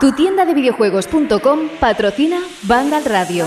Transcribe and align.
Tu 0.00 0.12
tienda 0.12 0.44
de 0.44 0.54
videojuegos.com 0.54 1.68
patrocina 1.80 2.40
Vandal 2.64 3.04
Radio. 3.04 3.46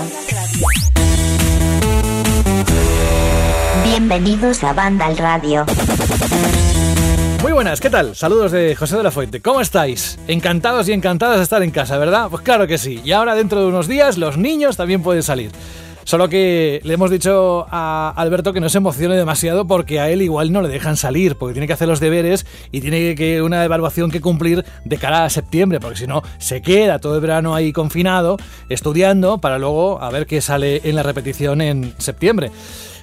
Bienvenidos 3.84 4.62
a 4.64 4.72
Vandal 4.72 5.16
Radio. 5.16 5.64
Muy 7.42 7.52
buenas, 7.52 7.80
¿qué 7.80 7.88
tal? 7.88 8.16
Saludos 8.16 8.52
de 8.52 8.74
José 8.74 8.96
de 8.96 9.02
la 9.02 9.10
Fuente. 9.10 9.40
¿Cómo 9.40 9.60
estáis? 9.60 10.18
Encantados 10.26 10.88
y 10.88 10.92
encantadas 10.92 11.38
de 11.38 11.44
estar 11.44 11.62
en 11.62 11.70
casa, 11.70 11.96
¿verdad? 11.96 12.28
Pues 12.30 12.42
claro 12.42 12.66
que 12.66 12.76
sí. 12.76 13.00
Y 13.04 13.12
ahora 13.12 13.34
dentro 13.34 13.60
de 13.60 13.66
unos 13.66 13.88
días 13.88 14.18
los 14.18 14.36
niños 14.36 14.76
también 14.76 15.02
pueden 15.02 15.22
salir. 15.22 15.52
Solo 16.06 16.28
que 16.28 16.80
le 16.84 16.94
hemos 16.94 17.10
dicho 17.10 17.66
a 17.68 18.14
Alberto 18.16 18.52
que 18.52 18.60
no 18.60 18.68
se 18.68 18.78
emocione 18.78 19.16
demasiado 19.16 19.66
porque 19.66 19.98
a 19.98 20.08
él 20.08 20.22
igual 20.22 20.52
no 20.52 20.62
le 20.62 20.68
dejan 20.68 20.96
salir, 20.96 21.34
porque 21.34 21.54
tiene 21.54 21.66
que 21.66 21.72
hacer 21.72 21.88
los 21.88 21.98
deberes 21.98 22.46
y 22.70 22.80
tiene 22.80 23.16
que 23.16 23.42
una 23.42 23.64
evaluación 23.64 24.12
que 24.12 24.20
cumplir 24.20 24.64
de 24.84 24.98
cara 24.98 25.24
a 25.24 25.30
septiembre, 25.30 25.80
porque 25.80 25.98
si 25.98 26.06
no 26.06 26.22
se 26.38 26.62
queda 26.62 27.00
todo 27.00 27.16
el 27.16 27.22
verano 27.22 27.56
ahí 27.56 27.72
confinado 27.72 28.36
estudiando 28.68 29.38
para 29.38 29.58
luego 29.58 30.00
a 30.00 30.08
ver 30.10 30.26
qué 30.26 30.40
sale 30.40 30.80
en 30.84 30.94
la 30.94 31.02
repetición 31.02 31.60
en 31.60 31.92
septiembre. 31.98 32.52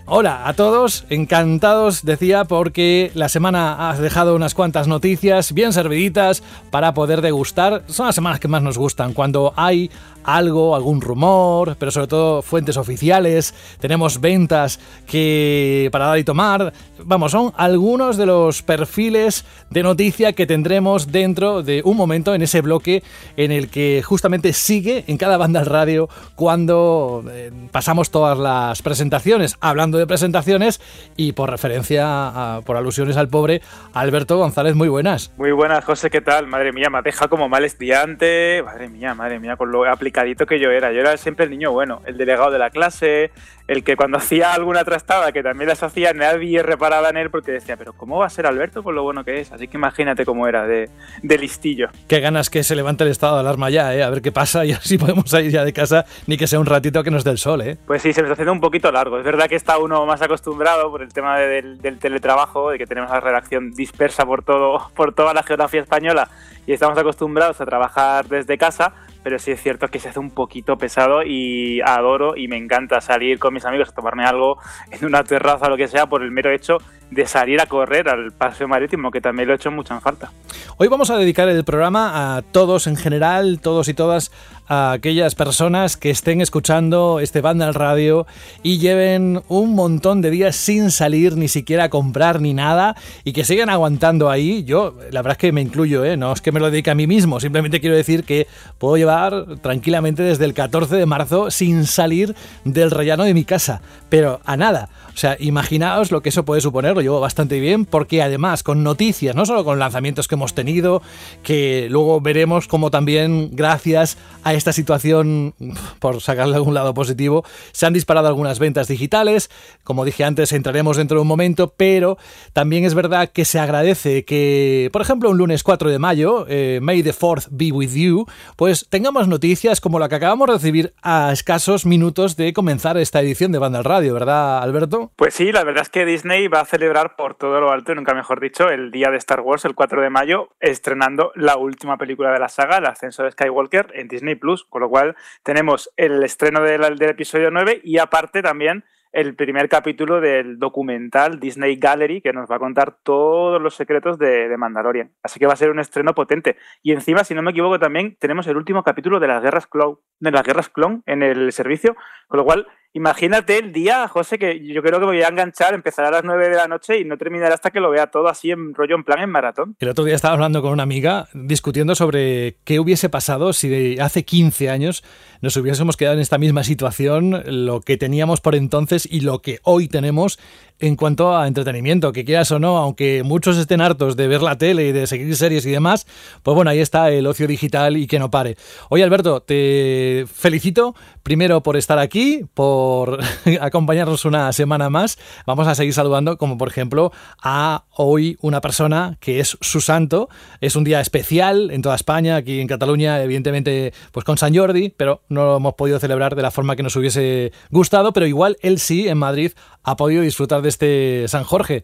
Hola 0.06 0.50
a 0.50 0.54
todos, 0.54 1.06
encantados, 1.10 2.04
decía, 2.04 2.44
porque 2.44 3.12
la 3.16 3.30
semana 3.30 3.90
has 3.90 4.00
dejado 4.00 4.36
unas 4.36 4.54
cuantas 4.54 4.86
noticias 4.86 5.54
bien 5.54 5.72
serviditas 5.72 6.44
para 6.72 6.94
poder 6.94 7.22
degustar. 7.22 7.84
Son 7.88 8.08
las 8.08 8.16
semanas 8.16 8.42
que 8.42 8.50
más 8.50 8.62
nos 8.62 8.78
gustan, 8.78 9.14
cuando 9.14 9.54
hay 9.56 9.92
algo, 10.24 10.76
algún 10.76 11.02
rumor, 11.02 11.76
pero 11.78 11.92
sobre 11.92 12.08
todo 12.08 12.42
fuentes 12.42 12.78
oficiales, 12.78 13.54
tenemos 13.80 14.22
ventas 14.22 14.80
que 15.06 15.90
para 15.92 16.08
dar 16.08 16.18
y 16.18 16.24
tomar. 16.24 16.74
Vamos, 17.04 17.32
son 17.32 17.52
algunos 17.58 18.18
de 18.18 18.26
los 18.26 18.62
perfiles 18.62 19.46
de 19.70 19.84
noticia 19.84 20.34
que 20.34 20.46
tendremos 20.46 21.12
dentro 21.12 21.64
de 21.64 21.82
un 21.84 21.98
momento 21.98 22.34
en 22.34 22.42
ese 22.42 22.62
bloque 22.62 23.04
en 23.36 23.52
el 23.52 23.70
que 23.70 24.02
justamente 24.04 24.54
sigue 24.54 25.04
en 25.08 25.18
cada 25.18 25.38
banda 25.38 25.60
al 25.60 25.66
radio 25.66 26.08
cuando 26.36 27.24
eh, 27.30 27.52
pasamos 27.72 28.12
todas 28.12 28.38
las 28.38 28.82
presentaciones, 28.82 29.58
hablando 29.60 29.98
de 29.98 30.08
presentaciones 30.08 30.80
y 31.18 31.34
por 31.34 31.50
referencia, 31.50 32.62
por 32.66 32.78
alusiones 32.78 33.18
al 33.18 33.28
pobre 33.28 33.62
Alberto 33.94 34.38
González, 34.38 34.76
muy 34.76 34.88
buenas. 34.88 35.34
Muy 35.38 35.52
buenas, 35.52 35.84
José, 35.84 36.10
¿qué 36.10 36.22
tal? 36.22 36.48
Madre 36.48 36.72
mía, 36.72 36.90
me 36.90 37.00
ha 37.00 37.02
dejado 37.02 37.30
como 37.30 37.50
mal 37.50 37.66
estudiante, 37.66 38.64
madre 38.64 38.88
mía, 38.88 39.14
madre 39.14 39.40
mía, 39.40 39.56
con 39.58 39.72
lo 39.72 39.86
aplicado 39.90 40.13
que 40.14 40.60
yo 40.60 40.72
era. 40.72 40.92
Yo 40.92 41.00
era 41.00 41.18
siempre 41.18 41.46
el 41.46 41.52
niño 41.52 41.72
bueno, 41.72 42.02
el 42.06 42.18
delegado 42.18 42.52
de 42.52 42.60
la 42.60 42.70
clase, 42.70 43.32
el 43.68 43.84
que 43.84 43.96
cuando 43.96 44.18
hacía 44.20 44.54
alguna 44.54 44.84
trastada, 44.84 45.32
que 45.32 45.44
también 45.44 45.70
las 45.70 45.84
hacía, 45.84 46.14
nadie 46.14 46.62
reparaba 46.64 47.10
en 47.10 47.18
él 47.18 47.30
porque 47.30 47.52
decía, 47.52 47.78
pero 47.78 47.94
¿cómo 47.94 48.20
va 48.20 48.28
a 48.28 48.30
ser 48.30 48.46
Alberto 48.46 48.84
con 48.84 48.96
lo 48.96 49.04
bueno 49.04 49.24
que 49.24 49.40
es? 49.40 49.52
Así 49.52 49.68
que 49.68 49.78
imagínate 49.78 50.26
cómo 50.26 50.48
era 50.48 50.66
de, 50.66 50.90
listillo. 51.24 51.90
Qué 52.08 52.20
ganas 52.20 52.50
que 52.50 52.64
se 52.64 52.76
levante 52.76 53.04
el 53.04 53.10
estado 53.10 53.36
de 53.36 53.42
alarma 53.42 53.70
ya, 53.70 53.94
¿eh? 53.96 54.04
A 54.04 54.10
ver 54.10 54.22
qué 54.22 54.32
pasa 54.32 54.64
y 54.66 54.72
así 54.74 54.98
podemos 54.98 55.30
salir 55.30 55.52
ya 55.52 55.66
de 55.66 55.74
casa, 55.74 56.06
ni 56.28 56.38
que 56.38 56.48
sea 56.48 56.60
un 56.60 56.66
ratito 56.66 57.04
que 57.04 57.12
nos 57.12 57.24
dé 57.24 57.32
el 57.32 57.38
sol, 57.38 57.62
¿eh? 57.62 57.78
Pues 57.88 58.02
sí, 58.02 58.14
se 58.14 58.22
nos 58.22 58.30
está 58.30 58.34
haciendo 58.34 58.54
un 58.54 58.62
poquito 58.62 58.92
largo. 58.92 59.18
Es 59.18 59.26
verdad 59.26 59.48
que 59.48 59.56
está 59.56 59.78
uno 59.78 60.06
más 60.06 60.22
acostumbrado 60.22 60.92
por 60.92 61.02
el 61.02 61.12
tema 61.12 61.40
del, 61.40 61.80
del 61.82 61.98
teletrabajo, 61.98 62.70
de 62.70 62.78
que 62.78 62.86
tenemos 62.86 63.10
la 63.10 63.20
redacción 63.20 63.72
dispersa 63.72 64.26
por, 64.26 64.44
todo, 64.44 64.92
por 64.96 65.14
toda 65.14 65.34
la 65.34 65.44
geografía 65.44 65.82
española 65.82 66.30
y 66.66 66.74
estamos 66.74 66.98
acostumbrados 66.98 67.60
a 67.62 67.66
trabajar 67.66 68.28
desde 68.28 68.58
casa, 68.58 68.94
pero 69.24 69.40
sí 69.40 69.52
es 69.52 69.62
cierto 69.62 69.88
que 69.88 70.00
se 70.00 70.10
hace 70.10 70.20
un 70.20 70.32
poquito 70.32 70.78
pesado 70.78 71.24
y 71.24 71.82
adoro 71.82 72.36
y 72.36 72.48
me 72.48 72.58
encanta 72.58 73.02
salir 73.02 73.40
con 73.40 73.54
mis 73.54 73.66
amigos 73.66 73.90
a 73.90 73.92
tomarme 73.94 74.26
algo 74.26 74.58
en 74.92 75.06
una 75.06 75.24
terraza 75.24 75.68
o 75.68 75.70
lo 75.70 75.78
que 75.78 75.88
sea 75.88 76.08
por 76.08 76.22
el 76.22 76.32
mero 76.32 76.52
hecho 76.52 76.78
de 77.10 77.26
salir 77.26 77.62
a 77.62 77.68
correr 77.68 78.10
al 78.10 78.32
paseo 78.32 78.68
marítimo, 78.68 79.12
que 79.12 79.22
también 79.22 79.48
lo 79.48 79.54
he 79.54 79.58
hecho 79.58 79.72
mucho 79.72 79.94
en 79.94 80.02
falta. 80.02 80.32
Hoy 80.78 80.88
vamos 80.88 81.10
a 81.12 81.18
dedicar 81.18 81.48
el 81.48 81.64
programa 81.64 82.38
a 82.38 82.42
todos 82.42 82.88
en 82.88 82.96
general, 82.96 83.60
todos 83.62 83.88
y 83.88 83.94
todas, 83.94 84.32
a 84.74 84.92
aquellas 84.94 85.36
personas 85.36 85.98
que 85.98 86.10
estén 86.10 86.42
escuchando 86.42 87.20
este 87.20 87.42
banda 87.42 87.68
al 87.68 87.76
radio 87.76 88.26
y 88.64 88.80
lleven 88.80 89.42
un 89.48 89.76
montón 89.76 90.22
de 90.22 90.32
días 90.32 90.56
sin 90.56 90.90
salir 90.90 91.38
ni 91.38 91.48
siquiera 91.48 91.86
a 91.86 91.90
comprar 91.90 92.42
ni 92.42 92.54
nada 92.54 92.96
y 93.24 93.34
que 93.34 93.46
sigan 93.46 93.70
aguantando 93.70 94.30
ahí. 94.32 94.64
Yo, 94.64 94.96
la 95.12 95.22
verdad 95.22 95.34
es 95.34 95.38
que 95.38 95.52
me 95.52 95.62
incluyo, 95.62 96.04
¿eh? 96.04 96.18
no 96.18 96.34
es 96.34 96.42
que 96.42 96.52
me 96.52 96.60
lo 96.60 96.72
dedique 96.72 96.90
a 96.90 96.96
mí 96.96 97.06
mismo, 97.06 97.40
simplemente 97.40 97.80
quiero 97.80 97.96
decir 97.96 98.24
que 98.24 98.48
puedo 98.80 98.98
llevar 98.98 99.46
tranquilamente 99.62 100.24
desde 100.24 100.46
el 100.46 100.54
14 100.54 100.96
de 100.96 101.06
marzo 101.06 101.52
sin 101.52 101.86
salir 101.86 102.36
del 102.66 102.90
rellano 102.90 103.24
de 103.24 103.34
mi 103.34 103.46
casa, 103.46 103.82
pero 104.10 104.42
a 104.44 104.58
nada. 104.58 104.90
O 105.14 105.18
sea, 105.18 105.38
imaginaos 105.40 106.12
lo 106.12 106.22
que 106.22 106.30
eso 106.30 106.44
puede 106.46 106.62
suponer, 106.62 106.96
lo 106.96 107.02
llevo 107.02 107.20
bastante 107.20 107.60
bien, 107.60 107.86
porque 107.86 108.22
además 108.22 108.64
con 108.64 108.84
noticias, 108.84 109.36
no 109.36 109.46
solo 109.46 109.64
con 109.64 109.80
lanzamientos 109.80 110.28
que 110.28 110.36
hemos 110.36 110.54
tenido, 110.54 111.02
que 111.44 111.88
luego 111.90 112.20
veremos 112.20 112.68
como 112.68 112.90
también 112.90 113.52
gracias 113.54 114.18
a 114.44 114.54
esta 114.54 114.74
situación, 114.74 115.54
por 116.00 116.22
sacarle 116.22 116.56
algún 116.56 116.74
lado 116.74 116.94
positivo, 116.94 117.44
se 117.72 117.86
han 117.86 117.94
disparado 117.94 118.28
algunas 118.28 118.60
ventas 118.60 118.88
digitales, 118.88 119.50
como 119.84 120.06
dije 120.06 120.24
antes, 120.24 120.52
entraremos 120.52 120.98
dentro 120.98 121.18
de 121.18 121.22
un 121.22 121.28
momento, 121.28 121.74
pero 121.78 122.18
también 122.54 122.86
es 122.86 122.94
verdad 122.94 123.30
que 123.30 123.46
se 123.46 123.60
agradece 123.60 124.26
que, 124.26 124.90
por 124.92 125.02
ejemplo, 125.02 125.30
un 125.30 125.38
lunes 125.38 125.64
4 125.64 125.90
de 125.90 126.00
mayo, 126.00 126.46
eh, 126.50 126.80
May 126.82 127.04
the 127.04 127.14
4th 127.14 127.48
be 127.52 127.72
with 127.72 127.94
you, 127.94 128.26
pues 128.56 128.88
tengamos 128.90 129.28
noticias 129.28 129.80
como 129.80 130.00
la 130.00 130.10
que 130.10 130.16
acabamos 130.16 130.48
de 130.48 130.54
recibir 130.54 130.94
a 131.02 131.32
escasos 131.32 131.86
minutos 131.86 132.36
de 132.36 132.54
comenzar 132.54 132.98
esta 132.98 133.22
edición 133.22 133.52
de 133.52 133.60
Banda 133.60 133.80
al 133.80 133.86
Radio, 133.86 134.14
¿verdad, 134.14 134.60
Alberto? 134.64 135.03
Pues 135.16 135.34
sí, 135.34 135.52
la 135.52 135.64
verdad 135.64 135.84
es 135.84 135.90
que 135.90 136.06
Disney 136.06 136.48
va 136.48 136.62
a 136.62 136.66
celebrar 136.66 137.16
por 137.16 137.36
todo 137.36 137.60
lo 137.60 137.72
alto, 137.72 137.94
nunca 137.96 138.14
mejor 138.14 138.40
dicho, 138.40 138.70
el 138.70 138.92
día 138.92 139.10
de 139.10 139.18
Star 139.18 139.42
Wars, 139.42 139.66
el 139.66 139.76
4 139.76 140.02
de 140.02 140.10
mayo, 140.10 140.50
estrenando 140.60 141.32
la 141.36 141.58
última 141.58 141.98
película 141.98 142.32
de 142.32 142.40
la 142.40 142.50
saga, 142.50 142.78
El 142.78 142.86
ascenso 142.86 143.24
de 143.24 143.32
Skywalker, 143.32 143.92
en 143.96 144.08
Disney 144.08 144.36
Plus. 144.36 144.64
Con 144.66 144.82
lo 144.82 144.90
cual 144.90 145.16
tenemos 145.44 145.92
el 145.98 146.24
estreno 146.24 146.62
del, 146.62 146.98
del 146.98 147.10
episodio 147.10 147.52
9 147.52 147.82
y 147.84 147.98
aparte 147.98 148.42
también 148.42 148.84
el 149.14 149.36
primer 149.36 149.70
capítulo 149.70 150.20
del 150.20 150.58
documental 150.58 151.40
Disney 151.40 151.76
Gallery 151.76 152.20
que 152.20 152.34
nos 152.34 152.50
va 152.50 152.56
a 152.56 152.60
contar 152.60 152.98
todos 153.04 153.62
los 153.62 153.76
secretos 153.76 154.18
de, 154.18 154.50
de, 154.50 154.58
Mandalorian. 154.58 155.12
Así 155.22 155.40
que 155.40 155.46
va 155.46 155.54
a 155.54 155.56
ser 155.56 155.70
un 155.70 155.80
estreno 155.80 156.16
potente. 156.16 156.58
Y 156.82 156.92
encima, 156.94 157.24
si 157.24 157.36
no 157.36 157.44
me 157.44 157.52
equivoco, 157.52 157.78
también 157.78 158.18
tenemos 158.20 158.48
el 158.48 158.58
último 158.58 158.84
capítulo 158.84 159.20
de 159.20 159.28
las 159.28 159.44
guerras 159.44 159.68
clon, 159.68 160.00
de 160.20 160.32
las 160.32 160.44
guerras 160.44 160.70
clon 160.70 161.04
en 161.06 161.22
el 161.22 161.52
servicio, 161.52 161.96
con 162.28 162.40
lo 162.40 162.44
cual 162.44 162.68
Imagínate 162.96 163.58
el 163.58 163.74
día, 163.74 164.08
José, 164.08 164.38
que 164.38 164.64
yo 164.64 164.84
creo 164.84 165.00
que 165.00 165.06
voy 165.06 165.22
a 165.24 165.28
enganchar, 165.28 165.74
empezar 165.74 166.06
a 166.06 166.12
las 166.12 166.24
9 166.24 166.50
de 166.50 166.56
la 166.56 166.68
noche 166.68 167.00
y 167.00 167.04
no 167.04 167.18
terminaré 167.18 167.52
hasta 167.52 167.72
que 167.72 167.80
lo 167.80 167.90
vea 167.90 168.08
todo 168.08 168.28
así 168.28 168.52
en 168.52 168.76
rollo 168.76 168.96
en 168.96 169.04
plan 169.04 169.20
en 169.20 169.32
maratón. 169.32 169.76
El 169.80 169.90
otro 169.90 170.04
día 170.04 170.14
estaba 170.14 170.36
hablando 170.36 170.62
con 170.62 170.72
una 170.72 170.84
amiga 170.84 171.28
discutiendo 171.34 171.96
sobre 171.96 172.58
qué 172.64 172.80
hubiese 172.80 173.10
pasado 173.10 173.52
si 173.54 173.68
de 173.68 174.00
hace 174.00 174.26
15 174.26 174.70
años 174.70 175.04
nos 175.42 175.58
hubiésemos 175.58 175.98
quedado 175.98 176.16
en 176.16 176.22
esta 176.22 176.38
misma 176.38 176.64
situación, 176.64 177.44
lo 177.48 177.82
que 177.82 177.98
teníamos 177.98 178.42
por 178.42 178.54
entonces 178.54 179.08
y 179.12 179.22
lo 179.22 179.42
que 179.42 179.60
hoy 179.64 179.88
tenemos 179.88 180.38
en 180.80 180.96
cuanto 180.96 181.36
a 181.36 181.48
entretenimiento, 181.48 182.12
que 182.12 182.26
quieras 182.26 182.52
o 182.52 182.60
no, 182.60 182.78
aunque 182.78 183.24
muchos 183.24 183.58
estén 183.58 183.82
hartos 183.82 184.16
de 184.16 184.28
ver 184.28 184.42
la 184.42 184.58
tele 184.58 184.88
y 184.88 184.92
de 184.92 185.08
seguir 185.08 185.36
series 185.36 185.66
y 185.66 185.72
demás, 185.72 186.06
pues 186.42 186.56
bueno, 186.56 186.72
ahí 186.72 186.80
está 186.80 187.10
el 187.10 187.26
ocio 187.28 187.48
digital 187.48 187.98
y 187.98 188.08
que 188.08 188.20
no 188.20 188.30
pare. 188.30 188.58
Oye 188.90 189.04
Alberto, 189.04 189.42
te 189.42 190.26
felicito 190.34 190.96
primero 191.24 191.64
por 191.64 191.78
estar 191.78 192.00
aquí, 192.00 192.46
por 192.54 193.20
acompañarnos 193.62 194.26
una 194.26 194.52
semana 194.52 194.90
más. 194.90 195.18
Vamos 195.46 195.68
a 195.68 195.76
seguir 195.76 195.94
saludando, 195.94 196.38
como 196.38 196.58
por 196.58 196.68
ejemplo 196.68 197.12
a 197.42 197.86
hoy 197.96 198.38
una 198.42 198.62
persona 198.62 199.18
que 199.20 199.40
es 199.40 199.58
su 199.62 199.82
santo. 199.82 200.30
Es 200.60 200.76
un 200.76 200.84
día 200.84 201.00
especial 201.00 201.72
en 201.72 201.82
toda 201.82 201.96
España, 201.96 202.36
aquí 202.36 202.60
en 202.60 202.68
Cataluña, 202.68 203.22
evidentemente, 203.22 203.94
pues 204.12 204.26
con 204.26 204.38
San 204.38 204.56
Jordi, 204.56 204.90
pero 204.90 205.22
no 205.30 205.46
lo 205.46 205.58
hemos 205.58 205.76
podido 205.76 206.00
celebrar 206.00 206.36
de 206.36 206.42
la 206.42 206.52
forma 206.52 206.76
que 206.76 206.84
nos 206.84 206.96
hubiese 206.96 207.52
gustado, 207.70 208.14
pero 208.14 208.28
igual 208.28 208.58
él 208.62 208.80
sí 208.80 209.08
en 209.08 209.18
Madrid 209.18 209.52
ha 209.84 209.98
podido 209.98 210.22
disfrutar 210.22 210.62
de 210.64 210.70
este 210.70 211.28
San 211.28 211.44
Jorge. 211.44 211.84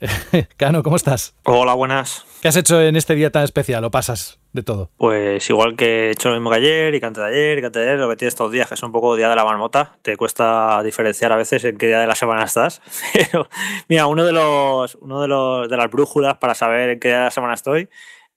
Cano, 0.56 0.84
¿cómo 0.84 0.94
estás? 0.94 1.34
Hola, 1.44 1.74
buenas. 1.74 2.24
¿Qué 2.40 2.46
has 2.46 2.56
hecho 2.56 2.80
en 2.80 2.94
este 2.94 3.16
día 3.16 3.32
tan 3.32 3.42
especial? 3.42 3.82
¿O 3.84 3.90
pasas 3.90 4.38
de 4.52 4.62
todo? 4.62 4.90
Pues 4.96 5.50
igual 5.50 5.74
que 5.74 6.06
he 6.06 6.10
hecho 6.12 6.28
lo 6.28 6.36
mismo 6.36 6.50
que 6.50 6.56
ayer, 6.56 6.94
y 6.94 7.00
que 7.00 7.06
antes 7.06 7.24
de 7.24 7.30
ayer, 7.30 7.58
y 7.58 7.60
que 7.60 7.66
antes 7.66 7.82
de 7.82 7.88
ayer, 7.88 7.98
lo 7.98 8.08
que 8.08 8.14
tienes 8.14 8.34
estos 8.34 8.52
días, 8.52 8.68
que 8.68 8.74
es 8.74 8.82
un 8.84 8.92
poco 8.92 9.16
día 9.16 9.28
de 9.28 9.34
la 9.34 9.44
marmota. 9.44 9.96
Te 10.02 10.16
cuesta 10.16 10.80
diferenciar 10.84 11.32
a 11.32 11.36
veces 11.36 11.64
en 11.64 11.76
qué 11.78 11.88
día 11.88 11.98
de 11.98 12.06
la 12.06 12.14
semana 12.14 12.44
estás. 12.44 12.80
Pero, 13.12 13.48
mira, 13.88 14.06
uno 14.06 14.24
de 14.24 14.32
los, 14.32 14.94
uno 15.00 15.20
de 15.20 15.26
los 15.26 15.68
de 15.68 15.76
las 15.76 15.90
brújulas 15.90 16.36
para 16.38 16.54
saber 16.54 16.90
en 16.90 17.00
qué 17.00 17.08
día 17.08 17.18
de 17.18 17.24
la 17.24 17.30
semana 17.32 17.54
estoy 17.54 17.88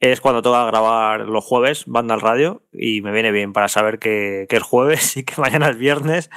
es 0.01 0.19
cuando 0.19 0.42
toca 0.42 0.65
grabar 0.65 1.21
los 1.21 1.45
jueves, 1.45 1.83
banda 1.86 2.15
al 2.15 2.21
radio, 2.21 2.63
y 2.74 3.01
me 3.01 3.12
viene 3.12 3.31
bien 3.31 3.53
para 3.53 3.68
saber 3.68 4.00
que, 4.00 4.48
es 4.50 4.63
jueves 4.63 5.15
y 5.15 5.24
que 5.24 5.39
mañana 5.39 5.69
es 5.69 5.77
viernes 5.77 6.31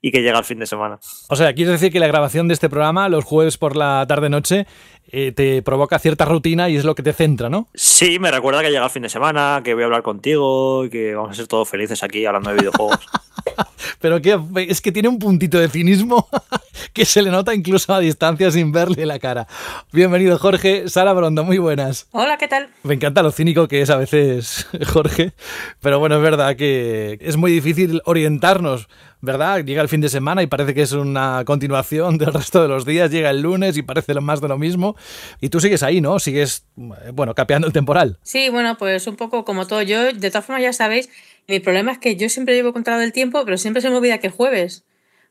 y 0.00 0.12
que 0.12 0.22
llega 0.22 0.38
el 0.38 0.44
fin 0.44 0.60
de 0.60 0.66
semana. 0.66 1.00
O 1.28 1.34
sea, 1.34 1.52
quieres 1.52 1.72
decir 1.72 1.92
que 1.92 1.98
la 1.98 2.06
grabación 2.06 2.46
de 2.46 2.54
este 2.54 2.70
programa, 2.70 3.08
los 3.08 3.24
jueves 3.24 3.58
por 3.58 3.74
la 3.74 4.06
tarde-noche, 4.06 4.68
eh, 5.10 5.32
te 5.32 5.62
provoca 5.62 5.98
cierta 5.98 6.24
rutina 6.24 6.68
y 6.68 6.76
es 6.76 6.84
lo 6.84 6.94
que 6.94 7.02
te 7.02 7.12
centra, 7.12 7.48
¿no? 7.48 7.68
Sí, 7.74 8.18
me 8.18 8.30
recuerda 8.30 8.62
que 8.62 8.70
llega 8.70 8.84
el 8.84 8.90
fin 8.90 9.02
de 9.02 9.08
semana, 9.08 9.62
que 9.64 9.74
voy 9.74 9.82
a 9.82 9.86
hablar 9.86 10.02
contigo 10.02 10.84
y 10.84 10.90
que 10.90 11.14
vamos 11.14 11.30
a 11.30 11.34
ser 11.34 11.46
todos 11.46 11.68
felices 11.68 12.02
aquí 12.02 12.26
hablando 12.26 12.50
de 12.50 12.56
videojuegos. 12.56 12.98
Pero 14.00 14.20
que, 14.20 14.38
es 14.68 14.80
que 14.80 14.92
tiene 14.92 15.08
un 15.08 15.18
puntito 15.18 15.58
de 15.58 15.68
cinismo 15.68 16.28
que 16.92 17.04
se 17.04 17.22
le 17.22 17.30
nota 17.30 17.54
incluso 17.54 17.92
a 17.94 18.00
distancia 18.00 18.50
sin 18.50 18.70
verle 18.70 19.06
la 19.06 19.18
cara. 19.18 19.46
Bienvenido, 19.92 20.38
Jorge. 20.38 20.88
Sara 20.88 21.12
Brondo, 21.12 21.42
muy 21.42 21.58
buenas. 21.58 22.06
Hola, 22.12 22.36
¿qué 22.36 22.48
tal? 22.48 22.68
Me 22.82 22.94
encanta 22.94 23.22
lo 23.22 23.32
cínico 23.32 23.66
que 23.66 23.80
es 23.80 23.90
a 23.90 23.96
veces 23.96 24.68
Jorge, 24.92 25.32
pero 25.80 25.98
bueno, 25.98 26.16
es 26.16 26.22
verdad 26.22 26.56
que 26.56 27.18
es 27.20 27.36
muy 27.36 27.50
difícil 27.50 28.02
orientarnos 28.04 28.88
¿verdad? 29.20 29.64
Llega 29.64 29.82
el 29.82 29.88
fin 29.88 30.00
de 30.00 30.08
semana 30.08 30.42
y 30.42 30.46
parece 30.46 30.74
que 30.74 30.82
es 30.82 30.92
una 30.92 31.44
continuación 31.44 32.18
del 32.18 32.32
resto 32.32 32.62
de 32.62 32.68
los 32.68 32.84
días, 32.84 33.10
llega 33.10 33.30
el 33.30 33.40
lunes 33.40 33.76
y 33.76 33.82
parece 33.82 34.14
lo 34.14 34.22
más 34.22 34.40
de 34.40 34.48
lo 34.48 34.58
mismo. 34.58 34.96
Y 35.40 35.48
tú 35.48 35.60
sigues 35.60 35.82
ahí, 35.82 36.00
¿no? 36.00 36.18
Sigues, 36.18 36.66
bueno, 36.76 37.34
capeando 37.34 37.66
el 37.66 37.72
temporal. 37.72 38.18
Sí, 38.22 38.48
bueno, 38.48 38.76
pues 38.78 39.06
un 39.06 39.16
poco 39.16 39.44
como 39.44 39.66
todo. 39.66 39.82
Yo, 39.82 40.12
de 40.12 40.30
todas 40.30 40.44
formas, 40.44 40.62
ya 40.62 40.72
sabéis, 40.72 41.08
mi 41.46 41.60
problema 41.60 41.92
es 41.92 41.98
que 41.98 42.16
yo 42.16 42.28
siempre 42.28 42.54
llevo 42.54 42.72
controlado 42.72 43.02
el 43.02 43.12
tiempo, 43.12 43.44
pero 43.44 43.58
siempre 43.58 43.82
se 43.82 43.90
me 43.90 43.96
olvida 43.96 44.18
que 44.18 44.28
el 44.28 44.32
jueves. 44.32 44.84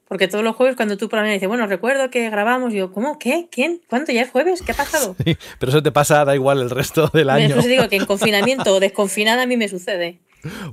Porque 0.07 0.29
todos 0.29 0.43
los 0.43 0.55
jueves 0.55 0.77
cuando 0.77 0.95
tú 0.95 1.09
por 1.09 1.17
la 1.17 1.23
mañana 1.23 1.33
dices, 1.33 1.49
bueno, 1.49 1.67
recuerdo 1.67 2.09
que 2.09 2.29
grabamos, 2.29 2.73
yo, 2.73 2.93
¿cómo? 2.93 3.19
¿Qué? 3.19 3.49
¿Quién? 3.51 3.81
¿Cuánto? 3.89 4.13
¿Ya 4.13 4.21
es 4.21 4.29
jueves? 4.29 4.61
¿Qué 4.61 4.71
ha 4.71 4.75
pasado? 4.75 5.15
Sí, 5.25 5.37
pero 5.59 5.69
eso 5.69 5.83
te 5.83 5.91
pasa, 5.91 6.23
da 6.23 6.33
igual 6.33 6.61
el 6.61 6.69
resto 6.69 7.09
del 7.13 7.29
año. 7.29 7.45
Entonces 7.47 7.69
digo 7.69 7.89
que 7.89 7.97
en 7.97 8.05
confinamiento 8.07 8.73
o 8.73 8.79
desconfinada 8.79 9.43
a 9.43 9.45
mí 9.45 9.57
me 9.57 9.67
sucede. 9.67 10.19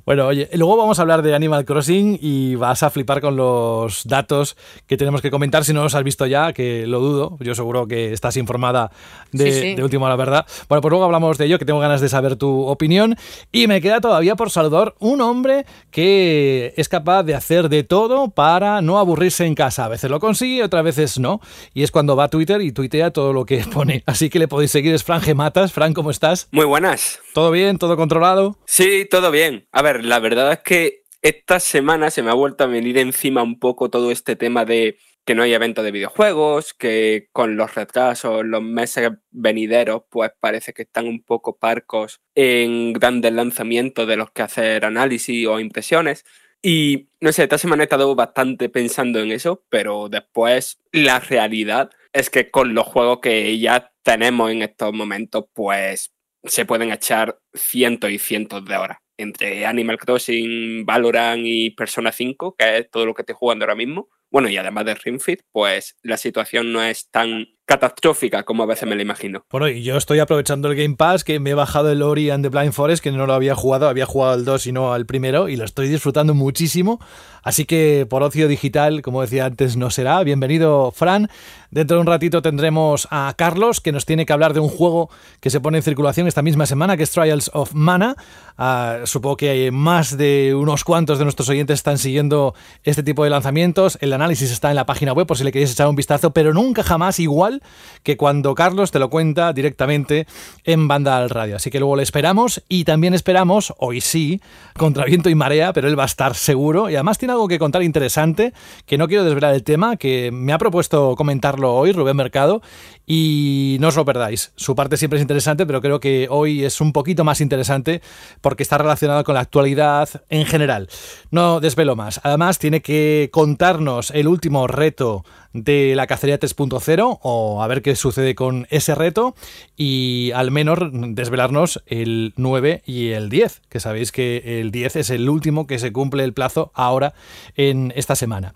Bueno, 0.05 0.27
oye, 0.27 0.49
luego 0.55 0.77
vamos 0.77 0.99
a 0.99 1.03
hablar 1.03 1.23
de 1.23 1.35
Animal 1.35 1.65
Crossing 1.65 2.19
y 2.21 2.55
vas 2.55 2.83
a 2.83 2.91
flipar 2.91 3.21
con 3.21 3.37
los 3.37 4.05
datos 4.05 4.57
que 4.87 4.97
tenemos 4.97 5.23
que 5.23 5.31
comentar 5.31 5.65
si 5.65 5.73
no 5.73 5.83
los 5.83 5.95
has 5.95 6.05
visto 6.05 6.27
ya, 6.27 6.53
que 6.53 6.87
lo 6.87 7.01
dudo. 7.01 7.37
Yo 7.41 7.55
seguro 7.55 7.87
que 7.87 8.13
estás 8.13 8.37
informada 8.37 8.91
de, 9.33 9.77
último 9.83 10.07
a 10.07 10.09
la 10.09 10.17
verdad. 10.17 10.47
Bueno, 10.69 10.81
pues 10.81 10.91
luego 10.91 11.05
hablamos 11.05 11.39
de 11.39 11.47
ello, 11.47 11.59
que 11.59 11.65
tengo 11.65 11.81
ganas 11.81 12.01
de 12.01 12.09
saber 12.09 12.37
tu 12.37 12.67
opinión. 12.67 13.17
Y 13.53 13.67
me 13.67 13.81
queda 13.81 14.01
todavía 14.01 14.37
por 14.37 14.51
saludar 14.51 14.95
un 14.99 15.21
hombre 15.21 15.67
que 15.91 16.75
es 16.77 16.89
capaz 16.89 17.23
de 17.23 17.35
hacer 17.35 17.69
de 17.69 17.83
todo 17.83 18.31
para 18.31 18.81
no 18.83 18.99
aburrirse 18.99 19.47
en 19.47 19.55
casa. 19.55 19.85
A 19.85 19.89
veces 19.89 20.11
lo 20.11 20.21
consigue, 20.21 20.63
otras 20.63 20.85
veces 20.85 21.19
no. 21.19 21.41
Y 21.73 21.83
es 21.83 21.91
cuando 21.91 22.17
va 22.17 22.25
a 22.25 22.29
Twitter 22.29 22.61
y 22.61 22.73
tuitea 22.73 23.11
todo 23.11 23.33
lo 23.33 23.45
que 23.45 23.59
pone. 23.73 24.03
Así 24.07 24.31
que 24.31 24.39
le 24.39 24.49
podéis 24.49 24.71
seguir, 24.71 24.95
es 24.95 25.05
Fran 25.05 25.21
Gematas. 25.21 25.73
Fran, 25.73 25.95
¿cómo 25.95 26.11
estás? 26.11 26.49
Muy 26.51 26.65
buenas. 26.65 27.24
¿Todo 27.35 27.51
bien? 27.51 27.79
¿Todo 27.79 27.97
controlado? 27.97 28.61
Sí, 28.65 29.09
todo 29.11 29.33
bien. 29.33 29.67
A 29.73 29.83
ver, 29.83 30.05
la 30.05 30.21
verdad 30.21 30.53
es 30.53 30.61
que 30.61 31.03
esta 31.21 31.59
semana 31.59 32.13
se 32.13 32.23
me 32.23 32.31
ha 32.31 32.35
vuelto 32.35 32.63
a 32.63 32.69
venir 32.69 32.97
encima 32.97 33.43
un 33.43 33.59
poco 33.59 33.91
todo 33.91 34.13
este 34.13 34.37
tema 34.37 34.65
de 34.65 34.99
que 35.25 35.35
no 35.35 35.43
hay 35.43 35.53
evento 35.53 35.83
de 35.83 35.91
videojuegos, 35.91 36.75
que 36.75 37.27
con 37.33 37.57
los 37.57 37.75
retrasos, 37.75 38.45
los 38.45 38.63
meses 38.63 39.11
venideros, 39.33 40.03
pues 40.11 40.31
parece 40.39 40.73
que 40.73 40.83
están 40.83 41.09
un 41.09 41.25
poco 41.25 41.59
parcos 41.59 42.21
en 42.37 42.93
grandes 42.93 43.33
lanzamientos 43.33 44.07
de 44.07 44.17
los 44.17 44.31
que 44.31 44.43
hacer 44.43 44.85
análisis 44.85 45.45
o 45.49 45.59
impresiones. 45.59 46.25
Y 46.63 47.09
no 47.21 47.33
sé, 47.33 47.43
esta 47.43 47.59
semana 47.59 47.83
he 47.83 47.87
estado 47.87 48.15
bastante 48.15 48.69
pensando 48.69 49.19
en 49.19 49.33
eso, 49.33 49.65
pero 49.71 50.09
después 50.09 50.81
la 50.93 51.19
realidad 51.19 51.91
es 52.13 52.31
que 52.31 52.53
con 52.53 52.75
los 52.75 52.87
juegos 52.87 53.19
que 53.19 53.59
ya 53.59 53.93
tenemos 54.05 54.53
en 54.53 54.63
estos 54.63 54.93
momentos, 54.93 55.47
pues 55.53 56.14
se 56.45 56.65
pueden 56.65 56.93
echar 56.93 57.39
cientos 57.55 58.11
y 58.11 58.19
cientos 58.19 58.65
de 58.65 58.77
horas 58.77 58.99
entre 59.17 59.65
Animal 59.65 59.99
Crossing, 59.99 60.85
Valorant 60.85 61.43
y 61.45 61.71
Persona 61.71 62.13
5, 62.13 62.57
que 62.59 62.79
es 62.79 62.91
todo 62.91 63.07
lo 63.07 63.15
que 63.15 63.23
estoy 63.23 63.37
jugando 63.39 63.65
ahora 63.65 63.77
mismo. 63.77 64.09
Bueno, 64.31 64.49
y 64.49 64.57
además 64.57 64.85
de 64.85 64.97
Ring 64.97 65.21
pues 65.53 65.97
la 66.03 66.17
situación 66.17 66.73
no 66.73 66.83
es 66.83 67.09
tan 67.11 67.47
catastrófica 67.67 68.43
como 68.43 68.63
a 68.63 68.67
veces 68.67 68.89
me 68.89 68.95
lo 68.95 69.01
imagino. 69.01 69.45
Bueno, 69.51 69.69
y 69.69 69.83
yo 69.83 69.97
estoy 69.97 70.19
aprovechando 70.19 70.69
el 70.69 70.77
Game 70.77 70.97
Pass, 70.97 71.25
que 71.25 71.41
me 71.41 71.51
he 71.51 71.55
bajado 71.55 71.91
el 71.91 72.03
Ori 72.03 72.31
and 72.31 72.45
the 72.45 72.51
Blind 72.51 72.73
Forest, 72.73 73.03
que 73.03 73.13
no 73.13 73.27
lo 73.27 73.33
había 73.33 73.55
jugado, 73.55 73.89
había 73.89 74.07
jugado 74.07 74.33
al 74.33 74.45
2 74.45 74.67
y 74.67 74.73
no 74.73 74.93
al 74.93 75.07
primero, 75.07 75.49
y 75.49 75.57
lo 75.57 75.65
estoy 75.65 75.89
disfrutando 75.89 76.35
muchísimo. 76.35 76.99
Así 77.43 77.65
que 77.65 78.07
por 78.09 78.23
ocio 78.23 78.49
digital, 78.49 79.03
como 79.03 79.23
decía 79.23 79.47
antes, 79.47 79.77
no 79.77 79.91
será. 79.91 80.23
Bienvenido, 80.25 80.91
Fran. 80.93 81.29
Dentro 81.71 81.97
de 81.97 82.01
un 82.01 82.07
ratito 82.07 82.43
tendremos 82.43 83.09
a 83.11 83.33
Carlos, 83.37 83.81
que 83.81 83.93
nos 83.93 84.05
tiene 84.05 84.27
que 84.27 84.33
hablar 84.33 84.53
de 84.53 84.61
un 84.61 84.69
juego 84.69 85.11
que 85.41 85.51
se 85.51 85.61
pone 85.61 85.79
en 85.79 85.83
circulación 85.83 86.27
esta 86.27 86.43
misma 86.43 86.67
semana, 86.67 86.97
que 86.97 87.05
es 87.05 87.11
Of 87.53 87.75
Mana. 87.75 88.17
Ah, 88.57 89.01
supongo 89.05 89.37
que 89.37 89.73
más 89.73 90.17
de 90.17 90.55
unos 90.55 90.85
cuantos 90.85 91.19
de 91.19 91.25
nuestros 91.25 91.49
oyentes 91.49 91.75
están 91.75 91.99
siguiendo 91.99 92.55
este 92.85 93.03
tipo 93.03 93.25
de 93.25 93.31
lanzamientos. 93.31 93.99
El 94.01 94.13
análisis 94.13 94.53
está 94.53 94.71
en 94.71 94.77
la 94.77 94.87
página 94.87 95.13
web 95.13 95.27
por 95.27 95.37
si 95.37 95.43
le 95.43 95.51
queréis 95.51 95.73
echar 95.73 95.89
un 95.89 95.97
vistazo, 95.97 96.31
pero 96.31 96.55
nunca 96.55 96.85
jamás 96.85 97.19
igual 97.19 97.63
que 98.05 98.17
cuando 98.17 98.55
Carlos 98.55 98.93
te 98.93 99.01
lo 99.01 99.11
cuenta 99.11 99.53
directamente 99.53 100.29
en 100.63 100.87
banda 100.87 101.17
al 101.17 101.31
radio. 101.31 101.57
Así 101.57 101.71
que 101.71 101.81
luego 101.81 101.97
le 101.97 102.05
esperamos 102.05 102.63
y 102.69 102.85
también 102.85 103.13
esperamos, 103.13 103.75
hoy 103.79 104.01
sí, 104.01 104.41
contra 104.77 105.05
viento 105.05 105.31
y 105.31 105.35
marea, 105.35 105.73
pero 105.73 105.89
él 105.89 105.99
va 105.99 106.05
a 106.05 106.07
estar 106.07 106.37
seguro 106.37 106.89
y 106.91 106.95
además 106.95 107.19
tiene 107.19 107.33
algo 107.33 107.49
que 107.49 107.59
contar 107.59 107.83
interesante, 107.83 108.53
que 108.87 108.99
no 108.99 109.09
quiero 109.09 109.25
desvelar 109.25 109.55
el 109.55 109.65
tema, 109.65 109.97
que 109.97 110.31
me 110.33 110.53
ha 110.53 110.59
propuesto 110.59 111.17
comentarlo 111.17 111.75
hoy, 111.75 111.91
Rubén 111.91 112.17
Mercado, 112.17 112.63
y 113.07 113.77
no 113.81 113.89
os 113.89 113.97
lo 113.97 114.05
perdáis. 114.05 114.53
Su 114.57 114.75
parte 114.75 114.97
siempre 114.97 115.19
es 115.19 115.23
interesante, 115.23 115.67
pero 115.67 115.81
creo 115.81 116.01
que 116.01 116.27
hoy 116.31 116.65
es 116.65 116.81
un 116.81 116.93
poquito 116.93 117.25
más 117.25 117.41
interesante 117.41 118.01
porque 118.41 118.63
está 118.63 118.79
relacionado 118.79 119.25
con 119.25 119.35
la 119.35 119.41
actualidad 119.41 120.09
en 120.29 120.47
general. 120.47 120.89
No 121.31 121.61
desvelo 121.61 121.97
más. 121.97 122.21
Además, 122.23 122.59
tiene 122.59 122.81
que 122.81 123.29
contarnos 123.33 124.11
el 124.11 124.29
último 124.29 124.67
reto 124.67 125.25
de 125.55 125.95
la 125.95 126.07
cacería 126.07 126.39
3.0 126.39 127.21
o 127.23 127.63
a 127.63 127.67
ver 127.69 127.81
qué 127.81 127.97
sucede 127.97 128.35
con 128.35 128.67
ese 128.71 128.95
reto 128.95 129.35
y 129.77 130.33
al 130.35 130.51
menos 130.51 130.79
desvelarnos 130.93 131.83
el 131.87 132.35
9 132.37 132.83
y 132.85 133.11
el 133.11 133.31
10, 133.31 133.63
que 133.69 133.81
sabéis 133.81 134.13
que 134.13 134.61
el 134.61 134.73
10 134.73 134.97
es 134.97 135.11
el 135.11 135.29
último 135.29 135.67
que 135.67 135.79
se 135.79 135.93
cumple 135.93 136.25
el 136.25 136.33
plazo 136.35 136.73
ahora 136.75 137.15
en 137.57 137.93
esta 137.97 138.17
semana. 138.17 138.53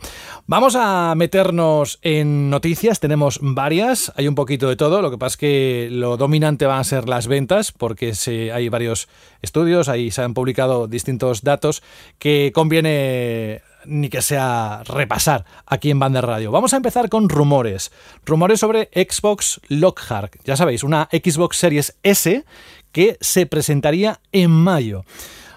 Vamos 0.47 0.75
a 0.77 1.15
meternos 1.17 2.00
en 2.03 2.50
noticias, 2.50 2.99
tenemos 2.99 3.39
varias, 3.41 4.12
hay 4.17 4.27
un 4.27 4.35
poquito 4.35 4.69
de 4.69 4.77
todo, 4.77 5.00
lo 5.00 5.11
que 5.11 5.19
pasa 5.19 5.35
es 5.35 5.37
que 5.37 5.89
lo 5.93 6.17
dominante 6.17 6.67
van 6.67 6.81
a 6.81 6.85
ser 6.85 7.09
las 7.09 7.29
ventas 7.29 7.71
porque 7.71 8.12
hay 8.53 8.69
varios 8.69 9.09
estudios, 9.41 9.89
ahí 9.89 10.11
se 10.11 10.23
han 10.23 10.35
publicado 10.35 10.89
distintos 10.89 11.43
datos 11.43 11.83
que 12.19 12.50
conviene 12.53 13.62
ni 13.88 14.08
que 14.08 14.23
sea 14.23 14.82
repasar 14.85 15.44
aquí 15.67 15.90
en 15.90 15.99
Banda 15.99 16.20
Radio. 16.20 16.52
Vamos 16.52 16.75
a 16.75 16.76
empezar 16.76 17.08
con 17.08 17.29
rumores. 17.29 17.90
Rumores 18.25 18.61
sobre 18.61 18.90
Xbox 18.94 19.61
Lockhart. 19.69 20.37
Ya 20.44 20.56
sabéis, 20.56 20.85
una 20.85 21.08
Xbox 21.11 21.56
Series 21.56 21.96
S 22.02 22.44
que 22.93 23.17
se 23.20 23.46
presentaría 23.46 24.20
en 24.32 24.50
mayo. 24.50 25.05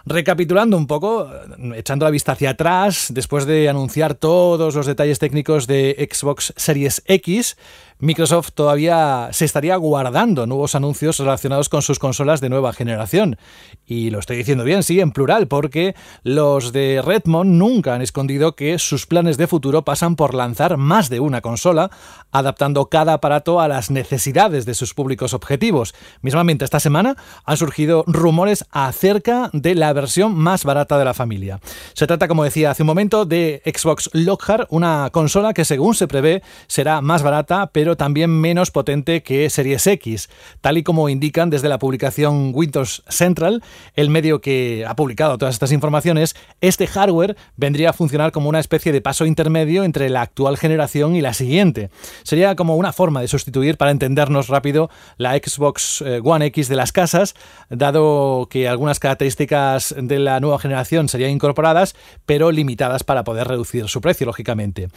Recapitulando 0.06 0.78
un 0.78 0.88
poco, 0.88 1.30
echando 1.76 2.06
la 2.06 2.12
vista 2.12 2.32
hacia 2.32 2.52
atrás, 2.52 3.12
después 3.14 3.46
de 3.46 3.70
anunciar 3.70 4.16
todos 4.16 4.74
los 4.74 4.88
detalles 4.88 5.20
técnicos 5.20 5.68
de 5.68 6.10
Xbox 6.12 6.54
Series 6.58 7.04
X, 7.06 7.56
Microsoft 8.02 8.54
todavía 8.56 9.30
se 9.32 9.46
estaría 9.46 9.76
guardando 9.76 10.48
nuevos 10.48 10.74
anuncios 10.74 11.20
relacionados 11.20 11.70
con 11.70 11.84
sus 11.84 12.00
consolas 12.00 12.42
de 12.42 12.50
nueva 12.50 12.74
generación. 12.74 13.38
Y 13.86 14.10
lo 14.10 14.18
estoy 14.18 14.38
diciendo 14.38 14.64
bien, 14.64 14.82
sí, 14.82 15.00
en 15.00 15.12
plural, 15.12 15.48
porque 15.48 15.96
los 16.24 16.74
de 16.74 17.04
Redmond 17.06 17.52
nunca 17.52 17.94
han 17.94 18.02
escondido 18.02 18.56
que 18.56 18.80
sus 18.80 19.06
planes 19.06 19.38
de 19.38 19.46
futuro 19.46 19.84
pasan 19.84 20.16
por 20.16 20.34
lanzar 20.34 20.78
más 20.78 21.10
de 21.10 21.20
una 21.20 21.42
consola, 21.42 21.92
adaptando 22.32 22.88
cada 22.90 23.14
aparato 23.14 23.62
a 23.62 23.68
las 23.68 23.92
necesidades 23.92 24.66
de 24.66 24.74
sus 24.74 24.96
públicos 24.96 25.36
objetivos. 25.36 25.94
Mismamente 26.22 26.66
esta 26.66 26.80
semana 26.80 27.18
han 27.46 27.58
surgido 27.58 28.04
rumores 28.08 28.66
acerca 28.72 29.52
de 29.54 29.76
la 29.76 29.94
versión 29.94 30.34
más 30.36 30.64
barata 30.64 30.98
de 30.98 31.06
la 31.06 31.14
familia. 31.14 31.60
Se 31.94 32.08
trata, 32.08 32.28
como 32.28 32.44
decía 32.44 32.72
hace 32.72 32.82
un 32.82 32.88
momento, 32.88 33.26
de 33.26 33.62
Xbox 33.64 34.10
Lockhart, 34.14 34.68
una 34.72 35.10
consola 35.12 35.54
que 35.54 35.66
según 35.66 35.94
se 35.94 36.08
prevé 36.08 36.42
será 36.66 37.02
más 37.02 37.22
barata, 37.22 37.70
pero 37.72 37.91
también 37.98 38.30
menos 38.30 38.72
potente 38.72 39.24
que 39.24 39.50
Series 39.50 39.86
X. 39.88 40.30
Tal 40.62 40.78
y 40.78 40.84
como 40.84 41.10
indican 41.10 41.50
desde 41.50 41.70
la 41.70 41.80
publicación 41.80 42.52
Windows 42.54 43.04
Central, 43.08 43.64
el 43.96 44.10
medio 44.10 44.42
que 44.42 44.86
ha 44.88 44.96
publicado 44.96 45.38
todas 45.38 45.56
estas 45.56 45.72
informaciones, 45.72 46.36
este 46.62 46.88
hardware 46.88 47.36
vendría 47.56 47.92
a 47.92 47.94
funcionar 47.94 48.32
como 48.32 48.50
una 48.50 48.60
especie 48.60 48.92
de 48.92 49.02
paso 49.02 49.26
intermedio 49.26 49.84
entre 49.84 50.10
la 50.10 50.22
actual 50.22 50.58
generación 50.58 51.16
y 51.16 51.22
la 51.22 51.34
siguiente. 51.34 51.90
Sería 52.24 52.56
como 52.56 52.76
una 52.76 52.94
forma 52.94 53.22
de 53.22 53.28
sustituir, 53.28 53.78
para 53.78 53.92
entendernos 53.92 54.48
rápido, 54.48 54.90
la 55.18 55.34
Xbox 55.36 56.02
eh, 56.02 56.22
One 56.24 56.46
X 56.48 56.68
de 56.68 56.76
las 56.76 56.92
casas, 56.92 57.36
dado 57.70 58.48
que 58.50 58.68
algunas 58.68 59.00
características 59.00 59.96
de 59.98 60.20
la 60.20 60.40
nueva 60.40 60.60
generación 60.60 61.10
serían 61.10 61.32
incorporadas, 61.32 61.96
pero 62.26 62.52
limitadas 62.52 63.04
para 63.04 63.24
poder 63.24 63.48
reducir 63.48 63.88
su 63.88 64.02
precio, 64.02 64.26
lógicamente. 64.26 64.90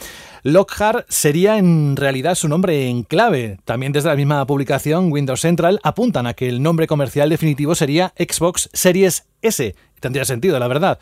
Lockhart 0.43 1.07
sería 1.09 1.59
en 1.59 1.97
realidad 1.97 2.35
su 2.35 2.49
nombre 2.49 2.84
en 2.89 3.03
clave. 3.03 3.59
También 3.65 3.93
desde 3.93 4.09
la 4.09 4.17
misma 4.17 4.47
publicación, 4.47 5.11
Windows 5.13 5.41
Central 5.41 5.81
apuntan 5.83 6.27
a 6.27 6.35
que 6.35 6.49
el 6.49 6.63
nombre 6.63 6.87
comercial 6.87 7.29
definitivo 7.29 7.75
sería 7.75 8.13
Xbox 8.19 8.71
Series 8.73 9.27
S. 9.45 9.75
Tendría 10.01 10.27
sentido, 10.27 10.59
la 10.59 10.69
verdad. 10.69 10.99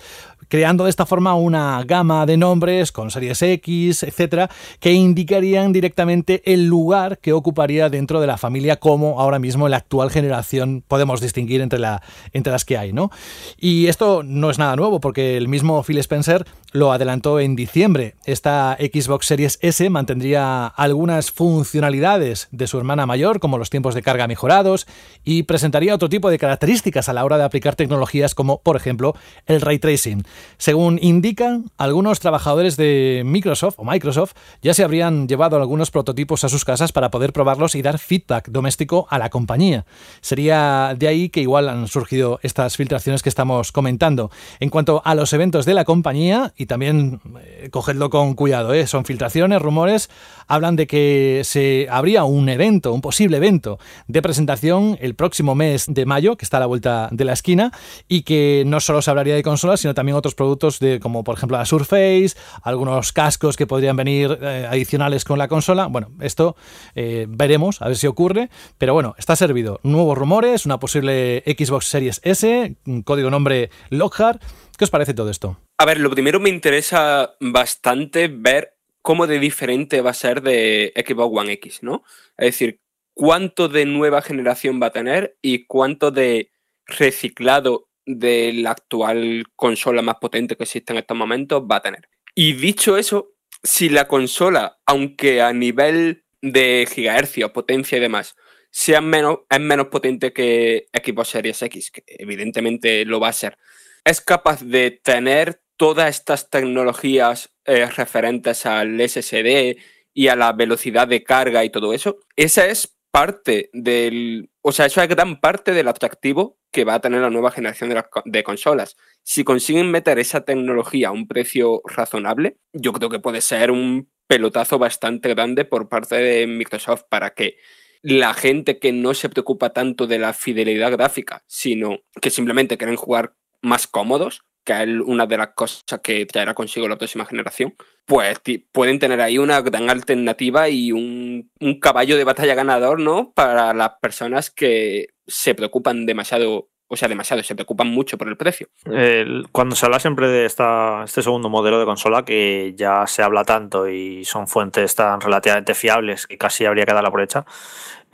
Creando 0.46 0.84
de 0.84 0.90
esta 0.90 1.06
forma 1.06 1.34
una 1.34 1.82
gama 1.84 2.24
de 2.24 2.36
nombres 2.36 2.92
con 2.92 3.10
series 3.10 3.42
X, 3.42 4.04
etcétera, 4.04 4.48
que 4.78 4.92
indicarían 4.92 5.72
directamente 5.72 6.42
el 6.44 6.66
lugar 6.66 7.18
que 7.18 7.32
ocuparía 7.32 7.88
dentro 7.88 8.20
de 8.20 8.28
la 8.28 8.36
familia, 8.36 8.76
como 8.76 9.18
ahora 9.18 9.40
mismo 9.40 9.68
la 9.68 9.78
actual 9.78 10.10
generación 10.10 10.84
podemos 10.86 11.20
distinguir 11.20 11.62
entre 11.62 11.80
las 11.80 12.64
que 12.64 12.78
hay, 12.78 12.92
¿no? 12.92 13.10
Y 13.58 13.86
esto 13.86 14.22
no 14.22 14.50
es 14.50 14.58
nada 14.58 14.76
nuevo, 14.76 15.00
porque 15.00 15.36
el 15.36 15.48
mismo 15.48 15.82
Phil 15.82 15.98
Spencer 15.98 16.44
lo 16.70 16.92
adelantó 16.92 17.40
en 17.40 17.56
diciembre. 17.56 18.14
Esta 18.24 18.76
Xbox 18.78 19.26
Series 19.26 19.58
S 19.62 19.88
mantendría 19.90 20.66
algunas 20.66 21.32
funcionalidades 21.32 22.48
de 22.50 22.66
su 22.66 22.78
hermana 22.78 23.06
mayor, 23.06 23.40
como 23.40 23.58
los 23.58 23.70
tiempos 23.70 23.94
de 23.94 24.02
carga 24.02 24.28
mejorados, 24.28 24.86
y 25.24 25.42
presentaría 25.44 25.94
otro 25.94 26.08
tipo 26.08 26.30
de 26.30 26.38
características 26.38 27.08
a 27.08 27.14
la 27.14 27.24
hora 27.24 27.38
de 27.38 27.44
aplicar 27.44 27.74
tecnologías 27.74 28.31
como, 28.34 28.60
por 28.62 28.76
ejemplo, 28.76 29.14
el 29.46 29.60
ray 29.60 29.78
tracing. 29.78 30.24
Según 30.58 30.98
indican, 31.02 31.70
algunos 31.76 32.20
trabajadores 32.20 32.76
de 32.76 33.22
Microsoft 33.24 33.74
o 33.78 33.84
Microsoft 33.84 34.32
ya 34.62 34.74
se 34.74 34.84
habrían 34.84 35.28
llevado 35.28 35.56
algunos 35.56 35.90
prototipos 35.90 36.44
a 36.44 36.48
sus 36.48 36.64
casas 36.64 36.92
para 36.92 37.10
poder 37.10 37.32
probarlos 37.32 37.74
y 37.74 37.82
dar 37.82 37.98
feedback 37.98 38.48
doméstico 38.48 39.06
a 39.10 39.18
la 39.18 39.30
compañía. 39.30 39.84
Sería 40.20 40.94
de 40.96 41.08
ahí 41.08 41.28
que 41.28 41.40
igual 41.40 41.68
han 41.68 41.88
surgido 41.88 42.38
estas 42.42 42.76
filtraciones 42.76 43.22
que 43.22 43.28
estamos 43.28 43.72
comentando. 43.72 44.30
En 44.60 44.70
cuanto 44.70 45.02
a 45.04 45.14
los 45.14 45.32
eventos 45.32 45.64
de 45.66 45.74
la 45.74 45.84
compañía, 45.84 46.52
y 46.56 46.66
también 46.66 47.20
eh, 47.40 47.68
cogedlo 47.70 48.10
con 48.10 48.34
cuidado, 48.34 48.74
¿eh? 48.74 48.86
son 48.86 49.04
filtraciones, 49.04 49.60
rumores, 49.60 50.10
hablan 50.46 50.76
de 50.76 50.86
que 50.86 51.42
se 51.44 51.86
habría 51.90 52.24
un 52.24 52.48
evento, 52.48 52.92
un 52.92 53.00
posible 53.00 53.36
evento 53.36 53.78
de 54.06 54.22
presentación 54.22 54.98
el 55.00 55.14
próximo 55.14 55.54
mes 55.54 55.86
de 55.88 56.06
mayo, 56.06 56.36
que 56.36 56.44
está 56.44 56.58
a 56.58 56.60
la 56.60 56.66
vuelta 56.66 57.08
de 57.10 57.24
la 57.24 57.32
esquina, 57.32 57.72
y 58.08 58.21
que 58.22 58.64
no 58.66 58.80
solo 58.80 59.02
se 59.02 59.10
hablaría 59.10 59.34
de 59.34 59.42
consolas, 59.42 59.80
sino 59.80 59.94
también 59.94 60.16
otros 60.16 60.34
productos 60.34 60.78
de, 60.78 61.00
como 61.00 61.24
por 61.24 61.36
ejemplo 61.36 61.58
la 61.58 61.64
Surface, 61.64 62.34
algunos 62.62 63.12
cascos 63.12 63.56
que 63.56 63.66
podrían 63.66 63.96
venir 63.96 64.38
eh, 64.40 64.66
adicionales 64.70 65.24
con 65.24 65.38
la 65.38 65.48
consola. 65.48 65.86
Bueno, 65.86 66.10
esto 66.20 66.56
eh, 66.94 67.26
veremos, 67.28 67.82
a 67.82 67.88
ver 67.88 67.96
si 67.96 68.06
ocurre, 68.06 68.50
pero 68.78 68.94
bueno, 68.94 69.14
está 69.18 69.36
servido. 69.36 69.80
Nuevos 69.82 70.16
rumores, 70.16 70.66
una 70.66 70.78
posible 70.78 71.42
Xbox 71.46 71.86
Series 71.86 72.20
S, 72.24 72.76
código 73.04 73.30
nombre 73.30 73.70
Lockhart. 73.90 74.42
¿Qué 74.78 74.84
os 74.84 74.90
parece 74.90 75.14
todo 75.14 75.30
esto? 75.30 75.58
A 75.78 75.84
ver, 75.84 76.00
lo 76.00 76.10
primero 76.10 76.40
me 76.40 76.48
interesa 76.48 77.34
bastante 77.40 78.28
ver 78.28 78.74
cómo 79.02 79.26
de 79.26 79.38
diferente 79.38 80.00
va 80.00 80.10
a 80.10 80.14
ser 80.14 80.42
de 80.42 80.92
Xbox 80.96 81.38
One 81.38 81.52
X, 81.54 81.82
¿no? 81.82 82.04
Es 82.38 82.46
decir, 82.46 82.80
cuánto 83.14 83.68
de 83.68 83.84
nueva 83.84 84.22
generación 84.22 84.80
va 84.80 84.86
a 84.86 84.92
tener 84.92 85.36
y 85.42 85.66
cuánto 85.66 86.10
de 86.10 86.50
reciclado 86.86 87.88
de 88.06 88.52
la 88.52 88.72
actual 88.72 89.44
consola 89.56 90.02
más 90.02 90.16
potente 90.16 90.56
que 90.56 90.64
existe 90.64 90.92
en 90.92 90.98
estos 90.98 91.16
momentos 91.16 91.62
va 91.70 91.76
a 91.76 91.82
tener. 91.82 92.08
Y 92.34 92.54
dicho 92.54 92.96
eso, 92.96 93.32
si 93.62 93.88
la 93.88 94.08
consola, 94.08 94.78
aunque 94.86 95.42
a 95.42 95.52
nivel 95.52 96.24
de 96.40 96.88
gigahercios, 96.92 97.50
potencia 97.52 97.98
y 97.98 98.00
demás, 98.00 98.34
sea 98.70 99.00
menos, 99.00 99.40
es 99.50 99.60
menos 99.60 99.88
potente 99.88 100.32
que 100.32 100.86
Xbox 100.92 101.28
Series 101.28 101.62
X, 101.62 101.90
que 101.90 102.02
evidentemente 102.06 103.04
lo 103.04 103.20
va 103.20 103.28
a 103.28 103.32
ser, 103.32 103.58
es 104.04 104.20
capaz 104.20 104.62
de 104.62 104.90
tener 104.90 105.60
todas 105.76 106.08
estas 106.08 106.50
tecnologías 106.50 107.54
eh, 107.64 107.86
referentes 107.86 108.66
al 108.66 109.00
SSD 109.00 109.76
y 110.14 110.28
a 110.28 110.36
la 110.36 110.52
velocidad 110.52 111.06
de 111.06 111.22
carga 111.22 111.64
y 111.64 111.70
todo 111.70 111.92
eso, 111.92 112.18
esa 112.36 112.66
es 112.66 112.96
parte 113.12 113.70
del, 113.72 114.50
o 114.62 114.72
sea, 114.72 114.86
eso 114.86 115.00
es 115.02 115.08
gran 115.08 115.38
parte 115.38 115.72
del 115.72 115.86
atractivo 115.86 116.58
que 116.72 116.84
va 116.84 116.94
a 116.94 117.00
tener 117.00 117.20
la 117.20 117.30
nueva 117.30 117.50
generación 117.50 117.90
de, 117.90 118.02
de, 118.24 118.42
consolas. 118.42 118.96
Si 119.22 119.44
consiguen 119.44 119.90
meter 119.90 120.18
esa 120.18 120.44
tecnología 120.44 121.08
a 121.08 121.12
un 121.12 121.28
precio 121.28 121.82
razonable, 121.84 122.56
yo 122.72 122.92
creo 122.92 123.10
que 123.10 123.20
puede 123.20 123.42
ser 123.42 123.70
un 123.70 124.10
pelotazo 124.26 124.78
bastante 124.78 125.28
grande 125.28 125.66
por 125.66 125.90
parte 125.90 126.16
de 126.16 126.46
Microsoft 126.46 127.02
para 127.10 127.34
que 127.34 127.58
la 128.00 128.32
gente 128.32 128.78
que 128.78 128.92
no 128.92 129.12
se 129.12 129.28
preocupa 129.28 129.74
tanto 129.74 130.06
de 130.06 130.18
la 130.18 130.32
fidelidad 130.32 130.90
gráfica, 130.90 131.44
sino 131.46 131.98
que 132.20 132.30
simplemente 132.30 132.78
quieren 132.78 132.96
jugar 132.96 133.34
más 133.60 133.86
cómodos, 133.86 134.42
que 134.64 134.82
es 134.82 134.88
una 135.04 135.26
de 135.26 135.38
las 135.38 135.48
cosas 135.48 135.84
que 136.02 136.26
traerá 136.26 136.54
consigo 136.54 136.88
la 136.88 136.98
próxima 136.98 137.24
generación, 137.24 137.74
pues 138.06 138.40
pueden 138.72 138.98
tener 138.98 139.20
ahí 139.20 139.38
una 139.38 139.60
gran 139.60 139.88
alternativa 139.90 140.68
y 140.68 140.92
un, 140.92 141.50
un, 141.60 141.80
caballo 141.80 142.16
de 142.16 142.24
batalla 142.24 142.54
ganador, 142.54 143.00
¿no? 143.00 143.32
Para 143.32 143.72
las 143.74 143.92
personas 144.00 144.50
que 144.50 145.08
se 145.26 145.54
preocupan 145.54 146.04
demasiado, 146.04 146.68
o 146.88 146.96
sea, 146.96 147.08
demasiado, 147.08 147.42
se 147.42 147.54
preocupan 147.54 147.88
mucho 147.88 148.18
por 148.18 148.28
el 148.28 148.36
precio. 148.36 148.68
El, 148.84 149.46
cuando 149.52 149.76
se 149.76 149.86
habla 149.86 150.00
siempre 150.00 150.28
de 150.28 150.46
esta, 150.46 151.02
este 151.04 151.22
segundo 151.22 151.48
modelo 151.48 151.78
de 151.78 151.84
consola, 151.84 152.24
que 152.24 152.74
ya 152.76 153.06
se 153.06 153.22
habla 153.22 153.44
tanto 153.44 153.88
y 153.88 154.24
son 154.24 154.48
fuentes 154.48 154.94
tan 154.94 155.20
relativamente 155.20 155.74
fiables 155.74 156.26
que 156.26 156.38
casi 156.38 156.64
habría 156.64 156.84
que 156.84 156.94
darla 156.94 157.10
por 157.10 157.22
hecha, 157.22 157.46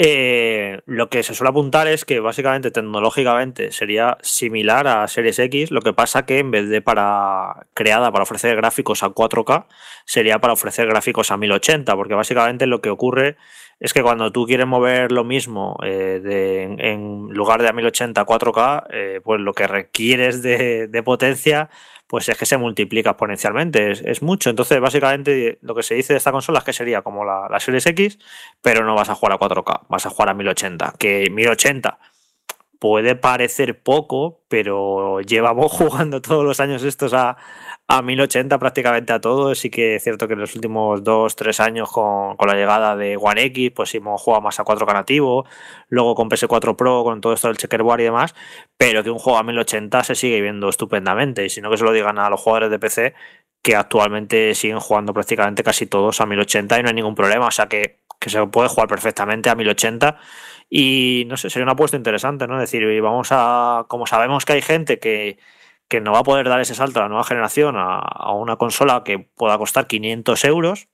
eh, 0.00 0.80
lo 0.86 1.10
que 1.10 1.24
se 1.24 1.34
suele 1.34 1.50
apuntar 1.50 1.88
es 1.88 2.04
que 2.04 2.20
básicamente 2.20 2.70
tecnológicamente 2.70 3.72
sería 3.72 4.16
similar 4.22 4.86
a 4.86 5.08
Series 5.08 5.40
X, 5.40 5.72
lo 5.72 5.80
que 5.80 5.92
pasa 5.92 6.24
que 6.24 6.38
en 6.38 6.52
vez 6.52 6.68
de 6.68 6.80
para 6.80 7.66
creada 7.74 8.12
para 8.12 8.22
ofrecer 8.22 8.54
gráficos 8.54 9.02
a 9.02 9.08
4K, 9.08 9.66
sería 10.04 10.38
para 10.38 10.52
ofrecer 10.52 10.86
gráficos 10.86 11.32
a 11.32 11.36
1080, 11.36 11.96
porque 11.96 12.14
básicamente 12.14 12.66
lo 12.68 12.80
que 12.80 12.90
ocurre 12.90 13.36
es 13.80 13.92
que 13.92 14.02
cuando 14.02 14.30
tú 14.30 14.46
quieres 14.46 14.68
mover 14.68 15.10
lo 15.10 15.24
mismo 15.24 15.76
eh, 15.84 16.76
en, 16.78 17.28
lugar 17.30 17.60
de 17.60 17.68
a 17.68 17.72
1080 17.72 18.20
a 18.20 18.26
4K, 18.26 18.86
eh, 18.90 19.20
pues 19.24 19.40
lo 19.40 19.52
que 19.52 19.66
requieres 19.66 20.42
de 20.42 21.02
potencia 21.04 21.70
pues 22.08 22.28
es 22.28 22.36
que 22.36 22.46
se 22.46 22.56
multiplica 22.56 23.10
exponencialmente, 23.10 23.92
es, 24.10 24.22
mucho. 24.22 24.50
Entonces, 24.50 24.80
básicamente, 24.80 25.58
lo 25.60 25.74
que 25.74 25.82
se 25.82 25.94
dice 25.94 26.14
de 26.14 26.16
esta 26.16 26.32
consola 26.32 26.60
es 26.60 26.64
que 26.64 26.72
sería 26.72 27.02
como 27.02 27.24
la, 27.24 27.48
la, 27.50 27.60
Series 27.60 27.86
X, 27.86 28.18
pero 28.62 28.84
no 28.84 28.94
vas 28.94 29.10
a 29.10 29.14
jugar 29.14 29.34
a 29.34 29.38
4K, 29.38 29.82
vas 29.88 30.06
a 30.06 30.10
jugar 30.10 30.30
a 30.30 30.34
1080. 30.34 30.94
Que 30.98 31.28
1080 31.30 31.98
puede 32.78 33.14
parecer 33.14 33.82
poco, 33.82 34.40
pero 34.48 35.20
llevamos 35.20 35.70
jugando 35.72 36.22
todos 36.22 36.44
los 36.44 36.60
años 36.60 36.82
estos 36.82 37.12
a, 37.12 37.36
a 37.88 38.02
1080 38.02 38.59
prácticamente 38.59 39.12
a 39.12 39.21
todos. 39.21 39.59
Sí 39.59 39.71
que 39.71 39.97
es 39.97 40.04
cierto 40.04 40.28
que 40.28 40.35
en 40.35 40.40
los 40.40 40.54
últimos 40.54 41.02
2-3 41.02 41.61
años 41.61 41.90
con, 41.90 42.37
con, 42.37 42.49
la 42.49 42.54
llegada 42.54 42.97
de 42.97 43.16
One 43.16 43.42
X, 43.45 43.73
pues 43.75 43.95
hemos 43.95 44.21
jugado 44.21 44.42
más 44.42 44.61
a 44.61 44.64
4K 44.64 44.92
nativo, 44.92 45.47
luego 45.88 46.14
con 46.14 46.28
PS4 46.28 46.76
Pro, 46.76 47.02
con 47.02 47.21
todo 47.21 47.33
esto 47.33 47.49
del 47.49 47.57
checkerboard 47.57 48.00
y 48.00 48.04
demás, 48.04 48.35
pero 48.76 49.02
que 49.02 49.11
un 49.11 49.18
juego 49.18 49.38
a 49.38 49.42
1080 49.42 50.04
se 50.04 50.14
sigue 50.14 50.40
viendo 50.42 50.68
estupendamente. 50.68 51.47
Y 51.47 51.49
si 51.49 51.61
no 51.62 51.71
que 51.71 51.78
se 51.78 51.85
lo 51.85 51.92
digan 51.92 52.18
a 52.18 52.28
los 52.30 52.40
jugadores 52.40 52.71
de 52.71 52.78
PC, 52.78 53.14
que 53.62 53.75
actualmente 53.75 54.54
siguen 54.54 54.80
jugando 54.80 55.12
prácticamente 55.14 55.62
casi 55.64 55.87
todos 55.87 56.21
a 56.21 56.26
1080 56.26 56.78
y 56.78 56.83
no 56.83 56.88
hay 56.88 56.95
ningún 56.95 57.14
problema. 57.14 57.47
O 57.47 57.50
sea 57.50 57.66
que, 57.68 58.00
que 58.21 58.30
se 58.30 58.47
puede 58.47 58.68
jugar 58.68 58.88
perfectamente 58.88 59.49
a 59.50 59.54
1080 59.54 60.18
y 60.71 61.25
no 61.26 61.37
sé, 61.38 61.49
sería 61.49 61.64
una 61.64 61.73
apuesta 61.73 61.97
interesante, 61.97 62.47
¿no? 62.47 62.62
Es 62.62 62.71
decir, 62.71 63.00
vamos 63.00 63.28
a, 63.30 63.87
como 63.88 64.07
sabemos 64.07 64.45
que 64.45 64.52
hay 64.54 64.62
gente 64.62 64.99
que 64.99 65.38
que 65.88 66.00
no 66.00 66.12
va 66.12 66.21
a 66.21 66.23
poder 66.23 66.49
dar 66.49 66.61
ese 66.61 66.75
salto 66.75 67.00
a 67.00 67.04
la 67.04 67.09
nueva 67.09 67.25
generación 67.25 67.75
a, 67.78 68.33
una 68.33 68.57
consola 68.57 69.02
que 69.04 69.18
pueda 69.18 69.59
costar 69.59 69.87
500 69.87 70.45
euros, 70.45 70.88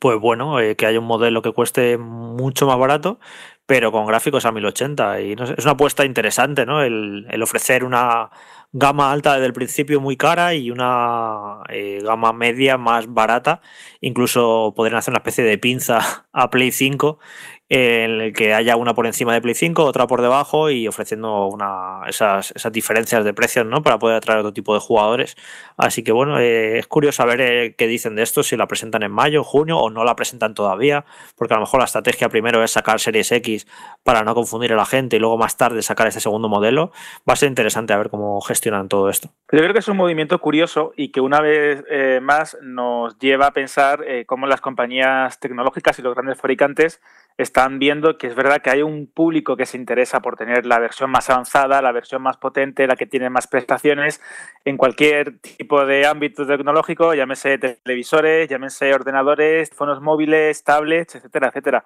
pues 0.00 0.18
bueno, 0.18 0.60
eh, 0.60 0.76
que 0.76 0.86
haya 0.86 0.98
un 0.98 1.06
modelo 1.06 1.42
que 1.42 1.52
cueste 1.52 1.98
mucho 1.98 2.66
más 2.66 2.78
barato, 2.78 3.20
pero 3.66 3.92
con 3.92 4.06
gráficos 4.06 4.44
a 4.44 4.52
1080. 4.52 5.20
Y 5.20 5.32
es 5.32 5.64
una 5.64 5.72
apuesta 5.72 6.04
interesante, 6.04 6.66
¿no? 6.66 6.82
El, 6.82 7.26
el, 7.30 7.42
ofrecer 7.42 7.84
una 7.84 8.30
gama 8.72 9.12
alta 9.12 9.34
desde 9.34 9.46
el 9.46 9.52
principio 9.52 10.00
muy 10.00 10.16
cara 10.16 10.54
y 10.54 10.70
una 10.70 11.62
eh, 11.68 12.00
gama 12.02 12.32
media 12.32 12.78
más 12.78 13.12
barata. 13.12 13.60
Incluso 14.00 14.72
podrían 14.76 14.98
hacer 14.98 15.12
una 15.12 15.18
especie 15.18 15.44
de 15.44 15.58
pinza 15.58 16.26
a 16.32 16.50
Play 16.50 16.72
5 16.72 17.18
en 17.68 18.20
el 18.20 18.32
que 18.32 18.54
haya 18.54 18.76
una 18.76 18.94
por 18.94 19.06
encima 19.06 19.34
de 19.34 19.40
Play 19.40 19.54
5, 19.54 19.84
otra 19.84 20.06
por 20.06 20.22
debajo 20.22 20.70
y 20.70 20.86
ofreciendo 20.86 21.46
una, 21.46 22.02
esas, 22.06 22.52
esas 22.52 22.72
diferencias 22.72 23.24
de 23.24 23.34
precios 23.34 23.66
¿no? 23.66 23.82
para 23.82 23.98
poder 23.98 24.16
atraer 24.16 24.40
otro 24.40 24.52
tipo 24.52 24.72
de 24.74 24.80
jugadores. 24.80 25.36
Así 25.76 26.04
que 26.04 26.12
bueno, 26.12 26.38
eh, 26.38 26.78
es 26.78 26.86
curioso 26.86 27.16
saber 27.16 27.40
eh, 27.40 27.74
qué 27.76 27.88
dicen 27.88 28.14
de 28.14 28.22
esto, 28.22 28.44
si 28.44 28.56
la 28.56 28.68
presentan 28.68 29.02
en 29.02 29.10
mayo, 29.10 29.42
junio 29.42 29.78
o 29.78 29.90
no 29.90 30.04
la 30.04 30.14
presentan 30.14 30.54
todavía, 30.54 31.04
porque 31.34 31.54
a 31.54 31.56
lo 31.56 31.62
mejor 31.62 31.80
la 31.80 31.86
estrategia 31.86 32.28
primero 32.28 32.62
es 32.62 32.70
sacar 32.70 33.00
Series 33.00 33.32
X 33.32 33.66
para 34.04 34.22
no 34.22 34.34
confundir 34.34 34.72
a 34.72 34.76
la 34.76 34.86
gente 34.86 35.16
y 35.16 35.18
luego 35.18 35.36
más 35.36 35.56
tarde 35.56 35.82
sacar 35.82 36.06
este 36.06 36.20
segundo 36.20 36.48
modelo. 36.48 36.92
Va 37.28 37.32
a 37.32 37.36
ser 37.36 37.48
interesante 37.48 37.92
a 37.92 37.96
ver 37.96 38.10
cómo 38.10 38.40
gestionan 38.42 38.88
todo 38.88 39.08
esto. 39.08 39.30
Yo 39.50 39.58
creo 39.58 39.72
que 39.72 39.80
es 39.80 39.88
un 39.88 39.96
movimiento 39.96 40.38
curioso 40.40 40.92
y 40.96 41.10
que 41.10 41.20
una 41.20 41.40
vez 41.40 41.82
eh, 41.90 42.20
más 42.22 42.56
nos 42.62 43.18
lleva 43.18 43.48
a 43.48 43.52
pensar 43.52 44.04
cómo 44.26 44.46
las 44.46 44.60
compañías 44.60 45.40
tecnológicas 45.40 45.98
y 45.98 46.02
los 46.02 46.14
grandes 46.14 46.38
fabricantes 46.38 47.00
están 47.38 47.78
viendo 47.78 48.16
que 48.16 48.26
es 48.28 48.34
verdad 48.34 48.62
que 48.62 48.70
hay 48.70 48.82
un 48.82 49.06
público 49.06 49.56
que 49.56 49.66
se 49.66 49.76
interesa 49.76 50.20
por 50.20 50.36
tener 50.36 50.64
la 50.66 50.78
versión 50.78 51.10
más 51.10 51.28
avanzada, 51.28 51.82
la 51.82 51.92
versión 51.92 52.22
más 52.22 52.38
potente, 52.38 52.86
la 52.86 52.96
que 52.96 53.06
tiene 53.06 53.28
más 53.28 53.46
prestaciones 53.46 54.22
en 54.64 54.76
cualquier 54.76 55.38
tipo 55.40 55.84
de 55.84 56.06
ámbito 56.06 56.46
tecnológico, 56.46 57.14
llámese 57.14 57.58
televisores, 57.58 58.48
llámese 58.48 58.94
ordenadores, 58.94 59.70
teléfonos 59.70 60.00
móviles, 60.00 60.64
tablets, 60.64 61.16
etcétera, 61.16 61.48
etcétera. 61.48 61.84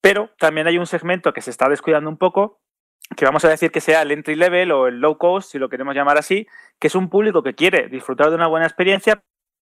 Pero 0.00 0.30
también 0.38 0.66
hay 0.66 0.78
un 0.78 0.86
segmento 0.86 1.32
que 1.32 1.42
se 1.42 1.50
está 1.50 1.68
descuidando 1.68 2.08
un 2.08 2.16
poco 2.16 2.60
que 3.16 3.24
vamos 3.24 3.44
a 3.44 3.48
decir 3.48 3.70
que 3.70 3.80
sea 3.80 4.02
el 4.02 4.10
entry 4.10 4.34
level 4.34 4.70
o 4.72 4.86
el 4.86 5.00
low 5.00 5.16
cost, 5.18 5.52
si 5.52 5.58
lo 5.58 5.68
queremos 5.68 5.94
llamar 5.94 6.18
así, 6.18 6.46
que 6.78 6.88
es 6.88 6.94
un 6.94 7.08
público 7.08 7.42
que 7.42 7.54
quiere 7.54 7.88
disfrutar 7.88 8.28
de 8.28 8.36
una 8.36 8.46
buena 8.46 8.66
experiencia, 8.66 9.22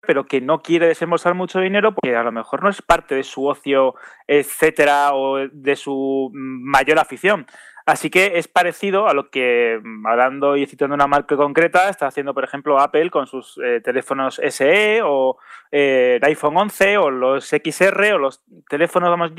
pero 0.07 0.25
que 0.27 0.41
no 0.41 0.63
quiere 0.63 0.87
desembolsar 0.87 1.35
mucho 1.35 1.61
dinero 1.61 1.95
porque 1.95 2.17
a 2.17 2.23
lo 2.23 2.33
mejor 2.33 2.63
no 2.63 2.71
es 2.71 2.83
parte 2.83 3.15
de 3.15 3.23
su 3.23 3.47
ocio, 3.47 3.95
etcétera, 4.27 5.15
o 5.15 5.39
de 5.51 5.77
su 5.77 6.31
mayor 6.33 6.99
afición. 6.99 7.47
Así 7.87 8.09
que 8.09 8.39
es 8.39 8.47
parecido 8.47 9.09
a 9.09 9.15
lo 9.15 9.31
que, 9.31 9.81
hablando 10.05 10.57
y 10.57 10.67
citando 10.67 10.95
una 10.95 11.07
marca 11.07 11.37
concreta, 11.37 11.89
está 11.89 12.07
haciendo, 12.07 12.35
por 12.35 12.45
ejemplo, 12.45 12.79
Apple 12.79 13.11
con 13.11 13.27
sus 13.27 13.59
eh, 13.65 13.81
teléfonos 13.83 14.41
SE 14.49 15.01
o 15.03 15.39
eh, 15.73 16.19
el 16.21 16.29
iPhone 16.29 16.57
11 16.57 16.99
o 16.99 17.11
los 17.11 17.49
XR 17.49 18.13
o 18.13 18.19
los 18.19 18.45
teléfonos, 18.69 19.11
vamos, 19.11 19.33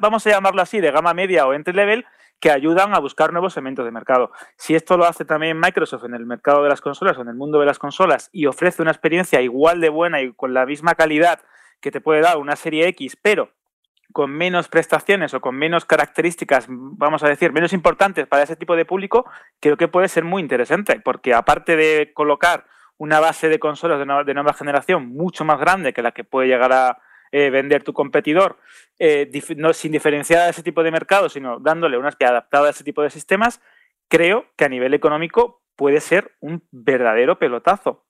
vamos 0.00 0.26
a 0.26 0.30
llamarlo 0.30 0.62
así, 0.62 0.80
de 0.80 0.90
gama 0.90 1.12
media 1.12 1.46
o 1.46 1.52
entry 1.52 1.74
level, 1.74 2.06
que 2.40 2.50
ayudan 2.50 2.94
a 2.94 2.98
buscar 2.98 3.32
nuevos 3.32 3.52
segmentos 3.52 3.84
de 3.84 3.90
mercado. 3.90 4.30
Si 4.56 4.74
esto 4.74 4.96
lo 4.96 5.04
hace 5.04 5.24
también 5.24 5.58
Microsoft 5.58 6.04
en 6.04 6.14
el 6.14 6.26
mercado 6.26 6.62
de 6.62 6.68
las 6.68 6.80
consolas 6.80 7.18
o 7.18 7.22
en 7.22 7.28
el 7.28 7.34
mundo 7.34 7.58
de 7.58 7.66
las 7.66 7.78
consolas 7.78 8.30
y 8.32 8.46
ofrece 8.46 8.82
una 8.82 8.92
experiencia 8.92 9.40
igual 9.40 9.80
de 9.80 9.88
buena 9.88 10.20
y 10.20 10.32
con 10.32 10.54
la 10.54 10.66
misma 10.66 10.94
calidad 10.94 11.40
que 11.80 11.90
te 11.90 12.00
puede 12.00 12.20
dar 12.20 12.38
una 12.38 12.56
serie 12.56 12.88
X, 12.88 13.16
pero 13.20 13.50
con 14.12 14.30
menos 14.30 14.68
prestaciones 14.68 15.34
o 15.34 15.40
con 15.40 15.56
menos 15.56 15.84
características, 15.84 16.66
vamos 16.68 17.22
a 17.22 17.28
decir, 17.28 17.52
menos 17.52 17.72
importantes 17.72 18.26
para 18.26 18.42
ese 18.42 18.56
tipo 18.56 18.74
de 18.74 18.84
público, 18.84 19.30
creo 19.60 19.76
que 19.76 19.88
puede 19.88 20.08
ser 20.08 20.24
muy 20.24 20.40
interesante, 20.40 20.98
porque 21.00 21.34
aparte 21.34 21.76
de 21.76 22.12
colocar 22.14 22.64
una 22.96 23.20
base 23.20 23.48
de 23.48 23.58
consolas 23.58 23.98
de 23.98 24.34
nueva, 24.34 24.54
generación 24.54 25.08
mucho 25.08 25.44
más 25.44 25.60
grande 25.60 25.92
que 25.92 26.02
la 26.02 26.12
que 26.12 26.24
puede 26.24 26.48
llegar 26.48 26.72
a 26.72 26.98
eh, 27.32 27.50
vender 27.50 27.82
tu 27.84 27.92
competidor, 27.92 28.58
eh, 28.98 29.30
no, 29.56 29.72
sin 29.72 29.92
diferenciar 29.92 30.42
a 30.42 30.48
ese 30.48 30.62
tipo 30.62 30.82
de 30.82 30.90
mercado, 30.90 31.28
sino 31.28 31.58
dándole 31.60 31.98
una 31.98 32.12
que 32.12 32.24
adaptada 32.24 32.68
a 32.68 32.70
ese 32.70 32.84
tipo 32.84 33.02
de 33.02 33.10
sistemas, 33.10 33.60
creo 34.08 34.46
que 34.56 34.64
a 34.64 34.68
nivel 34.68 34.94
económico 34.94 35.62
puede 35.76 36.00
ser 36.00 36.32
un 36.40 36.66
verdadero 36.70 37.38
pelotazo. 37.38 38.04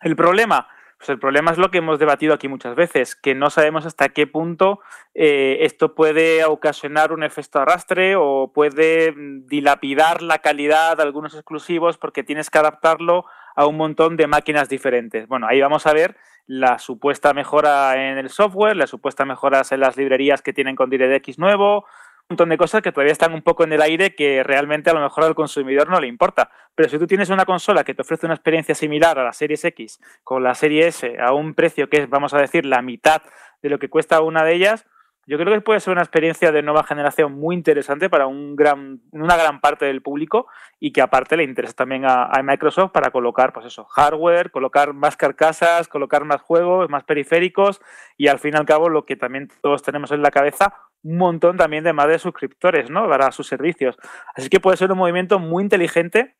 El 0.00 0.16
problema, 0.16 0.68
pues 0.98 1.08
el 1.10 1.18
problema 1.18 1.50
es 1.50 1.58
lo 1.58 1.70
que 1.70 1.78
hemos 1.78 1.98
debatido 1.98 2.34
aquí 2.34 2.48
muchas 2.48 2.74
veces, 2.74 3.14
que 3.14 3.34
no 3.34 3.50
sabemos 3.50 3.86
hasta 3.86 4.08
qué 4.08 4.26
punto 4.26 4.80
eh, 5.14 5.58
esto 5.60 5.94
puede 5.94 6.44
ocasionar 6.44 7.12
un 7.12 7.22
efecto 7.22 7.60
arrastre 7.60 8.16
o 8.16 8.52
puede 8.52 9.12
mm, 9.12 9.46
dilapidar 9.46 10.22
la 10.22 10.38
calidad 10.38 10.96
de 10.96 11.02
algunos 11.02 11.34
exclusivos 11.34 11.98
porque 11.98 12.24
tienes 12.24 12.50
que 12.50 12.58
adaptarlo 12.58 13.26
a 13.54 13.66
un 13.66 13.76
montón 13.76 14.16
de 14.16 14.26
máquinas 14.26 14.68
diferentes. 14.68 15.26
Bueno, 15.28 15.46
ahí 15.48 15.60
vamos 15.60 15.86
a 15.86 15.92
ver 15.92 16.16
la 16.46 16.78
supuesta 16.78 17.32
mejora 17.32 18.10
en 18.10 18.18
el 18.18 18.28
software, 18.28 18.76
la 18.76 18.86
supuesta 18.86 19.24
mejoras 19.24 19.72
en 19.72 19.80
las 19.80 19.96
librerías 19.96 20.42
que 20.42 20.52
tienen 20.52 20.76
con 20.76 20.90
DirectX 20.90 21.38
nuevo, 21.38 21.86
un 22.24 22.36
montón 22.36 22.48
de 22.48 22.56
cosas 22.56 22.82
que 22.82 22.90
todavía 22.90 23.12
están 23.12 23.34
un 23.34 23.42
poco 23.42 23.64
en 23.64 23.72
el 23.72 23.82
aire 23.82 24.14
que 24.14 24.42
realmente 24.42 24.88
a 24.88 24.94
lo 24.94 25.00
mejor 25.00 25.24
al 25.24 25.34
consumidor 25.34 25.90
no 25.90 26.00
le 26.00 26.06
importa. 26.06 26.50
Pero 26.74 26.88
si 26.88 26.98
tú 26.98 27.06
tienes 27.06 27.28
una 27.28 27.44
consola 27.44 27.84
que 27.84 27.94
te 27.94 28.02
ofrece 28.02 28.26
una 28.26 28.34
experiencia 28.34 28.74
similar 28.74 29.18
a 29.18 29.24
la 29.24 29.32
Series 29.32 29.64
X 29.64 30.00
con 30.22 30.42
la 30.42 30.54
Serie 30.54 30.86
S 30.86 31.16
a 31.20 31.32
un 31.32 31.54
precio 31.54 31.88
que 31.90 31.98
es, 31.98 32.08
vamos 32.08 32.32
a 32.32 32.38
decir, 32.38 32.64
la 32.64 32.80
mitad 32.80 33.22
de 33.62 33.68
lo 33.68 33.78
que 33.78 33.90
cuesta 33.90 34.22
una 34.22 34.42
de 34.42 34.54
ellas, 34.54 34.86
yo 35.26 35.38
creo 35.38 35.54
que 35.54 35.60
puede 35.60 35.80
ser 35.80 35.92
una 35.92 36.02
experiencia 36.02 36.52
de 36.52 36.62
nueva 36.62 36.84
generación 36.84 37.32
muy 37.32 37.54
interesante 37.54 38.10
para 38.10 38.26
un 38.26 38.56
gran, 38.56 39.00
una 39.12 39.36
gran 39.36 39.60
parte 39.60 39.86
del 39.86 40.02
público 40.02 40.46
y 40.80 40.92
que 40.92 41.00
aparte 41.00 41.36
le 41.36 41.44
interesa 41.44 41.74
también 41.74 42.04
a, 42.06 42.30
Microsoft 42.42 42.92
para 42.92 43.10
colocar, 43.10 43.52
pues 43.52 43.66
eso, 43.66 43.84
hardware, 43.84 44.50
colocar 44.50 44.92
más 44.92 45.16
carcasas, 45.16 45.88
colocar 45.88 46.24
más 46.24 46.42
juegos, 46.42 46.90
más 46.90 47.04
periféricos 47.04 47.80
y 48.16 48.28
al 48.28 48.38
fin 48.38 48.54
y 48.54 48.58
al 48.58 48.66
cabo 48.66 48.88
lo 48.88 49.06
que 49.06 49.16
también 49.16 49.48
todos 49.62 49.82
tenemos 49.82 50.10
en 50.12 50.22
la 50.22 50.30
cabeza, 50.30 50.74
un 51.02 51.16
montón 51.16 51.56
también 51.56 51.84
de 51.84 51.92
más 51.92 52.08
de 52.08 52.18
suscriptores, 52.18 52.90
¿no? 52.90 53.08
Para 53.08 53.32
sus 53.32 53.46
servicios. 53.46 53.96
Así 54.34 54.48
que 54.48 54.60
puede 54.60 54.76
ser 54.76 54.92
un 54.92 54.98
movimiento 54.98 55.38
muy 55.38 55.62
inteligente 55.62 56.36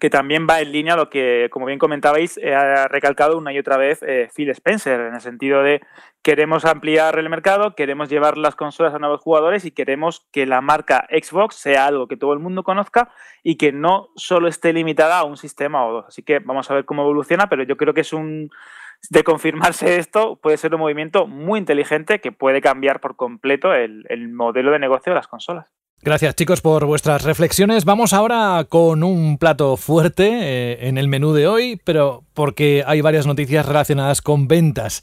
que 0.00 0.10
también 0.10 0.46
va 0.48 0.60
en 0.60 0.72
línea 0.72 0.94
a 0.94 0.96
lo 0.96 1.10
que, 1.10 1.48
como 1.50 1.66
bien 1.66 1.78
comentabais, 1.78 2.38
ha 2.38 2.88
recalcado 2.88 3.36
una 3.36 3.52
y 3.52 3.58
otra 3.58 3.76
vez 3.76 4.02
eh, 4.02 4.28
Phil 4.34 4.50
Spencer, 4.50 5.00
en 5.00 5.14
el 5.14 5.20
sentido 5.20 5.62
de 5.62 5.80
queremos 6.22 6.64
ampliar 6.64 7.18
el 7.18 7.28
mercado, 7.28 7.74
queremos 7.74 8.08
llevar 8.08 8.38
las 8.38 8.56
consolas 8.56 8.94
a 8.94 8.98
nuevos 8.98 9.20
jugadores 9.20 9.64
y 9.64 9.70
queremos 9.70 10.26
que 10.32 10.46
la 10.46 10.60
marca 10.60 11.06
Xbox 11.10 11.56
sea 11.56 11.86
algo 11.86 12.08
que 12.08 12.16
todo 12.16 12.32
el 12.32 12.38
mundo 12.38 12.62
conozca 12.62 13.10
y 13.42 13.56
que 13.56 13.72
no 13.72 14.08
solo 14.16 14.48
esté 14.48 14.72
limitada 14.72 15.18
a 15.18 15.24
un 15.24 15.36
sistema 15.36 15.86
o 15.86 15.92
dos. 15.92 16.06
Así 16.08 16.22
que 16.22 16.38
vamos 16.38 16.70
a 16.70 16.74
ver 16.74 16.84
cómo 16.84 17.02
evoluciona, 17.02 17.48
pero 17.48 17.62
yo 17.62 17.76
creo 17.76 17.94
que 17.94 18.02
es 18.02 18.12
un... 18.12 18.50
De 19.10 19.24
confirmarse 19.24 19.96
esto, 19.96 20.36
puede 20.36 20.56
ser 20.56 20.72
un 20.74 20.80
movimiento 20.80 21.26
muy 21.26 21.58
inteligente 21.58 22.20
que 22.20 22.30
puede 22.30 22.60
cambiar 22.60 23.00
por 23.00 23.16
completo 23.16 23.74
el 23.74 24.28
modelo 24.32 24.70
de 24.70 24.78
negocio 24.78 25.10
de 25.10 25.16
las 25.16 25.26
consolas. 25.26 25.66
Gracias 26.04 26.34
chicos 26.34 26.60
por 26.60 26.84
vuestras 26.84 27.22
reflexiones. 27.22 27.84
Vamos 27.84 28.12
ahora 28.12 28.66
con 28.68 29.04
un 29.04 29.38
plato 29.38 29.76
fuerte 29.76 30.30
eh, 30.32 30.88
en 30.88 30.98
el 30.98 31.06
menú 31.06 31.32
de 31.32 31.46
hoy, 31.46 31.80
pero 31.84 32.24
porque 32.34 32.84
hay 32.86 33.00
varias 33.00 33.26
noticias 33.26 33.66
relacionadas 33.66 34.22
con 34.22 34.48
ventas. 34.48 35.02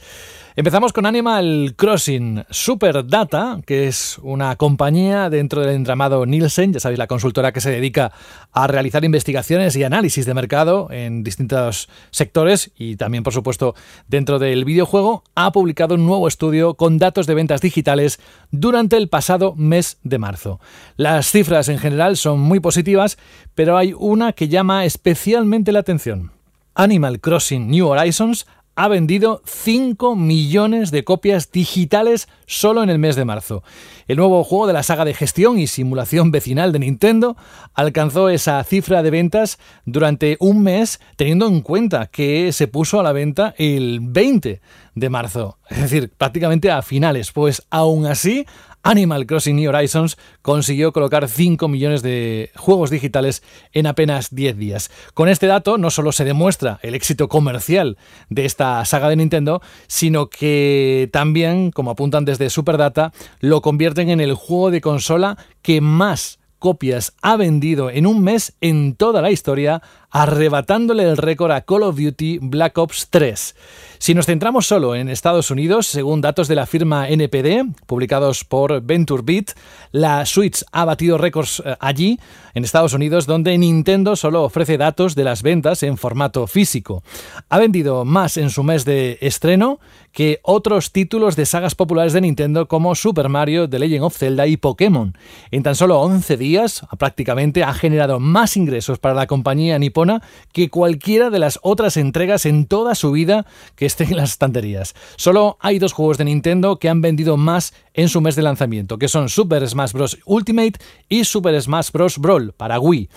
Empezamos 0.59 0.91
con 0.91 1.05
Animal 1.05 1.73
Crossing 1.77 2.43
Super 2.49 3.07
Data, 3.07 3.61
que 3.65 3.87
es 3.87 4.19
una 4.21 4.57
compañía 4.57 5.29
dentro 5.29 5.61
del 5.61 5.73
entramado 5.73 6.25
Nielsen, 6.25 6.73
ya 6.73 6.81
sabéis, 6.81 6.99
la 6.99 7.07
consultora 7.07 7.53
que 7.53 7.61
se 7.61 7.71
dedica 7.71 8.11
a 8.51 8.67
realizar 8.67 9.05
investigaciones 9.05 9.77
y 9.77 9.85
análisis 9.85 10.25
de 10.25 10.33
mercado 10.33 10.89
en 10.91 11.23
distintos 11.23 11.87
sectores 12.11 12.71
y 12.77 12.97
también, 12.97 13.23
por 13.23 13.31
supuesto, 13.31 13.73
dentro 14.09 14.37
del 14.37 14.65
videojuego, 14.65 15.23
ha 15.33 15.53
publicado 15.53 15.95
un 15.95 16.05
nuevo 16.05 16.27
estudio 16.27 16.73
con 16.73 16.97
datos 16.97 17.25
de 17.25 17.35
ventas 17.35 17.61
digitales 17.61 18.19
durante 18.51 18.97
el 18.97 19.07
pasado 19.07 19.53
mes 19.55 19.97
de 20.03 20.17
marzo. 20.17 20.59
Las 20.97 21.31
cifras 21.31 21.69
en 21.69 21.77
general 21.77 22.17
son 22.17 22.41
muy 22.41 22.59
positivas, 22.59 23.17
pero 23.55 23.77
hay 23.77 23.93
una 23.97 24.33
que 24.33 24.49
llama 24.49 24.83
especialmente 24.83 25.71
la 25.71 25.79
atención. 25.79 26.31
Animal 26.79 27.19
Crossing 27.19 27.69
New 27.69 27.89
Horizons 27.89 28.47
ha 28.75 28.87
vendido 28.87 29.41
5 29.43 30.15
millones 30.15 30.91
de 30.91 31.03
copias 31.03 31.51
digitales 31.51 32.29
solo 32.45 32.81
en 32.81 32.89
el 32.89 32.99
mes 32.99 33.17
de 33.17 33.25
marzo. 33.25 33.63
El 34.07 34.15
nuevo 34.15 34.45
juego 34.45 34.65
de 34.65 34.71
la 34.71 34.83
saga 34.83 35.03
de 35.03 35.13
gestión 35.13 35.59
y 35.59 35.67
simulación 35.67 36.31
vecinal 36.31 36.71
de 36.71 36.79
Nintendo 36.79 37.35
alcanzó 37.73 38.29
esa 38.29 38.63
cifra 38.63 39.03
de 39.03 39.11
ventas 39.11 39.59
durante 39.83 40.37
un 40.39 40.63
mes 40.63 41.01
teniendo 41.17 41.47
en 41.47 41.59
cuenta 41.59 42.07
que 42.07 42.53
se 42.53 42.69
puso 42.69 42.97
a 42.97 43.03
la 43.03 43.11
venta 43.11 43.53
el 43.57 43.99
20 44.01 44.61
de 44.95 45.09
marzo, 45.09 45.57
es 45.69 45.81
decir, 45.81 46.13
prácticamente 46.17 46.71
a 46.71 46.81
finales, 46.81 47.33
pues 47.33 47.67
aún 47.69 48.05
así 48.05 48.45
Animal 48.83 49.25
Crossing 49.25 49.55
New 49.55 49.69
Horizons 49.69 50.17
consiguió 50.41 50.91
colocar 50.93 51.27
5 51.27 51.67
millones 51.67 52.01
de 52.01 52.51
juegos 52.55 52.89
digitales 52.89 53.43
en 53.73 53.87
apenas 53.87 54.33
10 54.33 54.57
días. 54.57 54.91
Con 55.13 55.29
este 55.29 55.47
dato 55.47 55.77
no 55.77 55.89
solo 55.89 56.11
se 56.11 56.25
demuestra 56.25 56.79
el 56.81 56.95
éxito 56.95 57.27
comercial 57.27 57.97
de 58.29 58.45
esta 58.45 58.83
saga 58.85 59.09
de 59.09 59.15
Nintendo, 59.17 59.61
sino 59.87 60.29
que 60.29 61.09
también, 61.11 61.71
como 61.71 61.91
apuntan 61.91 62.25
desde 62.25 62.49
Superdata, 62.49 63.11
lo 63.39 63.61
convierten 63.61 64.09
en 64.09 64.21
el 64.21 64.33
juego 64.33 64.71
de 64.71 64.81
consola 64.81 65.37
que 65.61 65.81
más 65.81 66.39
copias 66.59 67.13
ha 67.21 67.37
vendido 67.37 67.89
en 67.89 68.05
un 68.05 68.21
mes 68.21 68.53
en 68.61 68.95
toda 68.95 69.21
la 69.21 69.31
historia, 69.31 69.81
arrebatándole 70.11 71.03
el 71.03 71.17
récord 71.17 71.51
a 71.51 71.61
Call 71.61 71.83
of 71.83 71.97
Duty 71.97 72.39
Black 72.41 72.77
Ops 72.77 73.07
3. 73.09 73.55
Si 74.01 74.13
nos 74.13 74.27
centramos 74.27 74.65
solo 74.65 74.95
en 74.95 75.09
Estados 75.09 75.51
Unidos, 75.51 75.85
según 75.85 76.21
datos 76.21 76.47
de 76.47 76.55
la 76.55 76.65
firma 76.65 77.09
NPD, 77.09 77.65
publicados 77.85 78.45
por 78.45 78.81
VentureBeat, 78.81 79.51
la 79.91 80.25
Switch 80.25 80.63
ha 80.71 80.85
batido 80.85 81.17
récords 81.17 81.61
eh, 81.65 81.75
allí, 81.81 82.17
en 82.53 82.63
Estados 82.63 82.93
Unidos, 82.93 83.25
donde 83.25 83.57
Nintendo 83.57 84.15
solo 84.15 84.43
ofrece 84.43 84.77
datos 84.77 85.15
de 85.15 85.25
las 85.25 85.43
ventas 85.43 85.83
en 85.83 85.97
formato 85.97 86.47
físico. 86.47 87.03
Ha 87.49 87.59
vendido 87.59 88.05
más 88.05 88.37
en 88.37 88.49
su 88.51 88.63
mes 88.63 88.85
de 88.85 89.17
estreno 89.19 89.81
que 90.11 90.39
otros 90.43 90.91
títulos 90.91 91.35
de 91.35 91.45
sagas 91.45 91.75
populares 91.75 92.13
de 92.13 92.21
Nintendo 92.21 92.67
como 92.67 92.95
Super 92.95 93.29
Mario, 93.29 93.69
The 93.69 93.79
Legend 93.79 94.03
of 94.03 94.17
Zelda 94.17 94.47
y 94.47 94.57
Pokémon. 94.57 95.17
En 95.51 95.63
tan 95.63 95.75
solo 95.75 95.99
11 96.01 96.37
días, 96.37 96.85
prácticamente 96.97 97.63
ha 97.63 97.73
generado 97.73 98.19
más 98.19 98.57
ingresos 98.57 98.99
para 98.99 99.13
la 99.15 99.27
compañía 99.27 99.79
nipona 99.79 100.21
que 100.51 100.69
cualquiera 100.69 101.29
de 101.29 101.39
las 101.39 101.59
otras 101.61 101.97
entregas 101.97 102.45
en 102.45 102.65
toda 102.65 102.95
su 102.95 103.11
vida 103.11 103.45
que 103.75 103.85
estén 103.85 104.09
en 104.09 104.17
las 104.17 104.31
estanterías. 104.31 104.95
Solo 105.15 105.57
hay 105.59 105.79
dos 105.79 105.93
juegos 105.93 106.17
de 106.17 106.25
Nintendo 106.25 106.79
que 106.79 106.89
han 106.89 107.01
vendido 107.01 107.37
más 107.37 107.73
en 107.93 108.09
su 108.09 108.21
mes 108.21 108.35
de 108.35 108.41
lanzamiento, 108.41 108.97
que 108.97 109.07
son 109.07 109.29
Super 109.29 109.67
Smash 109.67 109.91
Bros. 109.91 110.17
Ultimate 110.25 110.79
y 111.09 111.23
Super 111.25 111.61
Smash 111.61 111.91
Bros. 111.91 112.17
Brawl 112.17 112.53
para 112.53 112.79
Wii. 112.79 113.09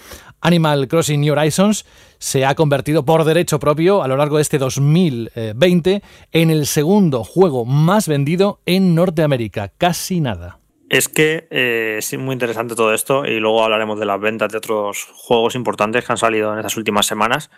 Animal 0.42 0.88
Crossing 0.88 1.20
New 1.20 1.32
Horizons 1.32 1.86
se 2.18 2.44
ha 2.44 2.54
convertido 2.54 3.04
por 3.04 3.24
derecho 3.24 3.58
propio 3.58 4.02
a 4.02 4.08
lo 4.08 4.16
largo 4.16 4.36
de 4.36 4.42
este 4.42 4.58
2020 4.58 6.02
en 6.32 6.50
el 6.50 6.66
segundo 6.66 7.24
juego 7.24 7.64
más 7.64 8.08
vendido 8.08 8.60
en 8.66 8.94
Norteamérica. 8.94 9.72
Casi 9.78 10.20
nada. 10.20 10.58
Es 10.90 11.08
que 11.08 11.48
eh, 11.50 11.96
es 11.98 12.18
muy 12.18 12.34
interesante 12.34 12.74
todo 12.74 12.92
esto 12.92 13.24
y 13.24 13.40
luego 13.40 13.64
hablaremos 13.64 13.98
de 13.98 14.04
las 14.04 14.20
ventas 14.20 14.52
de 14.52 14.58
otros 14.58 15.08
juegos 15.14 15.54
importantes 15.54 16.04
que 16.04 16.12
han 16.12 16.18
salido 16.18 16.52
en 16.52 16.58
estas 16.58 16.76
últimas 16.76 17.06
semanas. 17.06 17.50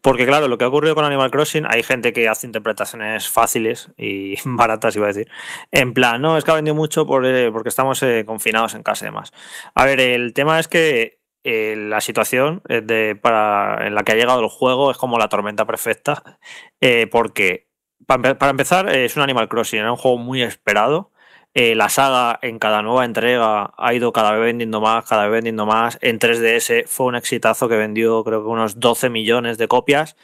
Porque 0.00 0.26
claro, 0.26 0.46
lo 0.48 0.58
que 0.58 0.64
ha 0.64 0.68
ocurrido 0.68 0.94
con 0.94 1.04
Animal 1.04 1.30
Crossing, 1.30 1.66
hay 1.68 1.82
gente 1.82 2.12
que 2.12 2.28
hace 2.28 2.46
interpretaciones 2.46 3.28
fáciles 3.28 3.90
y 3.96 4.34
baratas, 4.44 4.94
iba 4.96 5.06
a 5.06 5.08
decir. 5.08 5.28
En 5.72 5.92
plan, 5.92 6.20
no, 6.20 6.36
es 6.36 6.44
que 6.44 6.50
ha 6.50 6.54
vendido 6.54 6.74
mucho 6.74 7.02
eh, 7.24 7.50
porque 7.52 7.68
estamos 7.68 8.02
eh, 8.02 8.24
confinados 8.26 8.74
en 8.74 8.82
casa 8.82 9.04
y 9.04 9.08
demás. 9.08 9.32
A 9.74 9.84
ver, 9.84 10.00
el 10.00 10.32
tema 10.34 10.60
es 10.60 10.68
que 10.68 11.17
eh, 11.50 11.76
la 11.76 12.02
situación 12.02 12.60
de, 12.68 13.16
para, 13.16 13.86
en 13.86 13.94
la 13.94 14.02
que 14.02 14.12
ha 14.12 14.16
llegado 14.16 14.42
el 14.42 14.50
juego 14.50 14.90
es 14.90 14.98
como 14.98 15.18
la 15.18 15.30
tormenta 15.30 15.64
perfecta, 15.64 16.38
eh, 16.82 17.06
porque 17.10 17.68
para, 18.06 18.50
empezar 18.50 18.94
es 18.94 19.16
un 19.16 19.22
Animal 19.22 19.48
Crossing, 19.48 19.78
era 19.78 19.90
un 19.90 19.96
juego 19.96 20.18
muy 20.18 20.42
esperado. 20.42 21.10
Eh, 21.54 21.74
la 21.74 21.88
saga 21.88 22.38
en 22.42 22.58
cada 22.58 22.82
nueva 22.82 23.06
entrega 23.06 23.72
ha 23.78 23.94
ido 23.94 24.12
cada 24.12 24.32
vez 24.32 24.42
vendiendo 24.42 24.82
más, 24.82 25.06
cada 25.08 25.22
vez 25.22 25.32
vendiendo 25.32 25.64
más. 25.64 25.96
En 26.02 26.18
3DS 26.18 26.86
fue 26.86 27.06
un 27.06 27.14
exitazo 27.14 27.66
que 27.66 27.76
vendió 27.76 28.22
creo 28.24 28.42
que 28.42 28.48
unos 28.48 28.78
12 28.78 29.08
millones 29.08 29.56
de 29.56 29.68
copias. 29.68 30.16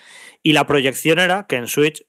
Y 0.43 0.53
la 0.53 0.67
proyección 0.67 1.21
era 1.21 1.47
que 1.47 1.57
en 1.57 1.69
Switch 1.69 2.05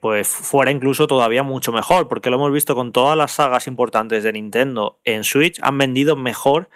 pues 0.00 0.28
fuera 0.28 0.70
incluso 0.70 1.06
todavía 1.06 1.42
mucho 1.42 1.72
mejor, 1.72 2.08
porque 2.08 2.30
lo 2.30 2.36
hemos 2.36 2.52
visto 2.52 2.74
con 2.74 2.92
todas 2.92 3.16
las 3.16 3.32
sagas 3.32 3.66
importantes 3.66 4.22
de 4.22 4.32
Nintendo 4.32 5.00
en 5.04 5.24
Switch 5.24 5.58
han 5.62 5.78
vendido 5.78 6.16
mejor 6.16 6.68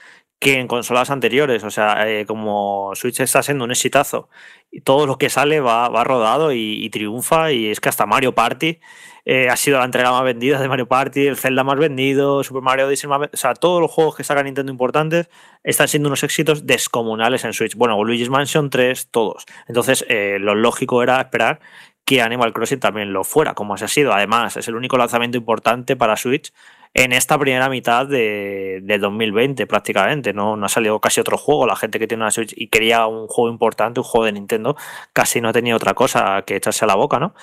que 0.42 0.58
en 0.58 0.66
consolas 0.66 1.08
anteriores. 1.10 1.62
O 1.62 1.70
sea, 1.70 2.08
eh, 2.10 2.26
como 2.26 2.90
Switch 2.96 3.20
está 3.20 3.44
siendo 3.44 3.64
un 3.64 3.70
exitazo 3.70 4.28
y 4.72 4.80
todo 4.80 5.06
lo 5.06 5.16
que 5.16 5.30
sale 5.30 5.60
va, 5.60 5.88
va 5.88 6.02
rodado 6.02 6.52
y, 6.52 6.90
triunfa. 6.90 7.52
Y 7.52 7.68
es 7.68 7.78
que 7.78 7.88
hasta 7.88 8.06
Mario 8.06 8.34
Party 8.34 8.80
eh, 9.24 9.48
ha 9.48 9.56
sido 9.56 9.78
la 9.78 9.84
entrega 9.84 10.10
más 10.10 10.24
vendida 10.24 10.60
de 10.60 10.68
Mario 10.68 10.88
Party, 10.88 11.28
el 11.28 11.36
Zelda 11.36 11.62
más 11.62 11.78
vendido, 11.78 12.42
Super 12.42 12.60
Mario 12.60 12.88
Odyssey 12.88 13.08
más 13.08 13.28
O 13.32 13.36
sea, 13.36 13.54
todos 13.54 13.80
los 13.80 13.88
juegos 13.92 14.16
que 14.16 14.24
saca 14.24 14.42
Nintendo 14.42 14.72
importantes 14.72 15.30
están 15.62 15.86
siendo 15.86 16.08
unos 16.08 16.24
éxitos 16.24 16.66
descomunales 16.66 17.44
en 17.44 17.52
Switch. 17.52 17.76
Bueno, 17.76 18.02
Luigi's 18.02 18.28
Mansion 18.28 18.68
3, 18.68 19.10
todos. 19.12 19.46
Entonces, 19.68 20.04
eh, 20.08 20.38
lo 20.40 20.56
lógico 20.56 21.04
era 21.04 21.20
esperar 21.20 21.60
que 22.04 22.20
Animal 22.20 22.52
Crossing 22.52 22.80
también 22.80 23.12
lo 23.12 23.22
fuera, 23.22 23.54
como 23.54 23.76
se 23.76 23.84
ha 23.84 23.88
sido. 23.88 24.12
Además, 24.12 24.56
es 24.56 24.66
el 24.66 24.74
único 24.74 24.98
lanzamiento 24.98 25.38
importante 25.38 25.94
para 25.94 26.16
Switch 26.16 26.52
en 26.94 27.12
esta 27.12 27.38
primera 27.38 27.68
mitad 27.68 28.06
de, 28.06 28.82
2020 29.00 29.66
prácticamente. 29.66 30.32
¿no? 30.32 30.56
no 30.56 30.66
ha 30.66 30.68
salido 30.68 31.00
casi 31.00 31.20
otro 31.20 31.36
juego. 31.38 31.66
La 31.66 31.76
gente 31.76 31.98
que 31.98 32.06
tiene 32.06 32.22
una 32.22 32.30
Switch 32.30 32.54
y 32.56 32.68
quería 32.68 33.06
un 33.06 33.26
juego 33.28 33.50
importante, 33.50 34.00
un 34.00 34.04
juego 34.04 34.26
de 34.26 34.32
Nintendo, 34.32 34.76
casi 35.12 35.40
no 35.40 35.48
ha 35.48 35.52
tenido 35.52 35.76
otra 35.76 35.94
cosa 35.94 36.42
que 36.46 36.56
echarse 36.56 36.84
a 36.84 36.88
la 36.88 36.94
boca, 36.96 37.18
¿no? 37.18 37.34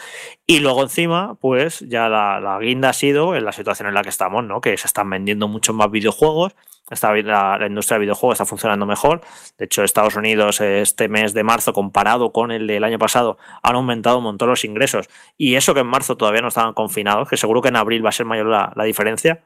Y 0.49 0.61
luego 0.61 0.81
encima, 0.81 1.35
pues 1.35 1.81
ya 1.81 2.09
la, 2.09 2.39
la 2.39 2.57
guinda 2.57 2.89
ha 2.89 2.93
sido 2.93 3.35
en 3.35 3.45
la 3.45 3.51
situación 3.51 3.87
en 3.87 3.93
la 3.93 4.01
que 4.01 4.09
estamos, 4.09 4.43
¿no? 4.43 4.61
Que 4.61 4.75
se 4.77 4.87
están 4.87 5.07
vendiendo 5.07 5.47
muchos 5.47 5.75
más 5.75 5.91
videojuegos 5.91 6.55
la, 6.89 7.67
industria 7.67 7.95
del 7.95 8.05
videojuego 8.05 8.33
está 8.33 8.45
funcionando 8.45 8.85
mejor. 8.85 9.21
De 9.57 9.65
hecho, 9.65 9.83
Estados 9.83 10.15
Unidos 10.15 10.61
este 10.61 11.07
mes 11.07 11.33
de 11.33 11.43
marzo, 11.43 11.73
comparado 11.73 12.31
con 12.31 12.51
el 12.51 12.67
del 12.67 12.83
año 12.83 12.97
pasado, 12.97 13.37
han 13.61 13.75
aumentado 13.75 14.17
un 14.17 14.23
montón 14.23 14.49
los 14.49 14.65
ingresos. 14.65 15.07
Y 15.37 15.55
eso 15.55 15.73
que 15.73 15.81
en 15.81 15.87
marzo 15.87 16.17
todavía 16.17 16.41
no 16.41 16.47
estaban 16.47 16.73
confinados, 16.73 17.29
que 17.29 17.37
seguro 17.37 17.61
que 17.61 17.69
en 17.69 17.75
abril 17.75 18.03
va 18.03 18.09
a 18.09 18.13
ser 18.13 18.25
mayor 18.25 18.47
la 18.47 18.83
diferencia. 18.83 19.43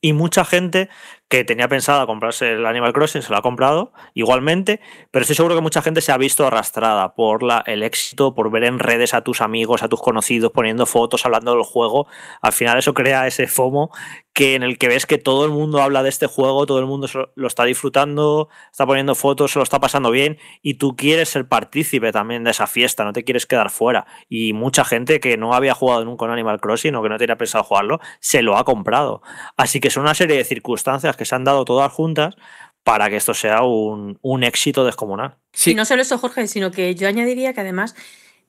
Y 0.00 0.12
mucha 0.12 0.44
gente 0.44 0.88
que 1.30 1.44
tenía 1.44 1.68
pensado 1.68 2.08
comprarse 2.08 2.54
el 2.54 2.66
Animal 2.66 2.92
Crossing 2.92 3.22
se 3.22 3.30
lo 3.30 3.38
ha 3.38 3.42
comprado 3.42 3.92
igualmente, 4.14 4.80
pero 5.12 5.22
estoy 5.22 5.36
seguro 5.36 5.54
que 5.54 5.60
mucha 5.60 5.80
gente 5.80 6.00
se 6.00 6.10
ha 6.10 6.18
visto 6.18 6.44
arrastrada 6.44 7.14
por 7.14 7.44
la, 7.44 7.62
el 7.66 7.84
éxito, 7.84 8.34
por 8.34 8.50
ver 8.50 8.64
en 8.64 8.80
redes 8.80 9.14
a 9.14 9.22
tus 9.22 9.40
amigos, 9.40 9.84
a 9.84 9.88
tus 9.88 10.02
conocidos 10.02 10.50
poniendo 10.50 10.86
fotos, 10.86 11.24
hablando 11.24 11.54
del 11.54 11.62
juego. 11.62 12.08
Al 12.42 12.52
final 12.52 12.78
eso 12.78 12.94
crea 12.94 13.28
ese 13.28 13.46
FOMO 13.46 13.92
que 14.32 14.54
en 14.54 14.62
el 14.62 14.78
que 14.78 14.88
ves 14.88 15.06
que 15.06 15.18
todo 15.18 15.44
el 15.44 15.50
mundo 15.50 15.82
habla 15.82 16.02
de 16.02 16.08
este 16.08 16.26
juego, 16.26 16.66
todo 16.66 16.78
el 16.78 16.86
mundo 16.86 17.08
lo 17.34 17.46
está 17.46 17.64
disfrutando, 17.64 18.48
está 18.70 18.86
poniendo 18.86 19.14
fotos, 19.14 19.52
se 19.52 19.58
lo 19.58 19.62
está 19.62 19.80
pasando 19.80 20.10
bien 20.10 20.38
y 20.62 20.74
tú 20.74 20.96
quieres 20.96 21.28
ser 21.28 21.46
partícipe 21.46 22.10
también 22.10 22.42
de 22.42 22.50
esa 22.50 22.66
fiesta, 22.66 23.04
no 23.04 23.12
te 23.12 23.22
quieres 23.22 23.46
quedar 23.46 23.70
fuera. 23.70 24.06
Y 24.28 24.52
mucha 24.52 24.84
gente 24.84 25.20
que 25.20 25.36
no 25.36 25.54
había 25.54 25.74
jugado 25.74 26.04
nunca 26.04 26.24
en 26.24 26.32
Animal 26.32 26.60
Crossing 26.60 26.94
o 26.96 27.02
que 27.02 27.08
no 27.08 27.18
tenía 27.18 27.36
pensado 27.36 27.62
jugarlo, 27.64 28.00
se 28.18 28.42
lo 28.42 28.56
ha 28.56 28.64
comprado. 28.64 29.22
Así 29.56 29.78
que 29.78 29.90
son 29.90 30.04
una 30.04 30.14
serie 30.14 30.36
de 30.36 30.44
circunstancias 30.44 31.16
que 31.20 31.26
se 31.26 31.34
han 31.34 31.44
dado 31.44 31.66
todas 31.66 31.92
juntas 31.92 32.34
para 32.82 33.10
que 33.10 33.16
esto 33.16 33.34
sea 33.34 33.60
un, 33.62 34.42
éxito 34.42 34.86
descomunal. 34.86 35.36
Sí. 35.52 35.72
Y 35.72 35.74
no 35.74 35.84
solo 35.84 36.00
eso, 36.00 36.16
Jorge, 36.16 36.46
sino 36.46 36.70
que 36.70 36.94
yo 36.94 37.08
añadiría 37.08 37.52
que 37.52 37.60
además 37.60 37.94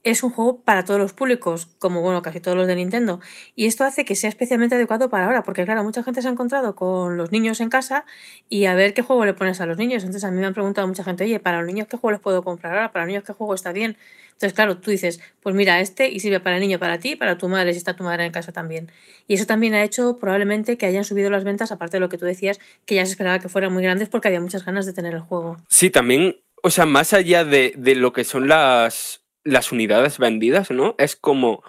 es 0.04 0.24
un 0.24 0.32
juego 0.32 0.62
para 0.62 0.84
todos 0.84 1.00
los 1.00 1.14
públicos, 1.14 1.68
como 1.78 2.02
bueno, 2.02 2.22
casi 2.22 2.40
todos 2.40 2.58
los 2.58 2.68
de 2.68 2.76
Nintendo. 2.76 3.20
Y 3.56 3.68
esto 3.68 3.84
hace 3.84 4.04
que 4.04 4.16
sea 4.16 4.30
especialmente 4.30 4.76
adecuado 4.76 5.10
para 5.10 5.26
ahora, 5.26 5.44
porque 5.44 5.64
claro, 5.64 5.84
mucha 5.84 6.04
gente 6.04 6.22
se 6.22 6.28
ha 6.28 6.32
encontrado 6.32 6.76
con 6.76 7.18
los 7.18 7.32
niños 7.32 7.62
en 7.62 7.70
casa 7.70 8.06
y 8.50 8.66
a 8.66 8.74
ver 8.74 8.94
qué 8.94 9.04
juego 9.04 9.26
le 9.26 9.34
pones 9.34 9.62
a 9.62 9.66
los 9.66 9.78
niños. 9.78 10.04
Entonces 10.04 10.24
a 10.24 10.32
mí 10.32 10.40
me 10.40 10.48
han 10.48 10.54
preguntado 10.54 10.88
mucha 10.88 11.04
gente, 11.04 11.24
oye, 11.24 11.40
para 11.40 11.60
los 11.60 11.68
niños 11.68 11.88
qué 11.88 11.98
juego 11.98 12.12
les 12.12 12.22
puedo 12.22 12.44
comprar 12.44 12.74
ahora, 12.74 12.92
para 12.92 13.06
los 13.06 13.10
niños 13.10 13.24
qué 13.24 13.34
juego 13.34 13.54
está 13.54 13.72
bien. 13.72 13.98
Entonces, 14.42 14.54
claro, 14.56 14.78
tú 14.78 14.90
dices, 14.90 15.22
pues 15.42 15.54
mira, 15.54 15.80
este 15.82 16.10
y 16.10 16.20
sirve 16.20 16.40
para 16.40 16.56
el 16.56 16.62
niño, 16.62 16.80
para 16.80 16.98
ti, 16.98 17.16
para 17.16 17.38
tu 17.38 17.48
madre, 17.48 17.74
si 17.74 17.78
está 17.78 17.96
tu 17.96 18.04
madre 18.04 18.26
en 18.26 18.32
casa 18.32 18.52
también. 18.52 18.92
Y 19.28 19.36
eso 19.36 19.46
también 19.46 19.76
ha 19.76 19.84
hecho 19.84 20.18
probablemente 20.18 20.80
que 20.80 20.88
hayan 20.88 21.06
subido 21.06 21.30
las 21.30 21.44
ventas, 21.44 21.72
aparte 21.72 21.98
de 21.98 22.00
lo 22.00 22.10
que 22.10 22.18
tú 22.18 22.26
decías, 22.26 22.60
que 22.88 22.96
ya 22.96 23.06
se 23.06 23.12
esperaba 23.12 23.38
que 23.38 23.50
fueran 23.50 23.72
muy 23.72 23.84
grandes 23.84 24.10
porque 24.10 24.30
había 24.30 24.42
muchas 24.42 24.66
ganas 24.66 24.88
de 24.88 24.94
tener 24.94 25.14
el 25.14 25.20
juego. 25.20 25.58
Sí, 25.68 25.92
también, 25.92 26.38
o 26.64 26.72
sea, 26.72 26.88
más 26.88 27.14
allá 27.14 27.46
de, 27.46 27.76
de 27.78 27.94
lo 27.94 28.14
que 28.14 28.24
son 28.24 28.48
las 28.48 29.21
las 29.44 29.72
unidades 29.72 30.18
vendidas, 30.18 30.72
¿no? 30.72 30.96
Es 30.98 31.16
como 31.16 31.64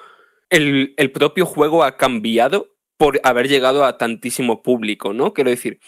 el, 0.50 0.94
propio 1.12 1.46
juego 1.46 1.84
ha 1.84 1.96
cambiado 1.96 2.74
por 2.96 3.20
haber 3.24 3.48
llegado 3.48 3.84
a 3.84 3.98
tantísimo 3.98 4.62
público, 4.62 5.12
¿no? 5.12 5.32
Quiero 5.32 5.50
decir, 5.50 5.80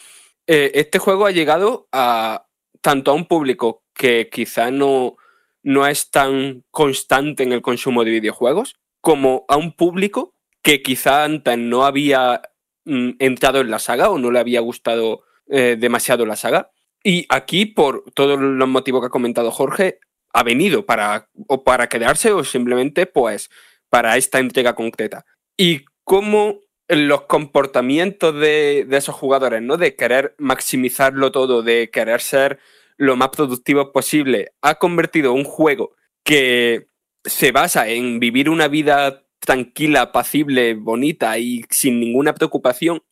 eh, 0.47 0.73
este 0.75 0.99
juego 0.99 1.27
ha 1.27 1.31
llegado 1.31 1.89
a 1.93 2.47
tanto 2.81 3.11
a 3.11 3.15
un 3.15 3.27
público 3.27 3.83
que 3.95 4.29
quizá 4.31 4.71
no, 4.71 5.17
no 5.63 5.87
es 5.87 6.11
tan 6.11 6.65
constante 6.71 7.43
en 7.43 7.53
el 7.53 7.63
consumo 7.63 8.05
de 8.05 8.11
videojuegos, 8.11 8.77
como 9.01 9.45
a 9.49 9.57
un 9.57 9.77
público 9.77 10.35
que 10.63 10.83
quizá 10.83 11.25
antes 11.25 11.59
no 11.59 11.85
había 11.85 12.41
mm, 12.85 13.11
entrado 13.19 13.61
en 13.61 13.71
la 13.71 13.79
saga 13.79 14.11
o 14.11 14.19
no 14.19 14.31
le 14.31 14.41
había 14.41 14.61
gustado 14.61 15.23
eh, 15.47 15.77
demasiado 15.79 16.25
la 16.25 16.37
saga. 16.37 16.71
Y 17.03 17.27
aquí, 17.29 17.67
por 17.67 18.11
todos 18.15 18.41
los 18.41 18.69
motivos 18.69 19.03
que 19.03 19.09
ha 19.09 19.11
comentado 19.11 19.51
Jorge, 19.51 19.99
ha 20.35 20.43
venido 20.43 20.85
para, 20.85 21.31
o 21.47 21.63
para 21.63 21.89
quedarse 21.89 22.33
o 22.33 22.45
simplemente 22.45 23.07
pues 23.07 23.51
para 23.89 24.17
esta 24.17 24.41
entrega 24.41 24.75
concreta. 24.75 25.25
Y 25.57 25.85
cómo 26.03 26.61
los 26.89 27.23
comportamientos 27.23 28.35
de, 28.39 28.87
esos 28.91 29.15
jugadores, 29.15 29.63
¿no? 29.63 29.77
De 29.77 29.95
querer 29.95 30.35
maximizarlo 30.39 31.31
todo, 31.31 31.63
de 31.63 31.89
querer 31.91 32.21
ser 32.21 32.59
lo 32.97 33.17
más 33.17 33.29
productivo 33.29 33.93
posible, 33.93 34.53
ha 34.61 34.75
convertido 34.77 35.33
un 35.33 35.45
juego 35.45 35.95
que 36.25 36.89
se 37.25 37.53
basa 37.53 37.89
en 37.89 38.19
vivir 38.19 38.51
una 38.51 38.69
vida 38.69 39.25
tranquila, 39.39 40.11
pacible, 40.11 40.75
bonita 40.75 41.39
y 41.39 41.65
sin 41.71 42.01
ninguna 42.01 42.35
preocupación, 42.35 43.03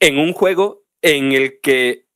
en 0.00 0.18
un 0.18 0.32
juego 0.34 0.84
en 1.00 1.32
el 1.32 1.60
que 1.60 2.06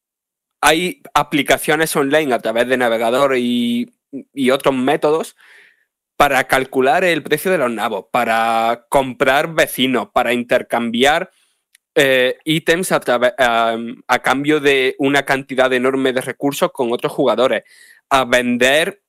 hay 0.61 1.03
aplicaciones 1.15 1.97
online 1.97 2.35
a 2.35 2.39
través 2.39 2.69
de 2.69 2.77
navegador 2.77 3.37
y 3.37 3.95
y 4.35 4.51
otros 4.51 4.75
métodos 4.75 5.37
para 6.17 6.45
calcular 6.45 7.03
el 7.05 7.23
precio 7.23 7.51
de 7.51 7.59
los 7.59 7.71
nabos, 7.71 8.07
para 8.11 8.87
comprar 8.91 9.55
vecinos, 9.55 10.09
para 10.13 10.35
intercambiar 10.35 11.31
eh, 11.95 12.39
ítems 12.45 12.93
a, 12.93 13.01
cambio 14.23 14.61
de 14.61 14.95
una 14.99 15.25
cantidad 15.25 15.73
enorme 15.73 16.13
de 16.13 16.21
recursos 16.21 16.71
con 16.73 16.93
otros 16.93 17.13
jugadores, 17.13 17.65
a 18.11 18.25
vender 18.25 19.03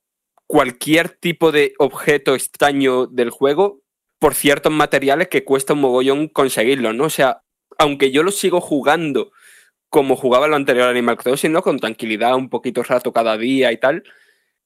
cualquier 0.47 1.09
tipo 1.09 1.51
de 1.51 1.73
objeto 1.79 2.33
extraño 2.33 3.07
del 3.07 3.29
juego 3.29 3.81
por 4.19 4.35
ciertos 4.35 4.71
materiales 4.71 5.27
que 5.27 5.43
cuesta 5.43 5.73
un 5.73 5.81
mogollón 5.81 6.27
conseguirlo, 6.27 6.93
¿no? 6.93 7.05
O 7.05 7.09
sea, 7.09 7.43
aunque 7.77 8.11
yo 8.11 8.23
lo 8.23 8.31
sigo 8.31 8.61
jugando 8.61 9.31
como 9.89 10.15
jugaba 10.15 10.47
lo 10.47 10.55
anterior 10.55 10.87
Animal 10.87 11.17
Crossing, 11.17 11.51
¿no? 11.51 11.61
Con 11.61 11.79
tranquilidad, 11.79 12.35
un 12.35 12.49
poquito 12.49 12.83
rato 12.83 13.11
cada 13.11 13.37
día 13.37 13.71
y 13.71 13.77
tal, 13.77 14.03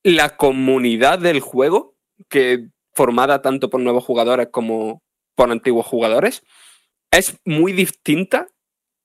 la 0.05 0.37
comunidad 0.37 1.17
del 1.17 1.39
juego, 1.39 1.95
que 2.29 2.67
formada 2.93 3.41
tanto 3.41 3.71
por 3.71 3.81
nuevos 3.81 4.03
jugadores 4.03 4.49
como 4.51 5.01
por 5.33 5.49
antiguos 5.49 5.87
jugadores, 5.87 6.43
es 7.09 7.39
muy 7.43 7.73
distinta 7.73 8.47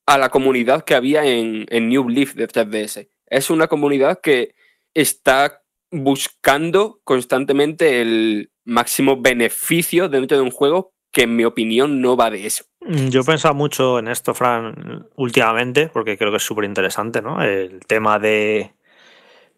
a 0.05 0.19
la 0.19 0.29
comunidad 0.29 0.83
que 0.83 0.93
había 0.93 1.25
en, 1.25 1.65
New 1.89 2.07
Leaf 2.07 2.35
de 2.35 2.47
3DS. 2.47 3.09
Es 3.25 3.49
una 3.49 3.67
comunidad 3.67 4.19
que 4.21 4.53
está 4.93 5.63
buscando 5.89 7.01
constantemente 7.03 8.01
el 8.01 8.51
máximo 8.63 9.19
beneficio 9.19 10.07
dentro 10.07 10.37
de 10.37 10.43
un 10.43 10.51
juego 10.51 10.93
que 11.11 11.23
en 11.23 11.35
mi 11.35 11.45
opinión 11.45 11.99
no 11.99 12.15
va 12.15 12.29
de 12.29 12.45
eso. 12.45 12.65
Yo 13.09 13.21
he 13.21 13.23
pensado 13.23 13.55
mucho 13.55 13.97
en 13.97 14.07
esto, 14.07 14.35
Fran, 14.35 15.07
últimamente, 15.15 15.87
porque 15.87 16.15
creo 16.15 16.29
que 16.29 16.37
es 16.37 16.43
súper 16.43 16.65
interesante, 16.65 17.23
¿no? 17.23 17.41
El 17.41 17.79
tema 17.87 18.19
de 18.19 18.75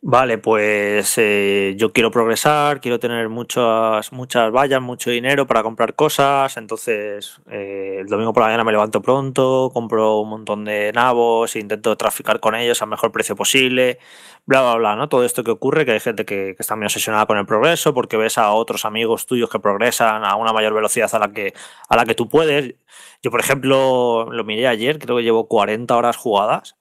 Vale, 0.05 0.37
pues 0.37 1.17
eh, 1.17 1.75
yo 1.77 1.93
quiero 1.93 2.11
progresar, 2.11 2.81
quiero 2.81 2.99
tener 2.99 3.29
muchas, 3.29 4.11
muchas 4.11 4.51
vallas, 4.51 4.81
mucho 4.81 5.09
dinero 5.09 5.47
para 5.47 5.63
comprar 5.63 5.95
cosas, 5.95 6.57
entonces 6.57 7.39
eh, 7.49 7.99
el 8.01 8.07
domingo 8.07 8.33
por 8.33 8.41
la 8.41 8.47
mañana 8.47 8.65
me 8.65 8.73
levanto 8.73 9.01
pronto, 9.01 9.71
compro 9.73 10.19
un 10.19 10.27
montón 10.29 10.65
de 10.65 10.91
nabos, 10.91 11.55
intento 11.55 11.95
traficar 11.95 12.41
con 12.41 12.53
ellos 12.53 12.81
al 12.81 12.89
mejor 12.89 13.13
precio 13.13 13.37
posible, 13.37 13.97
bla, 14.45 14.61
bla, 14.61 14.75
bla, 14.75 14.95
¿no? 14.97 15.07
Todo 15.07 15.23
esto 15.23 15.41
que 15.41 15.51
ocurre, 15.51 15.85
que 15.85 15.93
hay 15.93 16.01
gente 16.01 16.25
que, 16.25 16.53
que 16.53 16.57
está 16.59 16.75
muy 16.75 16.85
obsesionada 16.85 17.25
con 17.25 17.37
el 17.37 17.45
progreso 17.45 17.93
porque 17.93 18.17
ves 18.17 18.37
a 18.37 18.51
otros 18.51 18.83
amigos 18.83 19.25
tuyos 19.25 19.49
que 19.49 19.59
progresan 19.59 20.25
a 20.25 20.35
una 20.35 20.51
mayor 20.51 20.73
velocidad 20.73 21.09
a 21.15 21.19
la 21.19 21.31
que, 21.31 21.53
a 21.87 21.95
la 21.95 22.03
que 22.03 22.13
tú 22.13 22.27
puedes. 22.27 22.75
Yo, 23.21 23.31
por 23.31 23.39
ejemplo, 23.39 24.27
lo 24.29 24.43
miré 24.43 24.67
ayer, 24.67 24.99
creo 24.99 25.15
que 25.15 25.23
llevo 25.23 25.47
40 25.47 25.95
horas 25.95 26.17
jugadas 26.17 26.75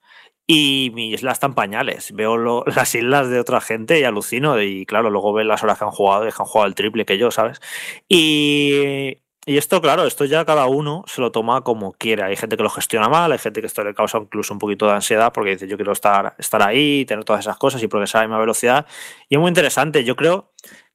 y 0.55 0.91
mi 0.91 1.13
isla 1.13 1.33
está 1.33 1.47
en 1.47 1.55
pañales. 1.55 2.13
Veo 2.13 2.37
las 2.67 2.95
islas 2.95 3.31
de 3.31 3.41
otra 3.41 3.63
gente 3.63 3.99
y 3.99 4.05
alucino. 4.05 4.61
Y 4.61 4.85
claro, 4.85 5.09
luego 5.09 5.33
veo 5.33 5.45
las 5.47 5.63
horas 5.63 5.79
que 5.79 5.85
han 5.87 5.91
jugado 5.91 6.29
y 6.29 6.31
que 6.31 6.37
han 6.39 6.47
jugado 6.47 6.69
el 6.69 6.75
triple 6.75 7.07
que 7.07 7.17
yo, 7.17 7.31
¿sabes? 7.31 7.59
Y, 8.07 9.17
y 9.47 9.57
esto, 9.57 9.81
claro, 9.81 10.05
esto 10.05 10.27
ya 10.27 10.45
cada 10.45 10.67
uno 10.67 11.05
se 11.07 11.23
lo 11.23 11.33
toma 11.33 11.63
como 11.63 11.93
quiere. 11.93 12.25
Hay 12.25 12.37
gente 12.37 12.59
que 12.59 12.63
lo 12.63 12.69
gestiona 12.69 13.09
mal, 13.09 13.33
hay 13.33 13.39
gente 13.39 13.63
que 13.63 13.67
esto 13.67 13.83
le 13.83 13.95
causa 13.95 14.19
incluso 14.19 14.53
un 14.53 14.59
poquito 14.59 14.87
de 14.87 14.93
ansiedad 14.93 15.33
porque 15.33 15.53
dice 15.53 15.67
yo 15.67 15.77
quiero 15.77 15.93
estar, 15.93 16.35
estar 16.37 16.63
ahí, 16.63 17.07
tener 17.07 17.25
todas 17.25 17.41
esas 17.41 17.57
cosas 17.57 17.83
y 17.83 17.89
progresar 17.89 18.19
a 18.19 18.25
la 18.25 18.29
misma 18.29 18.41
velocidad. 18.41 18.87
Y 19.31 19.37
es 19.37 19.41
muy 19.41 19.49
interesante. 19.49 20.05
Yo 20.05 20.17
creo 20.17 20.53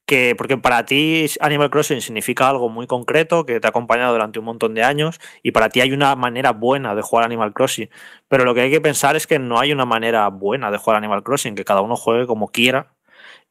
que 0.07 0.35
porque 0.35 0.57
para 0.57 0.85
ti 0.85 1.27
Animal 1.41 1.69
Crossing 1.69 2.01
significa 2.01 2.49
algo 2.49 2.69
muy 2.69 2.87
concreto 2.87 3.45
que 3.45 3.59
te 3.59 3.67
ha 3.67 3.69
acompañado 3.69 4.13
durante 4.13 4.39
un 4.39 4.45
montón 4.45 4.73
de 4.73 4.83
años 4.83 5.19
y 5.43 5.51
para 5.51 5.69
ti 5.69 5.81
hay 5.81 5.91
una 5.91 6.15
manera 6.15 6.53
buena 6.53 6.95
de 6.95 7.01
jugar 7.03 7.25
Animal 7.25 7.53
Crossing, 7.53 7.89
pero 8.27 8.45
lo 8.45 8.55
que 8.55 8.61
hay 8.61 8.71
que 8.71 8.81
pensar 8.81 9.15
es 9.15 9.27
que 9.27 9.37
no 9.37 9.59
hay 9.59 9.71
una 9.73 9.85
manera 9.85 10.27
buena 10.29 10.71
de 10.71 10.77
jugar 10.77 10.97
Animal 10.97 11.23
Crossing, 11.23 11.55
que 11.55 11.65
cada 11.65 11.81
uno 11.81 11.95
juegue 11.97 12.25
como 12.25 12.47
quiera 12.47 12.96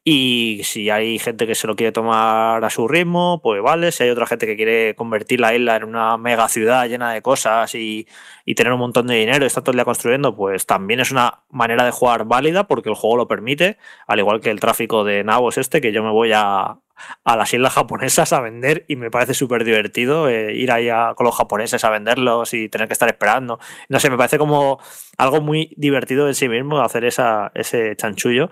y 0.09 0.61
si 0.63 0.89
hay 0.89 1.19
gente 1.19 1.45
que 1.45 1.53
se 1.53 1.67
lo 1.67 1.75
quiere 1.75 1.91
tomar 1.91 2.63
a 2.63 2.69
su 2.69 2.87
ritmo, 2.87 3.41
pues 3.43 3.61
vale. 3.61 3.91
Si 3.91 4.03
hay 4.03 4.09
otra 4.09 4.25
gente 4.25 4.45
que 4.45 4.55
quiere 4.55 4.95
convertir 4.95 5.41
la 5.41 5.53
isla 5.53 5.75
en 5.75 5.83
una 5.83 6.17
mega 6.17 6.47
ciudad 6.47 6.87
llena 6.87 7.11
de 7.11 7.21
cosas 7.21 7.75
y, 7.75 8.07
y 8.45 8.55
tener 8.55 8.71
un 8.71 8.79
montón 8.79 9.07
de 9.07 9.15
dinero 9.15 9.43
y 9.43 9.47
estar 9.47 9.63
todo 9.63 9.73
el 9.73 9.77
día 9.77 9.83
construyendo, 9.83 10.33
pues 10.33 10.65
también 10.65 11.01
es 11.01 11.11
una 11.11 11.41
manera 11.49 11.83
de 11.83 11.91
jugar 11.91 12.23
válida 12.23 12.67
porque 12.67 12.87
el 12.87 12.95
juego 12.95 13.17
lo 13.17 13.27
permite, 13.27 13.79
al 14.07 14.19
igual 14.19 14.39
que 14.39 14.49
el 14.49 14.61
tráfico 14.61 15.03
de 15.03 15.25
nabos 15.25 15.57
este, 15.57 15.81
que 15.81 15.91
yo 15.91 16.01
me 16.03 16.11
voy 16.11 16.31
a, 16.33 16.77
a 17.23 17.35
las 17.35 17.53
islas 17.53 17.73
japonesas 17.73 18.33
a 18.33 18.41
vender 18.41 18.85
y 18.87 18.95
me 18.95 19.11
parece 19.11 19.33
súper 19.33 19.63
divertido 19.63 20.29
eh, 20.29 20.53
ir 20.55 20.71
ahí 20.71 20.89
con 21.15 21.25
los 21.25 21.35
japoneses 21.35 21.83
a 21.83 21.89
venderlos 21.89 22.53
y 22.53 22.69
tener 22.69 22.87
que 22.87 22.93
estar 22.93 23.09
esperando. 23.09 23.59
No 23.89 23.99
sé, 23.99 24.09
me 24.09 24.17
parece 24.17 24.37
como 24.37 24.79
algo 25.17 25.41
muy 25.41 25.73
divertido 25.77 26.27
en 26.27 26.35
sí 26.35 26.49
mismo 26.49 26.79
hacer 26.81 27.05
esa, 27.05 27.51
ese 27.55 27.95
chanchullo. 27.95 28.49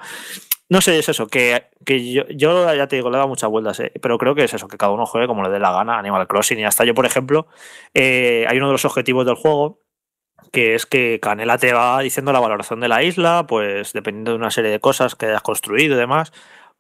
No 0.68 0.82
sé, 0.82 0.98
es 0.98 1.10
eso, 1.10 1.28
que, 1.28 1.70
que 1.86 2.12
yo, 2.12 2.26
ya 2.28 2.88
te 2.88 2.96
digo, 2.96 3.10
le 3.10 3.16
he 3.16 3.20
dado 3.20 3.28
muchas 3.28 3.50
vueltas, 3.52 3.80
eh, 3.80 3.92
pero 4.02 4.18
creo 4.18 4.34
que 4.34 4.46
es 4.46 4.54
eso, 4.54 4.68
que 4.68 4.78
cada 4.78 4.92
uno 4.92 5.06
juegue 5.06 5.28
como 5.28 5.44
le 5.44 5.50
dé 5.50 5.60
la 5.60 5.72
gana 5.72 6.00
Animal 6.00 6.28
Crossing. 6.28 6.58
Y 6.60 6.66
hasta 6.66 6.86
yo, 6.86 6.96
por 6.96 7.06
ejemplo, 7.06 7.48
eh, 7.94 8.46
hay 8.50 8.58
uno 8.58 8.68
de 8.68 8.72
los 8.72 8.86
objetivos 8.86 9.26
del 9.26 9.36
juego 9.36 9.86
que 10.52 10.76
es 10.76 10.86
que 10.86 11.20
Canela 11.22 11.58
te 11.58 11.74
va 11.74 12.00
diciendo 12.00 12.32
la 12.32 12.40
valoración 12.40 12.80
de 12.80 12.88
la 12.88 13.04
isla, 13.04 13.46
pues 13.48 13.94
dependiendo 13.94 14.32
de 14.32 14.38
una 14.38 14.52
serie 14.52 14.72
de 14.72 14.80
cosas 14.80 15.16
que 15.16 15.28
hayas 15.28 15.42
construido 15.42 15.96
y 15.96 15.98
demás, 15.98 16.32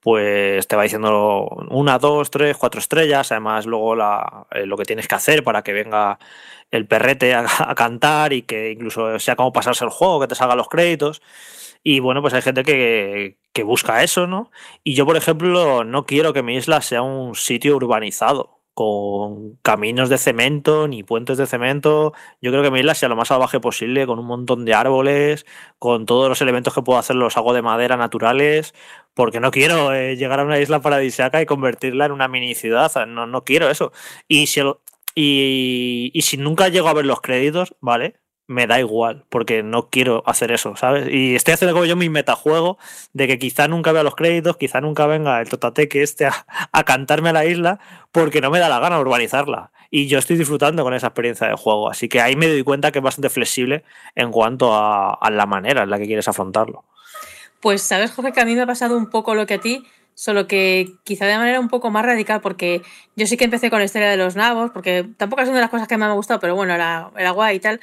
pues 0.05 0.67
te 0.67 0.75
va 0.75 0.83
diciendo 0.83 1.47
una, 1.71 1.97
dos, 1.97 2.29
tres, 2.29 2.57
cuatro 2.57 2.79
estrellas, 2.79 3.31
además 3.31 3.65
luego 3.65 3.95
la, 3.95 4.45
eh, 4.51 4.67
lo 4.67 4.77
que 4.77 4.85
tienes 4.85 5.07
que 5.07 5.15
hacer 5.15 5.43
para 5.43 5.63
que 5.63 5.73
venga 5.73 6.19
el 6.69 6.85
perrete 6.85 7.33
a, 7.33 7.47
cantar 7.75 8.31
y 8.31 8.43
que 8.43 8.69
incluso 8.69 9.17
sea 9.17 9.35
como 9.35 9.51
pasarse 9.51 9.83
el 9.83 9.89
juego, 9.89 10.19
que 10.19 10.27
te 10.27 10.35
salgan 10.35 10.57
los 10.57 10.69
créditos. 10.69 11.23
Y 11.81 12.01
bueno, 12.01 12.21
pues 12.21 12.35
hay 12.35 12.43
gente 12.43 12.61
que, 12.61 13.37
que 13.51 13.63
busca 13.63 14.03
eso, 14.03 14.27
¿no? 14.27 14.51
Y 14.83 14.93
yo, 14.93 15.07
por 15.07 15.17
ejemplo, 15.17 15.83
no 15.83 16.05
quiero 16.05 16.33
que 16.33 16.43
mi 16.43 16.55
isla 16.55 16.81
sea 16.81 17.01
un 17.01 17.33
sitio 17.33 17.75
urbanizado 17.75 18.54
con 18.75 19.55
caminos 19.63 20.09
de 20.09 20.17
cemento 20.19 20.87
ni 20.87 21.01
puentes 21.03 21.37
de 21.37 21.47
cemento. 21.47 22.13
Yo 22.41 22.51
creo 22.51 22.61
que 22.61 22.71
mi 22.71 22.79
isla 22.81 22.93
sea 22.93 23.09
lo 23.09 23.15
más 23.15 23.29
salvaje 23.29 23.59
posible, 23.59 24.05
con 24.05 24.19
un 24.19 24.27
montón 24.27 24.65
de 24.65 24.73
árboles, 24.75 25.45
con 25.79 26.05
todos 26.05 26.29
los 26.29 26.41
elementos 26.41 26.73
que 26.75 26.81
puedo 26.83 26.99
hacer 26.99 27.15
los 27.15 27.37
hago 27.37 27.53
de 27.53 27.61
madera 27.63 27.97
naturales, 27.97 28.75
porque 29.15 29.39
no 29.39 29.51
quiero 29.51 29.93
eh, 29.93 30.17
llegar 30.17 30.39
a 30.41 30.43
una 30.45 30.59
isla 30.59 30.81
paradisíaca 30.81 31.41
y 31.41 31.45
convertirla 31.45 32.05
en 32.05 32.11
una 32.11 32.27
mini 32.27 32.53
ciudad. 32.55 32.91
No, 33.07 33.25
no 33.27 33.43
quiero 33.45 33.69
eso. 33.69 33.91
Y 34.27 34.47
si, 34.47 34.59
el, 34.59 34.73
y, 35.15 36.11
y 36.13 36.21
si 36.23 36.37
nunca 36.37 36.69
llego 36.69 36.89
a 36.89 36.93
ver 36.93 37.05
los 37.05 37.21
créditos, 37.21 37.75
¿vale? 37.81 38.15
Me 38.47 38.67
da 38.67 38.79
igual, 38.79 39.25
porque 39.29 39.63
no 39.63 39.89
quiero 39.89 40.23
hacer 40.27 40.51
eso, 40.51 40.75
¿sabes? 40.75 41.07
Y 41.11 41.35
estoy 41.35 41.55
haciendo 41.55 41.73
como 41.73 41.85
yo 41.85 41.95
mi 41.95 42.09
metajuego 42.09 42.77
de 43.13 43.27
que 43.27 43.39
quizá 43.39 43.67
nunca 43.67 43.91
vea 43.91 44.03
los 44.03 44.15
créditos, 44.15 44.57
quizá 44.57 44.81
nunca 44.81 45.07
venga 45.07 45.41
el 45.41 45.49
totateque 45.49 46.03
este 46.03 46.25
a, 46.27 46.45
a, 46.71 46.83
cantarme 46.83 47.29
a 47.29 47.33
la 47.33 47.45
isla, 47.45 47.79
porque 48.11 48.41
no 48.41 48.51
me 48.51 48.59
da 48.59 48.69
la 48.69 48.79
gana 48.79 48.99
urbanizarla. 48.99 49.71
Y 49.89 50.07
yo 50.07 50.19
estoy 50.19 50.37
disfrutando 50.37 50.83
con 50.83 50.93
esa 50.93 51.07
experiencia 51.07 51.47
de 51.47 51.55
juego. 51.55 51.89
Así 51.89 52.07
que 52.07 52.21
ahí 52.21 52.35
me 52.35 52.47
doy 52.47 52.63
cuenta 52.63 52.91
que 52.91 52.99
es 52.99 53.03
bastante 53.03 53.29
flexible 53.29 53.83
en 54.13 54.31
cuanto 54.31 54.75
a, 54.75 55.17
la 55.31 55.45
manera 55.45 55.83
en 55.83 55.89
la 55.89 55.97
que 55.97 56.05
quieres 56.05 56.27
afrontarlo. 56.27 56.83
Pues 57.61 57.81
sabes, 57.81 58.11
Jorge, 58.11 58.31
que 58.31 58.41
a 58.41 58.45
mí 58.45 58.55
me 58.55 58.61
ha 58.61 58.67
pasado 58.67 58.97
un 58.97 59.09
poco 59.09 59.33
lo 59.33 59.47
que 59.47 59.55
a 59.55 59.59
ti, 59.59 59.85
solo 60.13 60.47
que 60.47 60.91
quizá 61.03 61.25
de 61.25 61.37
manera 61.37 61.59
un 61.59 61.69
poco 61.69 61.89
más 61.89 62.05
radical, 62.05 62.41
porque 62.41 62.83
yo 63.15 63.25
sí 63.25 63.37
que 63.37 63.45
empecé 63.45 63.69
con 63.69 63.79
la 63.79 63.85
historia 63.85 64.09
de 64.09 64.17
los 64.17 64.35
nabos, 64.35 64.71
porque 64.71 65.07
tampoco 65.17 65.41
es 65.41 65.47
una 65.47 65.57
de 65.57 65.61
las 65.61 65.71
cosas 65.71 65.87
que 65.87 65.97
me 65.97 66.05
ha 66.05 66.11
gustado, 66.11 66.39
pero 66.39 66.55
bueno, 66.55 66.75
era 66.75 67.31
guay 67.31 67.55
y 67.55 67.59
tal. 67.59 67.79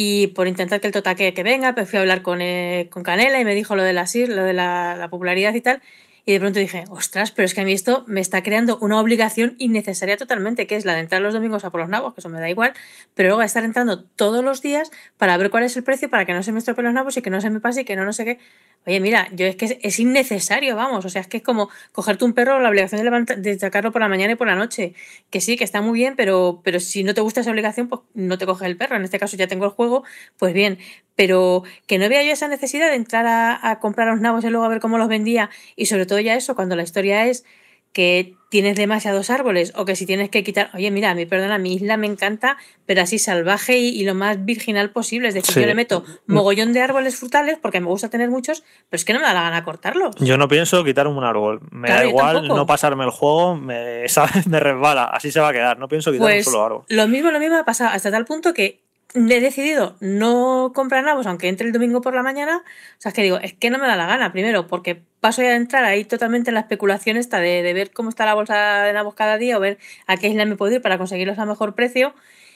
Y 0.00 0.28
por 0.28 0.46
intentar 0.46 0.80
que 0.80 0.86
el 0.86 0.92
totaque 0.92 1.34
que 1.34 1.42
venga, 1.42 1.74
pues 1.74 1.90
fui 1.90 1.96
a 1.96 2.02
hablar 2.02 2.22
con, 2.22 2.40
eh, 2.40 2.86
con 2.88 3.02
Canela 3.02 3.40
y 3.40 3.44
me 3.44 3.56
dijo 3.56 3.74
lo 3.74 3.82
de 3.82 3.92
la 3.92 4.06
lo 4.28 4.44
de 4.44 4.52
la, 4.52 4.94
la, 4.94 5.10
popularidad 5.10 5.52
y 5.54 5.60
tal. 5.60 5.82
Y 6.28 6.32
de 6.32 6.40
pronto 6.40 6.58
dije, 6.58 6.84
ostras, 6.90 7.30
pero 7.30 7.46
es 7.46 7.54
que 7.54 7.62
a 7.62 7.64
mí 7.64 7.72
esto 7.72 8.04
me 8.06 8.20
está 8.20 8.42
creando 8.42 8.76
una 8.82 9.00
obligación 9.00 9.54
innecesaria 9.56 10.18
totalmente, 10.18 10.66
que 10.66 10.76
es 10.76 10.84
la 10.84 10.92
de 10.92 11.00
entrar 11.00 11.22
los 11.22 11.32
domingos 11.32 11.64
a 11.64 11.70
por 11.70 11.80
los 11.80 11.88
nabos, 11.88 12.12
que 12.12 12.20
eso 12.20 12.28
me 12.28 12.38
da 12.38 12.50
igual, 12.50 12.74
pero 13.14 13.30
luego 13.30 13.40
estar 13.40 13.64
entrando 13.64 14.04
todos 14.04 14.44
los 14.44 14.60
días 14.60 14.90
para 15.16 15.34
ver 15.38 15.48
cuál 15.48 15.62
es 15.62 15.74
el 15.78 15.84
precio, 15.84 16.10
para 16.10 16.26
que 16.26 16.34
no 16.34 16.42
se 16.42 16.52
me 16.52 16.58
estropeen 16.58 16.84
los 16.84 16.92
nabos 16.92 17.16
y 17.16 17.22
que 17.22 17.30
no 17.30 17.40
se 17.40 17.48
me 17.48 17.60
pase 17.60 17.80
y 17.80 17.84
que 17.86 17.96
no 17.96 18.04
no 18.04 18.12
sé 18.12 18.26
qué. 18.26 18.38
Oye, 18.86 19.00
mira, 19.00 19.28
yo 19.32 19.46
es 19.46 19.56
que 19.56 19.64
es, 19.64 19.76
es 19.80 19.98
innecesario, 19.98 20.76
vamos, 20.76 21.02
o 21.06 21.08
sea, 21.08 21.22
es 21.22 21.28
que 21.28 21.38
es 21.38 21.42
como 21.42 21.70
cogerte 21.92 22.26
un 22.26 22.34
perro, 22.34 22.60
la 22.60 22.68
obligación 22.68 22.98
de, 22.98 23.04
levantar, 23.04 23.38
de 23.38 23.58
sacarlo 23.58 23.90
por 23.90 24.02
la 24.02 24.08
mañana 24.08 24.34
y 24.34 24.36
por 24.36 24.48
la 24.48 24.54
noche, 24.54 24.92
que 25.30 25.40
sí, 25.40 25.56
que 25.56 25.64
está 25.64 25.80
muy 25.80 25.98
bien, 25.98 26.14
pero, 26.14 26.60
pero 26.62 26.78
si 26.78 27.04
no 27.04 27.14
te 27.14 27.22
gusta 27.22 27.40
esa 27.40 27.50
obligación, 27.50 27.88
pues 27.88 28.02
no 28.12 28.36
te 28.36 28.44
coges 28.44 28.66
el 28.66 28.76
perro, 28.76 28.96
en 28.96 29.04
este 29.04 29.18
caso 29.18 29.36
ya 29.38 29.46
tengo 29.46 29.64
el 29.64 29.70
juego, 29.70 30.04
pues 30.38 30.52
bien, 30.52 30.78
pero 31.16 31.64
que 31.86 31.98
no 31.98 32.08
vea 32.08 32.22
yo 32.22 32.32
esa 32.32 32.48
necesidad 32.48 32.88
de 32.88 32.96
entrar 32.96 33.26
a, 33.26 33.70
a 33.70 33.80
comprar 33.80 34.08
los 34.08 34.20
nabos 34.20 34.44
y 34.44 34.50
luego 34.50 34.64
a 34.64 34.68
ver 34.68 34.80
cómo 34.80 34.98
los 34.98 35.08
vendía, 35.08 35.50
y 35.74 35.86
sobre 35.86 36.06
todo 36.06 36.17
ya 36.20 36.34
eso, 36.34 36.54
cuando 36.54 36.76
la 36.76 36.82
historia 36.82 37.26
es 37.26 37.44
que 37.92 38.34
tienes 38.50 38.76
demasiados 38.76 39.28
árboles 39.28 39.72
o 39.76 39.84
que 39.84 39.94
si 39.94 40.06
tienes 40.06 40.30
que 40.30 40.42
quitar, 40.42 40.70
oye, 40.74 40.90
mira, 40.90 41.10
a 41.10 41.14
mí, 41.14 41.26
perdona, 41.26 41.58
mi 41.58 41.74
isla 41.74 41.96
me 41.96 42.06
encanta, 42.06 42.56
pero 42.86 43.02
así 43.02 43.18
salvaje 43.18 43.76
y, 43.76 43.88
y 43.88 44.04
lo 44.04 44.14
más 44.14 44.44
virginal 44.44 44.90
posible. 44.90 45.28
Es 45.28 45.34
decir, 45.34 45.54
sí. 45.54 45.60
yo 45.60 45.66
le 45.66 45.74
meto 45.74 46.04
mogollón 46.26 46.72
de 46.72 46.80
árboles 46.80 47.16
frutales 47.16 47.58
porque 47.60 47.80
me 47.80 47.86
gusta 47.86 48.08
tener 48.08 48.30
muchos, 48.30 48.62
pero 48.88 48.98
es 48.98 49.04
que 49.04 49.12
no 49.12 49.20
me 49.20 49.26
da 49.26 49.34
la 49.34 49.42
gana 49.42 49.64
cortarlos. 49.64 50.14
Yo 50.16 50.38
no 50.38 50.48
pienso 50.48 50.82
quitar 50.84 51.06
un 51.06 51.22
árbol. 51.24 51.60
Me 51.70 51.88
claro, 51.88 52.02
da 52.02 52.08
igual 52.08 52.48
no 52.48 52.66
pasarme 52.66 53.04
el 53.04 53.10
juego, 53.10 53.56
me, 53.56 54.08
¿sabes? 54.08 54.46
me 54.46 54.60
resbala, 54.60 55.04
así 55.04 55.30
se 55.30 55.40
va 55.40 55.48
a 55.48 55.52
quedar. 55.52 55.78
No 55.78 55.88
pienso 55.88 56.10
quitar 56.10 56.26
pues, 56.26 56.46
un 56.46 56.52
solo 56.52 56.64
árbol. 56.64 56.84
Lo 56.88 57.08
mismo, 57.08 57.30
lo 57.30 57.40
mismo 57.40 57.56
ha 57.56 57.64
pasado 57.64 57.90
hasta 57.90 58.10
tal 58.10 58.24
punto 58.24 58.54
que 58.54 58.80
he 59.14 59.40
decidido 59.40 59.96
no 60.00 60.72
comprar 60.74 61.04
nabos 61.04 61.26
aunque 61.26 61.48
entre 61.48 61.66
el 61.66 61.72
domingo 61.72 62.00
por 62.00 62.14
la 62.14 62.22
mañana. 62.22 62.58
O 62.98 63.00
sea, 63.00 63.10
es 63.10 63.14
que 63.14 63.22
digo, 63.22 63.38
es 63.38 63.54
que 63.54 63.70
no 63.70 63.78
me 63.78 63.86
da 63.86 63.96
la 63.96 64.06
gana, 64.06 64.32
primero, 64.32 64.66
porque 64.66 65.02
paso 65.20 65.42
a 65.42 65.54
entrar 65.54 65.84
ahí 65.84 66.04
totalmente 66.04 66.50
en 66.50 66.54
la 66.54 66.60
especulación 66.60 67.16
esta 67.16 67.40
de, 67.40 67.62
de, 67.62 67.72
ver 67.72 67.90
cómo 67.92 68.10
está 68.10 68.26
la 68.26 68.34
bolsa 68.34 68.82
de 68.82 68.92
nabos 68.92 69.14
cada 69.14 69.38
día 69.38 69.56
o 69.56 69.60
ver 69.60 69.78
a 70.06 70.16
qué 70.16 70.28
isla 70.28 70.44
me 70.44 70.56
puedo 70.56 70.74
ir 70.74 70.82
para 70.82 70.98
conseguirlos 70.98 71.38
a 71.38 71.46
mejor 71.46 71.74
precio. 71.74 72.14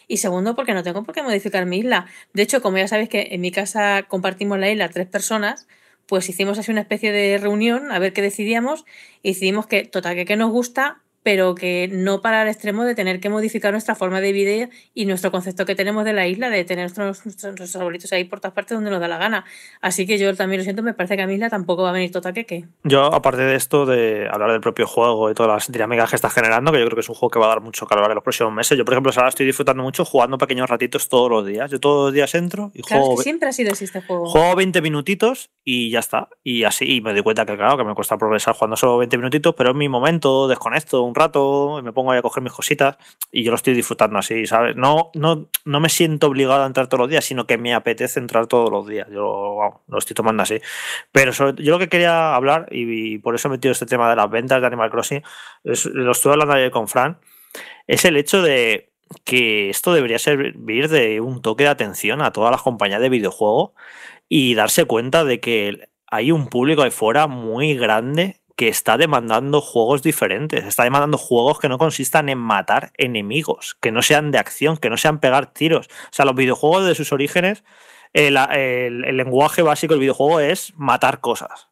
Y 0.09 0.19
segundo, 0.19 0.55
porque 0.55 0.75
no 0.75 0.83
tengo 0.83 1.05
por 1.05 1.15
qué 1.15 1.23
modificar 1.23 1.65
mi 1.67 1.79
isla. 1.79 2.07
De 2.35 2.43
hecho, 2.43 2.61
como 2.61 2.79
ya 2.79 2.89
sabéis 2.89 3.09
que 3.09 3.29
en 3.33 3.41
mi 3.41 3.51
casa 3.51 4.05
compartimos 4.09 4.59
la 4.59 4.71
isla 4.71 4.89
tres 4.89 5.07
personas, 5.07 5.67
pues 6.07 6.29
hicimos 6.29 6.59
así 6.59 6.71
una 6.71 6.83
especie 6.83 7.13
de 7.13 7.39
reunión 7.39 7.93
a 7.93 7.99
ver 7.99 8.13
qué 8.13 8.23
decidíamos 8.23 8.85
y 9.23 9.31
decidimos 9.31 9.67
que, 9.67 9.85
total, 9.85 10.15
que, 10.15 10.25
que 10.27 10.37
nos 10.37 10.51
gusta, 10.51 11.02
pero 11.23 11.55
que 11.55 11.89
no 11.93 12.21
para 12.21 12.43
el 12.43 12.49
extremo 12.49 12.85
de 12.85 12.95
tener 12.95 13.21
que 13.21 13.29
modificar 13.29 13.73
nuestra 13.73 13.95
forma 13.95 14.21
de 14.21 14.33
vida 14.33 14.69
y 14.95 15.07
nuestro 15.07 15.31
concepto 15.31 15.65
que 15.65 15.75
tenemos 15.75 16.05
de 16.05 16.13
la 16.13 16.27
isla, 16.27 16.51
de 16.51 16.65
tener 16.65 16.85
nuestros, 16.99 17.25
nuestros 17.25 17.77
arbolitos 17.77 18.13
ahí 18.13 18.25
por 18.25 18.41
todas 18.41 18.55
partes 18.55 18.77
donde 18.77 18.91
nos 18.91 19.01
da 19.01 19.09
la 19.09 19.19
gana. 19.19 19.45
Así 19.81 20.07
que 20.07 20.19
yo 20.19 20.35
también 20.35 20.61
lo 20.61 20.65
siento, 20.65 20.83
me 20.83 20.95
parece 20.95 21.17
que 21.17 21.23
a 21.23 21.27
mi 21.27 21.35
isla 21.35 21.49
tampoco 21.49 21.83
va 21.83 21.91
a 21.91 21.93
venir 21.93 22.11
total 22.11 22.33
que 22.33 22.65
Yo, 22.85 23.05
aparte 23.05 23.43
de 23.43 23.55
esto, 23.55 23.87
de 23.87 24.29
hablar 24.31 24.53
del 24.53 24.61
propio 24.61 24.87
juego 24.87 25.31
y 25.31 25.35
todas 25.35 25.53
las 25.53 25.73
dinámicas 25.73 26.11
que 26.11 26.17
está 26.17 26.31
generando, 26.31 26.73
que 26.73 26.79
yo 26.79 26.87
creo 26.87 26.97
que 26.97 27.01
es 27.01 27.09
un 27.09 27.15
juego 27.15 27.31
que 27.31 27.39
va 27.39 27.47
a 27.47 27.49
dar 27.51 27.61
mucho 27.61 27.87
calor 27.87 28.11
en 28.11 28.15
los 28.15 28.25
próximos 28.25 28.53
meses. 28.53 28.77
Yo, 28.77 28.85
por 28.85 28.95
ejemplo, 28.95 29.13
ahora 29.15 29.29
estoy 29.29 29.47
disfrutando 29.47 29.83
mucho 29.83 30.05
jugando 30.05 30.39
pequeños 30.39 30.69
ratitos 30.69 31.09
todos 31.09 31.31
los 31.31 31.47
días. 31.47 31.71
Yo 31.71 31.79
todos 31.79 32.07
los 32.07 32.15
días 32.15 32.35
entro 32.35 32.71
y 32.75 32.83
claro, 32.83 33.03
juego. 33.05 33.21
Es 33.21 33.25
que 33.25 33.25
siempre 33.25 33.49
ha 33.49 33.53
sido 33.53 33.73
así 33.73 33.85
este 33.85 34.03
juego. 34.03 34.27
Juego 34.29 34.57
20 34.57 34.81
minutitos 34.83 35.51
y 35.65 35.91
ya 35.91 36.01
está. 36.01 36.29
Y 36.43 36.65
así, 36.65 36.97
y 36.97 37.01
me 37.01 37.13
doy 37.13 37.23
cuenta 37.23 37.47
que, 37.47 37.57
claro, 37.57 37.77
que 37.77 37.85
me 37.85 37.95
cuesta 37.95 38.17
progresar 38.17 38.55
jugando 38.55 38.77
solo 38.77 38.99
20 38.99 39.17
minutitos, 39.19 39.55
pero 39.55 39.71
en 39.71 39.79
mi 39.79 39.89
momento 39.89 40.49
desconecto 40.49 41.03
un 41.13 41.15
rato 41.15 41.81
me 41.83 41.93
pongo 41.93 42.13
a 42.13 42.23
coger 42.23 42.43
mis 42.43 42.53
cositas 42.53 42.97
y 43.31 43.45
yo 43.45 43.51
lo 43.51 43.57
estoy 43.57 43.75
disfrutando 43.75 44.19
así, 44.19 44.47
¿sabes? 44.47 44.77
No, 44.77 45.11
no, 45.15 45.49
no 45.65 45.81
me 45.81 45.89
siento 45.89 46.29
obligado 46.29 46.63
a 46.63 46.67
entrar 46.67 46.87
todos 46.87 47.01
los 47.01 47.11
días, 47.11 47.25
sino 47.25 47.47
que 47.47 47.59
me 47.59 47.75
apetece 47.75 48.19
entrar 48.19 48.47
todos 48.47 48.71
los 48.71 48.87
días. 48.87 49.09
Yo 49.11 49.25
wow, 49.25 49.81
lo 49.89 49.99
estoy 49.99 50.15
tomando 50.15 50.43
así. 50.43 50.61
Pero 51.13 51.33
sobre, 51.33 51.63
yo 51.63 51.73
lo 51.73 51.79
que 51.79 51.89
quería 51.89 52.35
hablar, 52.35 52.67
y, 52.71 53.19
por 53.19 53.35
eso 53.35 53.49
he 53.49 53.51
metido 53.51 53.73
este 53.73 53.87
tema 53.87 54.09
de 54.09 54.17
las 54.17 54.31
ventas 54.31 54.61
de 54.61 54.67
Animal 54.67 54.91
Crossing, 54.91 55.23
es, 55.65 55.85
lo 55.87 56.13
estuve 56.13 56.33
hablando 56.33 56.55
ayer 56.55 56.71
con 56.71 56.89
Fran, 56.89 57.19
es 57.87 58.05
el 58.05 58.17
hecho 58.17 58.43
de 58.43 58.91
que 59.25 59.69
esto 59.69 59.93
debería 59.93 60.19
servir 60.19 60.89
de 60.89 61.21
un 61.21 61.43
toque 61.43 61.65
de 61.65 61.71
atención 61.71 62.23
a 62.23 62.33
todas 62.33 62.51
las 62.51 62.63
compañías 62.63 63.03
de 63.03 63.11
videojuegos 63.11 63.73
y 64.29 64.55
darse 64.55 64.87
cuenta 64.87 65.25
de 65.25 65.41
que 65.41 65.89
hay 66.07 66.31
un 66.31 66.49
público 66.49 66.83
ahí 66.83 66.91
fuera 66.91 67.27
muy 67.27 67.75
grande 67.75 68.42
que 68.63 68.69
está 68.69 68.97
demandando 68.97 69.61
juegos 69.61 70.05
diferentes, 70.05 70.65
está 70.65 70.85
demandando 70.85 71.19
juegos 71.19 71.59
que 71.59 71.69
no 71.69 71.79
consistan 71.79 72.29
en 72.29 72.39
matar 72.39 72.93
enemigos, 72.97 73.77
que 73.81 73.91
no 73.91 74.03
sean 74.03 74.31
de 74.31 74.39
acción, 74.39 74.77
que 74.77 74.89
no 74.89 74.97
sean 74.97 75.19
pegar 75.19 75.53
tiros. 75.53 75.89
O 75.89 76.13
sea, 76.13 76.25
los 76.25 76.37
videojuegos 76.37 76.87
de 76.87 76.95
sus 76.95 77.11
orígenes 77.11 77.65
el, 78.13 78.37
lenguaje 79.17 79.63
básico 79.63 79.95
del 79.95 80.01
videojuego 80.03 80.39
es 80.39 80.75
matar 80.77 81.19
cosas. 81.19 81.71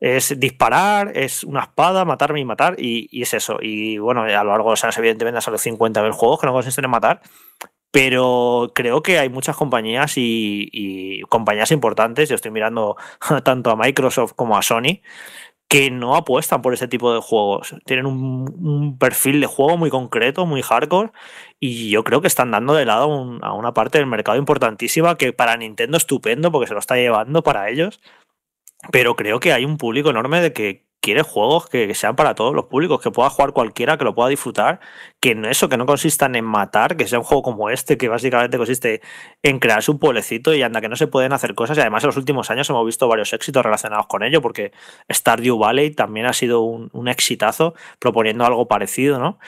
Es 0.00 0.40
disparar, 0.40 1.12
es 1.14 1.44
una 1.44 1.60
espada, 1.60 2.06
matarme 2.06 2.40
y 2.40 2.46
matar, 2.46 2.76
y, 2.78 3.20
es 3.20 3.34
eso. 3.34 3.58
Y 3.60 3.98
bueno, 3.98 4.22
a 4.22 4.42
lo 4.42 4.50
largo 4.50 4.70
de 4.70 4.72
los 4.72 4.84
años, 4.84 4.96
evidentemente, 4.96 5.36
han 5.36 5.42
salido 5.42 5.62
50.000 5.62 6.10
juegos 6.12 6.40
que 6.40 6.46
no 6.46 6.54
consisten 6.54 6.86
en 6.86 6.90
matar, 6.90 7.20
pero 7.90 8.72
creo 8.74 9.02
que 9.02 9.18
hay 9.18 9.28
muchas 9.28 9.56
compañías 9.56 10.14
y 10.16 11.20
compañías 11.28 11.70
importantes, 11.70 12.30
yo 12.30 12.36
estoy 12.36 12.50
mirando 12.50 12.96
tanto 13.44 13.70
a 13.70 13.76
Microsoft 13.76 14.32
como 14.32 14.56
a 14.56 14.62
Sony, 14.62 15.02
que 15.70 15.88
no 15.92 16.16
apuestan 16.16 16.62
por 16.62 16.74
ese 16.74 16.88
tipo 16.88 17.14
de 17.14 17.20
juegos. 17.20 17.76
Tienen 17.86 18.06
un, 18.06 18.98
perfil 18.98 19.40
de 19.40 19.46
juego 19.46 19.76
muy 19.78 19.88
concreto, 19.88 20.44
muy 20.44 20.62
hardcore, 20.62 21.12
y 21.60 21.90
yo 21.90 22.02
creo 22.02 22.20
que 22.20 22.26
están 22.26 22.50
dando 22.50 22.74
de 22.74 22.84
lado 22.84 23.06
un- 23.06 23.38
a 23.44 23.52
una 23.54 23.72
parte 23.72 23.98
del 23.98 24.08
mercado 24.08 24.36
importantísima 24.36 25.16
que 25.16 25.32
para 25.32 25.56
Nintendo 25.56 25.96
estupendo, 25.96 26.50
porque 26.50 26.66
se 26.66 26.74
lo 26.74 26.80
está 26.80 26.96
llevando 26.96 27.44
para 27.44 27.70
ellos, 27.70 28.00
pero 28.92 29.14
creo 29.16 29.40
que 29.40 29.52
hay 29.52 29.64
un 29.64 29.78
público 29.78 30.10
enorme 30.10 30.40
de 30.40 30.52
que 30.52 30.86
quiere 31.00 31.22
juegos 31.22 31.68
que 31.68 31.94
sean 31.94 32.16
para 32.16 32.34
todos 32.34 32.54
los 32.54 32.66
públicos, 32.66 33.00
que 33.00 33.12
pueda 33.12 33.30
jugar 33.30 33.52
cualquiera, 33.52 33.96
que 33.96 34.04
lo 34.04 34.14
pueda 34.14 34.28
disfrutar, 34.28 34.80
que 35.20 35.34
no 35.34 35.48
eso, 35.48 35.68
que 35.68 35.76
no 35.76 35.84
consistan 35.84 36.34
en 36.34 36.44
matar, 36.46 36.96
que 36.96 37.06
sea 37.06 37.18
un 37.18 37.24
juego 37.24 37.42
como 37.42 37.68
este, 37.68 37.98
que 37.98 38.08
básicamente 38.08 38.56
consiste 38.56 39.02
en 39.42 39.58
crearse 39.58 39.90
un 39.90 39.98
pueblecito 39.98 40.54
y 40.54 40.62
anda 40.62 40.80
que 40.80 40.88
no 40.88 40.96
se 40.96 41.06
pueden 41.06 41.34
hacer 41.34 41.54
cosas. 41.54 41.76
Y 41.76 41.80
además 41.82 42.02
en 42.04 42.08
los 42.08 42.16
últimos 42.16 42.50
años 42.50 42.70
hemos 42.70 42.86
visto 42.86 43.06
varios 43.06 43.32
éxitos 43.34 43.62
relacionados 43.62 44.06
con 44.06 44.22
ello, 44.22 44.40
porque 44.40 44.72
Stardew 45.12 45.58
Valley 45.58 45.90
también 45.90 46.26
ha 46.26 46.32
sido 46.32 46.62
un, 46.62 46.88
un 46.92 47.08
exitazo 47.08 47.74
proponiendo 47.98 48.46
algo 48.46 48.66
parecido, 48.66 49.18
¿no? 49.18 49.38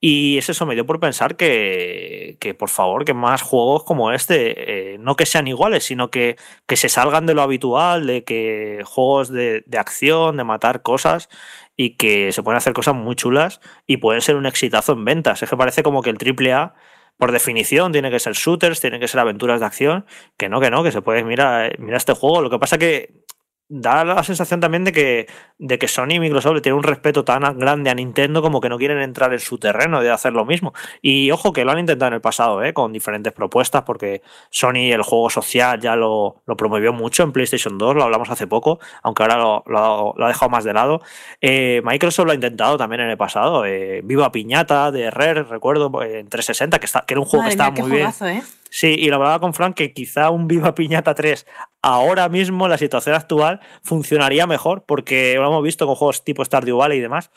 Y 0.00 0.38
es 0.38 0.48
eso, 0.48 0.66
me 0.66 0.74
dio 0.74 0.84
por 0.86 0.98
pensar 0.98 1.36
que, 1.36 2.36
que 2.40 2.54
por 2.54 2.68
favor, 2.68 3.04
que 3.04 3.14
más 3.14 3.42
juegos 3.42 3.84
como 3.84 4.12
este, 4.12 4.94
eh, 4.94 4.98
no 4.98 5.14
que 5.14 5.26
sean 5.26 5.46
iguales, 5.46 5.84
sino 5.84 6.10
que, 6.10 6.36
que 6.66 6.76
se 6.76 6.88
salgan 6.88 7.26
de 7.26 7.34
lo 7.34 7.42
habitual, 7.42 8.06
de 8.06 8.24
que 8.24 8.82
juegos 8.84 9.28
de, 9.28 9.62
de 9.66 9.78
acción, 9.78 10.36
de 10.38 10.44
matar 10.44 10.82
cosas, 10.82 11.28
y 11.76 11.96
que 11.96 12.32
se 12.32 12.42
pueden 12.42 12.56
hacer 12.56 12.72
cosas 12.72 12.94
muy 12.94 13.16
chulas 13.16 13.60
y 13.86 13.98
pueden 13.98 14.20
ser 14.20 14.36
un 14.36 14.46
exitazo 14.46 14.92
en 14.92 15.04
ventas. 15.04 15.42
Es 15.42 15.48
que 15.50 15.56
parece 15.56 15.82
como 15.82 16.02
que 16.02 16.10
el 16.10 16.18
AAA, 16.18 16.74
por 17.16 17.32
definición, 17.32 17.92
tiene 17.92 18.10
que 18.10 18.18
ser 18.18 18.34
shooters, 18.34 18.80
tiene 18.80 19.00
que 19.00 19.08
ser 19.08 19.20
aventuras 19.20 19.60
de 19.60 19.66
acción, 19.66 20.06
que 20.36 20.48
no, 20.48 20.60
que 20.60 20.70
no, 20.70 20.82
que 20.82 20.92
se 20.92 21.02
puede, 21.02 21.24
mira, 21.24 21.70
mira 21.78 21.96
este 21.96 22.12
juego. 22.12 22.42
Lo 22.42 22.50
que 22.50 22.58
pasa 22.58 22.78
que 22.78 23.24
da 23.72 24.04
la 24.04 24.22
sensación 24.24 24.58
también 24.58 24.82
de 24.82 24.90
que, 24.90 25.28
de 25.58 25.78
que 25.78 25.86
Sony 25.86 26.14
y 26.14 26.18
Microsoft 26.20 26.54
le 26.56 26.60
tienen 26.60 26.78
un 26.78 26.82
respeto 26.82 27.24
tan 27.24 27.56
grande 27.56 27.88
a 27.88 27.94
Nintendo 27.94 28.42
como 28.42 28.60
que 28.60 28.68
no 28.68 28.76
quieren 28.78 29.00
entrar 29.00 29.32
en 29.32 29.38
su 29.38 29.58
terreno 29.58 30.00
de 30.02 30.10
hacer 30.10 30.32
lo 30.32 30.44
mismo. 30.44 30.74
Y 31.00 31.30
ojo 31.30 31.52
que 31.52 31.64
lo 31.64 31.70
han 31.70 31.78
intentado 31.78 32.08
en 32.08 32.14
el 32.14 32.20
pasado, 32.20 32.64
¿eh? 32.64 32.74
con 32.74 32.92
diferentes 32.92 33.32
propuestas, 33.32 33.82
porque 33.82 34.22
Sony 34.50 34.90
el 34.92 35.02
juego 35.02 35.30
social 35.30 35.78
ya 35.80 35.94
lo, 35.94 36.42
lo 36.46 36.56
promovió 36.56 36.92
mucho 36.92 37.22
en 37.22 37.30
PlayStation 37.30 37.78
2, 37.78 37.94
lo 37.94 38.02
hablamos 38.02 38.28
hace 38.28 38.48
poco, 38.48 38.80
aunque 39.04 39.22
ahora 39.22 39.36
lo, 39.36 39.62
lo- 39.66 40.14
lo 40.16 40.24
ha 40.24 40.28
dejado 40.28 40.50
más 40.50 40.64
de 40.64 40.72
lado. 40.72 41.00
Eh, 41.40 41.80
Microsoft 41.84 42.26
lo 42.26 42.32
ha 42.32 42.34
intentado 42.34 42.76
también 42.76 43.02
en 43.02 43.10
el 43.10 43.16
pasado. 43.16 43.64
eh, 43.66 44.00
Viva 44.02 44.32
Piñata 44.32 44.90
de 44.90 45.10
Rare, 45.12 45.44
recuerdo, 45.44 46.02
eh, 46.02 46.18
en 46.18 46.28
360, 46.28 46.80
que, 46.80 46.86
está, 46.86 47.02
que 47.06 47.14
era 47.14 47.20
un 47.20 47.26
juego 47.26 47.44
Madre 47.44 47.50
que 47.56 47.62
estaba 47.62 47.70
mía, 47.70 47.82
muy 47.82 47.90
bien. 47.92 48.02
¿eh? 48.08 48.42
Sí, 48.72 48.94
y 48.96 49.08
lo 49.08 49.16
hablaba 49.16 49.40
con 49.40 49.52
Frank 49.52 49.74
que 49.76 49.92
quizá 49.92 50.30
un 50.30 50.46
Viva 50.46 50.74
Piñata 50.76 51.14
3 51.14 51.44
ahora 51.82 52.28
mismo, 52.28 52.66
en 52.66 52.70
la 52.70 52.78
situación 52.78 53.16
actual, 53.16 53.60
funcionaría 53.82 54.46
mejor, 54.46 54.84
porque 54.86 55.34
lo 55.36 55.46
hemos 55.48 55.62
visto 55.64 55.86
con 55.86 55.96
juegos 55.96 56.22
tipo 56.24 56.44
Stardew 56.44 56.76
Valley 56.78 56.98
y 56.98 57.02
demás. 57.02 57.30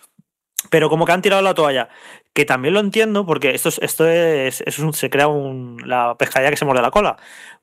Pero 0.70 0.90
como 0.90 1.06
que 1.06 1.12
han 1.12 1.22
tirado 1.22 1.42
la 1.42 1.54
toalla, 1.56 1.90
que 2.34 2.46
también 2.46 2.74
lo 2.74 2.80
entiendo, 2.80 3.26
porque 3.26 3.52
esto 3.56 3.70
es, 3.70 3.80
esto 3.80 4.08
es, 4.08 4.80
un- 4.80 4.94
se 4.94 5.10
crea 5.10 5.28
un- 5.28 5.78
la 5.86 6.16
pescadilla 6.18 6.52
que 6.52 6.58
se 6.58 6.66
muerde 6.66 6.82
la 6.82 6.92
cola. 6.92 7.18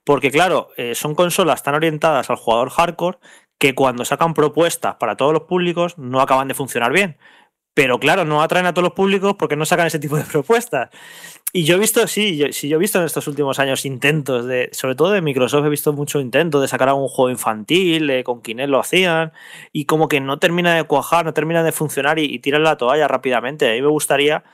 Porque 0.04 0.30
claro, 0.30 0.68
eh, 0.76 0.94
son 0.94 1.14
consolas 1.14 1.62
tan 1.62 1.74
orientadas 1.74 2.28
al 2.28 2.36
jugador 2.36 2.70
hardcore 2.70 3.18
que 3.58 3.74
cuando 3.74 4.04
sacan 4.04 4.34
propuestas 4.34 4.96
para 4.96 5.16
todos 5.16 5.32
los 5.32 5.42
públicos 5.44 5.96
no 5.98 6.20
acaban 6.20 6.48
de 6.48 6.54
funcionar 6.54 6.92
bien. 6.92 7.18
Pero 7.74 7.98
claro, 8.00 8.24
no 8.24 8.42
atraen 8.42 8.66
a 8.66 8.74
todos 8.74 8.84
los 8.84 8.94
públicos 8.94 9.36
porque 9.38 9.56
no 9.56 9.64
sacan 9.64 9.86
ese 9.86 9.98
tipo 9.98 10.16
de 10.16 10.24
propuestas. 10.24 10.90
Y 11.52 11.64
yo 11.64 11.74
he 11.74 11.78
visto, 11.80 12.06
sí, 12.06 12.36
yo, 12.36 12.46
yo 12.46 12.76
he 12.76 12.78
visto 12.78 13.00
en 13.00 13.06
estos 13.06 13.26
últimos 13.26 13.58
años 13.58 13.84
intentos 13.84 14.46
de, 14.46 14.68
sobre 14.72 14.94
todo 14.94 15.10
de 15.10 15.20
Microsoft, 15.20 15.66
he 15.66 15.68
visto 15.68 15.92
mucho 15.92 16.20
intento 16.20 16.60
de 16.60 16.68
sacar 16.68 16.88
algún 16.90 17.08
juego 17.08 17.28
infantil, 17.30 18.08
eh, 18.10 18.22
con 18.22 18.40
Kinect 18.40 18.68
lo 18.70 18.78
hacían, 18.78 19.32
y 19.72 19.84
como 19.86 20.06
que 20.06 20.20
no 20.20 20.38
termina 20.38 20.76
de 20.76 20.84
cuajar, 20.84 21.24
no 21.24 21.34
termina 21.34 21.64
de 21.64 21.72
funcionar 21.72 22.20
y, 22.20 22.38
tiran 22.38 22.62
la 22.62 22.76
toalla 22.76 23.08
rápidamente. 23.08 23.68
A 23.68 23.72
mí 23.74 23.82
me 23.82 23.88
gustaría 23.88 24.44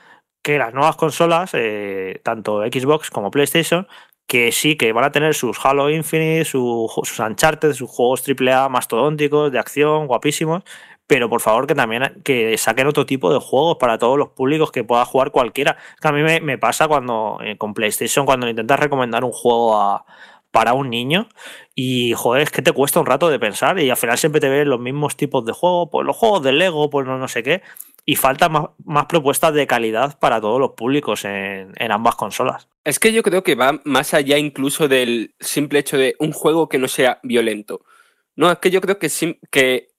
que 0.41 0.57
las 0.57 0.73
nuevas 0.73 0.95
consolas, 0.95 1.51
eh, 1.53 2.19
tanto 2.23 2.61
Xbox 2.63 3.11
como 3.11 3.29
PlayStation, 3.29 3.87
que 4.27 4.51
sí, 4.51 4.75
que 4.75 4.91
van 4.91 5.05
a 5.05 5.11
tener 5.11 5.35
sus 5.35 5.57
Halo 5.63 5.89
Infinite, 5.91 6.45
su- 6.45 6.91
sus 7.03 7.19
Uncharted, 7.19 7.73
sus 7.73 7.89
juegos 7.91 8.23
AAA 8.23 8.69
mastodónticos, 8.69 9.51
de 9.51 9.59
acción, 9.59 10.07
guapísimos, 10.07 10.63
pero 11.07 11.29
por 11.29 11.41
favor 11.41 11.65
que 11.65 11.73
también 11.73 12.21
que 12.23 12.57
saquen 12.57 12.87
otro 12.87 13.05
tipo 13.05 13.33
de 13.33 13.39
juegos 13.39 13.77
para 13.79 13.97
todos 13.97 14.17
los 14.17 14.29
públicos 14.29 14.71
que 14.71 14.83
pueda 14.83 15.05
jugar 15.05 15.31
cualquiera. 15.31 15.77
Que 16.01 16.07
a 16.09 16.11
mí 16.11 16.21
me, 16.21 16.57
pasa 16.57 16.87
cuando 16.87 17.39
eh, 17.41 17.57
con 17.57 17.73
PlayStation, 17.73 18.25
cuando 18.25 18.47
intentas 18.47 18.79
recomendar 18.79 19.23
un 19.23 19.31
juego 19.31 20.03
para 20.51 20.73
un 20.73 20.89
niño 20.89 21.29
y 21.75 22.13
joder, 22.13 22.43
es 22.43 22.51
que 22.51 22.61
te 22.61 22.73
cuesta 22.73 22.99
un 22.99 23.05
rato 23.05 23.29
de 23.29 23.39
pensar 23.39 23.79
y 23.79 23.89
al 23.89 23.97
final 23.97 24.17
siempre 24.17 24.41
te 24.41 24.49
ven 24.49 24.69
los 24.69 24.79
mismos 24.79 25.15
tipos 25.15 25.45
de 25.45 25.53
juegos, 25.53 25.89
pues 25.91 26.05
los 26.05 26.15
juegos 26.15 26.43
de 26.43 26.51
Lego, 26.51 26.89
pues 26.89 27.05
no, 27.05 27.17
no 27.17 27.27
sé 27.27 27.43
qué, 27.43 27.61
y 28.05 28.15
falta 28.15 28.49
más, 28.49 29.05
propuestas 29.07 29.53
de 29.53 29.67
calidad 29.67 30.17
para 30.19 30.41
todos 30.41 30.59
los 30.59 30.71
públicos 30.71 31.25
en, 31.25 31.91
ambas 31.91 32.15
consolas. 32.15 32.67
Es 32.83 32.99
que 32.99 33.13
yo 33.13 33.21
creo 33.21 33.43
que 33.43 33.55
va 33.55 33.79
más 33.83 34.13
allá 34.13 34.37
incluso 34.37 34.87
del 34.87 35.35
simple 35.39 35.79
hecho 35.79 35.97
de 35.97 36.15
un 36.19 36.31
juego 36.31 36.69
que 36.69 36.79
no 36.79 36.87
sea 36.87 37.19
violento. 37.21 37.81
No, 38.35 38.51
es 38.51 38.59
que 38.59 38.71
yo 38.71 38.81
creo 38.81 38.97
que 38.97 39.89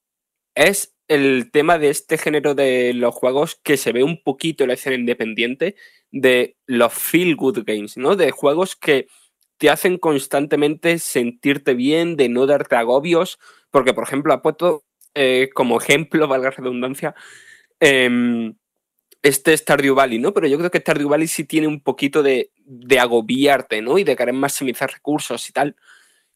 es 0.55 0.98
el 1.09 1.49
tema 1.51 1.79
de 1.79 1.89
este 1.89 2.17
género 2.17 2.53
de 2.53 2.93
los 2.93 3.13
juegos 3.13 3.59
que 3.63 3.77
se 3.77 3.91
ve 3.91 4.03
un 4.03 4.21
poquito 4.23 4.65
la 4.67 4.75
escena 4.75 4.95
independiente 4.95 5.75
de 6.11 6.55
los 6.67 6.93
feel 6.93 7.35
good 7.35 7.63
games, 7.65 7.97
¿no? 7.97 8.15
De 8.15 8.31
juegos 8.31 8.75
que 8.75 9.07
te 9.57 9.71
hacen 9.71 9.97
constantemente 9.97 10.99
sentirte 10.99 11.73
bien, 11.73 12.15
de 12.15 12.29
no 12.29 12.45
darte 12.45 12.75
agobios, 12.75 13.39
porque 13.71 13.93
por 13.93 14.03
ejemplo 14.03 14.33
ha 14.33 14.41
eh, 15.15 15.49
como 15.53 15.81
ejemplo, 15.81 16.27
valga 16.27 16.51
la 16.51 16.55
redundancia, 16.55 17.15
em, 17.79 18.53
este 19.23 19.57
Stardew 19.57 19.95
Valley, 19.95 20.19
¿no? 20.19 20.33
Pero 20.33 20.47
yo 20.47 20.57
creo 20.59 20.71
que 20.71 20.79
Stardew 20.79 21.09
Valley 21.09 21.27
sí 21.27 21.43
tiene 21.43 21.67
un 21.67 21.81
poquito 21.81 22.21
de, 22.23 22.51
de 22.65 22.99
agobiarte, 22.99 23.81
¿no? 23.81 23.97
Y 23.97 24.03
de 24.03 24.15
querer 24.15 24.35
maximizar 24.35 24.91
recursos 24.91 25.49
y 25.49 25.53
tal. 25.53 25.75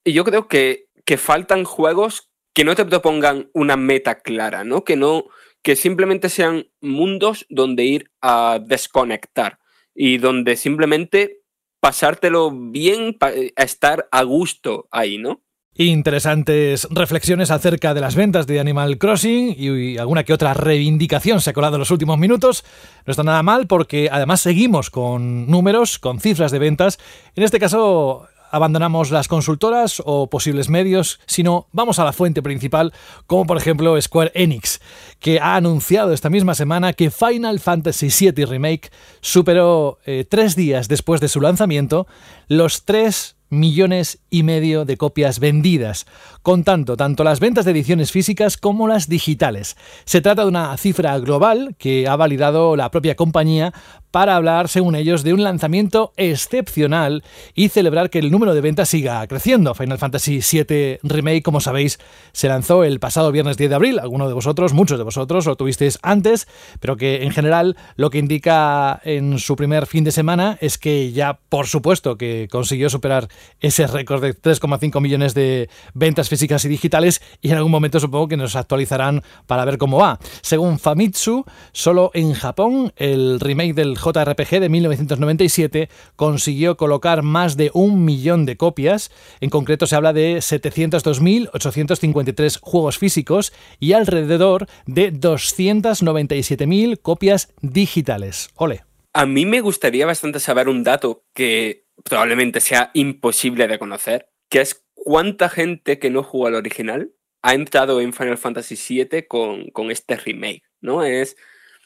Y 0.03 0.13
yo 0.13 0.23
creo 0.25 0.47
que, 0.47 0.87
que 1.05 1.17
faltan 1.17 1.63
juegos 1.63 2.32
que 2.53 2.63
no 2.63 2.75
te 2.75 2.85
propongan 2.85 3.49
una 3.53 3.77
meta 3.77 4.15
clara, 4.15 4.63
¿no? 4.63 4.83
Que 4.83 4.95
no, 4.95 5.25
que 5.61 5.75
simplemente 5.75 6.29
sean 6.29 6.67
mundos 6.81 7.45
donde 7.49 7.83
ir 7.85 8.11
a 8.21 8.59
desconectar 8.63 9.59
y 9.95 10.17
donde 10.17 10.55
simplemente 10.55 11.39
pasártelo 11.79 12.51
bien, 12.51 13.13
pa- 13.17 13.31
a 13.55 13.63
estar 13.63 14.07
a 14.11 14.23
gusto 14.23 14.87
ahí, 14.91 15.17
¿no? 15.17 15.41
Interesantes 15.75 16.87
reflexiones 16.91 17.49
acerca 17.49 17.93
de 17.93 18.01
las 18.01 18.15
ventas 18.15 18.45
de 18.45 18.59
Animal 18.59 18.97
Crossing 18.97 19.55
y 19.57 19.97
alguna 19.97 20.23
que 20.23 20.33
otra 20.33 20.53
reivindicación 20.53 21.41
se 21.41 21.49
ha 21.49 21.53
colado 21.53 21.75
en 21.75 21.79
los 21.79 21.91
últimos 21.91 22.17
minutos. 22.19 22.63
No 23.05 23.11
está 23.11 23.23
nada 23.23 23.41
mal 23.41 23.67
porque 23.67 24.09
además 24.11 24.41
seguimos 24.41 24.89
con 24.89 25.47
números, 25.49 25.97
con 25.97 26.19
cifras 26.19 26.51
de 26.51 26.59
ventas. 26.59 26.99
En 27.35 27.43
este 27.43 27.59
caso 27.59 28.27
abandonamos 28.53 29.09
las 29.09 29.27
consultoras 29.27 30.01
o 30.05 30.29
posibles 30.29 30.69
medios, 30.69 31.19
sino 31.25 31.67
vamos 31.71 31.97
a 31.97 32.05
la 32.05 32.13
fuente 32.13 32.43
principal, 32.43 32.93
como 33.25 33.47
por 33.47 33.57
ejemplo 33.57 33.99
Square 33.99 34.31
Enix, 34.35 34.79
que 35.19 35.39
ha 35.39 35.55
anunciado 35.55 36.13
esta 36.13 36.29
misma 36.29 36.53
semana 36.53 36.93
que 36.93 37.09
Final 37.09 37.59
Fantasy 37.59 38.09
VII 38.09 38.45
Remake 38.45 38.91
superó 39.21 39.97
eh, 40.05 40.23
tres 40.29 40.55
días 40.55 40.87
después 40.87 41.19
de 41.19 41.29
su 41.29 41.41
lanzamiento 41.41 42.05
los 42.47 42.85
tres 42.85 43.37
millones 43.49 44.19
y 44.29 44.43
medio 44.43 44.85
de 44.85 44.97
copias 44.97 45.39
vendidas, 45.39 46.05
contando 46.43 46.95
tanto 46.95 47.23
las 47.23 47.39
ventas 47.39 47.65
de 47.65 47.71
ediciones 47.71 48.11
físicas 48.11 48.57
como 48.57 48.87
las 48.87 49.09
digitales. 49.09 49.75
Se 50.05 50.21
trata 50.21 50.43
de 50.43 50.49
una 50.49 50.77
cifra 50.77 51.17
global 51.17 51.75
que 51.79 52.07
ha 52.07 52.15
validado 52.15 52.75
la 52.75 52.91
propia 52.91 53.15
compañía 53.15 53.73
para 54.13 54.35
hablar, 54.35 54.69
según 54.69 54.93
ellos, 54.93 55.23
de 55.23 55.33
un 55.33 55.41
lanzamiento 55.41 56.13
excepcional 56.17 57.23
y 57.55 57.69
celebrar 57.69 58.11
que 58.11 58.19
el 58.19 58.29
número 58.29 58.53
de 58.53 58.61
ventas 58.61 58.89
siga 58.89 59.25
creciendo. 59.25 59.73
Final 59.73 59.97
Fantasy 59.97 60.39
VII 60.39 60.99
Remake, 61.01 61.41
como 61.41 61.59
sabéis, 61.59 61.97
se 62.31 62.47
lanzó 62.47 62.83
el 62.83 62.99
pasado 62.99 63.31
viernes 63.31 63.57
10 63.57 63.71
de 63.71 63.75
abril. 63.75 63.97
Algunos 63.97 64.27
de 64.27 64.35
vosotros, 64.35 64.73
muchos 64.73 64.99
de 64.99 65.03
vosotros, 65.03 65.47
lo 65.47 65.55
tuvisteis 65.55 65.97
antes, 66.03 66.47
pero 66.79 66.95
que 66.95 67.23
en 67.23 67.31
general 67.31 67.75
lo 67.95 68.11
que 68.11 68.19
indica 68.19 69.01
en 69.03 69.39
su 69.39 69.55
primer 69.55 69.87
fin 69.87 70.03
de 70.03 70.11
semana 70.11 70.59
es 70.61 70.77
que 70.77 71.11
ya, 71.11 71.39
por 71.49 71.65
supuesto, 71.65 72.15
que 72.15 72.47
consiguió 72.51 72.91
superar 72.91 73.29
ese 73.61 73.87
récord 73.87 74.21
de 74.21 74.35
3,5 74.39 75.01
millones 75.01 75.33
de 75.33 75.71
ventas 75.95 76.29
físicas 76.33 76.65
y 76.65 76.69
digitales 76.69 77.21
y 77.41 77.51
en 77.51 77.57
algún 77.57 77.71
momento 77.71 77.99
supongo 77.99 78.27
que 78.27 78.37
nos 78.37 78.55
actualizarán 78.55 79.21
para 79.45 79.65
ver 79.65 79.77
cómo 79.77 79.99
va. 79.99 80.17
Según 80.41 80.79
Famitsu, 80.79 81.45
solo 81.73 82.09
en 82.15 82.33
Japón 82.33 82.91
el 82.95 83.39
remake 83.39 83.75
del 83.75 83.95
JRPG 83.95 84.59
de 84.59 84.69
1997 84.69 85.89
consiguió 86.15 86.75
colocar 86.75 87.21
más 87.21 87.55
de 87.55 87.69
un 87.75 88.03
millón 88.03 88.47
de 88.47 88.57
copias. 88.57 89.11
En 89.41 89.51
concreto 89.51 89.85
se 89.85 89.95
habla 89.95 90.11
de 90.11 90.37
702.853 90.37 92.59
juegos 92.61 92.97
físicos 92.97 93.53
y 93.79 93.93
alrededor 93.93 94.65
de 94.87 95.13
297.000 95.13 96.99
copias 96.99 97.53
digitales. 97.61 98.49
Ole. 98.55 98.85
A 99.13 99.27
mí 99.27 99.45
me 99.45 99.61
gustaría 99.61 100.07
bastante 100.07 100.39
saber 100.39 100.67
un 100.67 100.83
dato 100.83 101.25
que 101.35 101.85
probablemente 102.03 102.59
sea 102.59 102.89
imposible 102.95 103.67
de 103.67 103.77
conocer, 103.77 104.29
que 104.49 104.61
es 104.61 104.82
cuánta 105.03 105.49
gente 105.49 105.99
que 105.99 106.09
no 106.09 106.23
jugó 106.23 106.47
al 106.47 106.55
original 106.55 107.11
ha 107.41 107.53
entrado 107.53 107.99
en 107.99 108.13
Final 108.13 108.37
Fantasy 108.37 108.75
VII 109.03 109.27
con, 109.27 109.69
con 109.71 109.91
este 109.91 110.15
remake, 110.15 110.63
¿no? 110.79 111.03
Es 111.03 111.35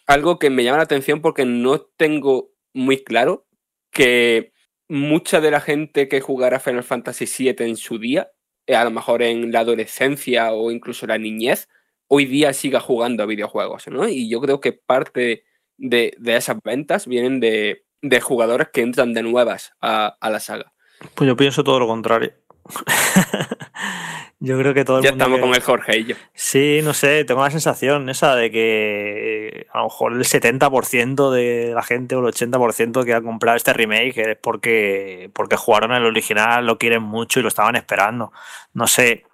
algo 0.05 0.38
que 0.38 0.51
me 0.51 0.63
llama 0.63 0.78
la 0.78 0.84
atención 0.84 1.22
porque 1.22 1.43
no 1.43 1.82
tengo 1.82 2.51
muy 2.74 3.03
claro 3.03 3.47
que 3.91 4.53
mucha 4.88 5.41
de 5.41 5.51
la 5.51 5.59
gente 5.59 6.07
que 6.07 6.22
jugara 6.22 6.59
Final 6.59 6.84
Fantasy 6.84 7.26
VII 7.26 7.65
en 7.65 7.76
su 7.76 7.97
día, 7.97 8.30
eh, 8.68 8.76
a 8.76 8.84
lo 8.84 8.91
mejor 8.91 9.24
en 9.24 9.51
la 9.51 9.61
adolescencia 9.61 10.53
o 10.53 10.72
incluso 10.72 11.07
la 11.07 11.18
niñez, 11.18 11.68
hoy 12.07 12.26
día 12.26 12.53
siga 12.53 12.80
jugando 12.80 13.24
a 13.24 13.26
videojuegos, 13.26 13.88
¿no? 13.88 14.07
Y 14.07 14.30
yo 14.30 14.39
creo 14.39 14.61
que 14.61 14.74
parte 14.74 15.43
de, 15.78 16.15
esas 16.26 16.57
ventas 16.63 17.07
vienen 17.07 17.39
de, 17.39 17.84
jugadores 18.22 18.70
que 18.72 18.82
entran 18.82 19.13
de 19.13 19.24
nuevas 19.24 19.74
a, 19.82 20.18
la 20.22 20.39
saga. 20.39 20.72
Pues 21.15 21.28
yo 21.28 21.36
pienso 21.36 21.63
todo 21.63 21.80
lo 21.80 21.88
contrario. 21.88 22.34
yo 24.39 24.57
creo 24.57 24.74
que 24.74 24.86
todo 24.86 24.97
el 24.97 25.03
ya 25.03 25.09
estamos 25.11 25.39
con 25.39 25.53
el 25.53 25.61
Jorge 25.61 25.99
y 25.99 26.05
yo. 26.05 26.15
Sí, 26.34 26.82
no 26.84 26.93
sé, 26.93 27.24
tengo 27.26 27.43
la 27.43 27.51
sensación 27.51 28.09
esa 28.09 28.36
de 28.36 28.51
que 28.51 29.47
eh, 29.47 29.68
a 29.74 29.80
lo 29.80 29.86
mejor 29.86 30.13
el 30.13 30.24
70% 30.24 31.32
de 31.32 31.72
la 31.74 31.84
gente 31.84 32.15
o 32.15 32.20
el 32.20 32.34
80% 32.34 33.05
que 33.05 33.13
ha 33.13 33.22
comprado 33.22 33.57
este 33.57 33.74
remake 33.74 34.18
es 34.18 34.38
porque, 34.38 35.30
porque 35.34 35.55
jugaron 35.55 35.91
el 35.93 36.05
original, 36.05 36.65
lo 36.65 36.78
quieren 36.78 37.03
mucho 37.03 37.39
y 37.39 37.43
lo 37.43 37.49
estaban 37.49 37.76
esperando. 37.76 38.32
No 38.74 38.88
sé, 38.88 39.26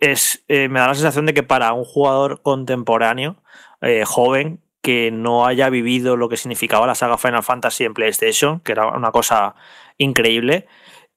es, 0.00 0.44
eh, 0.48 0.68
me 0.68 0.80
da 0.80 0.88
la 0.88 0.94
sensación 0.94 1.26
de 1.26 1.34
que 1.34 1.42
para 1.42 1.72
un 1.72 1.84
jugador 1.84 2.42
contemporáneo, 2.42 3.36
eh, 3.80 4.04
joven, 4.04 4.60
que 4.82 5.10
no 5.12 5.46
haya 5.46 5.68
vivido 5.68 6.16
lo 6.16 6.28
que 6.28 6.36
significaba 6.36 6.86
la 6.86 6.94
saga 6.94 7.18
Final 7.18 7.42
Fantasy 7.42 7.84
en 7.84 7.94
PlayStation, 7.94 8.60
que 8.60 8.72
era 8.72 8.86
una 8.88 9.12
cosa 9.12 9.54
increíble, 9.98 10.66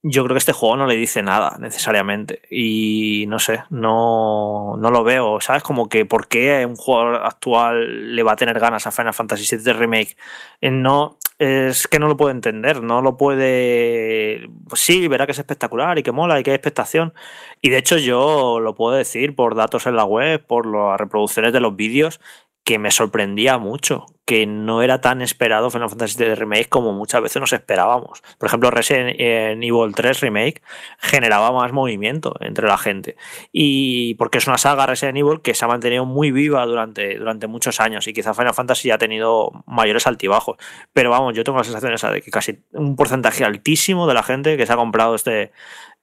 yo 0.06 0.22
creo 0.22 0.34
que 0.34 0.38
este 0.38 0.52
juego 0.52 0.76
no 0.76 0.86
le 0.86 0.96
dice 0.96 1.22
nada 1.22 1.56
necesariamente. 1.58 2.42
Y 2.50 3.24
no 3.28 3.38
sé, 3.38 3.64
no, 3.70 4.76
no 4.78 4.90
lo 4.90 5.02
veo. 5.02 5.40
¿Sabes? 5.40 5.62
Como 5.62 5.88
que 5.88 6.04
por 6.04 6.28
qué 6.28 6.66
un 6.66 6.76
jugador 6.76 7.22
actual 7.24 8.14
le 8.14 8.22
va 8.22 8.32
a 8.32 8.36
tener 8.36 8.60
ganas 8.60 8.86
a 8.86 8.90
Final 8.90 9.14
Fantasy 9.14 9.56
VII 9.56 9.72
Remake. 9.72 10.16
Eh, 10.60 10.70
no, 10.70 11.16
es 11.38 11.88
que 11.88 11.98
no 11.98 12.06
lo 12.06 12.18
puede 12.18 12.32
entender, 12.32 12.82
no 12.82 13.00
lo 13.00 13.16
puede. 13.16 14.50
Pues 14.68 14.82
sí, 14.82 15.08
verá 15.08 15.24
que 15.24 15.32
es 15.32 15.38
espectacular 15.38 15.98
y 15.98 16.02
que 16.02 16.12
mola 16.12 16.38
y 16.38 16.42
que 16.42 16.50
hay 16.50 16.56
expectación. 16.56 17.14
Y 17.62 17.70
de 17.70 17.78
hecho, 17.78 17.96
yo 17.96 18.60
lo 18.60 18.74
puedo 18.74 18.94
decir 18.94 19.34
por 19.34 19.54
datos 19.54 19.86
en 19.86 19.96
la 19.96 20.04
web, 20.04 20.44
por 20.46 20.66
las 20.66 21.00
reproducciones 21.00 21.54
de 21.54 21.60
los 21.60 21.76
vídeos, 21.76 22.20
que 22.64 22.78
me 22.78 22.90
sorprendía 22.90 23.58
mucho, 23.58 24.06
que 24.24 24.46
no 24.46 24.82
era 24.82 25.02
tan 25.02 25.20
esperado 25.20 25.70
Final 25.70 25.90
Fantasy 25.90 26.16
VII 26.16 26.34
Remake 26.34 26.70
como 26.70 26.94
muchas 26.94 27.20
veces 27.20 27.38
nos 27.38 27.52
esperábamos. 27.52 28.22
Por 28.38 28.46
ejemplo, 28.46 28.70
Resident 28.70 29.16
Evil 29.18 29.94
3 29.94 30.20
Remake 30.20 30.62
generaba 30.98 31.52
más 31.52 31.72
movimiento 31.72 32.34
entre 32.40 32.66
la 32.66 32.78
gente. 32.78 33.16
Y 33.52 34.14
porque 34.14 34.38
es 34.38 34.46
una 34.46 34.56
saga 34.56 34.86
Resident 34.86 35.18
Evil 35.18 35.42
que 35.42 35.52
se 35.52 35.66
ha 35.66 35.68
mantenido 35.68 36.06
muy 36.06 36.30
viva 36.30 36.64
durante, 36.64 37.18
durante 37.18 37.46
muchos 37.48 37.80
años 37.80 38.08
y 38.08 38.14
quizá 38.14 38.32
Final 38.32 38.54
Fantasy 38.54 38.90
ha 38.90 38.96
tenido 38.98 39.52
mayores 39.66 40.06
altibajos. 40.06 40.56
Pero 40.94 41.10
vamos, 41.10 41.34
yo 41.34 41.44
tengo 41.44 41.58
la 41.58 41.64
sensación 41.64 41.92
esa 41.92 42.10
de 42.10 42.22
que 42.22 42.30
casi 42.30 42.60
un 42.72 42.96
porcentaje 42.96 43.44
altísimo 43.44 44.06
de 44.06 44.14
la 44.14 44.22
gente 44.22 44.56
que 44.56 44.64
se 44.64 44.72
ha 44.72 44.76
comprado 44.76 45.14
este, 45.14 45.52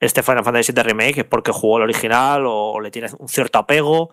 este 0.02 0.24
Final 0.24 0.44
Fantasy 0.44 0.74
VII 0.74 0.84
Remake 0.84 1.20
es 1.20 1.26
porque 1.26 1.52
jugó 1.52 1.78
el 1.78 1.84
original 1.84 2.44
o, 2.48 2.80
le 2.82 2.90
tienes 2.90 3.14
un 3.14 3.30
cierto 3.30 3.60
apego, 3.60 4.10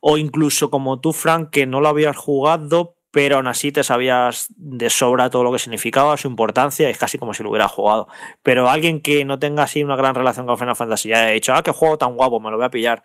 o 0.00 0.16
incluso 0.16 0.70
como 0.70 0.98
tú, 0.98 1.12
Frank, 1.12 1.50
que 1.50 1.66
no 1.66 1.80
lo 1.82 1.88
habías 1.88 2.16
jugado, 2.16 2.96
pero 3.10 3.36
aún 3.36 3.46
así 3.46 3.70
te 3.70 3.84
sabías 3.84 4.46
de 4.56 4.88
sobra 4.88 5.28
todo 5.28 5.44
lo 5.44 5.52
que 5.52 5.58
significaba, 5.58 6.16
su 6.16 6.26
importancia, 6.26 6.88
es 6.88 6.96
casi 6.96 7.18
como 7.18 7.34
si 7.34 7.42
lo 7.42 7.50
hubiera 7.50 7.68
jugado. 7.68 8.08
Pero 8.42 8.68
alguien 8.68 9.00
que 9.00 9.24
no 9.26 9.38
tenga 9.38 9.64
así 9.64 9.84
una 9.84 9.96
gran 9.96 10.14
relación 10.14 10.46
con 10.46 10.58
Final 10.58 10.74
Fantasy, 10.74 11.10
ya 11.10 11.30
he 11.30 11.34
dicho, 11.34 11.54
ah, 11.54 11.62
qué 11.62 11.70
juego 11.70 11.98
tan 11.98 12.16
guapo, 12.16 12.40
me 12.40 12.50
lo 12.50 12.56
voy 12.56 12.66
a 12.66 12.70
pillar. 12.70 13.04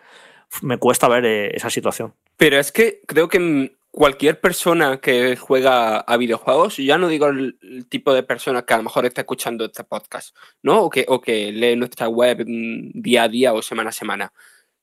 Me 0.62 0.78
cuesta 0.78 1.08
ver 1.10 1.26
eh, 1.26 1.52
esa 1.54 1.70
situación. 1.70 2.14
Pero 2.38 2.58
es 2.58 2.72
que 2.72 3.02
creo 3.08 3.28
que 3.28 3.78
cualquier 3.92 4.40
persona 4.40 5.00
que 5.02 5.36
juega 5.36 6.00
a 6.00 6.18
videojuegos, 6.18 6.78
ya 6.78 6.98
no 6.98 7.10
digo 7.10 7.28
el, 7.28 7.58
tipo 7.90 8.14
de 8.14 8.24
persona 8.24 8.66
que 8.66 8.74
a 8.74 8.78
lo 8.78 8.84
mejor 8.84 9.06
está 9.06 9.22
escuchando 9.22 9.66
este 9.66 9.84
podcast, 9.84 10.36
¿no? 10.64 10.84
O 10.84 10.90
que, 10.90 11.06
o 11.08 11.20
que 11.22 11.52
lee 11.52 11.76
nuestra 11.76 12.08
web 12.08 12.46
mm, 12.48 13.02
día 13.02 13.24
a 13.24 13.28
día 13.28 13.54
o 13.54 13.62
semana 13.62 13.90
a 13.90 13.94
semana. 13.94 14.34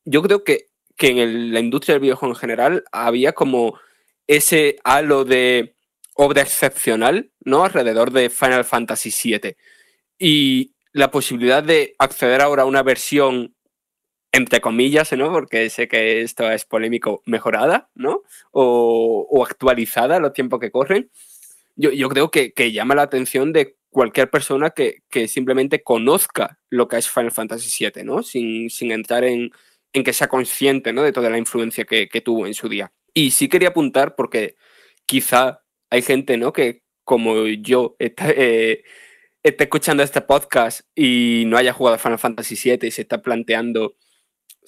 Yo 0.04 0.22
creo 0.22 0.44
que, 0.44 0.66
que 0.96 1.08
en 1.22 1.52
la 1.52 1.60
industria 1.60 1.94
del 1.94 2.02
videojuego 2.02 2.34
en 2.34 2.40
general 2.40 2.84
había 2.92 3.32
como 3.32 3.78
ese 4.26 4.76
halo 4.84 5.24
de 5.24 5.74
obra 6.14 6.42
excepcional, 6.42 7.30
¿no? 7.40 7.64
Alrededor 7.64 8.12
de 8.12 8.28
Final 8.28 8.64
Fantasy 8.64 9.10
VII. 9.10 9.56
Y 10.18 10.74
la 10.92 11.10
posibilidad 11.10 11.62
de 11.62 11.94
acceder 11.98 12.42
ahora 12.42 12.62
a 12.62 12.66
una 12.66 12.82
versión 12.82 13.54
entre 14.32 14.60
comillas, 14.60 15.12
¿no? 15.12 15.32
Porque 15.32 15.70
sé 15.70 15.88
que 15.88 16.22
esto 16.22 16.50
es 16.50 16.64
polémico, 16.64 17.22
mejorada, 17.26 17.90
¿no? 17.94 18.22
O, 18.50 19.44
actualizada 19.44 20.16
a 20.16 20.20
los 20.20 20.32
tiempos 20.32 20.60
que 20.60 20.70
corren. 20.70 21.10
Yo, 21.76 22.08
creo 22.08 22.30
que, 22.30 22.72
llama 22.72 22.94
la 22.94 23.02
atención 23.02 23.52
de 23.52 23.76
cualquier 23.90 24.30
persona 24.30 24.70
que, 24.70 25.02
simplemente 25.28 25.82
conozca 25.82 26.58
lo 26.70 26.88
que 26.88 26.98
es 26.98 27.08
Final 27.08 27.32
Fantasy 27.32 27.86
VII, 27.86 28.04
¿no? 28.04 28.22
Sin, 28.22 28.68
entrar 28.90 29.24
en, 29.24 29.50
que 29.92 30.12
sea 30.12 30.28
consciente, 30.28 30.92
¿no? 30.92 31.02
De 31.02 31.12
toda 31.12 31.30
la 31.30 31.38
influencia 31.38 31.84
que, 31.84 32.22
tuvo 32.24 32.46
en 32.46 32.54
su 32.54 32.68
día. 32.68 32.92
Y 33.14 33.30
sí 33.30 33.48
quería 33.48 33.68
apuntar 33.68 34.14
porque 34.16 34.56
quizá 35.06 35.62
hay 35.90 36.02
gente, 36.02 36.36
¿no? 36.36 36.52
Que 36.52 36.82
como 37.04 37.46
yo 37.46 37.96
está, 37.98 38.30
eh, 38.30 38.84
esté 39.42 39.64
escuchando 39.64 40.02
este 40.02 40.20
podcast 40.20 40.82
y 40.94 41.44
no 41.46 41.56
haya 41.56 41.72
jugado 41.72 41.98
Final 41.98 42.18
Fantasy 42.18 42.54
VII 42.62 42.88
y 42.88 42.90
se 42.90 43.02
está 43.02 43.22
planteando 43.22 43.96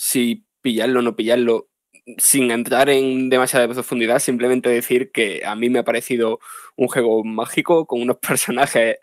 si 0.00 0.46
pillarlo 0.62 1.00
o 1.00 1.02
no 1.02 1.14
pillarlo, 1.14 1.68
sin 2.16 2.50
entrar 2.50 2.88
en 2.88 3.28
demasiada 3.28 3.68
profundidad, 3.68 4.18
simplemente 4.18 4.70
decir 4.70 5.12
que 5.12 5.42
a 5.44 5.54
mí 5.54 5.68
me 5.68 5.80
ha 5.80 5.84
parecido 5.84 6.40
un 6.74 6.88
juego 6.88 7.22
mágico 7.22 7.86
con 7.86 8.00
unos 8.00 8.16
personajes 8.28 8.96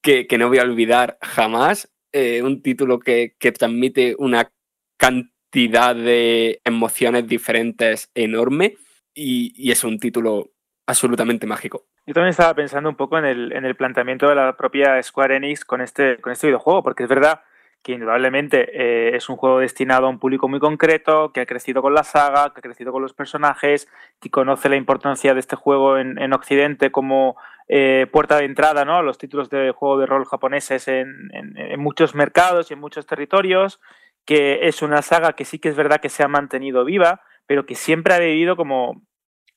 que, 0.00 0.26
no 0.38 0.48
voy 0.48 0.56
a 0.56 0.62
olvidar 0.62 1.18
jamás, 1.20 1.92
eh, 2.12 2.42
un 2.42 2.62
título 2.62 3.00
que, 3.00 3.34
transmite 3.38 4.16
una 4.18 4.50
cantidad 4.96 5.94
de 5.94 6.62
emociones 6.64 7.28
diferentes 7.28 8.10
enorme 8.14 8.78
y, 9.12 9.70
es 9.70 9.84
un 9.84 9.98
título 9.98 10.52
absolutamente 10.86 11.46
mágico. 11.46 11.84
Yo 12.06 12.14
también 12.14 12.30
estaba 12.30 12.54
pensando 12.54 12.88
un 12.88 12.96
poco 12.96 13.18
en 13.18 13.26
el, 13.26 13.52
en 13.52 13.66
el 13.66 13.76
planteamiento 13.76 14.26
de 14.26 14.36
la 14.36 14.56
propia 14.56 15.02
Square 15.02 15.36
Enix 15.36 15.66
con 15.66 15.82
este, 15.82 16.16
con 16.16 16.32
este 16.32 16.46
videojuego, 16.46 16.82
porque 16.82 17.02
es 17.02 17.10
verdad 17.10 17.42
que 17.82 17.92
indudablemente 17.92 18.68
eh, 18.74 19.16
es 19.16 19.28
un 19.28 19.36
juego 19.36 19.60
destinado 19.60 20.06
a 20.06 20.10
un 20.10 20.18
público 20.18 20.48
muy 20.48 20.60
concreto, 20.60 21.32
que 21.32 21.40
ha 21.40 21.46
crecido 21.46 21.80
con 21.80 21.94
la 21.94 22.04
saga, 22.04 22.52
que 22.52 22.60
ha 22.60 22.62
crecido 22.62 22.92
con 22.92 23.02
los 23.02 23.14
personajes, 23.14 23.88
que 24.20 24.30
conoce 24.30 24.68
la 24.68 24.76
importancia 24.76 25.32
de 25.32 25.40
este 25.40 25.56
juego 25.56 25.96
en, 25.98 26.32
Occidente 26.32 26.92
como 26.92 27.36
eh, 27.68 28.06
puerta 28.12 28.36
de 28.36 28.44
entrada 28.44 28.84
¿no? 28.84 28.98
a 28.98 29.02
los 29.02 29.18
títulos 29.18 29.48
de 29.50 29.72
juego 29.72 29.98
de 29.98 30.06
rol 30.06 30.26
japoneses 30.26 30.88
en, 30.88 31.30
en, 31.32 31.80
muchos 31.80 32.14
mercados 32.14 32.70
y 32.70 32.74
en 32.74 32.80
muchos 32.80 33.06
territorios, 33.06 33.80
que 34.26 34.68
es 34.68 34.82
una 34.82 35.02
saga 35.02 35.32
que 35.32 35.44
sí 35.44 35.58
que 35.58 35.70
es 35.70 35.76
verdad 35.76 36.00
que 36.00 36.08
se 36.08 36.22
ha 36.22 36.28
mantenido 36.28 36.84
viva, 36.84 37.22
pero 37.46 37.66
que 37.66 37.74
siempre 37.74 38.14
ha 38.14 38.18
vivido, 38.18 38.56
como 38.56 39.02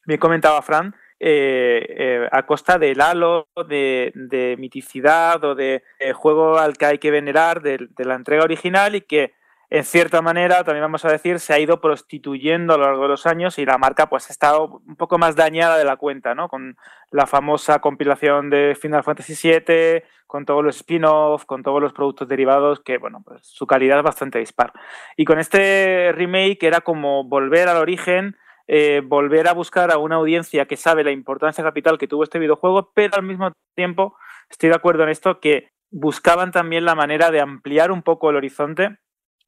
bien 0.06 0.20
comentaba 0.20 0.62
Fran, 0.62 0.96
eh, 1.26 1.86
eh, 1.88 2.28
a 2.34 2.46
costa 2.46 2.78
del 2.78 3.00
halo, 3.00 3.48
de, 3.70 4.58
miticidad 4.60 5.42
o 5.46 5.56
de 5.56 5.82
eh, 5.98 6.12
juego 6.12 6.58
al 6.58 6.76
que 6.76 6.86
hay 6.86 6.98
que 6.98 7.12
venerar 7.12 7.62
de, 7.62 7.88
la 8.00 8.16
entrega 8.16 8.44
original 8.44 8.94
y 8.96 9.02
que 9.02 9.34
en 9.70 9.86
cierta 9.86 10.22
manera, 10.22 10.66
también 10.66 10.84
vamos 10.84 11.06
a 11.06 11.12
decir, 11.12 11.40
se 11.40 11.54
ha 11.54 11.60
ido 11.60 11.80
prostituyendo 11.80 12.74
a 12.74 12.78
lo 12.78 12.84
largo 12.84 13.04
de 13.04 13.08
los 13.08 13.26
años 13.26 13.58
y 13.58 13.66
la 13.66 13.78
marca 13.78 14.10
pues 14.10 14.30
ha 14.30 14.34
estado 14.34 14.82
un 14.86 14.98
poco 14.98 15.18
más 15.18 15.38
dañada 15.38 15.78
de 15.78 15.86
la 15.86 15.96
cuenta, 15.96 16.36
¿no? 16.36 16.50
Con 16.50 16.76
la 17.10 17.26
famosa 17.26 17.80
compilación 17.80 18.50
de 18.50 18.78
Final 18.80 19.06
Fantasy 19.06 19.34
VII, 19.42 20.04
con 20.28 20.46
todos 20.46 20.62
los 20.62 20.76
spin-offs, 20.76 21.46
con 21.46 21.64
todos 21.64 21.82
los 21.82 21.94
productos 21.94 22.28
derivados, 22.28 22.82
que 22.82 22.98
bueno, 22.98 23.24
pues 23.26 23.48
su 23.48 23.66
calidad 23.66 24.00
es 24.00 24.04
bastante 24.04 24.40
dispar. 24.40 24.74
Y 25.16 25.24
con 25.24 25.40
este 25.40 26.12
remake 26.12 26.64
era 26.64 26.82
como 26.82 27.24
volver 27.24 27.70
al 27.70 27.78
origen, 27.78 28.36
eh, 28.76 29.04
volver 29.06 29.48
a 29.48 29.54
buscar 29.54 29.92
a 29.92 30.00
una 30.00 30.16
audiencia 30.16 30.66
que 30.66 30.78
sabe 30.78 31.04
la 31.04 31.12
importancia 31.12 31.64
capital 31.64 32.00
que 32.00 32.08
tuvo 32.08 32.24
este 32.24 32.40
videojuego, 32.40 32.92
pero 32.96 33.16
al 33.16 33.22
mismo 33.22 33.52
tiempo 33.76 34.18
estoy 34.50 34.70
de 34.70 34.76
acuerdo 34.76 35.04
en 35.04 35.10
esto 35.10 35.40
que 35.40 35.70
buscaban 35.92 36.52
también 36.52 36.84
la 36.84 36.96
manera 36.96 37.30
de 37.30 37.40
ampliar 37.40 37.92
un 37.92 38.02
poco 38.02 38.32
el 38.32 38.36
horizonte 38.36 38.98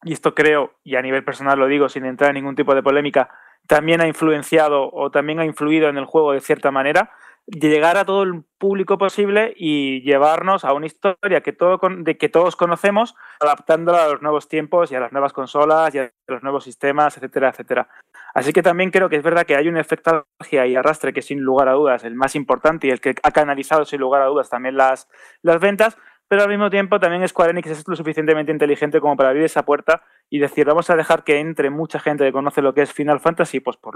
y 0.04 0.14
esto 0.14 0.36
creo, 0.36 0.76
y 0.84 0.96
a 0.96 1.02
nivel 1.02 1.24
personal 1.24 1.58
lo 1.58 1.66
digo 1.66 1.90
sin 1.90 2.06
entrar 2.06 2.30
en 2.30 2.36
ningún 2.36 2.56
tipo 2.56 2.76
de 2.76 2.84
polémica, 2.84 3.32
también 3.68 4.00
ha 4.00 4.08
influenciado 4.08 4.92
o 4.94 5.10
también 5.10 5.40
ha 5.40 5.46
influido 5.46 5.90
en 5.90 5.98
el 5.98 6.06
juego 6.06 6.34
de 6.34 6.42
cierta 6.42 6.70
manera, 6.70 7.10
llegar 7.48 7.98
a 7.98 8.06
todo 8.06 8.22
el 8.22 8.44
público 8.60 9.00
posible 9.00 9.56
y 9.58 10.02
llevarnos 10.02 10.66
a 10.66 10.74
una 10.74 10.86
historia 10.86 11.42
que, 11.42 11.52
todo 11.52 11.80
de 11.98 12.16
que 12.18 12.30
todos 12.30 12.56
conocemos, 12.56 13.16
adaptándola 13.40 14.06
a 14.06 14.10
los 14.10 14.22
nuevos 14.22 14.48
tiempos 14.48 14.92
y 14.92 14.96
a 14.96 15.00
las 15.00 15.12
nuevas 15.12 15.34
consolas 15.34 15.96
y 15.96 15.98
a 16.00 16.12
los 16.28 16.44
nuevos 16.44 16.64
sistemas, 16.64 17.18
etcétera, 17.18 17.50
etcétera. 17.50 17.88
Así 18.36 18.52
que 18.52 18.62
también 18.62 18.92
creo 18.92 19.08
que 19.08 19.16
es 19.16 19.24
verdad 19.24 19.46
que 19.46 19.56
hay 19.56 19.70
un 19.70 19.78
efecto 19.78 20.28
y 20.52 20.76
arrastre 20.76 21.14
que 21.14 21.22
sin 21.22 21.40
lugar 21.40 21.70
a 21.70 21.72
dudas 21.72 22.04
el 22.04 22.16
más 22.16 22.36
importante 22.36 22.86
y 22.86 22.92
el 22.92 23.00
que 23.00 23.16
ha 23.24 23.32
canalizado 23.32 23.86
sin 23.86 24.02
lugar 24.02 24.22
a 24.22 24.26
dudas 24.26 24.50
también 24.50 24.76
las, 24.76 25.08
las 25.42 25.62
ventas, 25.62 25.98
pero 26.28 26.44
al 26.44 26.50
mismo 26.50 26.70
tiempo 26.70 27.00
también 27.00 27.26
Square 27.26 27.52
Enix 27.52 27.70
es 27.70 27.88
lo 27.88 27.96
suficientemente 27.96 28.52
inteligente 28.52 29.00
como 29.00 29.16
para 29.16 29.30
abrir 29.30 29.46
esa 29.46 29.64
puerta 29.64 30.04
y 30.30 30.40
decir, 30.40 30.66
vamos 30.66 30.90
a 30.90 30.98
dejar 30.98 31.24
que 31.24 31.40
entre 31.40 31.70
mucha 31.70 31.98
gente 31.98 32.26
que 32.26 32.34
conoce 32.34 32.62
lo 32.62 32.74
que 32.74 32.82
es 32.82 32.92
Final 32.92 33.22
Fantasy, 33.22 33.62
pues 33.62 33.78
por 33.78 33.96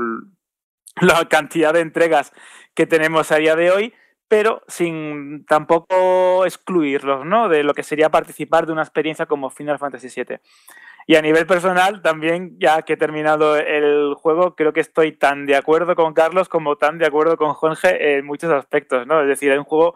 la 1.01 1.27
cantidad 1.27 1.73
de 1.73 1.81
entregas 1.81 2.31
que 2.73 2.85
tenemos 2.85 3.33
a 3.33 3.37
día 3.37 3.57
de 3.57 3.71
hoy, 3.71 3.93
pero 4.29 4.61
sin 4.69 5.45
tampoco 5.47 6.45
excluirlos, 6.45 7.25
¿no? 7.25 7.49
De 7.49 7.63
lo 7.63 7.73
que 7.73 7.83
sería 7.83 8.09
participar 8.09 8.65
de 8.65 8.71
una 8.71 8.83
experiencia 8.83 9.25
como 9.25 9.49
Final 9.49 9.79
Fantasy 9.79 10.07
VII. 10.15 10.39
Y 11.10 11.16
a 11.16 11.24
nivel 11.24 11.47
personal, 11.47 12.03
también, 12.03 12.55
ya 12.60 12.84
que 12.84 12.93
he 12.93 12.95
terminado 12.95 13.57
el 13.57 14.14
juego, 14.14 14.53
creo 14.53 14.74
que 14.74 14.80
estoy 14.80 15.12
tan 15.12 15.47
de 15.47 15.55
acuerdo 15.55 15.95
con 15.95 16.14
Carlos 16.14 16.49
como 16.49 16.76
tan 16.76 16.99
de 16.99 17.07
acuerdo 17.07 17.36
con 17.36 17.55
Jorge 17.55 18.20
en 18.20 18.28
muchos 18.28 18.51
aspectos, 18.51 19.07
¿no? 19.07 19.20
Es 19.24 19.28
decir, 19.28 19.51
es 19.51 19.57
un 19.57 19.64
juego 19.64 19.95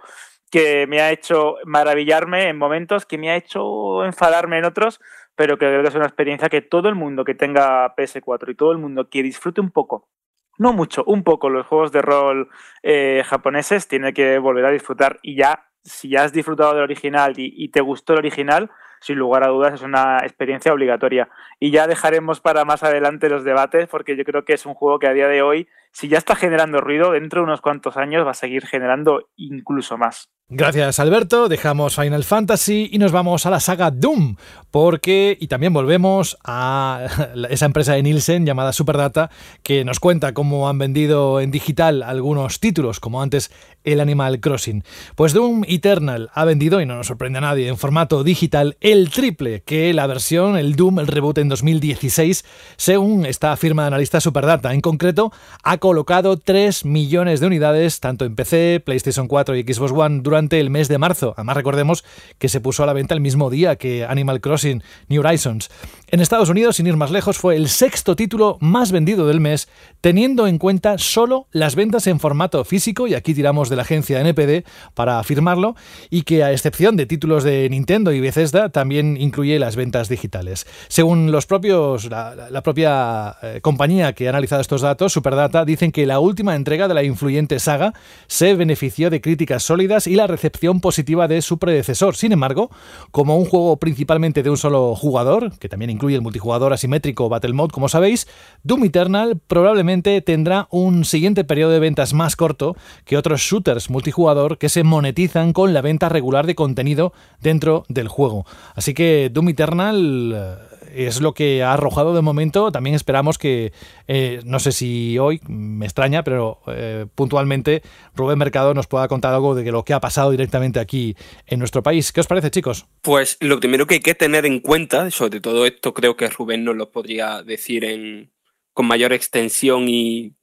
que 0.49 0.87
me 0.87 1.01
ha 1.01 1.11
hecho 1.11 1.57
maravillarme 1.65 2.49
en 2.49 2.57
momentos, 2.57 3.05
que 3.05 3.19
me 3.19 3.29
ha 3.29 3.35
hecho 3.35 4.03
enfadarme 4.03 4.57
en 4.57 4.65
otros, 4.65 4.99
pero 5.35 5.59
creo 5.59 5.83
que 5.83 5.89
es 5.89 5.93
una 5.93 6.07
experiencia 6.07 6.49
que 6.49 6.63
todo 6.63 6.89
el 6.89 6.95
mundo 6.95 7.23
que 7.23 7.35
tenga 7.35 7.95
PS4 7.95 8.49
y 8.49 8.55
todo 8.55 8.71
el 8.71 8.79
mundo 8.79 9.07
que 9.07 9.21
disfrute 9.21 9.61
un 9.61 9.69
poco, 9.69 10.09
no 10.57 10.73
mucho, 10.73 11.03
un 11.05 11.23
poco 11.23 11.47
los 11.47 11.67
juegos 11.67 11.91
de 11.91 12.01
rol 12.01 12.49
eh, 12.81 13.21
japoneses, 13.23 13.87
tiene 13.87 14.13
que 14.13 14.39
volver 14.39 14.65
a 14.65 14.71
disfrutar 14.71 15.19
y 15.21 15.35
ya, 15.35 15.67
si 15.83 16.09
ya 16.09 16.23
has 16.23 16.33
disfrutado 16.33 16.73
del 16.73 16.81
original 16.81 17.35
y 17.37 17.69
te 17.69 17.81
gustó 17.81 18.13
el 18.13 18.19
original, 18.19 18.71
sin 19.03 19.17
lugar 19.17 19.43
a 19.43 19.49
dudas 19.49 19.73
es 19.73 19.81
una 19.81 20.19
experiencia 20.21 20.71
obligatoria. 20.71 21.27
Y 21.59 21.71
ya 21.71 21.87
dejaremos 21.87 22.39
para 22.39 22.63
más 22.63 22.83
adelante 22.83 23.27
los 23.27 23.43
debates, 23.43 23.87
porque 23.89 24.15
yo 24.15 24.23
creo 24.23 24.45
que 24.45 24.53
es 24.53 24.65
un 24.65 24.73
juego 24.73 24.97
que 24.97 25.07
a 25.07 25.13
día 25.13 25.27
de 25.27 25.41
hoy, 25.41 25.67
si 25.91 26.07
ya 26.07 26.17
está 26.17 26.35
generando 26.35 26.79
ruido, 26.79 27.11
dentro 27.11 27.41
de 27.41 27.45
unos 27.45 27.59
cuantos 27.59 27.97
años 27.97 28.25
va 28.25 28.31
a 28.31 28.35
seguir 28.35 28.65
generando 28.65 29.29
incluso 29.35 29.97
más. 29.97 30.31
Gracias 30.49 30.99
Alberto, 30.99 31.47
dejamos 31.47 31.95
Final 31.95 32.25
Fantasy 32.25 32.89
y 32.91 32.97
nos 32.97 33.13
vamos 33.13 33.45
a 33.45 33.49
la 33.49 33.61
saga 33.61 33.91
Doom, 33.91 34.35
porque, 34.71 35.37
y 35.39 35.47
también 35.47 35.71
volvemos 35.71 36.37
a 36.43 37.07
esa 37.49 37.65
empresa 37.65 37.93
de 37.93 38.03
Nielsen 38.03 38.45
llamada 38.45 38.73
Superdata, 38.73 39.31
que 39.63 39.85
nos 39.85 40.01
cuenta 40.01 40.33
cómo 40.33 40.67
han 40.67 40.77
vendido 40.77 41.39
en 41.39 41.49
digital 41.49 42.03
algunos 42.03 42.59
títulos, 42.59 42.99
como 42.99 43.21
antes 43.21 43.51
el 43.85 43.99
Animal 43.99 44.41
Crossing. 44.41 44.83
Pues 45.15 45.33
Doom 45.33 45.63
Eternal 45.67 46.29
ha 46.33 46.45
vendido, 46.45 46.81
y 46.81 46.85
no 46.85 46.97
nos 46.97 47.07
sorprende 47.07 47.37
a 47.39 47.41
nadie, 47.41 47.69
en 47.69 47.77
formato 47.77 48.23
digital 48.23 48.77
el 48.81 49.09
triple 49.11 49.61
que 49.61 49.93
la 49.93 50.07
versión, 50.07 50.57
el 50.57 50.75
Doom, 50.75 50.99
el 50.99 51.07
reboot 51.07 51.37
en 51.37 51.49
2016, 51.49 52.43
según 52.75 53.25
esta 53.25 53.55
firma 53.55 53.83
de 53.83 53.87
analista 53.87 54.19
Superdata. 54.19 54.73
En 54.73 54.81
concreto, 54.81 55.31
ha 55.63 55.77
colocado 55.77 56.37
3 56.37 56.85
millones 56.85 57.39
de 57.39 57.47
unidades, 57.47 58.01
tanto 58.01 58.25
en 58.25 58.35
PC, 58.35 58.81
PlayStation 58.85 59.27
4 59.27 59.55
y 59.55 59.63
Xbox 59.63 59.91
One, 59.91 60.19
durante 60.21 60.42
el 60.51 60.69
mes 60.69 60.87
de 60.87 60.97
marzo. 60.97 61.33
Además, 61.37 61.57
recordemos 61.57 62.03
que 62.37 62.49
se 62.49 62.61
puso 62.61 62.83
a 62.83 62.85
la 62.85 62.93
venta 62.93 63.13
el 63.13 63.21
mismo 63.21 63.49
día 63.49 63.75
que 63.75 64.05
Animal 64.05 64.41
Crossing 64.41 64.83
New 65.07 65.21
Horizons. 65.21 65.69
En 66.13 66.19
Estados 66.19 66.49
Unidos, 66.49 66.75
sin 66.75 66.85
ir 66.85 66.95
más 66.95 67.09
lejos, 67.09 67.39
fue 67.39 67.55
el 67.55 67.69
sexto 67.69 68.15
título 68.15 68.59
más 68.61 68.91
vendido 68.91 69.25
del 69.25 69.39
mes, 69.39 69.67
teniendo 69.99 70.45
en 70.45 70.59
cuenta 70.59 70.99
solo 70.99 71.47
las 71.51 71.73
ventas 71.73 72.05
en 72.05 72.19
formato 72.19 72.63
físico, 72.65 73.07
y 73.07 73.15
aquí 73.15 73.33
tiramos 73.33 73.67
de 73.67 73.77
la 73.77 73.81
agencia 73.81 74.21
NPD 74.21 74.63
para 74.93 75.17
afirmarlo, 75.17 75.75
y 76.11 76.21
que 76.21 76.43
a 76.43 76.51
excepción 76.51 76.97
de 76.97 77.07
títulos 77.07 77.43
de 77.43 77.67
Nintendo 77.67 78.11
y 78.11 78.19
Bethesda, 78.19 78.69
también 78.69 79.17
incluye 79.19 79.57
las 79.57 79.75
ventas 79.75 80.07
digitales. 80.07 80.67
Según 80.87 81.31
los 81.31 81.47
propios, 81.47 82.05
la, 82.05 82.61
propia 82.63 83.35
eh, 83.41 83.59
compañía 83.63 84.13
que 84.13 84.27
ha 84.27 84.29
analizado 84.29 84.61
estos 84.61 84.81
datos, 84.81 85.13
Superdata, 85.13 85.65
dicen 85.65 85.91
que 85.91 86.05
la 86.05 86.19
última 86.19 86.53
entrega 86.53 86.87
de 86.87 86.93
la 86.93 87.01
influyente 87.01 87.57
saga 87.57 87.95
se 88.27 88.53
benefició 88.53 89.09
de 89.09 89.19
críticas 89.19 89.63
sólidas 89.63 90.05
y 90.05 90.13
la 90.13 90.27
recepción 90.27 90.79
positiva 90.79 91.27
de 91.27 91.41
su 91.41 91.57
predecesor. 91.57 92.15
Sin 92.15 92.33
embargo, 92.33 92.69
como 93.09 93.35
un 93.35 93.45
juego 93.45 93.77
principalmente 93.77 94.43
de 94.43 94.51
un 94.51 94.57
solo 94.57 94.93
jugador, 94.93 95.57
que 95.57 95.69
también 95.69 95.89
incluye 95.89 96.02
el 96.11 96.21
multijugador 96.21 96.73
asimétrico 96.73 97.29
Battle 97.29 97.53
Mode, 97.53 97.71
como 97.71 97.89
sabéis, 97.89 98.27
Doom 98.63 98.85
Eternal 98.85 99.39
probablemente 99.47 100.21
tendrá 100.21 100.67
un 100.69 101.05
siguiente 101.05 101.43
periodo 101.43 101.71
de 101.71 101.79
ventas 101.79 102.13
más 102.13 102.35
corto 102.35 102.75
que 103.05 103.17
otros 103.17 103.41
shooters 103.41 103.89
multijugador 103.89 104.57
que 104.57 104.69
se 104.69 104.83
monetizan 104.83 105.53
con 105.53 105.73
la 105.73 105.81
venta 105.81 106.09
regular 106.09 106.45
de 106.45 106.55
contenido 106.55 107.13
dentro 107.41 107.85
del 107.87 108.07
juego. 108.07 108.45
Así 108.75 108.93
que 108.93 109.29
Doom 109.31 109.49
Eternal 109.49 110.59
es 110.93 111.21
lo 111.21 111.33
que 111.33 111.63
ha 111.63 111.73
arrojado 111.73 112.13
de 112.15 112.21
momento. 112.21 112.71
También 112.71 112.95
esperamos 112.95 113.37
que, 113.37 113.73
eh, 114.07 114.41
no 114.45 114.59
sé 114.59 114.71
si 114.71 115.17
hoy, 115.17 115.41
me 115.47 115.85
extraña, 115.85 116.23
pero 116.23 116.61
eh, 116.67 117.05
puntualmente 117.15 117.81
Rubén 118.15 118.37
Mercado 118.37 118.73
nos 118.73 118.87
pueda 118.87 119.07
contar 119.07 119.33
algo 119.33 119.55
de 119.55 119.71
lo 119.71 119.83
que 119.83 119.93
ha 119.93 119.99
pasado 119.99 120.31
directamente 120.31 120.79
aquí 120.79 121.15
en 121.47 121.59
nuestro 121.59 121.83
país. 121.83 122.11
¿Qué 122.11 122.21
os 122.21 122.27
parece, 122.27 122.51
chicos? 122.51 122.85
Pues 123.01 123.37
lo 123.39 123.59
primero 123.59 123.87
que 123.87 123.95
hay 123.95 124.01
que 124.01 124.15
tener 124.15 124.45
en 124.45 124.59
cuenta, 124.59 125.09
sobre 125.11 125.39
todo 125.39 125.65
esto 125.65 125.93
creo 125.93 126.15
que 126.15 126.29
Rubén 126.29 126.63
nos 126.63 126.75
lo 126.75 126.91
podría 126.91 127.43
decir 127.43 127.83
en, 127.85 128.31
con 128.73 128.85
mayor 128.85 129.13
extensión 129.13 129.89
y, 129.89 130.35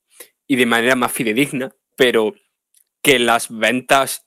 y 0.47 0.57
de 0.57 0.67
manera 0.67 0.97
más 0.97 1.13
fidedigna, 1.13 1.75
pero 1.97 2.35
que 3.03 3.19
las 3.19 3.49
ventas 3.51 4.27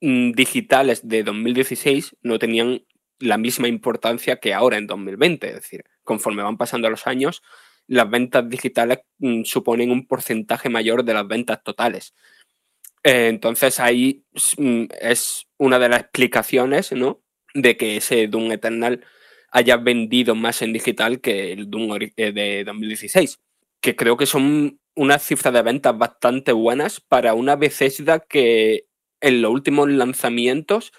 mm, 0.00 0.32
digitales 0.32 1.06
de 1.06 1.22
2016 1.22 2.16
no 2.22 2.38
tenían 2.38 2.82
la 3.20 3.38
misma 3.38 3.68
importancia 3.68 4.36
que 4.36 4.54
ahora 4.54 4.78
en 4.78 4.86
2020. 4.86 5.46
Es 5.48 5.54
decir, 5.54 5.84
conforme 6.02 6.42
van 6.42 6.56
pasando 6.56 6.90
los 6.90 7.06
años, 7.06 7.42
las 7.86 8.08
ventas 8.10 8.48
digitales 8.48 9.00
mm, 9.18 9.44
suponen 9.44 9.90
un 9.90 10.06
porcentaje 10.06 10.68
mayor 10.68 11.04
de 11.04 11.14
las 11.14 11.26
ventas 11.26 11.62
totales. 11.62 12.14
Eh, 13.02 13.28
entonces 13.28 13.80
ahí 13.80 14.24
mm, 14.56 14.84
es 15.00 15.46
una 15.58 15.78
de 15.78 15.88
las 15.88 16.00
explicaciones, 16.00 16.92
¿no? 16.92 17.22
De 17.54 17.76
que 17.76 17.96
ese 17.96 18.28
Doom 18.28 18.52
Eternal 18.52 19.04
haya 19.50 19.76
vendido 19.76 20.34
más 20.34 20.62
en 20.62 20.72
digital 20.72 21.20
que 21.20 21.52
el 21.52 21.70
Doom 21.70 21.98
eh, 22.16 22.32
de 22.32 22.64
2016. 22.64 23.40
Que 23.80 23.96
creo 23.96 24.16
que 24.16 24.26
son 24.26 24.80
unas 24.94 25.22
cifras 25.22 25.54
de 25.54 25.62
ventas 25.62 25.96
bastante 25.96 26.52
buenas 26.52 27.00
para 27.00 27.34
una 27.34 27.56
Bethesda 27.56 28.20
que 28.20 28.86
en 29.20 29.42
los 29.42 29.52
últimos 29.52 29.88
lanzamientos 29.88 30.92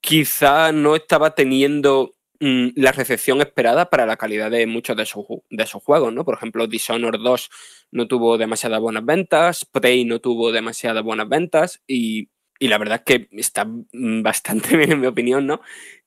quizá 0.00 0.72
no 0.72 0.96
estaba 0.96 1.34
teniendo 1.34 2.16
mm, 2.40 2.68
la 2.76 2.92
recepción 2.92 3.40
esperada 3.40 3.90
para 3.90 4.06
la 4.06 4.16
calidad 4.16 4.50
de 4.50 4.66
muchos 4.66 4.96
de 4.96 5.06
sus, 5.06 5.24
de 5.50 5.66
juegos, 5.66 6.12
¿no? 6.12 6.24
Por 6.24 6.34
ejemplo, 6.34 6.66
Dishonored 6.66 7.20
2 7.20 7.50
no 7.92 8.08
tuvo 8.08 8.38
demasiadas 8.38 8.80
buenas 8.80 9.04
ventas, 9.04 9.64
Prey 9.64 10.04
no 10.04 10.20
tuvo 10.20 10.52
demasiadas 10.52 11.02
buenas 11.02 11.28
ventas 11.28 11.82
y, 11.86 12.30
y 12.58 12.68
la 12.68 12.78
verdad 12.78 13.02
es 13.06 13.18
que 13.28 13.28
está 13.38 13.64
mm, 13.64 14.22
bastante 14.22 14.76
bien, 14.76 14.92
en 14.92 15.00
mi 15.00 15.06
opinión, 15.06 15.46
¿no? 15.46 15.60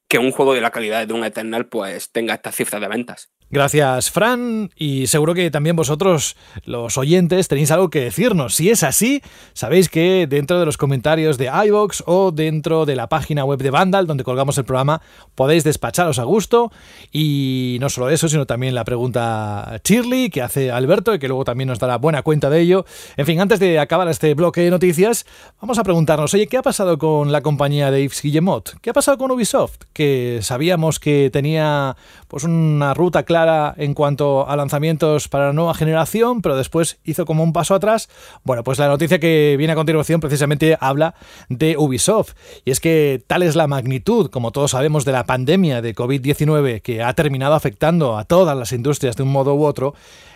Que 0.08 0.20
un 0.20 0.32
juego 0.32 0.54
de 0.54 0.62
la 0.62 0.72
calidad 0.72 1.08
de 1.08 1.14
un 1.14 1.24
Eternal 1.24 1.68
pues 1.68 2.12
tenga 2.12 2.36
estas 2.36 2.56
cifras 2.56 2.82
de 2.82 2.88
ventas. 2.88 3.32
Gracias, 3.54 4.10
Fran, 4.10 4.72
y 4.76 5.06
seguro 5.06 5.36
que 5.36 5.51
también 5.51 5.76
vosotros, 5.76 6.36
los 6.66 6.97
oyentes, 6.97 7.47
tenéis 7.47 7.70
algo 7.70 7.91
que 7.91 7.99
decirnos. 7.99 8.56
Si 8.56 8.72
es 8.72 8.82
así, 8.82 9.22
sabéis 9.54 9.89
que 9.89 10.26
dentro 10.28 10.60
de 10.60 10.66
los 10.66 10.76
comentarios 10.76 11.38
de 11.38 11.51
iVox 11.68 12.01
o 12.08 12.32
dentro 12.32 12.88
de 12.88 12.95
la 12.95 13.10
página 13.10 13.45
web 13.45 13.60
de 13.60 13.70
Vandal, 13.70 14.08
donde 14.08 14.24
colgamos 14.24 14.58
el 14.58 14.66
programa, 14.66 15.04
podéis 15.36 15.64
despacharos 15.64 16.18
a 16.18 16.24
gusto. 16.24 16.72
Y 17.12 17.78
no 17.80 17.89
solo 17.89 18.10
eso, 18.10 18.28
sino 18.28 18.47
también 18.47 18.74
la 18.74 18.86
pregunta 18.86 19.80
Shirley 19.84 20.32
que 20.32 20.41
hace 20.41 20.72
Alberto 20.72 21.14
y 21.14 21.20
que 21.20 21.28
luego 21.28 21.45
también 21.45 21.68
nos 21.68 21.78
dará 21.78 21.99
buena 21.99 22.24
cuenta 22.24 22.49
de 22.49 22.60
ello. 22.60 22.88
En 23.18 23.28
fin, 23.28 23.39
antes 23.39 23.60
de 23.60 23.78
acabar 23.78 24.08
este 24.08 24.34
bloque 24.34 24.62
de 24.62 24.72
noticias, 24.72 25.28
vamos 25.62 25.78
a 25.78 25.84
preguntarnos, 25.84 26.34
oye, 26.34 26.47
¿qué 26.47 26.58
ha 26.58 26.64
pasado 26.64 26.97
con 26.97 27.32
la 27.32 27.41
compañía 27.41 27.91
de 27.91 28.01
Yves 28.01 28.24
Guillemot? 28.24 28.80
¿Qué 28.82 28.89
ha 28.89 28.93
pasado 28.93 29.20
con 29.20 29.30
Ubisoft? 29.30 29.78
Que 29.93 30.39
sabíamos 30.41 30.99
que 30.99 31.30
tenía 31.32 31.95
pues 32.34 32.45
una 32.45 32.95
ruta 32.95 33.21
clara 33.25 33.75
en 33.77 33.93
cuanto 33.93 34.49
a 34.49 34.55
lanzamientos 34.55 35.27
para 35.27 35.45
la 35.45 35.53
nueva 35.53 35.75
generación, 35.75 36.41
pero 36.41 36.57
después 36.57 36.97
hizo 37.03 37.27
como 37.27 37.43
un 37.43 37.53
paso 37.53 37.75
atrás. 37.75 38.09
Bueno, 38.43 38.63
pues 38.63 38.79
la 38.79 38.88
noticia 38.88 39.19
que 39.19 39.53
viene 39.55 39.73
a 39.73 39.75
continuación 39.75 40.19
precisamente 40.19 40.75
habla 40.79 41.13
de 41.49 41.77
Ubisoft. 41.77 42.34
Y 42.65 42.71
es 42.71 42.79
que 42.79 43.23
tal 43.27 43.43
es 43.43 43.55
la 43.55 43.67
magnitud, 43.67 44.31
como 44.31 44.49
todos 44.49 44.71
sabemos, 44.71 45.05
de 45.05 45.11
la 45.11 45.27
pandemia 45.27 45.84
de 45.84 45.93
COVID-19 45.93 46.81
que 46.81 47.03
ha 47.03 47.13
terminado 47.13 47.53
afectando 47.53 48.17
a 48.17 48.23
todas 48.23 48.57
las 48.57 48.71
industrias 48.71 49.15
de 49.15 49.21
un 49.21 49.31
modo 49.31 49.53
u 49.53 49.63
otro, 49.63 49.93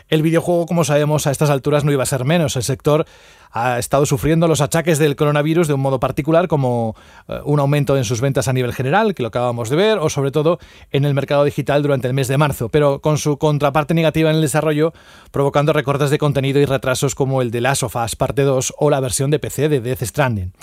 El 0.09 0.21
videojuego, 0.21 0.67
como 0.67 0.85
sabemos, 0.85 1.27
a 1.27 1.31
estas 1.31 1.49
alturas 1.49 1.83
no 1.83 1.91
iba 1.91 2.03
a 2.03 2.05
ser 2.05 2.23
menos. 2.25 2.55
El 2.55 2.63
sector 2.63 3.05
ha 3.51 3.79
estado 3.79 4.05
sufriendo 4.05 4.47
los 4.47 4.61
achaques 4.61 4.99
del 4.99 5.15
coronavirus 5.15 5.67
de 5.67 5.73
un 5.73 5.81
modo 5.81 5.99
particular, 5.99 6.47
como 6.47 6.95
eh, 7.27 7.39
un 7.45 7.59
aumento 7.59 7.97
en 7.97 8.03
sus 8.03 8.21
ventas 8.21 8.47
a 8.47 8.53
nivel 8.53 8.73
general, 8.73 9.15
que 9.15 9.23
lo 9.23 9.29
acabamos 9.29 9.69
de 9.69 9.75
ver, 9.75 9.99
o 9.99 10.09
sobre 10.09 10.31
todo 10.31 10.59
en 10.91 11.05
el 11.05 11.13
mercado 11.13 11.43
digital 11.43 11.81
durante 11.81 12.07
el 12.07 12.13
mes 12.13 12.27
de 12.27 12.37
marzo, 12.37 12.69
pero 12.69 13.01
con 13.01 13.17
su 13.17 13.37
contraparte 13.37 13.93
negativa 13.93 14.29
en 14.29 14.37
el 14.37 14.41
desarrollo, 14.41 14.93
provocando 15.31 15.73
recortes 15.73 16.09
de 16.09 16.17
contenido 16.17 16.59
y 16.59 16.65
retrasos 16.65 17.15
como 17.15 17.41
el 17.41 17.51
de 17.51 17.61
Last 17.61 17.83
of 17.83 17.95
Us 17.95 18.15
Parte 18.15 18.43
2 18.43 18.73
o 18.77 18.89
la 18.89 18.99
versión 18.99 19.31
de 19.31 19.39
PC 19.39 19.69
de 19.69 19.81
Death 19.81 20.03
Stranding. 20.03 20.53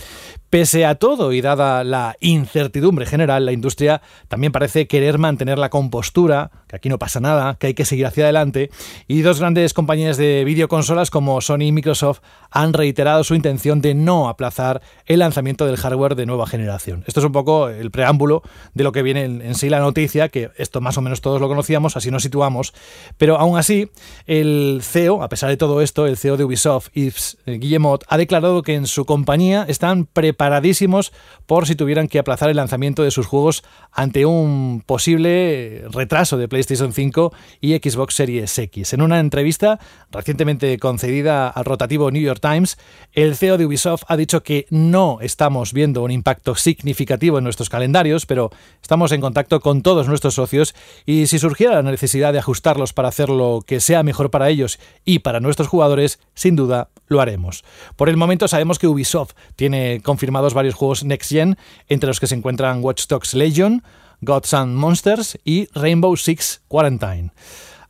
Pese 0.51 0.87
a 0.87 0.95
todo 0.95 1.32
y 1.32 1.41
dada 1.41 1.82
la 1.82 2.16
incertidumbre 2.20 3.07
general, 3.07 3.45
la 3.45 3.53
industria 3.53 4.03
también 4.28 4.53
parece 4.53 4.87
querer 4.87 5.18
mantener 5.18 5.59
la 5.59 5.68
compostura, 5.68 6.51
que 6.68 6.76
aquí 6.76 6.89
no 6.89 6.99
pasa 6.99 7.18
nada, 7.18 7.57
que 7.57 7.68
hay 7.68 7.74
que 7.74 7.85
seguir 7.85 8.07
hacia 8.07 8.24
adelante, 8.24 8.70
y 9.09 9.22
dos 9.22 9.41
grandes 9.41 9.74
compañías 9.74 10.16
de 10.16 10.45
videoconsolas 10.45 11.11
como 11.11 11.41
Sony 11.41 11.62
y 11.62 11.72
Microsoft 11.72 12.20
han 12.53 12.72
reiterado 12.75 13.25
su 13.25 13.35
intención 13.35 13.81
de 13.81 13.95
no 13.95 14.29
aplazar 14.29 14.83
el 15.07 15.20
lanzamiento 15.20 15.66
del 15.66 15.77
hardware 15.77 16.14
de 16.14 16.27
nueva 16.27 16.47
generación. 16.47 17.05
Esto 17.07 17.20
es 17.20 17.27
un 17.27 17.33
poco 17.33 17.68
el 17.68 17.91
preámbulo 17.91 18.43
de 18.75 18.85
lo 18.85 18.93
que 18.93 19.03
viene 19.03 19.25
en, 19.25 19.55
sí 19.55 19.68
la 19.68 19.81
noticia, 19.81 20.29
que 20.29 20.51
esto 20.57 20.81
más 20.81 20.99
o 20.99 21.01
menos 21.01 21.20
todos 21.20 21.41
lo 21.41 21.49
conocíamos, 21.49 21.97
así 21.97 22.11
nos 22.11 22.22
situamos, 22.22 22.75
pero 23.16 23.39
aún 23.39 23.59
así 23.59 23.91
el 24.27 24.81
CEO, 24.83 25.22
a 25.22 25.29
pesar 25.29 25.49
de 25.49 25.57
todo 25.57 25.81
esto, 25.81 26.07
el 26.07 26.16
CEO 26.16 26.37
de 26.37 26.45
Ubisoft, 26.45 26.89
Yves 26.95 27.39
Guillemot, 27.47 28.05
ha 28.09 28.18
declarado 28.18 28.62
que 28.62 28.75
en 28.75 28.87
su 28.87 29.05
compañía 29.05 29.64
están 29.68 30.07
preparadísimos 30.07 31.12
por 31.47 31.66
si 31.66 31.75
tuvieran 31.75 32.09
que 32.09 32.18
aplazar 32.18 32.51
el 32.51 32.57
lanzamiento 32.57 33.03
de 33.03 33.11
sus 33.11 33.27
juegos 33.27 33.64
ante 33.93 34.27
un 34.27 34.83
posible 34.85 35.85
retraso 35.91 36.37
de 36.37 36.49
PlayStation 36.49 36.93
5 36.93 37.33
y 37.61 37.75
Xbox 37.77 38.14
Series 38.14 38.59
X. 38.59 38.93
En 38.93 39.03
una 39.03 39.20
entrevista 39.20 39.79
recientemente 40.11 40.79
concedida 40.79 41.49
al 41.49 41.64
rotativo 41.64 42.11
New 42.11 42.22
York 42.22 42.41
Times, 42.41 42.64
el 43.12 43.37
CEO 43.37 43.59
de 43.59 43.67
Ubisoft 43.67 44.05
ha 44.09 44.17
dicho 44.17 44.43
que 44.43 44.67
no 44.71 45.19
estamos 45.21 45.73
viendo 45.73 46.03
un 46.03 46.11
impacto 46.11 46.55
significativo 46.55 47.39
en 47.39 47.45
nuestros 47.45 47.69
calendarios, 47.69 48.27
pero 48.27 48.51
estamos 48.83 49.12
en 49.12 49.21
contacto 49.21 49.61
con 49.61 49.83
todos 49.83 50.09
nuestros 50.09 50.35
socios 50.35 50.75
y 51.07 51.27
si 51.27 51.39
surgiera 51.39 51.83
la 51.83 51.91
necesidad 51.91 52.33
de 52.33 52.39
ajustarlos 52.39 52.93
para 52.93 53.09
hacer 53.09 53.29
lo 53.29 53.62
que 53.67 53.81
sea 53.81 54.03
mejor 54.03 54.31
para 54.31 54.49
ellos 54.49 54.79
y 55.05 55.21
para 55.21 55.41
nuestros 55.41 55.69
jugadores, 55.69 56.19
sin 56.35 56.57
duda 56.57 56.89
lo 57.07 57.21
haremos. 57.21 57.65
Por 57.97 58.09
el 58.09 58.17
momento 58.17 58.49
sabemos 58.49 58.79
que 58.79 58.87
Ubisoft 58.87 59.35
tiene 59.57 60.01
confirmados 60.03 60.55
varios 60.55 60.75
juegos 60.75 61.05
Next 61.05 61.31
Gen, 61.31 61.57
entre 61.89 62.09
los 62.09 62.21
que 62.21 62.27
se 62.27 62.35
encuentran 62.35 62.83
Watch 62.83 63.07
Dogs 63.07 63.35
Legion, 63.35 63.83
Gods 64.21 64.55
and 64.55 64.75
Monsters 64.77 65.39
y 65.45 65.69
Rainbow 65.75 66.17
Six 66.17 66.62
Quarantine. 66.69 67.31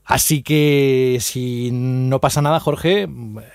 Así 0.05 0.43
que 0.43 1.19
si 1.21 1.71
no 1.73 2.21
pasa 2.21 2.43
nada, 2.43 2.61
Jorge, 2.61 3.09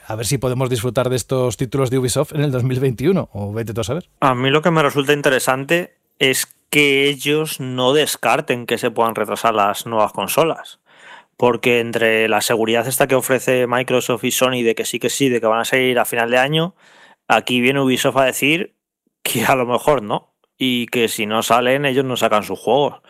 a 0.08 0.16
ver 0.16 0.26
si 0.26 0.38
podemos 0.38 0.70
disfrutar 0.70 1.10
de 1.10 1.16
estos 1.16 1.58
títulos 1.58 1.89
de 1.89 2.00
Ubisoft 2.00 2.34
en 2.34 2.41
el 2.41 2.52
2021, 2.52 3.30
o 3.32 3.54
vete 3.54 3.74
tú 3.74 3.82
a 3.82 3.84
saber. 3.84 4.10
A 4.20 4.34
mí 4.34 4.50
lo 4.50 4.62
que 4.62 4.72
me 4.72 4.82
resulta 4.82 5.14
interesante 5.14 5.95
es 6.18 6.47
que 6.70 7.08
ellos 7.08 7.60
no 7.60 7.93
descarten 7.93 8.66
que 8.66 8.78
se 8.78 8.91
puedan 8.91 9.16
retrasar 9.16 9.54
las 9.54 9.86
nuevas 9.86 10.12
consolas. 10.12 10.80
Porque 11.38 11.80
entre 11.80 12.28
la 12.28 12.41
seguridad 12.41 12.88
esta 12.88 13.08
que 13.08 13.16
ofrece 13.16 13.66
Microsoft 13.66 14.26
y 14.26 14.32
Sony 14.32 14.62
de 14.64 14.76
que 14.76 14.86
sí 14.86 15.00
que 15.00 15.10
sí, 15.10 15.30
de 15.30 15.39
que 15.39 15.47
van 15.47 15.62
a 15.62 15.66
salir 15.66 15.97
a 15.97 16.06
final 16.06 16.30
de 16.30 16.38
año, 16.38 16.76
aquí 17.28 17.62
viene 17.62 17.80
Ubisoft 17.80 18.18
a 18.18 18.26
decir 18.26 18.76
que 19.24 19.45
a 19.45 19.56
lo 19.56 19.66
mejor 19.66 20.04
no. 20.04 20.34
Y 20.58 20.88
que 20.88 21.08
si 21.08 21.26
no 21.26 21.41
salen, 21.41 21.86
ellos 21.86 22.04
no 22.04 22.18
sacan 22.18 22.43
sus 22.43 22.60
juegos. 22.60 23.02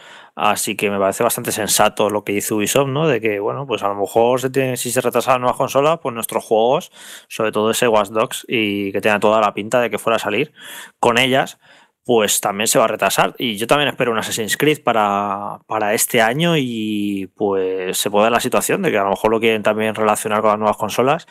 Así 0.41 0.77
que 0.77 0.89
me 0.89 0.97
parece 0.97 1.21
bastante 1.21 1.51
sensato 1.51 2.09
lo 2.09 2.23
que 2.23 2.31
hizo 2.31 2.55
Ubisoft, 2.55 2.87
¿no? 2.87 3.09
De 3.09 3.19
que, 3.19 3.41
bueno, 3.41 3.67
pues 3.67 3.83
a 3.83 3.89
lo 3.89 3.95
mejor 3.95 4.39
si 4.39 4.91
se 4.91 5.01
retrasan 5.01 5.41
nuevas 5.41 5.57
consolas, 5.57 5.99
pues 6.01 6.15
nuestros 6.15 6.45
juegos, 6.45 6.93
sobre 7.27 7.51
todo 7.51 7.71
ese 7.71 7.89
Watch 7.89 8.07
Dogs, 8.07 8.45
y 8.47 8.93
que 8.93 9.01
tenga 9.01 9.19
toda 9.19 9.41
la 9.41 9.53
pinta 9.53 9.81
de 9.81 9.89
que 9.89 9.97
fuera 9.97 10.15
a 10.15 10.19
salir 10.19 10.53
con 10.97 11.17
ellas, 11.17 11.59
pues 12.05 12.39
también 12.39 12.67
se 12.69 12.79
va 12.79 12.85
a 12.85 12.87
retrasar. 12.87 13.35
Y 13.37 13.57
yo 13.57 13.67
también 13.67 13.89
espero 13.89 14.13
un 14.13 14.17
Assassin's 14.17 14.55
Creed 14.55 14.81
para, 14.81 15.59
para 15.67 15.93
este 15.93 16.21
año 16.21 16.55
y 16.55 17.29
pues 17.35 17.97
se 17.97 18.09
puede 18.09 18.23
dar 18.23 18.31
la 18.31 18.39
situación 18.39 18.81
de 18.81 18.91
que 18.91 18.97
a 18.97 19.03
lo 19.03 19.09
mejor 19.09 19.31
lo 19.31 19.41
quieren 19.41 19.61
también 19.61 19.93
relacionar 19.93 20.39
con 20.39 20.51
las 20.51 20.59
nuevas 20.59 20.77
consolas 20.77 21.27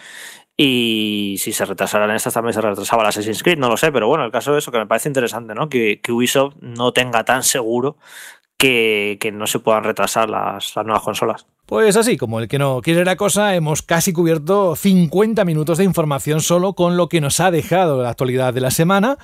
y 0.60 1.36
si 1.38 1.52
se 1.52 1.64
retrasaran 1.64 2.10
estas 2.10 2.34
también 2.34 2.52
se 2.52 2.60
retrasaba 2.60 3.02
el 3.04 3.08
Assassin's 3.08 3.44
Creed, 3.44 3.58
no 3.58 3.68
lo 3.68 3.76
sé, 3.76 3.92
pero 3.92 4.08
bueno, 4.08 4.24
el 4.24 4.32
caso 4.32 4.52
de 4.52 4.58
eso 4.58 4.72
que 4.72 4.78
me 4.78 4.86
parece 4.86 5.08
interesante, 5.08 5.54
¿no? 5.54 5.68
Que, 5.68 6.00
que 6.02 6.10
Ubisoft 6.10 6.56
no 6.60 6.92
tenga 6.92 7.24
tan 7.24 7.44
seguro 7.44 7.96
que, 8.58 9.30
no 9.32 9.46
se 9.46 9.60
puedan 9.60 9.84
retrasar 9.84 10.28
las, 10.28 10.74
nuevas 10.76 11.02
consolas. 11.02 11.46
Pues 11.64 11.96
así, 11.96 12.16
como 12.16 12.40
el 12.40 12.48
que 12.48 12.58
no 12.58 12.80
quiere 12.82 13.04
la 13.04 13.16
cosa, 13.16 13.54
hemos 13.54 13.82
casi 13.82 14.12
cubierto 14.12 14.74
50 14.74 15.44
minutos 15.44 15.78
de 15.78 15.84
información 15.84 16.40
solo 16.40 16.72
con 16.72 16.96
lo 16.96 17.08
que 17.08 17.20
nos 17.20 17.40
ha 17.40 17.50
dejado 17.50 18.02
la 18.02 18.10
actualidad 18.10 18.52
de 18.54 18.60
la 18.60 18.70
semana 18.70 19.18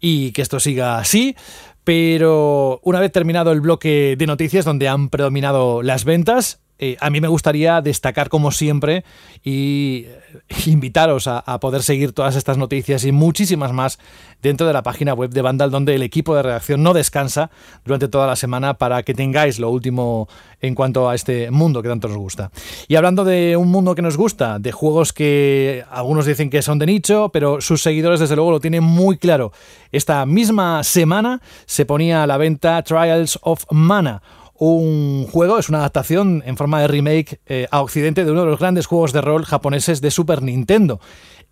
y 0.00 0.32
que 0.32 0.42
esto 0.42 0.60
siga 0.60 0.98
así. 0.98 1.36
Pero 1.84 2.80
una 2.82 3.00
vez 3.00 3.12
terminado 3.12 3.52
el 3.52 3.60
bloque 3.60 4.16
de 4.18 4.26
noticias 4.26 4.64
donde 4.64 4.88
han 4.88 5.08
predominado 5.08 5.82
las 5.82 6.04
ventas, 6.04 6.60
eh, 6.82 6.96
a 6.98 7.10
mí 7.10 7.20
me 7.20 7.28
gustaría 7.28 7.82
destacar 7.82 8.30
como 8.30 8.52
siempre 8.52 9.04
y 9.44 10.06
eh, 10.06 10.30
invitaros 10.64 11.26
a, 11.26 11.42
poder 11.60 11.82
seguir 11.82 12.12
todas 12.12 12.36
estas 12.36 12.56
noticias 12.56 13.04
y 13.04 13.12
muchísimas 13.12 13.74
más 13.74 13.98
dentro 14.40 14.66
de 14.66 14.72
la 14.72 14.82
página 14.82 15.12
web 15.12 15.28
de 15.28 15.42
Vandal 15.42 15.70
donde 15.70 15.94
el 15.94 16.02
equipo 16.02 16.34
de 16.34 16.42
redacción 16.42 16.82
no 16.82 16.94
descansa 16.94 17.50
durante 17.84 18.08
toda 18.08 18.26
la 18.26 18.34
semana 18.34 18.78
para 18.78 19.02
que 19.02 19.12
tengáis 19.12 19.58
lo 19.58 19.68
último 19.68 20.26
en 20.62 20.74
cuanto 20.74 21.10
a 21.10 21.14
este 21.14 21.50
mundo 21.50 21.82
que 21.82 21.90
tanto 21.90 22.08
nos 22.08 22.16
gusta. 22.16 22.50
Y 22.88 22.94
hablando 22.94 23.24
de 23.24 23.58
un 23.58 23.68
mundo 23.70 23.94
que 23.94 24.00
nos 24.00 24.16
gusta, 24.16 24.58
de 24.58 24.72
juegos 24.72 25.12
que 25.12 25.84
algunos 25.90 26.24
dicen 26.24 26.48
que 26.48 26.62
son 26.62 26.78
de 26.78 26.86
nicho, 26.86 27.28
pero 27.30 27.60
sus 27.60 27.82
seguidores 27.82 28.20
desde 28.20 28.36
luego 28.36 28.52
lo 28.52 28.60
tienen 28.60 28.84
muy 28.84 29.18
claro. 29.18 29.52
Esta 29.92 30.24
misma 30.24 30.82
semana 30.82 31.42
se 31.66 31.84
ponía 31.84 32.22
a 32.22 32.26
la 32.26 32.38
venta 32.38 32.82
Trials 32.82 33.38
of 33.42 33.66
Mana 33.70 34.22
un 34.60 35.26
juego, 35.26 35.58
es 35.58 35.70
una 35.70 35.78
adaptación 35.78 36.42
en 36.44 36.58
forma 36.58 36.82
de 36.82 36.86
remake 36.86 37.40
eh, 37.46 37.66
a 37.70 37.80
Occidente 37.80 38.26
de 38.26 38.30
uno 38.30 38.42
de 38.42 38.50
los 38.50 38.58
grandes 38.58 38.84
juegos 38.84 39.14
de 39.14 39.22
rol 39.22 39.46
japoneses 39.46 40.02
de 40.02 40.10
Super 40.10 40.42
Nintendo. 40.42 41.00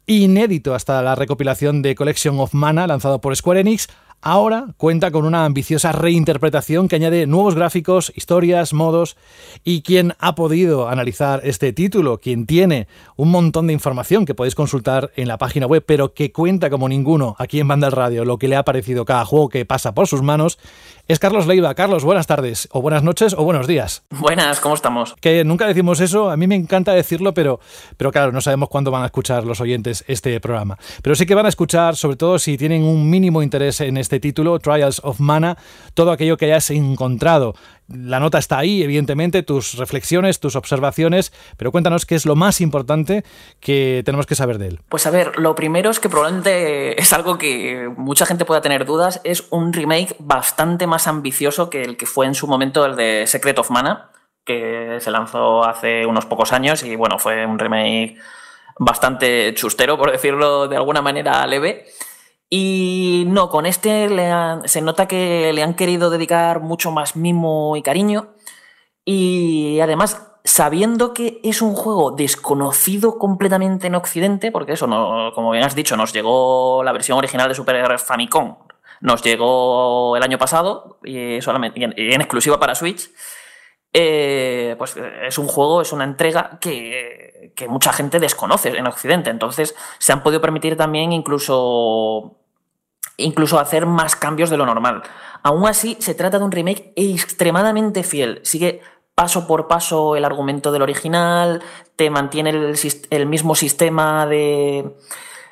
Inédito 0.07 0.75
hasta 0.75 1.01
la 1.03 1.15
recopilación 1.15 1.81
de 1.81 1.95
Collection 1.95 2.39
of 2.39 2.53
Mana 2.53 2.87
lanzado 2.87 3.19
por 3.23 3.35
Square 3.35 3.61
Enix, 3.61 3.89
ahora 4.21 4.75
cuenta 4.77 5.11
con 5.11 5.25
una 5.25 5.47
ambiciosa 5.47 5.93
reinterpretación 5.93 6.87
que 6.87 6.97
añade 6.97 7.27
nuevos 7.27 7.55
gráficos, 7.55 8.13
historias, 8.15 8.75
modos 8.75 9.17
y 9.65 9.81
quien 9.81 10.15
ha 10.19 10.35
podido 10.35 10.89
analizar 10.89 11.41
este 11.45 11.73
título, 11.73 12.19
quien 12.19 12.47
tiene 12.47 12.89
un 13.17 13.31
montón 13.31 13.69
de 13.69 13.73
información 13.73 14.27
que 14.27 14.35
podéis 14.35 14.55
consultar 14.55 15.13
en 15.17 15.29
la 15.29 15.39
página 15.39 15.67
web, 15.67 15.85
pero 15.87 16.13
que 16.13 16.33
cuenta 16.33 16.69
como 16.69 16.89
ninguno 16.89 17.37
aquí 17.39 17.61
en 17.61 17.69
Banda 17.69 17.89
Radio 17.91 18.25
lo 18.27 18.39
que 18.39 18.49
le 18.49 18.57
ha 18.57 18.65
parecido 18.65 19.05
cada 19.05 19.25
juego 19.25 19.49
que 19.49 19.65
pasa 19.65 19.95
por 19.95 20.09
sus 20.09 20.21
manos, 20.21 20.59
es 21.09 21.19
Carlos 21.19 21.47
Leiva. 21.47 21.75
Carlos, 21.75 22.05
buenas 22.05 22.27
tardes, 22.27 22.69
o 22.71 22.83
buenas 22.83 23.03
noches, 23.03 23.35
o 23.37 23.43
buenos 23.43 23.67
días. 23.67 24.03
Buenas, 24.11 24.61
¿cómo 24.61 24.75
estamos? 24.75 25.17
Que 25.23 25.43
nunca 25.43 25.67
decimos 25.67 26.01
eso, 26.01 26.31
a 26.31 26.37
mí 26.37 26.47
me 26.47 26.55
encanta 26.55 26.93
decirlo, 26.93 27.33
pero, 27.33 27.61
pero 27.97 28.13
claro, 28.13 28.31
no 28.31 28.43
sabemos 28.43 28.69
cuándo 28.69 28.91
van 28.91 29.03
a 29.05 29.07
escuchar 29.07 29.45
los 29.45 29.63
oyentes 29.63 30.05
este 30.07 30.39
programa. 30.39 30.77
Pero 31.03 31.17
sí 31.17 31.25
que 31.25 31.35
van 31.35 31.47
a 31.47 31.49
escuchar, 31.49 31.97
sobre 31.97 32.17
todo 32.17 32.39
si 32.39 32.59
tienen 32.59 32.85
un 32.85 33.09
mínimo 33.09 33.43
interés 33.43 33.81
en 33.81 33.97
este 33.97 34.21
título, 34.21 34.59
Trials 34.59 35.01
of 35.03 35.19
Mana, 35.19 35.57
todo 35.95 36.13
aquello 36.13 36.37
que 36.37 36.45
hayas 36.45 36.69
encontrado 36.71 37.55
la 37.89 38.21
nota 38.21 38.39
está 38.39 38.59
ahí, 38.59 38.83
evidentemente, 38.83 39.43
tus 39.43 39.79
reflexiones, 39.79 40.41
tus 40.41 40.57
observaciones, 40.57 41.33
pero 41.57 41.73
cuéntanos 41.73 42.05
qué 42.05 42.15
es 42.17 42.27
lo 42.27 42.37
más 42.37 42.61
importante 42.61 43.25
que 43.61 44.03
tenemos 44.05 44.27
que 44.27 44.35
saber 44.35 44.59
de 44.59 44.69
él. 44.69 44.81
Pues 44.89 45.07
a 45.07 45.11
ver, 45.11 45.39
lo 45.39 45.55
primero 45.55 45.91
es 45.91 45.99
que 45.99 46.09
probablemente 46.09 47.01
es 47.01 47.13
algo 47.13 47.39
que 47.39 47.91
mucha 47.97 48.27
gente 48.27 48.45
pueda 48.45 48.61
tener 48.61 48.85
dudas, 48.85 49.21
es 49.25 49.47
un 49.51 49.73
remake 49.73 50.15
bastante 50.19 50.87
más 50.87 50.98
ambicioso 51.07 51.71
que 51.71 51.83
el 51.83 51.97
que 51.97 52.07
fue 52.07 52.27
en 52.27 52.35
su 52.35 52.47
momento 52.47 52.85
el 52.85 52.97
de 52.97 53.27
Secret 53.27 53.59
of 53.59 53.71
Mana, 53.71 54.11
que 54.45 54.99
se 55.01 55.11
lanzó 55.11 55.65
hace 55.65 56.07
unos 56.07 56.27
pocos 56.27 56.53
años 56.53 56.83
y 56.83 56.97
bueno, 56.97 57.19
fue 57.19 57.47
un 57.47 57.59
remake 57.59 58.17
bastante 58.79 59.53
chustero, 59.55 59.99
por 59.99 60.11
decirlo 60.11 60.69
de 60.69 60.77
alguna 60.77 61.03
manera 61.03 61.47
leve. 61.47 61.87
Y 62.51 63.25
no, 63.29 63.51
con 63.51 63.67
este 63.67 64.09
se 64.65 64.81
nota 64.81 65.07
que 65.07 65.53
le 65.53 65.63
han 65.63 65.75
querido 65.75 66.09
dedicar 66.09 66.61
mucho 66.61 66.91
más 66.91 67.15
mimo 67.15 67.77
y 67.77 67.83
cariño. 67.83 68.35
Y 69.05 69.81
además, 69.81 70.29
sabiendo 70.45 71.13
que 71.13 71.41
es 71.45 71.61
un 71.61 71.75
juego 71.75 72.13
desconocido 72.13 73.19
completamente 73.19 73.87
en 73.89 73.95
Occidente, 73.95 74.51
porque 74.51 74.73
eso, 74.73 74.87
no, 74.87 75.33
como 75.35 75.51
bien 75.51 75.65
has 75.65 75.75
dicho, 75.75 75.97
nos 75.97 76.13
llegó 76.13 76.83
la 76.83 76.93
versión 76.93 77.19
original 77.19 77.49
de 77.49 77.55
Super 77.55 77.99
Famicom, 77.99 78.57
nos 79.01 79.23
llegó 79.23 80.17
el 80.17 80.23
año 80.23 80.39
pasado 80.39 80.99
y, 81.05 81.41
solamente, 81.41 81.83
en, 81.83 82.21
exclusiva 82.21 82.59
para 82.59 82.75
Switch. 82.75 83.11
Eh, 83.93 84.75
pues 84.79 84.97
es 84.97 85.39
un 85.39 85.47
juego, 85.49 85.81
es 85.81 85.93
una 85.93 86.05
entrega 86.05 86.59
que, 86.61 87.53
que, 87.57 87.69
mucha 87.69 87.93
gente 87.93 88.21
desconoce 88.21 88.77
en 88.77 88.87
Occidente. 88.87 89.31
Entonces 89.31 89.75
se 89.99 90.13
han 90.13 90.23
podido 90.23 90.41
permitir 90.41 90.77
también 90.77 91.13
incluso 91.13 92.39
incluso 93.19 93.59
hacer 93.59 93.85
más 93.85 94.17
cambios 94.17 94.51
de 94.51 94.57
lo 94.57 94.67
normal. 94.67 95.03
Aún 95.43 95.67
así, 95.67 95.97
se 96.01 96.15
trata 96.15 96.39
de 96.39 96.45
un 96.45 96.53
remake 96.53 96.93
extremadamente 96.97 98.03
fiel. 98.03 98.41
Sigue 98.45 98.81
paso 99.15 99.47
por 99.47 99.67
paso 99.67 100.17
el 100.17 100.25
argumento 100.25 100.71
del 100.73 100.83
original, 100.83 101.63
te 101.97 102.09
mantiene 102.09 102.51
el 103.11 103.27
mismo 103.27 103.55
sistema 103.55 104.27
de... 104.27 104.95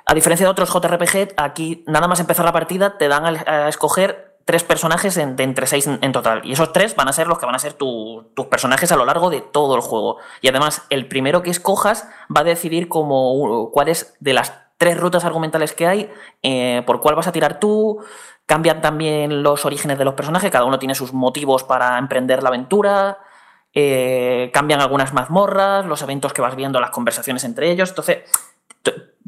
A 0.09 0.15
diferencia 0.15 0.47
de 0.47 0.51
otros 0.53 0.73
JRPG, 0.73 1.35
aquí 1.37 1.83
nada 1.89 2.07
más 2.07 2.21
empezar 2.21 2.45
la 2.45 2.53
partida 2.53 2.97
te 2.97 3.09
dan 3.09 3.25
a, 3.27 3.69
escoger 3.69 4.37
tres 4.45 4.63
personajes 4.63 5.17
de 5.17 5.43
entre 5.43 5.67
seis 5.67 5.89
en, 5.89 6.13
total. 6.13 6.43
Y 6.45 6.53
esos 6.53 6.73
tres 6.73 6.95
van 6.95 7.09
a 7.09 7.13
ser 7.13 7.27
los 7.27 7.41
que 7.41 7.47
van 7.47 7.57
a 7.57 7.59
ser 7.59 7.73
tus 7.73 8.47
personajes 8.49 8.93
a 8.93 8.97
lo 8.97 9.05
largo 9.05 9.31
de 9.31 9.41
todo 9.41 9.75
el 9.75 9.81
juego. 9.81 10.19
Y 10.41 10.49
además, 10.49 10.83
el 10.91 11.09
primero 11.09 11.43
que 11.43 11.51
escojas 11.51 12.09
va 12.35 12.43
a 12.43 12.45
decidir 12.45 12.89
como 12.89 13.73
cuál 13.73 13.89
es 13.89 14.15
de 14.21 14.33
las 14.33 14.53
tres 14.79 14.97
rutas 14.97 15.25
argumentales 15.25 15.73
que 15.73 15.89
hay, 15.89 16.11
eh, 16.45 16.85
por 16.87 17.01
cuál 17.01 17.17
vas 17.17 17.27
a 17.27 17.33
tirar 17.33 17.59
tú. 17.59 17.99
Cambian 18.47 18.81
también 18.81 19.43
los 19.43 19.65
orígenes 19.65 19.99
de 19.99 20.05
los 20.05 20.15
personajes, 20.15 20.53
cada 20.53 20.67
uno 20.67 20.79
tiene 20.79 20.95
sus 20.95 21.13
motivos 21.13 21.65
para 21.65 21.99
emprender 21.99 22.45
la 22.45 22.51
aventura. 22.51 23.19
Eh, 23.73 24.53
cambian 24.55 24.81
algunas 24.81 25.13
mazmorras, 25.13 25.85
los 25.85 26.01
eventos 26.03 26.33
que 26.33 26.43
vas 26.43 26.55
viendo, 26.55 26.79
las 26.79 26.91
conversaciones 26.91 27.43
entre 27.43 27.73
ellos. 27.73 27.89
Entonces, 27.89 28.19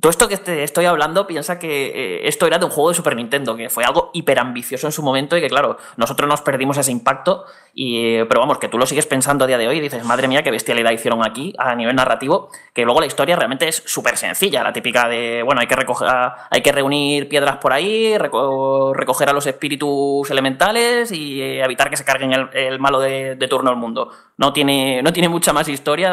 todo 0.00 0.10
esto 0.10 0.28
que 0.28 0.36
te 0.36 0.62
estoy 0.62 0.84
hablando, 0.84 1.26
piensa 1.26 1.58
que 1.58 1.86
eh, 1.88 2.28
esto 2.28 2.46
era 2.46 2.58
de 2.58 2.66
un 2.66 2.70
juego 2.70 2.90
de 2.90 2.94
Super 2.94 3.16
Nintendo, 3.16 3.56
que 3.56 3.68
fue 3.68 3.84
algo 3.84 4.10
hiper 4.12 4.38
ambicioso 4.38 4.86
en 4.86 4.92
su 4.92 5.02
momento 5.02 5.36
y 5.36 5.40
que, 5.40 5.48
claro, 5.48 5.76
nosotros 5.96 6.28
nos 6.28 6.40
perdimos 6.42 6.76
ese 6.76 6.92
impacto. 6.92 7.44
Y, 7.74 8.22
pero 8.24 8.40
vamos, 8.40 8.58
que 8.58 8.68
tú 8.68 8.78
lo 8.78 8.86
sigues 8.86 9.06
pensando 9.06 9.44
a 9.44 9.46
día 9.46 9.58
de 9.58 9.66
hoy 9.66 9.78
y 9.78 9.80
dices, 9.80 10.04
madre 10.04 10.28
mía, 10.28 10.42
qué 10.42 10.50
bestialidad 10.50 10.92
hicieron 10.92 11.24
aquí 11.24 11.52
a 11.58 11.74
nivel 11.74 11.96
narrativo, 11.96 12.48
que 12.72 12.84
luego 12.84 13.00
la 13.00 13.06
historia 13.06 13.34
realmente 13.34 13.66
es 13.66 13.82
súper 13.86 14.16
sencilla, 14.16 14.62
la 14.62 14.72
típica 14.72 15.08
de, 15.08 15.42
bueno, 15.42 15.60
hay 15.60 15.66
que, 15.66 15.76
recoger, 15.76 16.08
hay 16.50 16.60
que 16.60 16.72
reunir 16.72 17.28
piedras 17.28 17.56
por 17.56 17.72
ahí, 17.72 18.16
recoger 18.18 19.28
a 19.28 19.32
los 19.32 19.46
espíritus 19.46 20.30
elementales 20.30 21.10
y 21.12 21.40
eh, 21.40 21.64
evitar 21.64 21.90
que 21.90 21.96
se 21.96 22.04
carguen 22.04 22.32
el, 22.52 22.78
malo 22.78 23.00
de, 23.00 23.36
turno 23.48 23.70
al 23.70 23.76
mundo. 23.76 24.10
No 24.36 24.52
tiene, 24.52 25.02
no 25.02 25.12
tiene 25.12 25.28
mucha 25.28 25.52
más 25.52 25.68
historia, 25.68 26.10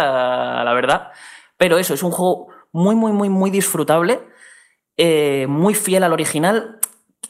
la 0.64 0.74
verdad. 0.74 1.12
Pero 1.58 1.78
eso, 1.78 1.94
es 1.94 2.04
un 2.04 2.12
juego 2.12 2.55
muy, 2.76 2.94
muy, 2.94 3.14
muy, 3.14 3.30
muy 3.30 3.52
disfrutable, 3.52 4.20
eh, 4.98 5.46
muy 5.48 5.74
fiel 5.74 6.04
al 6.04 6.12
original 6.12 6.80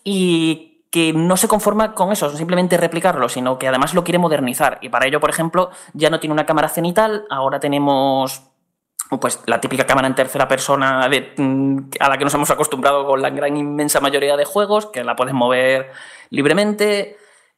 y 0.04 0.88
que 0.90 1.14
no 1.14 1.38
se 1.38 1.48
conforma 1.48 1.94
con 1.94 2.12
eso, 2.12 2.36
simplemente 2.36 2.78
replicarlo, 2.78 3.30
sino 3.30 3.60
que 3.60 3.68
además 3.68 3.94
lo 3.94 4.04
quiere 4.04 4.18
modernizar. 4.18 4.80
Y 4.82 4.90
para 4.90 5.06
ello, 5.06 5.20
por 5.20 5.30
ejemplo, 5.30 5.70
ya 5.94 6.10
no 6.10 6.20
tiene 6.20 6.34
una 6.34 6.48
cámara 6.48 6.68
cenital, 6.68 7.26
ahora 7.30 7.60
tenemos 7.60 8.42
pues 9.22 9.40
la 9.46 9.62
típica 9.62 9.86
cámara 9.86 10.08
en 10.08 10.16
tercera 10.16 10.48
persona 10.48 11.08
mm, 11.38 11.78
a 12.00 12.10
la 12.10 12.18
que 12.18 12.24
nos 12.24 12.34
hemos 12.34 12.50
acostumbrado 12.50 13.06
con 13.06 13.22
la 13.22 13.30
gran 13.30 13.56
inmensa 13.56 14.00
mayoría 14.00 14.36
de 14.36 14.46
juegos, 14.46 14.88
que 14.88 15.04
la 15.04 15.16
puedes 15.16 15.36
mover 15.36 15.92
libremente. 16.32 17.18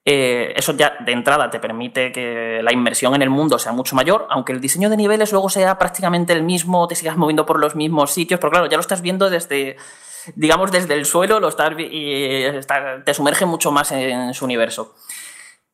Eh, 0.10 0.53
eso 0.55 0.72
ya 0.72 0.95
de 1.01 1.12
entrada 1.12 1.49
te 1.49 1.60
permite 1.60 2.14
que 2.14 2.62
la 2.64 2.72
inmersión 2.72 3.14
en 3.14 3.22
el 3.22 3.30
mundo 3.30 3.60
sea 3.60 3.74
mucho 3.74 3.93
mayor, 3.93 4.26
aunque 4.30 4.53
el 4.53 4.62
diseño 4.62 4.89
de 4.89 4.95
niveles 4.95 5.34
luego 5.34 5.49
sea 5.49 5.78
prácticamente 5.78 6.32
el 6.32 6.43
mismo, 6.43 6.88
te 6.88 6.95
sigas 6.95 7.18
moviendo 7.18 7.45
por 7.45 7.60
los 7.60 7.76
mismos 7.76 8.12
sitios, 8.12 8.39
pero 8.39 8.51
claro, 8.51 8.68
ya 8.68 8.78
lo 8.78 8.82
estás 8.82 9.01
viendo 9.01 9.30
desde, 9.30 9.76
digamos, 10.34 10.72
desde 10.72 10.93
el 10.93 11.05
suelo, 11.05 11.41
lo 11.41 11.49
estás, 11.49 11.74
y 11.78 12.45
te 13.03 13.14
sumerge 13.14 13.45
mucho 13.45 13.70
más 13.74 13.91
en 13.91 14.34
su 14.34 14.45
universo. 14.45 14.95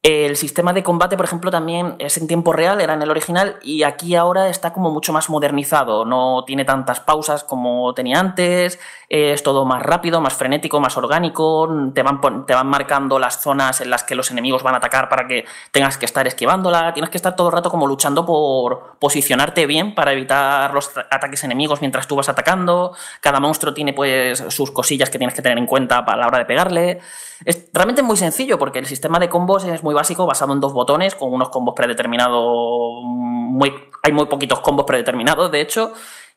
El 0.06 0.36
sistema 0.36 0.74
de 0.74 0.84
combate, 0.84 1.16
por 1.16 1.24
ejemplo, 1.26 1.49
también 1.49 1.95
es 1.97 2.18
en 2.18 2.28
tiempo 2.28 2.51
real, 2.51 2.82
era 2.82 2.93
en 2.93 3.01
el 3.01 3.10
original, 3.10 3.58
y 3.62 3.84
aquí 3.84 4.16
ahora 4.16 4.49
está 4.49 4.74
como 4.74 4.91
mucho 4.91 5.14
más 5.14 5.30
modernizado. 5.30 6.04
No 6.04 6.43
tiene 6.45 6.66
tantas 6.66 6.99
pausas 6.99 7.45
como 7.45 7.93
tenía 7.93 8.20
antes, 8.20 8.82
es 9.08 9.43
todo 9.43 9.64
más 9.64 9.82
rápido, 9.82 10.20
más 10.20 10.34
frenético, 10.34 10.82
más 10.82 10.97
orgánico. 10.97 11.70
Te 11.93 12.04
van, 12.04 12.20
te 12.45 12.54
van 12.54 12.68
marcando 12.68 13.18
las 13.18 13.41
zonas 13.41 13.80
en 13.80 13.91
las 13.91 14.04
que 14.04 14.16
los 14.16 14.30
enemigos 14.30 14.62
van 14.62 14.74
a 14.74 14.80
atacar 14.80 15.08
para 15.08 15.26
que 15.26 15.45
tengas 15.72 15.97
que 15.97 16.06
estar 16.06 16.28
esquivándola. 16.28 16.93
Tienes 16.93 17.10
que 17.10 17.18
estar 17.18 17.38
todo 17.38 17.47
el 17.47 17.54
rato 17.54 17.70
como 17.70 17.88
luchando 17.88 18.26
por 18.26 18.97
posicionarte 18.99 19.68
bien 19.68 19.95
para 19.95 20.12
evitar 20.12 20.74
los 20.74 20.91
ataques 21.12 21.45
enemigos 21.45 21.80
mientras 21.80 22.08
tú 22.08 22.18
vas 22.18 22.28
atacando. 22.28 22.93
Cada 23.22 23.39
monstruo 23.39 23.74
tiene 23.74 23.93
pues 23.93 24.43
sus 24.49 24.72
cosillas 24.72 25.10
que 25.10 25.18
tienes 25.18 25.34
que 25.34 25.41
tener 25.41 25.58
en 25.58 25.68
cuenta 25.68 26.04
para 26.04 26.18
la 26.18 26.28
hora 26.28 26.39
de 26.39 26.45
pegarle. 26.45 26.99
Es 27.45 27.70
realmente 27.74 28.01
muy 28.01 28.18
sencillo 28.18 28.58
porque 28.58 28.80
el 28.80 28.86
sistema 28.86 29.20
de 29.20 29.30
combos 29.30 29.64
es 29.66 29.84
muy 29.84 29.93
básico, 29.94 30.26
basado 30.26 30.54
en 30.54 30.60
dos 30.60 30.74
botones, 30.74 31.16
con 31.16 31.34
unos 31.34 31.50
combos 31.50 31.74
predeterminados. 31.76 33.04
Muy, 33.04 33.74
hay 34.02 34.12
muy 34.12 34.26
poquitos 34.26 34.60
combos 34.60 34.86
predeterminados, 34.86 35.52
de 35.52 35.62
hecho. 35.62 35.94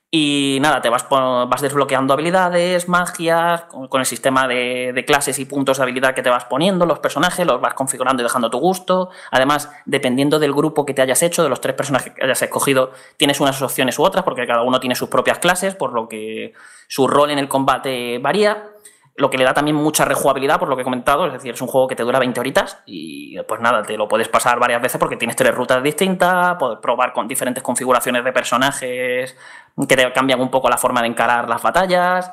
Y 0.09 0.59
nada, 0.63 0.81
te 0.81 0.89
vas, 0.89 1.05
vas 1.11 1.61
desbloqueando 1.61 2.15
habilidades, 2.15 2.89
magias, 2.89 3.65
con, 3.65 4.01
el 4.01 4.07
sistema 4.07 4.47
de, 4.47 5.05
clases 5.07 5.39
y 5.41 5.45
puntos 5.47 5.79
de 5.79 5.83
habilidad 5.83 6.15
que 6.15 6.23
te 6.23 6.31
vas 6.31 6.45
poniendo, 6.45 6.87
los 6.87 7.01
personajes, 7.01 7.45
los 7.45 7.61
vas 7.61 7.75
configurando 7.75 8.23
y 8.23 8.25
dejando 8.25 8.47
a 8.47 8.51
tu 8.51 8.59
gusto. 8.59 9.11
Además, 9.33 9.69
dependiendo 9.85 10.39
del 10.39 10.53
grupo 10.53 10.87
que 10.87 10.95
te 10.95 11.03
hayas 11.03 11.23
hecho, 11.23 11.43
de 11.43 11.49
los 11.49 11.61
tres 11.61 11.75
personajes 11.75 12.13
que 12.15 12.25
hayas 12.25 12.41
escogido, 12.41 12.93
tienes 13.17 13.41
unas 13.41 13.61
opciones 13.61 13.99
u 13.99 14.05
otras, 14.05 14.25
porque 14.25 14.47
cada 14.47 14.63
uno 14.63 14.79
tiene 14.79 14.95
sus 14.95 15.09
propias 15.09 15.39
clases, 15.41 15.75
por 15.75 15.93
lo 15.93 16.09
que 16.09 16.55
su 16.87 17.09
rol 17.09 17.31
en 17.31 17.41
el 17.41 17.49
combate 17.49 18.19
varía 18.19 18.76
lo 19.17 19.31
que 19.31 19.39
le 19.39 19.45
da 19.45 19.55
también 19.55 19.77
mucha 19.77 20.05
rejugabilidad, 20.05 20.59
por 20.59 20.69
lo 20.69 20.77
que 20.77 20.83
he 20.83 20.85
comentado, 20.85 21.27
es 21.27 21.33
decir, 21.33 21.55
es 21.55 21.61
un 21.63 21.69
juego 21.69 21.89
que 21.89 21.97
te 21.97 22.03
dura 22.03 22.19
20 22.19 22.39
horitas 22.39 22.83
y 22.85 23.39
pues 23.43 23.61
nada, 23.61 23.83
te 23.83 23.97
lo 23.97 24.09
puedes 24.09 24.29
pasar 24.29 24.59
varias 24.59 24.83
veces 24.83 24.99
porque 24.99 25.17
tienes 25.17 25.37
tres 25.37 25.55
rutas 25.55 25.83
distintas, 25.83 26.57
puedes 26.59 26.79
probar 26.81 27.15
con 27.15 27.27
diferentes 27.27 27.63
configuraciones 27.63 28.23
de 28.25 28.33
personajes 28.33 29.37
que 29.89 29.97
te 29.97 30.13
cambian 30.13 30.41
un 30.41 30.51
poco 30.51 30.69
la 30.69 30.77
forma 30.77 31.01
de 31.01 31.09
encarar 31.09 31.49
las 31.49 31.63
batallas. 31.63 32.31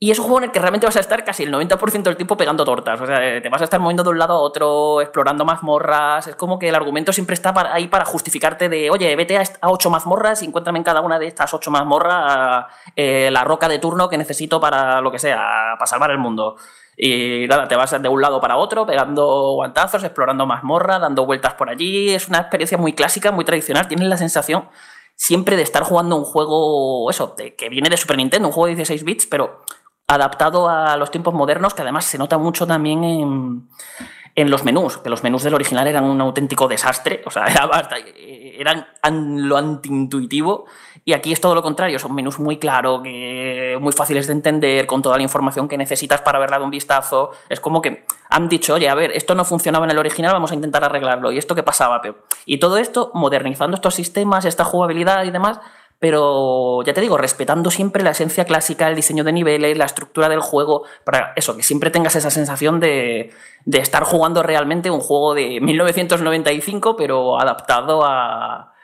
Y 0.00 0.12
es 0.12 0.18
un 0.20 0.26
juego 0.26 0.38
en 0.38 0.44
el 0.44 0.52
que 0.52 0.60
realmente 0.60 0.86
vas 0.86 0.96
a 0.96 1.00
estar 1.00 1.24
casi 1.24 1.42
el 1.42 1.52
90% 1.52 2.02
del 2.04 2.16
tiempo 2.16 2.36
pegando 2.36 2.64
tortas. 2.64 3.00
O 3.00 3.06
sea, 3.06 3.26
eh, 3.26 3.40
te 3.40 3.48
vas 3.48 3.60
a 3.62 3.64
estar 3.64 3.80
moviendo 3.80 4.04
de 4.04 4.10
un 4.10 4.18
lado 4.18 4.34
a 4.34 4.38
otro, 4.38 5.00
explorando 5.00 5.44
mazmorras. 5.44 6.28
Es 6.28 6.36
como 6.36 6.56
que 6.56 6.68
el 6.68 6.74
argumento 6.76 7.12
siempre 7.12 7.34
está 7.34 7.52
ahí 7.72 7.88
para 7.88 8.04
justificarte 8.04 8.68
de, 8.68 8.90
oye, 8.90 9.16
vete 9.16 9.36
a, 9.36 9.42
ocho 9.62 9.90
mazmorras 9.90 10.40
y 10.42 10.46
encuéntrame 10.46 10.78
en 10.78 10.84
cada 10.84 11.00
una 11.00 11.18
de 11.18 11.26
estas 11.26 11.52
ocho 11.52 11.72
mazmorras 11.72 12.66
eh, 12.94 13.28
la 13.32 13.42
roca 13.42 13.68
de 13.68 13.80
turno 13.80 14.08
que 14.08 14.16
necesito 14.16 14.60
para 14.60 15.00
lo 15.00 15.10
que 15.10 15.18
sea, 15.18 15.74
para 15.76 15.86
salvar 15.86 16.12
el 16.12 16.18
mundo. 16.18 16.54
Y 16.96 17.46
nada, 17.48 17.66
te 17.66 17.74
vas 17.74 18.00
de 18.00 18.08
un 18.08 18.22
lado 18.22 18.40
para 18.40 18.56
otro, 18.56 18.86
pegando 18.86 19.52
guantazos, 19.54 20.04
explorando 20.04 20.46
mazmorras, 20.46 21.00
dando 21.00 21.26
vueltas 21.26 21.54
por 21.54 21.70
allí. 21.70 22.14
Es 22.14 22.28
una 22.28 22.38
experiencia 22.38 22.78
muy 22.78 22.92
clásica, 22.92 23.32
muy 23.32 23.44
tradicional. 23.44 23.88
Tienes 23.88 24.06
la 24.06 24.16
sensación 24.16 24.68
siempre 25.18 25.56
de 25.56 25.62
estar 25.62 25.82
jugando 25.82 26.14
un 26.14 26.24
juego, 26.24 27.10
eso, 27.10 27.34
que 27.34 27.68
viene 27.68 27.90
de 27.90 27.96
Super 27.96 28.16
Nintendo, 28.16 28.46
un 28.46 28.54
juego 28.54 28.68
de 28.68 28.76
16 28.76 29.02
bits, 29.02 29.26
pero 29.26 29.64
adaptado 30.08 30.68
a 30.68 30.96
los 30.96 31.10
tiempos 31.10 31.34
modernos, 31.34 31.74
que 31.74 31.82
además 31.82 32.04
se 32.06 32.18
nota 32.18 32.38
mucho 32.38 32.66
también 32.66 33.04
en, 33.04 33.68
en 34.34 34.50
los 34.50 34.64
menús, 34.64 34.98
que 34.98 35.10
los 35.10 35.22
menús 35.22 35.42
del 35.42 35.54
original 35.54 35.86
eran 35.86 36.04
un 36.04 36.20
auténtico 36.20 36.66
desastre, 36.66 37.22
o 37.26 37.30
sea, 37.30 37.46
eran 38.16 38.86
lo 39.48 39.56
antiintuitivo, 39.56 40.66
y 41.04 41.12
aquí 41.12 41.32
es 41.32 41.40
todo 41.40 41.54
lo 41.54 41.62
contrario, 41.62 41.98
son 41.98 42.14
menús 42.14 42.38
muy 42.38 42.58
claros, 42.58 43.00
muy 43.00 43.92
fáciles 43.92 44.26
de 44.26 44.34
entender, 44.34 44.86
con 44.86 45.02
toda 45.02 45.16
la 45.16 45.22
información 45.22 45.66
que 45.66 45.78
necesitas 45.78 46.20
para 46.20 46.38
verla 46.38 46.58
de 46.58 46.64
un 46.64 46.70
vistazo. 46.70 47.30
Es 47.48 47.60
como 47.60 47.80
que 47.80 48.04
han 48.28 48.48
dicho, 48.48 48.74
oye, 48.74 48.88
a 48.88 48.94
ver, 48.94 49.12
esto 49.12 49.34
no 49.34 49.44
funcionaba 49.44 49.86
en 49.86 49.92
el 49.92 49.98
original, 49.98 50.34
vamos 50.34 50.52
a 50.52 50.54
intentar 50.54 50.84
arreglarlo, 50.84 51.32
y 51.32 51.38
esto 51.38 51.54
qué 51.54 51.62
pasaba, 51.62 52.02
Y 52.44 52.58
todo 52.58 52.76
esto, 52.76 53.10
modernizando 53.14 53.74
estos 53.74 53.94
sistemas, 53.94 54.44
esta 54.44 54.64
jugabilidad 54.64 55.24
y 55.24 55.30
demás, 55.30 55.60
pero 55.98 56.82
ya 56.84 56.94
te 56.94 57.00
digo, 57.00 57.18
respetando 57.18 57.70
siempre 57.70 58.04
la 58.04 58.10
esencia 58.10 58.44
clásica, 58.44 58.88
el 58.88 58.94
diseño 58.94 59.24
de 59.24 59.32
niveles, 59.32 59.76
la 59.76 59.84
estructura 59.84 60.28
del 60.28 60.40
juego, 60.40 60.84
para 61.04 61.32
eso, 61.34 61.56
que 61.56 61.62
siempre 61.62 61.90
tengas 61.90 62.14
esa 62.14 62.30
sensación 62.30 62.78
de, 62.78 63.32
de 63.64 63.78
estar 63.78 64.04
jugando 64.04 64.42
realmente 64.42 64.90
un 64.90 65.00
juego 65.00 65.34
de 65.34 65.60
1995, 65.60 66.94
pero 66.96 67.40
adaptado 67.40 68.04
a, 68.04 68.74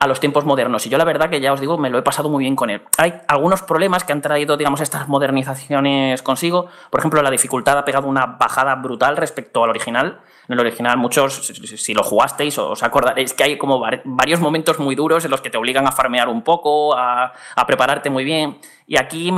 a 0.00 0.06
los 0.06 0.18
tiempos 0.18 0.46
modernos. 0.46 0.86
Y 0.86 0.88
yo 0.88 0.96
la 0.96 1.04
verdad 1.04 1.28
que 1.28 1.42
ya 1.42 1.52
os 1.52 1.60
digo, 1.60 1.76
me 1.76 1.90
lo 1.90 1.98
he 1.98 2.02
pasado 2.02 2.30
muy 2.30 2.42
bien 2.44 2.56
con 2.56 2.70
él. 2.70 2.82
Hay 2.96 3.20
algunos 3.28 3.62
problemas 3.62 4.02
que 4.02 4.14
han 4.14 4.22
traído, 4.22 4.56
digamos, 4.56 4.80
estas 4.80 5.08
modernizaciones 5.08 6.22
consigo. 6.22 6.68
Por 6.90 7.00
ejemplo, 7.00 7.20
la 7.20 7.30
dificultad 7.30 7.76
ha 7.76 7.84
pegado 7.84 8.08
una 8.08 8.24
bajada 8.24 8.74
brutal 8.76 9.18
respecto 9.18 9.62
al 9.62 9.70
original. 9.70 10.22
En 10.50 10.54
el 10.54 10.66
original, 10.66 10.96
muchos, 10.96 11.46
si 11.76 11.94
lo 11.94 12.02
jugasteis, 12.02 12.58
os 12.58 12.82
acordaréis 12.82 13.34
que 13.34 13.44
hay 13.44 13.56
como 13.56 13.80
varios 14.04 14.40
momentos 14.40 14.80
muy 14.80 14.96
duros 14.96 15.24
en 15.24 15.30
los 15.30 15.40
que 15.40 15.48
te 15.48 15.56
obligan 15.56 15.86
a 15.86 15.92
farmear 15.92 16.28
un 16.28 16.42
poco, 16.42 16.92
a, 16.96 17.32
prepararte 17.68 18.10
muy 18.10 18.24
bien. 18.24 18.58
Y 18.84 18.98
aquí 18.98 19.32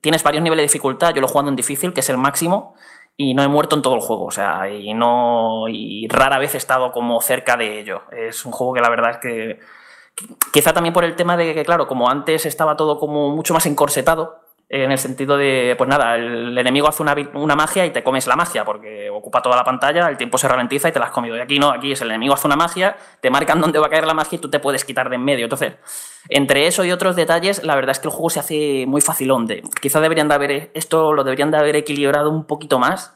tienes 0.00 0.24
varios 0.24 0.42
niveles 0.42 0.64
de 0.64 0.66
dificultad. 0.66 1.14
Yo 1.14 1.20
lo 1.20 1.28
he 1.28 1.30
jugado 1.30 1.50
en 1.50 1.54
difícil, 1.54 1.92
que 1.92 2.00
es 2.00 2.10
el 2.10 2.18
máximo 2.18 2.74
y 3.16 3.34
no 3.34 3.44
he 3.44 3.48
muerto 3.48 3.76
en 3.76 3.82
todo 3.82 3.94
el 3.94 4.00
juego, 4.00 4.24
o 4.24 4.30
sea, 4.32 4.68
y 4.68 4.92
no 4.92 5.68
y 5.68 6.08
rara 6.08 6.38
vez 6.38 6.56
he 6.56 6.58
estado 6.58 6.90
como 6.90 7.20
cerca 7.20 7.56
de 7.56 7.78
ello. 7.78 8.02
Es 8.10 8.44
un 8.44 8.50
juego 8.50 8.74
que 8.74 8.80
la 8.80 8.90
verdad 8.90 9.12
es 9.12 9.18
que 9.18 9.60
Quizá 10.52 10.72
también 10.72 10.94
por 10.94 11.04
el 11.04 11.14
tema 11.14 11.36
de 11.36 11.52
que, 11.52 11.64
claro, 11.64 11.86
como 11.86 12.08
antes 12.08 12.46
estaba 12.46 12.76
todo 12.76 12.98
como 12.98 13.30
mucho 13.30 13.52
más 13.52 13.66
encorsetado, 13.66 14.40
en 14.68 14.90
el 14.90 14.98
sentido 14.98 15.36
de, 15.36 15.74
pues 15.78 15.88
nada, 15.88 16.16
el 16.16 16.56
enemigo 16.58 16.88
hace 16.88 17.02
una, 17.02 17.56
magia 17.56 17.86
y 17.86 17.90
te 17.90 18.02
comes 18.02 18.26
la 18.26 18.34
magia, 18.34 18.64
porque 18.64 19.08
ocupa 19.10 19.40
toda 19.40 19.54
la 19.54 19.62
pantalla, 19.62 20.08
el 20.08 20.16
tiempo 20.16 20.38
se 20.38 20.48
ralentiza 20.48 20.88
y 20.88 20.92
te 20.92 20.98
la 20.98 21.06
has 21.06 21.12
comido. 21.12 21.36
Y 21.36 21.40
aquí 21.40 21.58
no, 21.58 21.70
aquí 21.70 21.92
es 21.92 22.00
el 22.00 22.08
enemigo 22.08 22.34
hace 22.34 22.48
una 22.48 22.56
magia, 22.56 22.96
te 23.20 23.30
marcan 23.30 23.60
dónde 23.60 23.78
va 23.78 23.86
a 23.86 23.90
caer 23.90 24.06
la 24.06 24.14
magia 24.14 24.36
y 24.36 24.40
tú 24.40 24.50
te 24.50 24.58
puedes 24.58 24.84
quitar 24.84 25.08
de 25.08 25.16
en 25.16 25.24
medio. 25.24 25.44
Entonces, 25.44 25.74
entre 26.28 26.66
eso 26.66 26.84
y 26.84 26.90
otros 26.90 27.14
detalles, 27.14 27.62
la 27.62 27.76
verdad 27.76 27.92
es 27.92 28.00
que 28.00 28.08
el 28.08 28.12
juego 28.12 28.30
se 28.30 28.40
hace 28.40 28.84
muy 28.86 29.00
facilón. 29.00 29.46
De, 29.46 29.62
quizá 29.80 30.00
deberían 30.00 30.28
de 30.28 30.34
haber, 30.34 30.70
esto 30.74 31.12
lo 31.12 31.22
deberían 31.22 31.52
de 31.52 31.58
haber 31.58 31.76
equilibrado 31.76 32.30
un 32.30 32.44
poquito 32.44 32.80
más, 32.80 33.14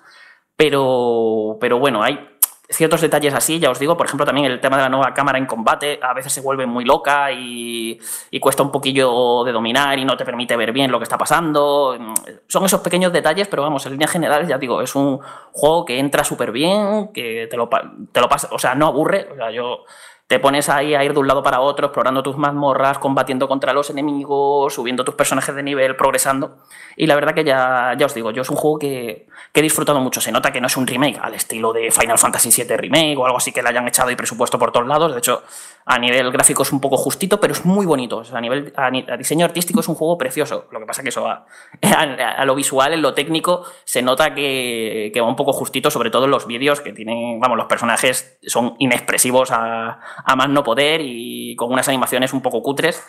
pero, 0.56 1.58
pero 1.60 1.80
bueno, 1.80 2.02
hay 2.02 2.30
ciertos 2.70 3.00
detalles 3.00 3.34
así, 3.34 3.58
ya 3.58 3.70
os 3.70 3.78
digo, 3.78 3.96
por 3.96 4.06
ejemplo, 4.06 4.24
también 4.24 4.46
el 4.46 4.60
tema 4.60 4.76
de 4.76 4.84
la 4.84 4.88
nueva 4.88 5.12
cámara 5.12 5.38
en 5.38 5.46
combate, 5.46 5.98
a 6.00 6.14
veces 6.14 6.32
se 6.32 6.40
vuelve 6.40 6.66
muy 6.66 6.84
loca 6.84 7.32
y, 7.32 7.98
y, 8.30 8.40
cuesta 8.40 8.62
un 8.62 8.70
poquillo 8.70 9.42
de 9.44 9.52
dominar 9.52 9.98
y 9.98 10.04
no 10.04 10.16
te 10.16 10.24
permite 10.24 10.56
ver 10.56 10.72
bien 10.72 10.90
lo 10.90 10.98
que 10.98 11.04
está 11.04 11.18
pasando. 11.18 11.98
Son 12.46 12.64
esos 12.64 12.80
pequeños 12.80 13.12
detalles, 13.12 13.48
pero 13.48 13.62
vamos, 13.62 13.84
en 13.86 13.92
líneas 13.92 14.10
generales, 14.10 14.48
ya 14.48 14.58
digo, 14.58 14.82
es 14.82 14.94
un 14.94 15.18
juego 15.52 15.84
que 15.84 15.98
entra 15.98 16.22
súper 16.22 16.52
bien, 16.52 17.08
que 17.12 17.48
te 17.50 17.56
lo, 17.56 17.68
te 18.12 18.20
lo 18.20 18.28
pasa, 18.28 18.48
o 18.52 18.58
sea, 18.58 18.74
no 18.74 18.86
aburre, 18.86 19.28
o 19.32 19.36
sea, 19.36 19.50
yo 19.50 19.84
te 20.30 20.38
pones 20.38 20.68
ahí 20.68 20.94
a 20.94 21.02
ir 21.02 21.12
de 21.12 21.18
un 21.18 21.26
lado 21.26 21.42
para 21.42 21.58
otro, 21.58 21.88
explorando 21.88 22.22
tus 22.22 22.36
mazmorras, 22.36 23.00
combatiendo 23.00 23.48
contra 23.48 23.72
los 23.72 23.90
enemigos, 23.90 24.72
subiendo 24.72 25.04
tus 25.04 25.16
personajes 25.16 25.52
de 25.52 25.60
nivel, 25.64 25.96
progresando. 25.96 26.58
Y 26.96 27.08
la 27.08 27.16
verdad 27.16 27.34
que 27.34 27.42
ya, 27.42 27.96
ya 27.98 28.06
os 28.06 28.14
digo, 28.14 28.30
yo 28.30 28.42
es 28.42 28.48
un 28.48 28.54
juego 28.54 28.78
que, 28.78 29.26
que, 29.52 29.58
he 29.58 29.62
disfrutado 29.64 29.98
mucho. 29.98 30.20
Se 30.20 30.30
nota 30.30 30.52
que 30.52 30.60
no 30.60 30.68
es 30.68 30.76
un 30.76 30.86
remake 30.86 31.18
al 31.20 31.34
estilo 31.34 31.72
de 31.72 31.90
Final 31.90 32.16
Fantasy 32.16 32.62
VII 32.62 32.76
Remake 32.76 33.16
o 33.16 33.26
algo 33.26 33.38
así 33.38 33.50
que 33.50 33.60
le 33.60 33.70
hayan 33.70 33.88
echado 33.88 34.08
y 34.12 34.14
presupuesto 34.14 34.56
por 34.56 34.70
todos 34.70 34.86
lados. 34.86 35.10
De 35.10 35.18
hecho, 35.18 35.42
a 35.84 35.98
nivel 35.98 36.30
gráfico 36.30 36.62
es 36.62 36.70
un 36.70 36.80
poco 36.80 36.96
justito, 36.96 37.40
pero 37.40 37.52
es 37.52 37.64
muy 37.64 37.84
bonito. 37.84 38.22
A 38.32 38.40
nivel 38.40 38.72
a, 38.76 38.86
a, 38.86 39.16
diseño 39.16 39.44
artístico 39.44 39.80
es 39.80 39.88
un 39.88 39.96
juego 39.96 40.16
precioso. 40.16 40.68
Lo 40.70 40.78
que 40.78 40.86
pasa 40.86 41.02
que 41.02 41.08
eso 41.08 41.26
a, 41.28 41.44
a, 41.82 42.44
lo 42.44 42.54
visual, 42.54 42.92
en 42.92 43.02
lo 43.02 43.14
técnico, 43.14 43.64
se 43.82 44.00
nota 44.00 44.32
que, 44.32 45.10
que 45.12 45.20
va 45.20 45.26
un 45.26 45.34
poco 45.34 45.52
justito, 45.52 45.90
sobre 45.90 46.10
todo 46.10 46.26
en 46.26 46.30
los 46.30 46.46
vídeos 46.46 46.80
que 46.80 46.92
tienen, 46.92 47.40
vamos, 47.40 47.58
los 47.58 47.66
personajes 47.66 48.38
son 48.46 48.76
inexpresivos 48.78 49.50
a, 49.50 49.98
a 50.24 50.36
más 50.36 50.48
no 50.48 50.62
poder 50.62 51.00
y 51.02 51.54
con 51.56 51.72
unas 51.72 51.88
animaciones 51.88 52.32
un 52.32 52.42
poco 52.42 52.62
cutres. 52.62 53.02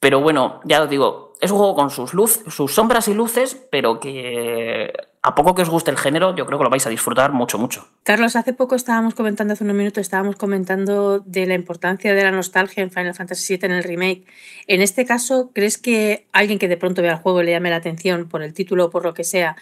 Pero 0.00 0.20
bueno, 0.20 0.60
ya 0.64 0.82
os 0.82 0.88
digo, 0.88 1.34
es 1.40 1.50
un 1.50 1.58
juego 1.58 1.74
con 1.74 1.90
sus, 1.90 2.14
luz, 2.14 2.42
sus 2.48 2.72
sombras 2.74 3.06
y 3.08 3.14
luces, 3.14 3.54
pero 3.70 4.00
que 4.00 4.92
a 5.22 5.34
poco 5.34 5.54
que 5.54 5.60
os 5.60 5.68
guste 5.68 5.90
el 5.90 5.98
género, 5.98 6.34
yo 6.34 6.46
creo 6.46 6.58
que 6.58 6.64
lo 6.64 6.70
vais 6.70 6.86
a 6.86 6.90
disfrutar 6.90 7.32
mucho, 7.32 7.58
mucho. 7.58 7.86
Carlos, 8.02 8.34
hace 8.36 8.54
poco 8.54 8.74
estábamos 8.74 9.14
comentando, 9.14 9.52
hace 9.52 9.64
unos 9.64 9.76
minutos, 9.76 10.00
estábamos 10.00 10.36
comentando 10.36 11.20
de 11.20 11.44
la 11.44 11.54
importancia 11.54 12.14
de 12.14 12.22
la 12.22 12.30
nostalgia 12.30 12.82
en 12.82 12.90
Final 12.90 13.14
Fantasy 13.14 13.56
VII 13.56 13.66
en 13.66 13.72
el 13.72 13.84
remake. 13.84 14.24
En 14.66 14.80
este 14.80 15.04
caso, 15.04 15.50
¿crees 15.52 15.76
que 15.76 16.26
alguien 16.32 16.58
que 16.58 16.68
de 16.68 16.78
pronto 16.78 17.02
vea 17.02 17.12
el 17.12 17.18
juego 17.18 17.42
le 17.42 17.52
llame 17.52 17.68
la 17.68 17.76
atención 17.76 18.28
por 18.28 18.42
el 18.42 18.54
título 18.54 18.86
o 18.86 18.90
por 18.90 19.04
lo 19.04 19.12
que 19.12 19.24
sea, 19.24 19.56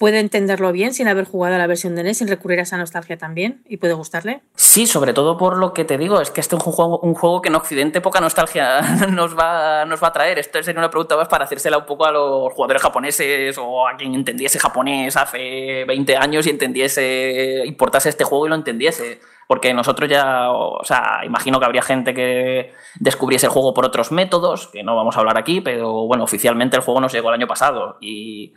puede 0.00 0.18
entenderlo 0.18 0.72
bien 0.72 0.94
sin 0.94 1.08
haber 1.08 1.26
jugado 1.26 1.56
a 1.56 1.58
la 1.58 1.66
versión 1.66 1.94
de 1.94 2.02
NES, 2.02 2.16
sin 2.16 2.28
recurrir 2.28 2.58
a 2.58 2.62
esa 2.62 2.78
nostalgia 2.78 3.18
también 3.18 3.62
y 3.68 3.76
puede 3.76 3.92
gustarle. 3.92 4.40
Sí, 4.54 4.86
sobre 4.86 5.12
todo 5.12 5.36
por 5.36 5.58
lo 5.58 5.74
que 5.74 5.84
te 5.84 5.98
digo, 5.98 6.22
es 6.22 6.30
que 6.30 6.40
este 6.40 6.56
es 6.56 6.64
un 6.64 6.72
juego, 6.72 6.98
un 7.00 7.12
juego 7.12 7.42
que 7.42 7.50
en 7.50 7.54
Occidente 7.56 8.00
poca 8.00 8.18
nostalgia 8.18 8.80
nos 9.10 9.38
va, 9.38 9.84
nos 9.84 10.02
va 10.02 10.08
a 10.08 10.12
traer. 10.12 10.38
Esto 10.38 10.62
sería 10.62 10.78
una 10.78 10.88
pregunta 10.88 11.18
más 11.18 11.28
para 11.28 11.44
hacérsela 11.44 11.76
un 11.76 11.84
poco 11.84 12.06
a 12.06 12.12
los 12.12 12.50
jugadores 12.54 12.80
japoneses 12.80 13.58
o 13.58 13.86
a 13.86 13.94
quien 13.98 14.14
entendiese 14.14 14.58
japonés 14.58 15.18
hace 15.18 15.84
20 15.86 16.16
años 16.16 16.46
y 16.46 16.50
entendiese, 16.50 17.62
importase 17.66 18.08
este 18.08 18.24
juego 18.24 18.46
y 18.46 18.48
lo 18.48 18.54
entendiese. 18.54 19.20
Porque 19.46 19.74
nosotros 19.74 20.08
ya, 20.08 20.50
o 20.50 20.82
sea, 20.82 21.20
imagino 21.26 21.60
que 21.60 21.66
habría 21.66 21.82
gente 21.82 22.14
que 22.14 22.72
descubriese 23.00 23.46
el 23.46 23.52
juego 23.52 23.74
por 23.74 23.84
otros 23.84 24.12
métodos, 24.12 24.68
que 24.68 24.82
no 24.82 24.96
vamos 24.96 25.14
a 25.18 25.20
hablar 25.20 25.36
aquí, 25.36 25.60
pero 25.60 26.06
bueno, 26.06 26.24
oficialmente 26.24 26.78
el 26.78 26.82
juego 26.82 27.02
nos 27.02 27.12
llegó 27.12 27.28
el 27.28 27.34
año 27.34 27.48
pasado 27.48 27.98
y 28.00 28.54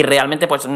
y 0.00 0.02
realmente, 0.02 0.46
pues 0.48 0.66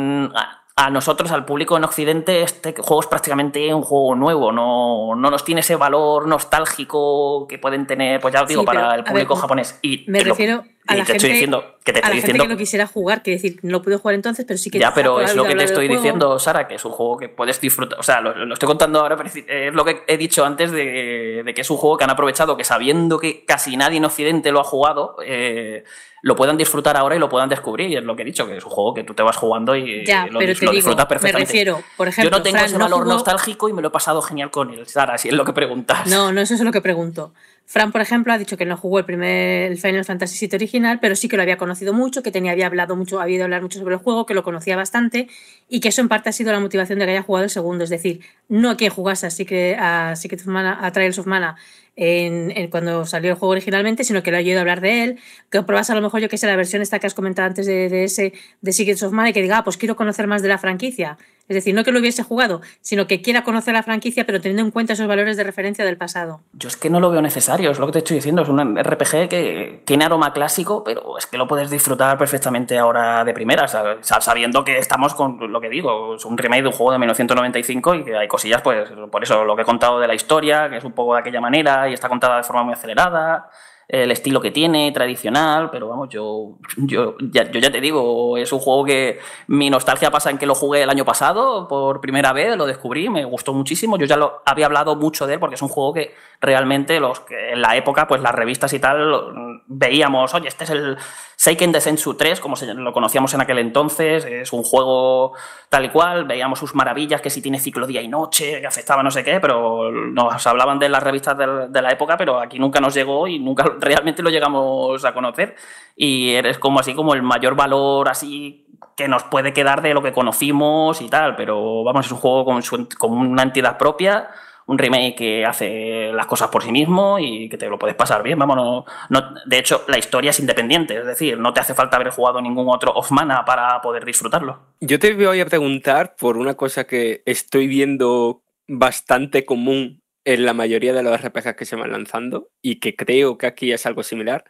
a 0.76 0.90
nosotros, 0.90 1.30
al 1.30 1.44
público 1.44 1.76
en 1.76 1.84
Occidente, 1.84 2.42
este 2.42 2.74
juego 2.76 3.00
es 3.00 3.06
prácticamente 3.06 3.72
un 3.72 3.82
juego 3.82 4.14
nuevo, 4.16 4.50
no, 4.52 5.14
no 5.14 5.30
nos 5.30 5.44
tiene 5.44 5.60
ese 5.60 5.76
valor 5.76 6.26
nostálgico 6.26 7.46
que 7.48 7.58
pueden 7.58 7.86
tener, 7.86 8.20
pues 8.20 8.34
ya 8.34 8.42
os 8.42 8.48
digo, 8.48 8.62
Sí, 8.62 8.66
para 8.66 8.94
el 8.96 9.04
público 9.04 9.34
ver, 9.34 9.40
japonés. 9.40 9.78
Y 9.82 10.04
Me 10.08 10.18
lo- 10.20 10.30
refiero 10.30 10.64
a 10.86 10.94
y 10.94 10.98
la 10.98 11.04
te 11.04 11.12
gente, 11.12 11.16
estoy 11.16 11.30
diciendo 11.30 11.64
que 11.84 11.92
te 11.92 11.98
a 11.98 12.02
la 12.02 12.06
estoy 12.08 12.10
gente 12.20 12.26
diciendo 12.26 12.44
que 12.44 12.48
no 12.48 12.56
quisiera 12.58 12.86
jugar, 12.86 13.22
que 13.22 13.30
decir, 13.32 13.58
no 13.62 13.80
pude 13.82 13.96
jugar 13.96 14.14
entonces, 14.14 14.44
pero 14.46 14.58
sí 14.58 14.70
que 14.70 14.78
ya, 14.78 14.92
pero 14.94 15.20
es 15.20 15.34
lo 15.34 15.44
que 15.44 15.54
te 15.54 15.64
estoy 15.64 15.88
diciendo, 15.88 16.38
Sara, 16.38 16.66
que 16.68 16.74
es 16.74 16.84
un 16.84 16.92
juego 16.92 17.16
que 17.18 17.28
puedes 17.28 17.60
disfrutar. 17.60 17.98
O 17.98 18.02
sea, 18.02 18.20
lo, 18.20 18.34
lo 18.46 18.54
estoy 18.54 18.66
contando 18.66 19.00
ahora, 19.00 19.16
pero 19.16 19.30
es 19.34 19.72
lo 19.74 19.84
que 19.84 20.02
he 20.06 20.16
dicho 20.18 20.44
antes 20.44 20.70
de, 20.72 21.42
de 21.44 21.54
que 21.54 21.60
es 21.62 21.70
un 21.70 21.76
juego 21.78 21.96
que 21.96 22.04
han 22.04 22.10
aprovechado, 22.10 22.56
que 22.56 22.64
sabiendo 22.64 23.18
que 23.18 23.44
casi 23.44 23.76
nadie 23.76 23.96
en 23.98 24.04
Occidente 24.04 24.52
lo 24.52 24.60
ha 24.60 24.64
jugado, 24.64 25.16
eh, 25.24 25.84
lo 26.22 26.36
puedan 26.36 26.56
disfrutar 26.56 26.96
ahora 26.96 27.14
y 27.16 27.18
lo 27.18 27.28
puedan 27.28 27.50
descubrir. 27.50 27.90
Y 27.90 27.96
es 27.96 28.02
lo 28.04 28.16
que 28.16 28.22
he 28.22 28.24
dicho, 28.24 28.46
que 28.46 28.56
es 28.56 28.64
un 28.64 28.70
juego 28.70 28.94
que 28.94 29.04
tú 29.04 29.12
te 29.12 29.22
vas 29.22 29.36
jugando 29.36 29.76
y 29.76 30.06
Ya, 30.06 30.26
lo, 30.26 30.38
pero 30.38 30.52
dis- 30.52 30.58
te 30.58 30.64
lo 30.64 30.70
digo, 30.70 30.76
disfrutas 30.78 31.04
me 31.04 31.08
perfectamente. 31.08 31.52
refiero, 31.52 31.82
por 31.98 32.08
ejemplo, 32.08 32.30
Yo 32.30 32.38
no 32.38 32.42
tengo 32.42 32.54
Fran 32.56 32.66
ese 32.66 32.78
no 32.78 32.84
valor 32.86 33.00
jugó- 33.00 33.12
nostálgico 33.12 33.68
y 33.68 33.74
me 33.74 33.82
lo 33.82 33.88
he 33.88 33.90
pasado 33.90 34.22
genial 34.22 34.50
con 34.50 34.70
él, 34.70 34.86
Sara, 34.86 35.18
si 35.18 35.28
es 35.28 35.34
lo 35.34 35.44
que 35.44 35.52
preguntas. 35.52 36.06
No, 36.08 36.32
no 36.32 36.40
eso 36.40 36.54
es 36.54 36.60
lo 36.62 36.72
que 36.72 36.80
pregunto. 36.80 37.34
Fran, 37.66 37.92
por 37.92 38.02
ejemplo, 38.02 38.32
ha 38.32 38.38
dicho 38.38 38.58
que 38.58 38.66
no 38.66 38.76
jugó 38.76 38.98
el 38.98 39.06
primer 39.06 39.72
el 39.72 39.78
Final 39.78 40.04
Fantasy 40.04 40.46
VII 40.46 40.56
original, 40.56 40.98
pero 41.00 41.16
sí 41.16 41.28
que 41.28 41.36
lo 41.36 41.42
había 41.42 41.56
conocido 41.56 41.94
mucho, 41.94 42.22
que 42.22 42.30
tenía, 42.30 42.52
había 42.52 42.66
hablado 42.66 42.94
mucho, 42.94 43.20
había 43.20 43.42
hablar 43.42 43.62
mucho 43.62 43.78
sobre 43.78 43.94
el 43.94 44.00
juego, 44.00 44.26
que 44.26 44.34
lo 44.34 44.42
conocía 44.42 44.76
bastante 44.76 45.28
y 45.68 45.80
que 45.80 45.88
eso 45.88 46.02
en 46.02 46.08
parte 46.08 46.28
ha 46.28 46.32
sido 46.32 46.52
la 46.52 46.60
motivación 46.60 46.98
de 46.98 47.06
que 47.06 47.12
haya 47.12 47.22
jugado 47.22 47.44
el 47.44 47.50
segundo. 47.50 47.84
Es 47.84 47.90
decir, 47.90 48.20
no 48.48 48.76
que 48.76 48.90
jugase 48.90 49.26
a 49.26 49.30
Secret, 49.30 49.78
a 49.80 50.14
Secret 50.14 50.42
of 50.42 50.46
Mana, 50.48 50.78
a 50.86 50.92
Trials 50.92 51.18
of 51.18 51.26
Mana 51.26 51.56
en, 51.96 52.68
cuando 52.70 53.06
salió 53.06 53.30
el 53.30 53.36
juego 53.38 53.52
originalmente, 53.52 54.04
sino 54.04 54.22
que 54.22 54.30
lo 54.30 54.36
ha 54.36 54.40
oído 54.40 54.60
hablar 54.60 54.80
de 54.80 55.04
él, 55.04 55.18
que 55.50 55.62
probas 55.62 55.88
a 55.90 55.94
lo 55.94 56.02
mejor, 56.02 56.20
yo 56.20 56.28
que 56.28 56.38
sé, 56.38 56.46
la 56.46 56.56
versión 56.56 56.82
esta 56.82 56.98
que 56.98 57.06
has 57.06 57.14
comentado 57.14 57.46
antes 57.46 57.66
de, 57.66 57.88
de 57.88 58.04
ese 58.04 58.34
de 58.60 58.72
Secrets 58.72 59.02
of 59.02 59.12
Mana 59.12 59.30
y 59.30 59.32
que 59.32 59.42
diga, 59.42 59.58
ah, 59.58 59.64
pues 59.64 59.76
quiero 59.76 59.96
conocer 59.96 60.26
más 60.26 60.42
de 60.42 60.48
la 60.48 60.58
franquicia. 60.58 61.16
Es 61.48 61.54
decir, 61.54 61.74
no 61.74 61.84
que 61.84 61.92
lo 61.92 61.98
hubiese 62.00 62.22
jugado, 62.22 62.62
sino 62.80 63.06
que 63.06 63.20
quiera 63.20 63.44
conocer 63.44 63.74
la 63.74 63.82
franquicia, 63.82 64.24
pero 64.24 64.40
teniendo 64.40 64.62
en 64.62 64.70
cuenta 64.70 64.94
esos 64.94 65.06
valores 65.06 65.36
de 65.36 65.44
referencia 65.44 65.84
del 65.84 65.96
pasado. 65.98 66.40
Yo 66.54 66.68
es 66.68 66.76
que 66.76 66.88
no 66.88 67.00
lo 67.00 67.10
veo 67.10 67.20
necesario, 67.20 67.70
es 67.70 67.78
lo 67.78 67.86
que 67.86 67.92
te 67.92 67.98
estoy 67.98 68.16
diciendo, 68.16 68.42
es 68.42 68.48
un 68.48 68.76
RPG 68.82 69.28
que 69.28 69.82
tiene 69.84 70.04
aroma 70.06 70.32
clásico, 70.32 70.82
pero 70.84 71.18
es 71.18 71.26
que 71.26 71.36
lo 71.36 71.46
puedes 71.46 71.68
disfrutar 71.70 72.16
perfectamente 72.16 72.78
ahora 72.78 73.24
de 73.24 73.34
primera, 73.34 73.68
sa- 73.68 73.96
sa- 74.00 74.20
sabiendo 74.20 74.64
que 74.64 74.78
estamos 74.78 75.14
con 75.14 75.52
lo 75.52 75.60
que 75.60 75.68
digo, 75.68 76.14
es 76.14 76.24
un 76.24 76.38
remake 76.38 76.62
de 76.62 76.68
un 76.68 76.74
juego 76.74 76.92
de 76.92 76.98
1995 76.98 77.94
y 77.96 78.04
que 78.04 78.16
hay 78.16 78.28
cosillas, 78.28 78.62
pues 78.62 78.88
por 79.10 79.22
eso 79.22 79.44
lo 79.44 79.54
que 79.54 79.62
he 79.62 79.66
contado 79.66 80.00
de 80.00 80.06
la 80.08 80.14
historia, 80.14 80.70
que 80.70 80.78
es 80.78 80.84
un 80.84 80.92
poco 80.92 81.14
de 81.14 81.20
aquella 81.20 81.40
manera 81.40 81.88
y 81.88 81.92
está 81.92 82.08
contada 82.08 82.38
de 82.38 82.42
forma 82.44 82.62
muy 82.62 82.72
acelerada, 82.72 83.50
el 83.88 84.10
estilo 84.10 84.40
que 84.40 84.50
tiene, 84.50 84.90
tradicional, 84.92 85.70
pero 85.70 85.88
vamos, 85.88 86.08
yo, 86.08 86.58
yo, 86.76 87.16
ya, 87.20 87.50
yo 87.50 87.60
ya 87.60 87.70
te 87.70 87.80
digo, 87.80 88.36
es 88.38 88.52
un 88.52 88.58
juego 88.58 88.84
que 88.84 89.18
mi 89.48 89.68
nostalgia 89.70 90.10
pasa 90.10 90.30
en 90.30 90.38
que 90.38 90.46
lo 90.46 90.54
jugué 90.54 90.82
el 90.82 90.90
año 90.90 91.04
pasado 91.04 91.68
por 91.68 92.00
primera 92.00 92.32
vez, 92.32 92.56
lo 92.56 92.66
descubrí, 92.66 93.08
me 93.08 93.24
gustó 93.24 93.52
muchísimo, 93.52 93.98
yo 93.98 94.06
ya 94.06 94.16
lo 94.16 94.42
había 94.46 94.66
hablado 94.66 94.96
mucho 94.96 95.26
de 95.26 95.34
él 95.34 95.40
porque 95.40 95.56
es 95.56 95.62
un 95.62 95.68
juego 95.68 95.92
que 95.92 96.14
realmente 96.40 96.98
los 97.00 97.20
que 97.20 97.52
en 97.52 97.62
la 97.62 97.76
época, 97.76 98.06
pues 98.08 98.20
las 98.22 98.34
revistas 98.34 98.72
y 98.72 98.78
tal, 98.78 99.10
lo- 99.10 99.32
veíamos, 99.66 100.34
oye, 100.34 100.48
este 100.48 100.64
es 100.64 100.70
el 100.70 100.96
Seiken 101.36 101.72
Densetsu 101.72 102.14
3, 102.14 102.40
como 102.40 102.56
lo 102.56 102.92
conocíamos 102.92 103.32
en 103.34 103.40
aquel 103.40 103.58
entonces, 103.58 104.24
es 104.24 104.52
un 104.52 104.62
juego 104.62 105.32
tal 105.68 105.86
y 105.86 105.88
cual, 105.88 106.24
veíamos 106.24 106.58
sus 106.58 106.74
maravillas, 106.74 107.20
que 107.20 107.30
si 107.30 107.42
tiene 107.42 107.58
ciclo 107.58 107.86
día 107.86 108.00
y 108.02 108.08
noche, 108.08 108.60
que 108.60 108.66
afectaba 108.66 109.02
no 109.02 109.10
sé 109.10 109.24
qué, 109.24 109.40
pero 109.40 109.90
nos 109.90 110.46
hablaban 110.46 110.78
de 110.78 110.88
las 110.88 111.02
revistas 111.02 111.36
de, 111.36 111.82
la 111.82 111.90
época, 111.90 112.16
pero 112.16 112.40
aquí 112.40 112.58
nunca 112.58 112.80
nos 112.80 112.94
llegó 112.94 113.26
y 113.26 113.38
nunca 113.38 113.64
realmente 113.80 114.22
lo 114.22 114.30
llegamos 114.30 115.04
a 115.04 115.12
conocer. 115.14 115.56
Y 115.96 116.30
eres 116.30 116.58
como 116.58 116.80
así 116.80 116.94
como 116.94 117.14
el 117.14 117.22
mayor 117.22 117.54
valor 117.54 118.08
así 118.08 118.66
que 118.96 119.08
nos 119.08 119.24
puede 119.24 119.52
quedar 119.52 119.82
de 119.82 119.92
lo 119.94 120.02
que 120.02 120.12
conocimos 120.12 121.00
y 121.00 121.08
tal, 121.08 121.34
pero 121.36 121.82
vamos, 121.84 122.06
es 122.06 122.12
un 122.12 122.18
juego 122.18 122.44
con, 122.44 122.62
su- 122.62 122.88
con 122.98 123.12
una 123.12 123.42
entidad 123.42 123.76
propia, 123.76 124.28
un 124.66 124.78
remake 124.78 125.16
que 125.16 125.44
hace 125.44 126.12
las 126.12 126.26
cosas 126.26 126.48
por 126.48 126.62
sí 126.62 126.70
mismo 126.70 127.18
y 127.18 127.48
que 127.48 127.56
te 127.58 127.68
lo 127.68 127.76
puedes 127.78 127.96
pasar 127.96 128.22
bien, 128.22 128.38
vamos, 128.38 128.56
no, 128.56 128.84
no- 129.08 129.34
de 129.46 129.58
hecho 129.58 129.82
la 129.88 129.98
historia 129.98 130.30
es 130.30 130.38
independiente, 130.38 130.96
es 130.96 131.06
decir, 131.06 131.38
no 131.38 131.52
te 131.52 131.60
hace 131.60 131.74
falta 131.74 131.96
haber 131.96 132.10
jugado 132.10 132.40
ningún 132.40 132.68
otro 132.68 132.92
off 132.92 133.10
mana 133.10 133.44
para 133.44 133.80
poder 133.80 134.04
disfrutarlo. 134.04 134.60
Yo 134.80 134.98
te 135.00 135.12
voy 135.14 135.40
a 135.40 135.46
preguntar 135.46 136.14
por 136.14 136.36
una 136.36 136.54
cosa 136.54 136.84
que 136.84 137.22
estoy 137.26 137.66
viendo 137.66 138.42
bastante 138.68 139.44
común 139.44 140.02
en 140.24 140.44
la 140.44 140.54
mayoría 140.54 140.92
de 140.92 141.02
los 141.02 141.20
RPGs 141.20 141.54
que 141.54 141.64
se 141.64 141.76
van 141.76 141.92
lanzando 141.92 142.48
y 142.62 142.80
que 142.80 142.96
creo 142.96 143.38
que 143.38 143.46
aquí 143.46 143.72
es 143.72 143.86
algo 143.86 144.02
similar. 144.02 144.44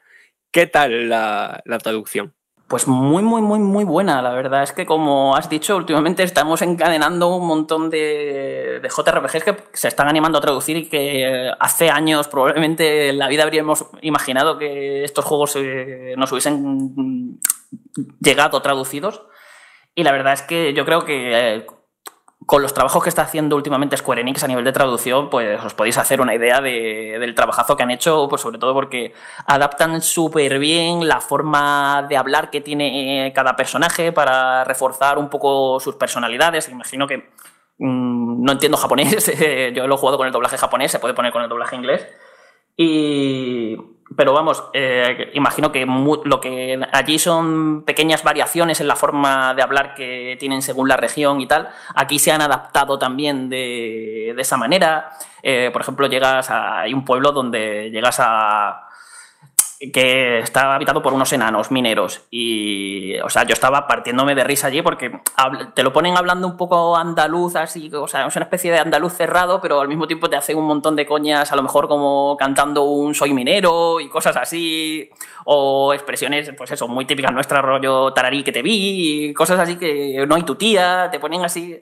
¿Qué 0.52 0.66
tal 0.66 1.08
la, 1.08 1.62
traducción? 1.82 2.34
Pues 2.68 2.86
muy, 2.86 3.22
muy, 3.22 3.42
muy, 3.42 3.58
muy 3.58 3.84
buena. 3.84 4.22
La 4.22 4.32
verdad 4.32 4.62
es 4.62 4.72
que, 4.72 4.86
como 4.86 5.36
has 5.36 5.50
dicho, 5.50 5.76
últimamente 5.76 6.22
estamos 6.22 6.62
encadenando 6.62 7.34
un 7.34 7.46
montón 7.46 7.90
de, 7.90 8.80
de 8.80 8.88
JRPGs 8.88 9.44
que 9.44 9.56
se 9.72 9.88
están 9.88 10.08
animando 10.08 10.38
a 10.38 10.40
traducir 10.40 10.76
y 10.76 10.88
que 10.88 11.50
hace 11.58 11.90
años 11.90 12.28
probablemente 12.28 13.08
en 13.08 13.18
la 13.18 13.28
vida 13.28 13.42
habríamos 13.42 13.86
imaginado 14.00 14.58
que 14.58 15.04
estos 15.04 15.24
juegos 15.24 15.56
eh, 15.56 16.14
nos 16.16 16.30
hubiesen 16.30 17.40
llegado 18.20 18.62
traducidos. 18.62 19.22
Y 19.96 20.04
la 20.04 20.12
verdad 20.12 20.32
es 20.32 20.42
que 20.42 20.72
yo 20.72 20.84
creo 20.84 21.04
que 21.04 21.56
eh, 21.56 21.66
con 22.46 22.60
los 22.62 22.74
trabajos 22.74 23.02
que 23.02 23.08
está 23.08 23.22
haciendo 23.22 23.56
últimamente 23.56 23.96
Square 23.96 24.20
Enix 24.20 24.42
a 24.44 24.48
nivel 24.48 24.64
de 24.64 24.72
traducción, 24.72 25.30
pues 25.30 25.62
os 25.64 25.72
podéis 25.74 25.96
hacer 25.98 26.20
una 26.20 26.34
idea 26.34 26.60
de- 26.60 27.16
del 27.18 27.34
trabajazo 27.34 27.76
que 27.76 27.82
han 27.82 27.90
hecho, 27.90 28.28
pues 28.28 28.42
sobre 28.42 28.58
todo 28.58 28.74
porque 28.74 29.14
adaptan 29.46 30.02
súper 30.02 30.58
bien 30.58 31.08
la 31.08 31.20
forma 31.20 32.04
de 32.08 32.16
hablar 32.16 32.50
que 32.50 32.60
tiene 32.60 33.26
eh, 33.26 33.32
cada 33.32 33.56
personaje 33.56 34.12
para 34.12 34.64
reforzar 34.64 35.18
un 35.18 35.30
poco 35.30 35.80
sus 35.80 35.94
personalidades. 35.96 36.68
Imagino 36.68 37.06
que 37.06 37.30
mm, 37.78 38.44
no 38.44 38.52
entiendo 38.52 38.76
japonés, 38.76 39.26
yo 39.74 39.86
lo 39.86 39.94
he 39.94 39.98
jugado 39.98 40.18
con 40.18 40.26
el 40.26 40.32
doblaje 40.32 40.58
japonés, 40.58 40.90
se 40.92 40.98
puede 40.98 41.14
poner 41.14 41.32
con 41.32 41.42
el 41.42 41.48
doblaje 41.48 41.76
inglés. 41.76 42.06
Y, 42.76 43.76
pero 44.16 44.32
vamos, 44.32 44.62
eh, 44.74 45.30
imagino 45.34 45.72
que 45.72 45.86
lo 45.86 46.40
que 46.40 46.80
allí 46.92 47.18
son 47.18 47.82
pequeñas 47.82 48.22
variaciones 48.22 48.80
en 48.80 48.88
la 48.88 48.96
forma 48.96 49.54
de 49.54 49.62
hablar 49.62 49.94
que 49.94 50.36
tienen 50.38 50.62
según 50.62 50.88
la 50.88 50.96
región 50.96 51.40
y 51.40 51.46
tal. 51.46 51.68
Aquí 51.94 52.18
se 52.18 52.30
han 52.30 52.42
adaptado 52.42 52.98
también 52.98 53.48
de, 53.48 54.32
de 54.36 54.42
esa 54.42 54.56
manera. 54.56 55.10
Eh, 55.42 55.70
por 55.72 55.82
ejemplo, 55.82 56.06
llegas 56.06 56.50
a 56.50 56.80
hay 56.80 56.94
un 56.94 57.04
pueblo 57.04 57.32
donde 57.32 57.90
llegas 57.90 58.16
a 58.20 58.83
que 59.92 60.38
está 60.38 60.74
habitado 60.74 61.02
por 61.02 61.12
unos 61.12 61.32
enanos 61.32 61.70
mineros. 61.70 62.22
Y, 62.30 63.18
o 63.20 63.28
sea, 63.28 63.44
yo 63.44 63.52
estaba 63.52 63.86
partiéndome 63.86 64.34
de 64.34 64.44
risa 64.44 64.68
allí 64.68 64.82
porque 64.82 65.20
te 65.74 65.82
lo 65.82 65.92
ponen 65.92 66.16
hablando 66.16 66.46
un 66.46 66.56
poco 66.56 66.96
andaluz, 66.96 67.56
así, 67.56 67.90
o 67.92 68.08
sea, 68.08 68.26
es 68.26 68.36
una 68.36 68.44
especie 68.44 68.72
de 68.72 68.78
andaluz 68.78 69.14
cerrado, 69.14 69.60
pero 69.60 69.80
al 69.80 69.88
mismo 69.88 70.06
tiempo 70.06 70.28
te 70.28 70.36
hacen 70.36 70.56
un 70.56 70.66
montón 70.66 70.96
de 70.96 71.06
coñas, 71.06 71.52
a 71.52 71.56
lo 71.56 71.62
mejor 71.62 71.88
como 71.88 72.36
cantando 72.38 72.84
un 72.84 73.14
soy 73.14 73.32
minero 73.32 74.00
y 74.00 74.08
cosas 74.08 74.36
así, 74.36 75.10
o 75.44 75.92
expresiones, 75.92 76.52
pues 76.56 76.70
eso, 76.70 76.88
muy 76.88 77.04
típicas 77.04 77.32
nuestras, 77.32 77.62
rollo 77.62 78.12
tararí 78.12 78.42
que 78.42 78.52
te 78.52 78.62
vi, 78.62 79.34
cosas 79.34 79.58
así 79.58 79.76
que 79.76 80.24
no 80.26 80.34
hay 80.34 80.42
tu 80.42 80.54
tía, 80.54 81.08
te 81.10 81.18
ponen 81.18 81.44
así 81.44 81.78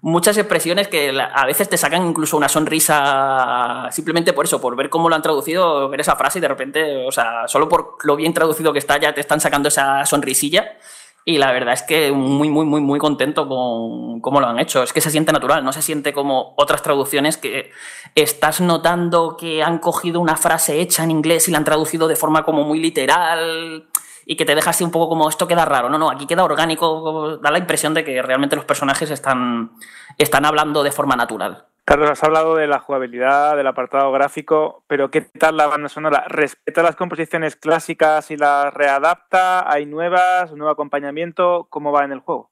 muchas 0.00 0.36
expresiones 0.38 0.88
que 0.88 1.18
a 1.20 1.46
veces 1.46 1.68
te 1.68 1.76
sacan 1.76 2.06
incluso 2.06 2.36
una 2.36 2.48
sonrisa 2.48 3.88
simplemente 3.90 4.32
por 4.32 4.44
eso, 4.44 4.60
por 4.60 4.76
ver 4.76 4.90
cómo 4.90 5.08
lo 5.08 5.14
han 5.14 5.22
traducido, 5.22 5.88
ver 5.88 6.00
esa 6.00 6.16
frase 6.16 6.38
y 6.38 6.42
de 6.42 6.48
repente, 6.48 7.06
o 7.06 7.12
sea, 7.12 7.48
solo 7.48 7.68
por 7.68 7.96
lo 8.04 8.16
bien 8.16 8.34
traducido 8.34 8.72
que 8.72 8.78
está 8.78 8.98
ya 8.98 9.14
te 9.14 9.20
están 9.20 9.40
sacando 9.40 9.68
esa 9.68 10.04
sonrisilla. 10.06 10.76
Y 11.28 11.38
la 11.38 11.50
verdad 11.50 11.74
es 11.74 11.82
que 11.82 12.12
muy, 12.12 12.48
muy, 12.48 12.64
muy, 12.64 12.80
muy 12.80 13.00
contento 13.00 13.48
con 13.48 14.20
cómo 14.20 14.40
lo 14.40 14.46
han 14.46 14.60
hecho. 14.60 14.84
Es 14.84 14.92
que 14.92 15.00
se 15.00 15.10
siente 15.10 15.32
natural, 15.32 15.64
no 15.64 15.72
se 15.72 15.82
siente 15.82 16.12
como 16.12 16.54
otras 16.56 16.82
traducciones 16.82 17.36
que 17.36 17.72
estás 18.14 18.60
notando 18.60 19.36
que 19.36 19.60
han 19.60 19.78
cogido 19.78 20.20
una 20.20 20.36
frase 20.36 20.80
hecha 20.80 21.02
en 21.02 21.10
inglés 21.10 21.48
y 21.48 21.50
la 21.50 21.58
han 21.58 21.64
traducido 21.64 22.06
de 22.06 22.14
forma 22.14 22.44
como 22.44 22.62
muy 22.62 22.78
literal 22.78 23.88
y 24.28 24.36
que 24.36 24.44
te 24.44 24.56
deja 24.56 24.70
así 24.70 24.82
un 24.82 24.90
poco 24.90 25.08
como 25.08 25.28
esto 25.28 25.46
queda 25.46 25.64
raro. 25.64 25.88
No, 25.88 25.98
no, 25.98 26.10
aquí 26.10 26.26
queda 26.26 26.44
orgánico, 26.44 27.38
da 27.38 27.50
la 27.52 27.58
impresión 27.58 27.94
de 27.94 28.04
que 28.04 28.20
realmente 28.20 28.56
los 28.56 28.64
personajes 28.64 29.10
están, 29.10 29.70
están 30.18 30.44
hablando 30.44 30.82
de 30.82 30.90
forma 30.90 31.14
natural. 31.14 31.66
Carlos, 31.84 32.10
has 32.10 32.24
hablado 32.24 32.56
de 32.56 32.66
la 32.66 32.80
jugabilidad, 32.80 33.56
del 33.56 33.68
apartado 33.68 34.10
gráfico, 34.10 34.82
pero 34.88 35.12
¿qué 35.12 35.20
tal 35.20 35.56
la 35.56 35.68
banda 35.68 35.88
sonora? 35.88 36.24
¿Respeta 36.26 36.82
las 36.82 36.96
composiciones 36.96 37.54
clásicas 37.54 38.32
y 38.32 38.36
las 38.36 38.74
readapta? 38.74 39.70
¿Hay 39.70 39.86
nuevas? 39.86 40.50
¿Nuevo 40.52 40.72
acompañamiento? 40.72 41.68
¿Cómo 41.70 41.92
va 41.92 42.04
en 42.04 42.10
el 42.10 42.18
juego? 42.18 42.50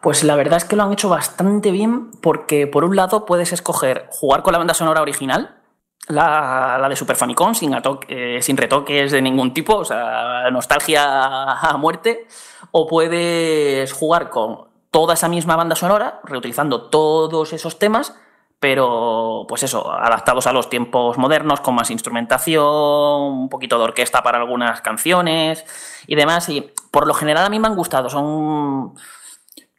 Pues 0.00 0.24
la 0.24 0.36
verdad 0.36 0.56
es 0.56 0.64
que 0.64 0.76
lo 0.76 0.84
han 0.84 0.92
hecho 0.94 1.10
bastante 1.10 1.70
bien 1.70 2.10
porque 2.22 2.66
por 2.66 2.84
un 2.84 2.96
lado 2.96 3.26
puedes 3.26 3.52
escoger 3.52 4.06
jugar 4.08 4.42
con 4.42 4.52
la 4.52 4.58
banda 4.58 4.72
sonora 4.72 5.02
original, 5.02 5.60
la, 6.08 6.86
de 6.88 6.96
Super 6.96 7.16
Famicom 7.16 7.54
sin, 7.54 7.74
eh, 8.08 8.38
sin 8.40 8.56
retoques 8.56 9.12
de 9.12 9.22
ningún 9.22 9.54
tipo, 9.54 9.76
o 9.76 9.84
sea, 9.84 10.50
nostalgia 10.50 11.52
a 11.52 11.76
muerte, 11.76 12.26
o 12.70 12.86
puedes 12.86 13.92
jugar 13.92 14.30
con 14.30 14.68
toda 14.90 15.14
esa 15.14 15.28
misma 15.28 15.56
banda 15.56 15.76
sonora, 15.76 16.20
reutilizando 16.24 16.82
todos 16.82 17.52
esos 17.52 17.78
temas, 17.78 18.14
pero 18.60 19.44
pues 19.48 19.62
eso, 19.62 19.92
adaptados 19.92 20.46
a 20.46 20.52
los 20.52 20.70
tiempos 20.70 21.18
modernos, 21.18 21.60
con 21.60 21.74
más 21.74 21.90
instrumentación, 21.90 22.64
un 22.64 23.48
poquito 23.48 23.76
de 23.76 23.84
orquesta 23.84 24.22
para 24.22 24.38
algunas 24.38 24.80
canciones 24.80 25.64
y 26.06 26.14
demás. 26.14 26.48
Y 26.48 26.72
por 26.90 27.06
lo 27.06 27.12
general 27.12 27.44
a 27.44 27.50
mí 27.50 27.58
me 27.58 27.66
han 27.66 27.76
gustado, 27.76 28.08
son 28.08 28.94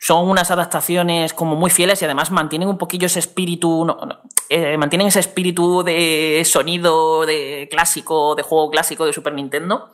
son 0.06 0.30
unas 0.30 0.52
adaptaciones 0.52 1.34
como 1.34 1.56
muy 1.56 1.72
fieles 1.72 2.00
y 2.00 2.06
además 2.06 2.30
mantienen 2.30 2.70
un 2.70 2.78
poquillo 2.78 3.08
ese 3.08 3.18
espíritu, 3.18 3.88
eh, 4.50 4.78
mantienen 4.78 5.08
ese 5.08 5.20
espíritu 5.20 5.82
de 5.82 6.44
sonido 6.46 7.26
de 7.26 7.68
clásico, 7.72 8.36
de 8.36 8.44
juego 8.44 8.70
clásico 8.70 9.08
de 9.08 9.14
Super 9.14 9.34
Nintendo, 9.34 9.90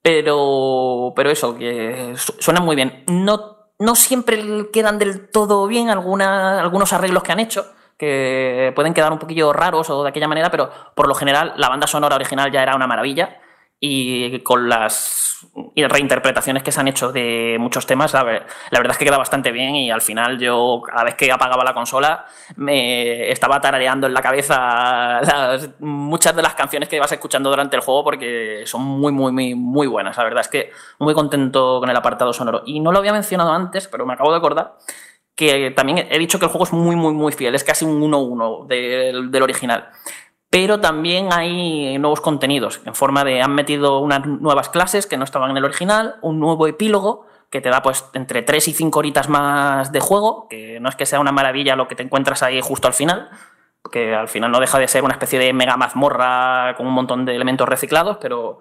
pero, 0.00 1.12
pero 1.14 1.30
eso, 1.30 1.54
que 1.54 2.14
suenan 2.16 2.64
muy 2.64 2.76
bien. 2.76 3.04
No, 3.08 3.58
no 3.78 3.94
siempre 3.94 4.70
quedan 4.72 4.98
del 4.98 5.28
todo 5.28 5.66
bien 5.66 5.90
algunos 5.90 6.92
arreglos 6.94 7.22
que 7.22 7.32
han 7.32 7.40
hecho, 7.40 7.66
que 7.98 8.72
pueden 8.74 8.94
quedar 8.94 9.12
un 9.12 9.18
poquillo 9.18 9.52
raros 9.52 9.90
o 9.90 10.02
de 10.02 10.08
aquella 10.08 10.28
manera, 10.28 10.50
pero 10.50 10.70
por 10.94 11.08
lo 11.08 11.14
general 11.14 11.52
la 11.58 11.68
banda 11.68 11.86
sonora 11.86 12.16
original 12.16 12.50
ya 12.50 12.62
era 12.62 12.74
una 12.74 12.86
maravilla 12.86 13.38
y 13.84 14.38
con 14.40 14.68
las 14.68 15.44
reinterpretaciones 15.74 16.62
que 16.62 16.70
se 16.70 16.78
han 16.78 16.86
hecho 16.86 17.10
de 17.10 17.56
muchos 17.58 17.84
temas, 17.84 18.14
la, 18.14 18.22
verdad 18.22 18.92
es 18.92 18.96
que 18.96 19.04
queda 19.04 19.18
bastante 19.18 19.50
bien 19.50 19.74
y 19.74 19.90
al 19.90 20.00
final 20.00 20.38
yo 20.38 20.82
cada 20.86 21.02
vez 21.02 21.16
que 21.16 21.32
apagaba 21.32 21.64
la 21.64 21.74
consola 21.74 22.24
me 22.54 23.32
estaba 23.32 23.60
tarareando 23.60 24.06
en 24.06 24.14
la 24.14 24.22
cabeza 24.22 25.20
muchas 25.80 26.36
de 26.36 26.42
las 26.42 26.54
canciones 26.54 26.88
que 26.88 26.94
ibas 26.94 27.10
escuchando 27.10 27.50
durante 27.50 27.74
el 27.74 27.82
juego 27.82 28.04
porque 28.04 28.62
son 28.66 28.82
muy, 28.82 29.10
muy, 29.10 29.32
muy, 29.32 29.56
muy 29.56 29.88
buenas. 29.88 30.16
La 30.16 30.22
verdad 30.22 30.42
es 30.42 30.48
que 30.48 30.70
muy 31.00 31.12
contento 31.12 31.80
con 31.80 31.90
el 31.90 31.96
apartado 31.96 32.32
sonoro. 32.32 32.62
Y 32.64 32.78
no 32.78 32.92
lo 32.92 33.00
había 33.00 33.12
mencionado 33.12 33.52
antes, 33.52 33.88
pero 33.88 34.06
me 34.06 34.12
acabo 34.12 34.30
de 34.30 34.38
acordar 34.38 34.76
que 35.34 35.72
también 35.72 36.06
he 36.08 36.18
dicho 36.20 36.38
que 36.38 36.44
el 36.44 36.52
juego 36.52 36.66
es 36.66 36.72
muy, 36.72 36.94
muy, 36.94 37.14
muy 37.14 37.32
fiel, 37.32 37.56
es 37.56 37.64
casi 37.64 37.84
un 37.84 38.00
1-1 38.00 38.66
del, 38.68 39.30
del 39.32 39.42
original 39.42 39.88
pero 40.52 40.80
también 40.80 41.32
hay 41.32 41.96
nuevos 41.96 42.20
contenidos, 42.20 42.82
en 42.84 42.94
forma 42.94 43.24
de 43.24 43.40
han 43.40 43.54
metido 43.54 44.00
unas 44.00 44.26
nuevas 44.26 44.68
clases 44.68 45.06
que 45.06 45.16
no 45.16 45.24
estaban 45.24 45.50
en 45.50 45.56
el 45.56 45.64
original, 45.64 46.16
un 46.20 46.38
nuevo 46.40 46.66
epílogo 46.66 47.24
que 47.48 47.62
te 47.62 47.70
da 47.70 47.80
pues 47.80 48.04
entre 48.12 48.42
3 48.42 48.68
y 48.68 48.72
5 48.74 48.98
horitas 48.98 49.30
más 49.30 49.92
de 49.92 50.00
juego, 50.00 50.48
que 50.50 50.78
no 50.78 50.90
es 50.90 50.94
que 50.94 51.06
sea 51.06 51.20
una 51.20 51.32
maravilla 51.32 51.74
lo 51.74 51.88
que 51.88 51.94
te 51.94 52.02
encuentras 52.02 52.42
ahí 52.42 52.60
justo 52.60 52.86
al 52.86 52.92
final, 52.92 53.30
que 53.90 54.14
al 54.14 54.28
final 54.28 54.52
no 54.52 54.60
deja 54.60 54.78
de 54.78 54.88
ser 54.88 55.04
una 55.04 55.14
especie 55.14 55.38
de 55.38 55.54
mega 55.54 55.78
mazmorra 55.78 56.74
con 56.76 56.86
un 56.86 56.92
montón 56.92 57.24
de 57.24 57.34
elementos 57.34 57.66
reciclados, 57.66 58.18
pero 58.20 58.60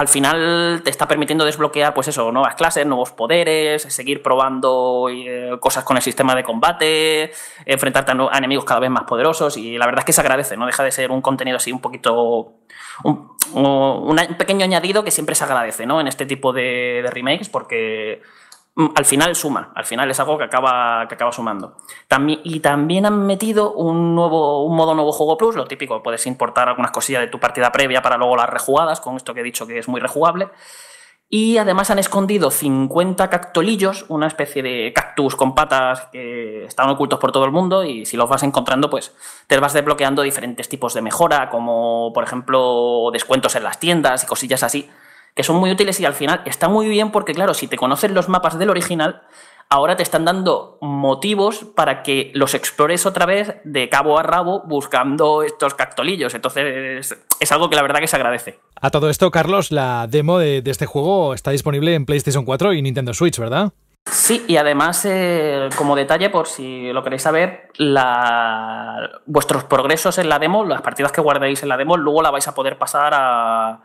al 0.00 0.08
final 0.08 0.80
te 0.82 0.88
está 0.88 1.06
permitiendo 1.06 1.44
desbloquear, 1.44 1.92
pues 1.92 2.08
eso, 2.08 2.32
nuevas 2.32 2.54
clases, 2.54 2.86
nuevos 2.86 3.10
poderes, 3.12 3.82
seguir 3.82 4.22
probando 4.22 5.08
eh, 5.10 5.58
cosas 5.60 5.84
con 5.84 5.98
el 5.98 6.02
sistema 6.02 6.34
de 6.34 6.42
combate, 6.42 7.32
enfrentarte 7.66 8.12
a, 8.12 8.38
enemigos 8.38 8.64
cada 8.64 8.80
vez 8.80 8.88
más 8.88 9.04
poderosos 9.04 9.58
y 9.58 9.76
la 9.76 9.84
verdad 9.84 9.98
es 9.98 10.06
que 10.06 10.14
se 10.14 10.22
agradece, 10.22 10.56
no 10.56 10.64
deja 10.64 10.82
de 10.84 10.90
ser 10.90 11.10
un 11.10 11.20
contenido 11.20 11.58
así 11.58 11.70
un 11.70 11.82
poquito, 11.82 12.54
un, 13.04 14.16
pequeño 14.38 14.64
añadido 14.64 15.04
que 15.04 15.10
siempre 15.10 15.34
se 15.34 15.44
agradece, 15.44 15.84
¿no? 15.84 16.00
En 16.00 16.06
este 16.06 16.24
tipo 16.24 16.54
de 16.54 17.06
remakes 17.12 17.50
porque 17.50 18.22
al 18.76 19.04
final 19.04 19.34
suma, 19.34 19.72
al 19.74 19.84
final 19.84 20.10
es 20.10 20.20
algo 20.20 20.38
que 20.38 20.44
acaba, 20.44 21.06
que 21.08 21.14
acaba 21.14 21.32
sumando. 21.32 21.76
Y 22.44 22.60
también 22.60 23.06
han 23.06 23.26
metido 23.26 23.72
un, 23.72 24.14
nuevo, 24.14 24.64
un 24.64 24.76
modo 24.76 24.94
nuevo 24.94 25.12
juego 25.12 25.36
plus, 25.36 25.56
lo 25.56 25.66
típico, 25.66 26.02
puedes 26.02 26.26
importar 26.26 26.68
algunas 26.68 26.90
cosillas 26.90 27.22
de 27.22 27.28
tu 27.28 27.38
partida 27.38 27.72
previa 27.72 28.00
para 28.00 28.16
luego 28.16 28.36
las 28.36 28.48
rejugadas, 28.48 29.00
con 29.00 29.16
esto 29.16 29.34
que 29.34 29.40
he 29.40 29.44
dicho 29.44 29.66
que 29.66 29.78
es 29.78 29.88
muy 29.88 30.00
rejugable. 30.00 30.48
Y 31.32 31.58
además 31.58 31.90
han 31.90 32.00
escondido 32.00 32.50
50 32.50 33.30
cactolillos, 33.30 34.04
una 34.08 34.26
especie 34.26 34.64
de 34.64 34.92
cactus 34.92 35.36
con 35.36 35.54
patas 35.54 36.08
que 36.10 36.64
están 36.64 36.88
ocultos 36.88 37.20
por 37.20 37.30
todo 37.30 37.44
el 37.44 37.52
mundo 37.52 37.84
y 37.84 38.04
si 38.04 38.16
los 38.16 38.28
vas 38.28 38.42
encontrando, 38.42 38.90
pues 38.90 39.14
te 39.46 39.56
vas 39.60 39.72
desbloqueando 39.72 40.22
diferentes 40.22 40.68
tipos 40.68 40.92
de 40.92 41.02
mejora, 41.02 41.48
como 41.48 42.12
por 42.12 42.24
ejemplo 42.24 43.10
descuentos 43.12 43.54
en 43.54 43.62
las 43.62 43.78
tiendas 43.78 44.24
y 44.24 44.26
cosillas 44.26 44.64
así 44.64 44.90
que 45.34 45.42
son 45.42 45.56
muy 45.56 45.70
útiles 45.70 45.98
y 46.00 46.04
al 46.04 46.14
final 46.14 46.42
está 46.44 46.68
muy 46.68 46.88
bien 46.88 47.10
porque, 47.10 47.34
claro, 47.34 47.54
si 47.54 47.66
te 47.66 47.76
conoces 47.76 48.10
los 48.10 48.28
mapas 48.28 48.58
del 48.58 48.70
original, 48.70 49.22
ahora 49.70 49.96
te 49.96 50.02
están 50.02 50.24
dando 50.24 50.78
motivos 50.80 51.64
para 51.76 52.02
que 52.02 52.32
los 52.34 52.54
explores 52.54 53.06
otra 53.06 53.24
vez 53.24 53.54
de 53.64 53.88
cabo 53.88 54.18
a 54.18 54.22
rabo 54.22 54.62
buscando 54.66 55.42
estos 55.44 55.74
cactolillos. 55.74 56.34
Entonces 56.34 57.16
es 57.38 57.52
algo 57.52 57.70
que 57.70 57.76
la 57.76 57.82
verdad 57.82 58.00
que 58.00 58.08
se 58.08 58.16
agradece. 58.16 58.58
A 58.80 58.90
todo 58.90 59.08
esto, 59.08 59.30
Carlos, 59.30 59.70
la 59.70 60.08
demo 60.08 60.38
de, 60.38 60.62
este 60.66 60.86
juego 60.86 61.34
está 61.34 61.52
disponible 61.52 61.94
en 61.94 62.04
PlayStation 62.04 62.44
4 62.44 62.72
y 62.74 62.82
Nintendo 62.82 63.14
Switch, 63.14 63.38
¿verdad? 63.38 63.72
Sí, 64.10 64.44
y 64.48 64.56
además, 64.56 65.04
eh, 65.04 65.68
como 65.76 65.94
detalle, 65.94 66.30
por 66.30 66.48
si 66.48 66.90
lo 66.90 67.04
queréis 67.04 67.22
saber, 67.22 67.68
vuestros 69.26 69.64
progresos 69.64 70.18
en 70.18 70.28
la 70.28 70.38
demo, 70.38 70.64
las 70.64 70.82
partidas 70.82 71.12
que 71.12 71.20
guardéis 71.20 71.62
en 71.62 71.68
la 71.68 71.76
demo, 71.76 71.96
luego 71.96 72.22
la 72.22 72.30
vais 72.30 72.48
a 72.48 72.54
poder 72.54 72.78
pasar 72.78 73.12
a, 73.14 73.82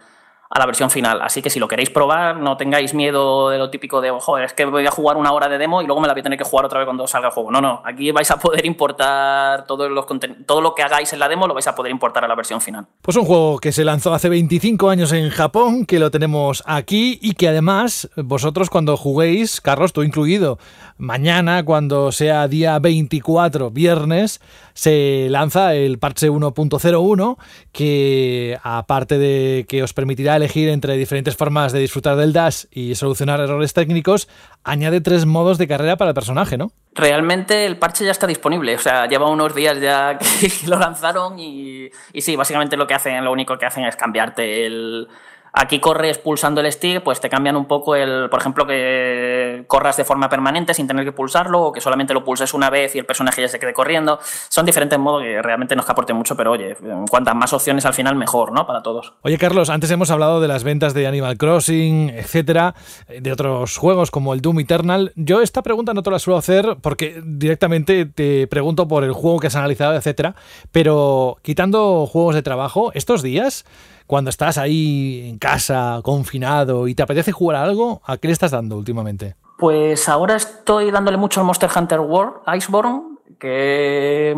a 0.55 0.59
la 0.59 0.65
versión 0.65 0.89
final. 0.89 1.21
Así 1.21 1.41
que 1.41 1.49
si 1.49 1.59
lo 1.59 1.67
queréis 1.67 1.89
probar, 1.89 2.37
no 2.37 2.55
tengáis 2.55 2.93
miedo 2.93 3.49
de 3.49 3.57
lo 3.57 3.69
típico 3.69 3.99
de, 3.99 4.09
joder, 4.09 4.45
es 4.45 4.53
que 4.53 4.63
voy 4.63 4.87
a 4.87 4.91
jugar 4.91 5.17
una 5.17 5.33
hora 5.33 5.49
de 5.49 5.57
demo 5.57 5.81
y 5.81 5.85
luego 5.85 5.99
me 5.99 6.07
la 6.07 6.13
voy 6.13 6.21
a 6.21 6.23
tener 6.23 6.39
que 6.39 6.45
jugar 6.45 6.65
otra 6.65 6.79
vez 6.79 6.85
cuando 6.85 7.05
salga 7.07 7.27
el 7.27 7.33
juego. 7.33 7.51
No, 7.51 7.59
no, 7.59 7.81
aquí 7.83 8.09
vais 8.11 8.31
a 8.31 8.39
poder 8.39 8.65
importar 8.65 9.65
todos 9.65 9.91
los 9.91 10.05
todo 10.45 10.61
lo 10.61 10.73
que 10.73 10.81
hagáis 10.81 11.11
en 11.11 11.19
la 11.19 11.27
demo, 11.27 11.45
lo 11.45 11.53
vais 11.53 11.67
a 11.67 11.75
poder 11.75 11.91
importar 11.91 12.23
a 12.23 12.29
la 12.29 12.35
versión 12.35 12.61
final. 12.61 12.87
Pues 13.01 13.17
un 13.17 13.25
juego 13.25 13.59
que 13.59 13.73
se 13.73 13.83
lanzó 13.83 14.13
hace 14.13 14.29
25 14.29 14.89
años 14.89 15.11
en 15.11 15.29
Japón, 15.29 15.85
que 15.85 15.99
lo 15.99 16.09
tenemos 16.09 16.63
aquí 16.65 17.19
y 17.21 17.33
que 17.33 17.49
además 17.49 18.09
vosotros 18.15 18.69
cuando 18.69 18.95
juguéis, 18.95 19.59
Carlos, 19.59 19.91
tú 19.91 20.03
incluido, 20.03 20.57
mañana 20.97 21.63
cuando 21.63 22.11
sea 22.11 22.47
día 22.47 22.79
24, 22.79 23.71
viernes, 23.71 24.41
se 24.73 25.27
lanza 25.29 25.73
el 25.73 25.99
parche 25.99 26.29
1.01 26.29 27.37
que 27.71 28.57
aparte 28.63 29.17
de 29.17 29.65
que 29.67 29.83
os 29.83 29.93
permitirá 29.93 30.35
elegir 30.35 30.69
entre 30.69 30.97
diferentes 30.97 31.35
formas 31.35 31.71
de 31.73 31.79
disfrutar 31.79 32.15
del 32.15 32.33
dash 32.33 32.65
y 32.71 32.95
solucionar 32.95 33.39
errores 33.39 33.73
técnicos, 33.73 34.27
añade 34.63 35.01
tres 35.01 35.25
modos 35.25 35.57
de 35.57 35.67
carrera 35.67 35.97
para 35.97 36.11
el 36.11 36.15
personaje, 36.15 36.57
¿no? 36.57 36.71
Realmente 36.93 37.65
el 37.65 37.77
parche 37.77 38.05
ya 38.05 38.11
está 38.11 38.27
disponible, 38.27 38.75
o 38.75 38.79
sea, 38.79 39.07
lleva 39.07 39.29
unos 39.29 39.53
días 39.53 39.79
ya 39.81 40.17
que 40.39 40.51
lo 40.67 40.79
lanzaron 40.79 41.37
y, 41.39 41.89
sí, 42.17 42.35
básicamente 42.35 42.77
lo 42.77 42.87
que 42.87 42.93
hacen, 42.93 43.23
lo 43.23 43.31
único 43.31 43.57
que 43.57 43.65
hacen 43.65 43.85
es 43.85 43.95
cambiarte 43.95 44.65
el, 44.65 45.07
Aquí 45.57 45.79
corres 45.79 46.17
pulsando 46.17 46.59
el 46.59 46.69
stick, 46.69 47.01
pues 47.01 47.21
te 47.21 47.29
cambian 47.29 47.55
un 47.55 47.65
poco 47.65 47.95
el, 47.95 48.29
por 48.29 48.41
ejemplo, 48.41 48.67
que 48.67 49.63
corras 49.67 49.95
de 49.95 50.03
forma 50.03 50.27
permanente 50.27 50.73
sin 50.73 50.85
tener 50.85 51.05
que 51.05 51.13
pulsarlo 51.13 51.61
o 51.61 51.71
que 51.71 51.79
solamente 51.79 52.13
lo 52.13 52.25
pulses 52.25 52.53
una 52.53 52.69
vez 52.69 52.93
y 52.93 52.99
el 52.99 53.05
personaje 53.05 53.41
ya 53.41 53.47
se 53.47 53.57
quede 53.57 53.73
corriendo. 53.73 54.19
Son 54.49 54.65
diferentes 54.65 54.99
modos 54.99 55.23
que 55.23 55.41
realmente 55.41 55.73
nos 55.77 55.89
aporten 55.89 56.17
mucho, 56.17 56.35
pero 56.35 56.51
oye, 56.51 56.75
cuantas 57.09 57.35
más 57.35 57.53
opciones 57.53 57.85
al 57.85 57.93
final 57.93 58.17
mejor, 58.17 58.51
¿no? 58.51 58.67
Para 58.67 58.83
todos. 58.83 59.13
Oye, 59.21 59.37
Carlos, 59.37 59.69
antes 59.69 59.89
hemos 59.91 60.11
hablado 60.11 60.41
de 60.41 60.49
las 60.49 60.65
ventas 60.65 60.93
de 60.93 61.07
Animal 61.07 61.37
Crossing, 61.37 62.09
etcétera, 62.09 62.75
de 63.07 63.31
otros 63.31 63.77
juegos 63.77 64.11
como 64.11 64.33
el 64.33 64.41
Doom 64.41 64.59
Eternal. 64.59 65.13
Yo 65.15 65.41
esta 65.41 65.61
pregunta 65.61 65.93
no 65.93 66.03
te 66.03 66.11
la 66.11 66.19
suelo 66.19 66.37
hacer 66.37 66.75
porque 66.81 67.21
directamente 67.23 68.05
te 68.05 68.47
pregunto 68.47 68.89
por 68.89 69.05
el 69.05 69.13
juego 69.13 69.39
que 69.39 69.47
has 69.47 69.55
analizado, 69.55 69.95
etcétera, 69.95 70.35
pero 70.73 71.37
quitando 71.43 72.07
juegos 72.07 72.35
de 72.35 72.41
trabajo, 72.41 72.91
estos 72.93 73.21
días 73.21 73.63
cuando 74.07 74.29
estás 74.29 74.57
ahí 74.57 75.27
en 75.29 75.37
casa, 75.37 75.99
confinado 76.03 76.87
y 76.87 76.95
te 76.95 77.03
apetece 77.03 77.31
jugar 77.31 77.57
algo, 77.63 78.01
¿a 78.05 78.17
qué 78.17 78.27
le 78.27 78.33
estás 78.33 78.51
dando 78.51 78.77
últimamente? 78.77 79.35
Pues 79.57 80.09
ahora 80.09 80.35
estoy 80.35 80.91
dándole 80.91 81.17
mucho 81.17 81.39
al 81.39 81.45
Monster 81.45 81.69
Hunter 81.75 81.99
World 82.01 82.33
Iceborne, 82.55 83.17
que, 83.39 84.35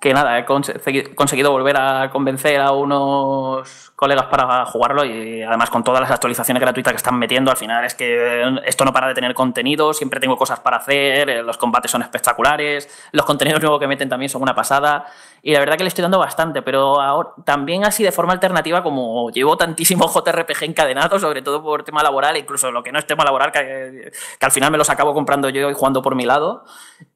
que 0.00 0.12
nada, 0.12 0.38
he 0.38 0.44
conseguido 0.44 1.50
volver 1.50 1.76
a 1.78 2.10
convencer 2.10 2.60
a 2.60 2.72
unos 2.72 3.92
colegas 3.96 4.26
para 4.26 4.64
jugarlo 4.66 5.04
y 5.04 5.42
además 5.42 5.70
con 5.70 5.84
todas 5.84 6.00
las 6.00 6.10
actualizaciones 6.10 6.60
gratuitas 6.60 6.92
que 6.92 6.96
están 6.96 7.18
metiendo, 7.18 7.50
al 7.50 7.56
final 7.56 7.84
es 7.84 7.94
que 7.94 8.42
esto 8.64 8.84
no 8.84 8.92
para 8.92 9.06
de 9.08 9.14
tener 9.14 9.34
contenido, 9.34 9.94
siempre 9.94 10.18
tengo 10.18 10.36
cosas 10.36 10.60
para 10.60 10.78
hacer, 10.78 11.30
eh, 11.30 11.42
los 11.42 11.56
combates 11.56 11.90
son 11.90 12.02
espectaculares, 12.02 12.88
los 13.12 13.24
contenidos 13.24 13.60
nuevos 13.62 13.78
que 13.78 13.86
meten 13.86 14.08
también 14.08 14.28
son 14.28 14.42
una 14.42 14.54
pasada 14.54 15.06
y 15.42 15.52
la 15.52 15.60
verdad 15.60 15.76
que 15.76 15.84
le 15.84 15.88
estoy 15.88 16.02
dando 16.02 16.18
bastante, 16.18 16.62
pero 16.62 17.00
ahora, 17.00 17.30
también 17.44 17.84
así 17.84 18.02
de 18.02 18.10
forma 18.10 18.32
alternativa 18.32 18.82
como 18.82 19.30
llevo 19.30 19.56
tantísimo 19.56 20.08
JRPG 20.12 20.64
encadenado, 20.64 21.18
sobre 21.20 21.42
todo 21.42 21.62
por 21.62 21.84
tema 21.84 22.02
laboral, 22.02 22.36
incluso 22.36 22.72
lo 22.72 22.82
que 22.82 22.90
no 22.90 22.98
es 22.98 23.06
tema 23.06 23.24
laboral, 23.24 23.52
que, 23.52 24.10
al 24.40 24.50
final 24.50 24.72
me 24.72 24.78
los 24.78 24.90
acabo 24.90 25.14
comprando 25.14 25.48
yo 25.50 25.70
y 25.70 25.74
jugando 25.74 26.02
por 26.02 26.16
mi 26.16 26.24
lado, 26.24 26.64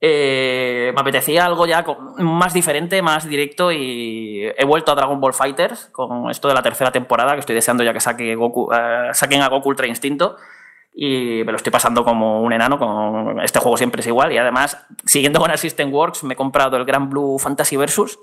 eh, 0.01 0.93
me 0.95 1.01
apetecía 1.01 1.45
algo 1.45 1.67
ya 1.67 1.85
más 2.19 2.53
diferente, 2.53 3.03
más 3.03 3.29
directo 3.29 3.73
y 3.73 4.53
he 4.57 4.65
vuelto 4.65 4.93
a 4.93 4.95
Dragon 4.95 5.21
Ball 5.21 5.35
Fighters 5.35 5.89
con 5.91 6.31
esto 6.31 6.49
de 6.49 6.55
la 6.55 6.63
tercera 6.69 6.93
temporada, 6.93 7.35
que 7.35 7.41
estoy 7.41 7.55
deseando 7.55 7.83
ya 7.83 7.93
que 7.93 8.01
saque 8.01 8.33
eh, 8.33 9.11
saquen 9.13 9.43
a 9.43 9.49
Goku 9.49 9.69
Ultra 9.71 9.87
Instinto. 9.87 10.37
Y 11.01 11.45
me 11.45 11.53
lo 11.53 11.57
estoy 11.57 11.71
pasando 11.71 12.05
como 12.05 12.43
un 12.43 12.53
enano, 12.53 12.79
con 12.79 13.41
este 13.41 13.61
juego 13.61 13.77
siempre 13.77 14.01
es 14.01 14.07
igual. 14.09 14.33
Y 14.33 14.39
además, 14.39 14.85
siguiendo 15.05 15.39
con 15.39 15.57
System 15.57 15.93
Works, 15.93 16.25
me 16.25 16.35
he 16.35 16.37
comprado 16.37 16.77
el 16.77 16.85
Grand 16.85 17.09
Blue 17.09 17.39
Fantasy 17.39 17.77
Versus, 17.77 18.19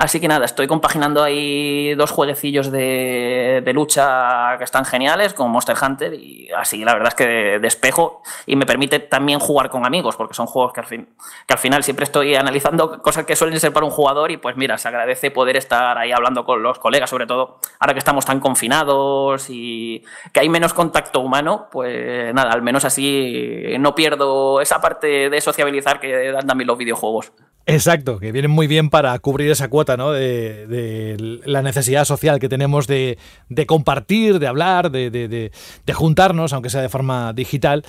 Así 0.00 0.18
que 0.18 0.28
nada, 0.28 0.46
estoy 0.46 0.66
compaginando 0.66 1.22
ahí 1.22 1.94
dos 1.94 2.10
jueguecillos 2.10 2.72
de, 2.72 3.62
lucha 3.74 4.56
que 4.56 4.64
están 4.64 4.86
geniales 4.86 5.34
con 5.34 5.50
Monster 5.50 5.76
Hunter 5.76 6.14
y 6.14 6.48
así 6.56 6.82
la 6.86 6.94
verdad 6.94 7.08
es 7.08 7.14
que 7.14 7.58
despejo 7.58 8.22
y 8.46 8.56
me 8.56 8.64
permite 8.64 8.98
también 9.00 9.40
jugar 9.40 9.68
con 9.68 9.84
amigos 9.84 10.16
porque 10.16 10.32
son 10.32 10.46
juegos 10.46 10.72
que 10.72 10.80
al, 10.80 10.86
fin, 10.86 11.10
que 11.46 11.52
al 11.52 11.58
final 11.58 11.84
siempre 11.84 12.04
estoy 12.04 12.34
analizando 12.34 13.02
cosas 13.02 13.26
que 13.26 13.36
suelen 13.36 13.60
ser 13.60 13.74
para 13.74 13.84
un 13.84 13.92
jugador 13.92 14.30
y 14.30 14.38
pues 14.38 14.56
mira, 14.56 14.78
se 14.78 14.88
agradece 14.88 15.30
poder 15.30 15.58
estar 15.58 15.98
ahí 15.98 16.12
hablando 16.12 16.46
con 16.46 16.62
los 16.62 16.78
colegas, 16.78 17.10
sobre 17.10 17.26
todo 17.26 17.58
ahora 17.78 17.92
que 17.92 17.98
estamos 17.98 18.24
tan 18.24 18.40
confinados 18.40 19.50
y 19.50 20.02
que 20.32 20.40
hay 20.40 20.48
menos 20.48 20.72
contacto 20.72 21.20
humano, 21.20 21.68
pues 21.70 22.32
nada, 22.32 22.52
al 22.52 22.62
menos 22.62 22.86
así 22.86 23.76
no 23.78 23.94
pierdo 23.94 24.62
esa 24.62 24.80
parte 24.80 25.28
de 25.28 25.40
sociabilizar 25.42 26.00
que 26.00 26.32
dan 26.32 26.46
también 26.46 26.68
los 26.68 26.78
videojuegos. 26.78 27.32
Exacto, 27.74 28.18
que 28.18 28.32
vienen 28.32 28.50
muy 28.50 28.66
bien 28.66 28.90
para 28.90 29.18
cubrir 29.18 29.50
esa 29.50 29.68
cuota 29.68 29.96
¿no? 29.96 30.12
de, 30.12 31.40
la 31.44 31.62
necesidad 31.62 32.04
social 32.04 32.38
que 32.38 32.48
tenemos 32.48 32.86
de, 32.86 33.18
compartir, 33.66 34.38
de 34.38 34.46
hablar, 34.46 34.90
de, 34.90 35.50
juntarnos, 35.92 36.52
aunque 36.52 36.70
sea 36.70 36.82
de 36.82 36.88
forma 36.88 37.32
digital. 37.32 37.84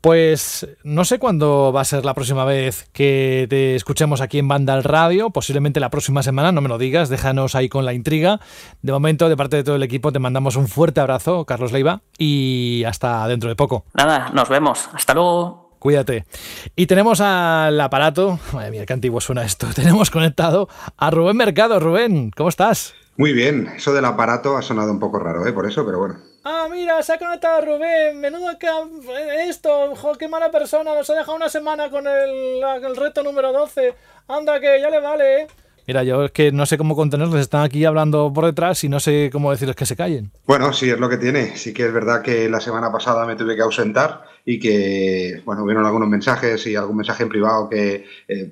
Pues 0.00 0.66
no 0.82 1.04
sé 1.04 1.20
cuándo 1.20 1.72
va 1.72 1.82
a 1.82 1.84
ser 1.84 2.04
la 2.04 2.12
próxima 2.12 2.44
vez 2.44 2.88
que 2.92 3.46
te 3.48 3.76
escuchemos 3.76 4.20
aquí 4.20 4.40
en 4.40 4.48
Banda 4.48 4.74
al 4.74 4.82
Radio, 4.82 5.30
posiblemente 5.30 5.78
la 5.78 5.90
próxima 5.90 6.24
semana, 6.24 6.50
no 6.50 6.60
me 6.60 6.68
lo 6.68 6.76
digas, 6.76 7.08
déjanos 7.08 7.54
ahí 7.54 7.68
con 7.68 7.84
la 7.84 7.92
intriga. 7.92 8.40
De 8.82 8.90
momento, 8.90 9.28
de 9.28 9.36
parte 9.36 9.58
de 9.58 9.62
todo 9.62 9.76
el 9.76 9.82
equipo, 9.84 10.10
te 10.10 10.18
mandamos 10.18 10.56
un 10.56 10.66
fuerte 10.66 11.00
abrazo, 11.00 11.44
Carlos 11.44 11.70
Leiva, 11.70 12.00
y 12.18 12.82
hasta 12.84 13.28
dentro 13.28 13.48
de 13.48 13.54
poco. 13.54 13.84
Nada, 13.94 14.30
nos 14.34 14.48
vemos. 14.48 14.88
Hasta 14.92 15.14
luego. 15.14 15.61
Cuídate. 15.82 16.26
Y 16.76 16.86
tenemos 16.86 17.20
al 17.20 17.80
aparato, 17.80 18.38
madre 18.52 18.70
mía, 18.70 18.86
qué 18.86 18.92
antiguo 18.92 19.20
suena 19.20 19.42
esto, 19.42 19.66
tenemos 19.74 20.12
conectado 20.12 20.68
a 20.96 21.10
Rubén 21.10 21.36
Mercado. 21.36 21.80
Rubén, 21.80 22.30
¿cómo 22.36 22.50
estás? 22.50 22.94
Muy 23.16 23.32
bien, 23.32 23.68
eso 23.74 23.92
del 23.92 24.04
aparato 24.04 24.56
ha 24.56 24.62
sonado 24.62 24.92
un 24.92 25.00
poco 25.00 25.18
raro, 25.18 25.44
¿eh? 25.44 25.52
Por 25.52 25.66
eso, 25.66 25.84
pero 25.84 25.98
bueno. 25.98 26.18
Ah, 26.44 26.68
mira, 26.70 27.02
se 27.02 27.14
ha 27.14 27.18
conectado 27.18 27.62
Rubén, 27.62 28.20
menudo 28.20 28.56
que 28.60 28.68
esto, 29.48 29.96
jo, 29.96 30.12
qué 30.14 30.28
mala 30.28 30.52
persona, 30.52 30.94
nos 30.94 31.10
ha 31.10 31.14
dejado 31.14 31.34
una 31.34 31.48
semana 31.48 31.90
con 31.90 32.06
el, 32.06 32.62
el 32.62 32.96
reto 32.96 33.24
número 33.24 33.52
12. 33.52 33.92
Anda, 34.28 34.60
que 34.60 34.80
ya 34.80 34.88
le 34.88 35.00
vale, 35.00 35.40
¿eh? 35.40 35.46
Mira, 35.88 36.04
yo 36.04 36.26
es 36.26 36.30
que 36.30 36.52
no 36.52 36.64
sé 36.64 36.78
cómo 36.78 36.94
contenerlos, 36.94 37.40
están 37.40 37.64
aquí 37.64 37.84
hablando 37.84 38.32
por 38.32 38.44
detrás 38.44 38.84
y 38.84 38.88
no 38.88 39.00
sé 39.00 39.30
cómo 39.32 39.50
decirles 39.50 39.74
que 39.74 39.84
se 39.84 39.96
callen. 39.96 40.30
Bueno, 40.46 40.72
sí, 40.72 40.88
es 40.88 41.00
lo 41.00 41.08
que 41.08 41.16
tiene. 41.16 41.56
Sí 41.56 41.74
que 41.74 41.86
es 41.86 41.92
verdad 41.92 42.22
que 42.22 42.48
la 42.48 42.60
semana 42.60 42.92
pasada 42.92 43.26
me 43.26 43.34
tuve 43.34 43.56
que 43.56 43.62
ausentar 43.62 44.22
y 44.44 44.58
que, 44.58 45.40
bueno, 45.44 45.62
hubieron 45.62 45.86
algunos 45.86 46.08
mensajes 46.08 46.66
y 46.66 46.74
algún 46.74 46.96
mensaje 46.96 47.22
en 47.22 47.28
privado 47.28 47.68
que, 47.68 48.06
eh, 48.26 48.50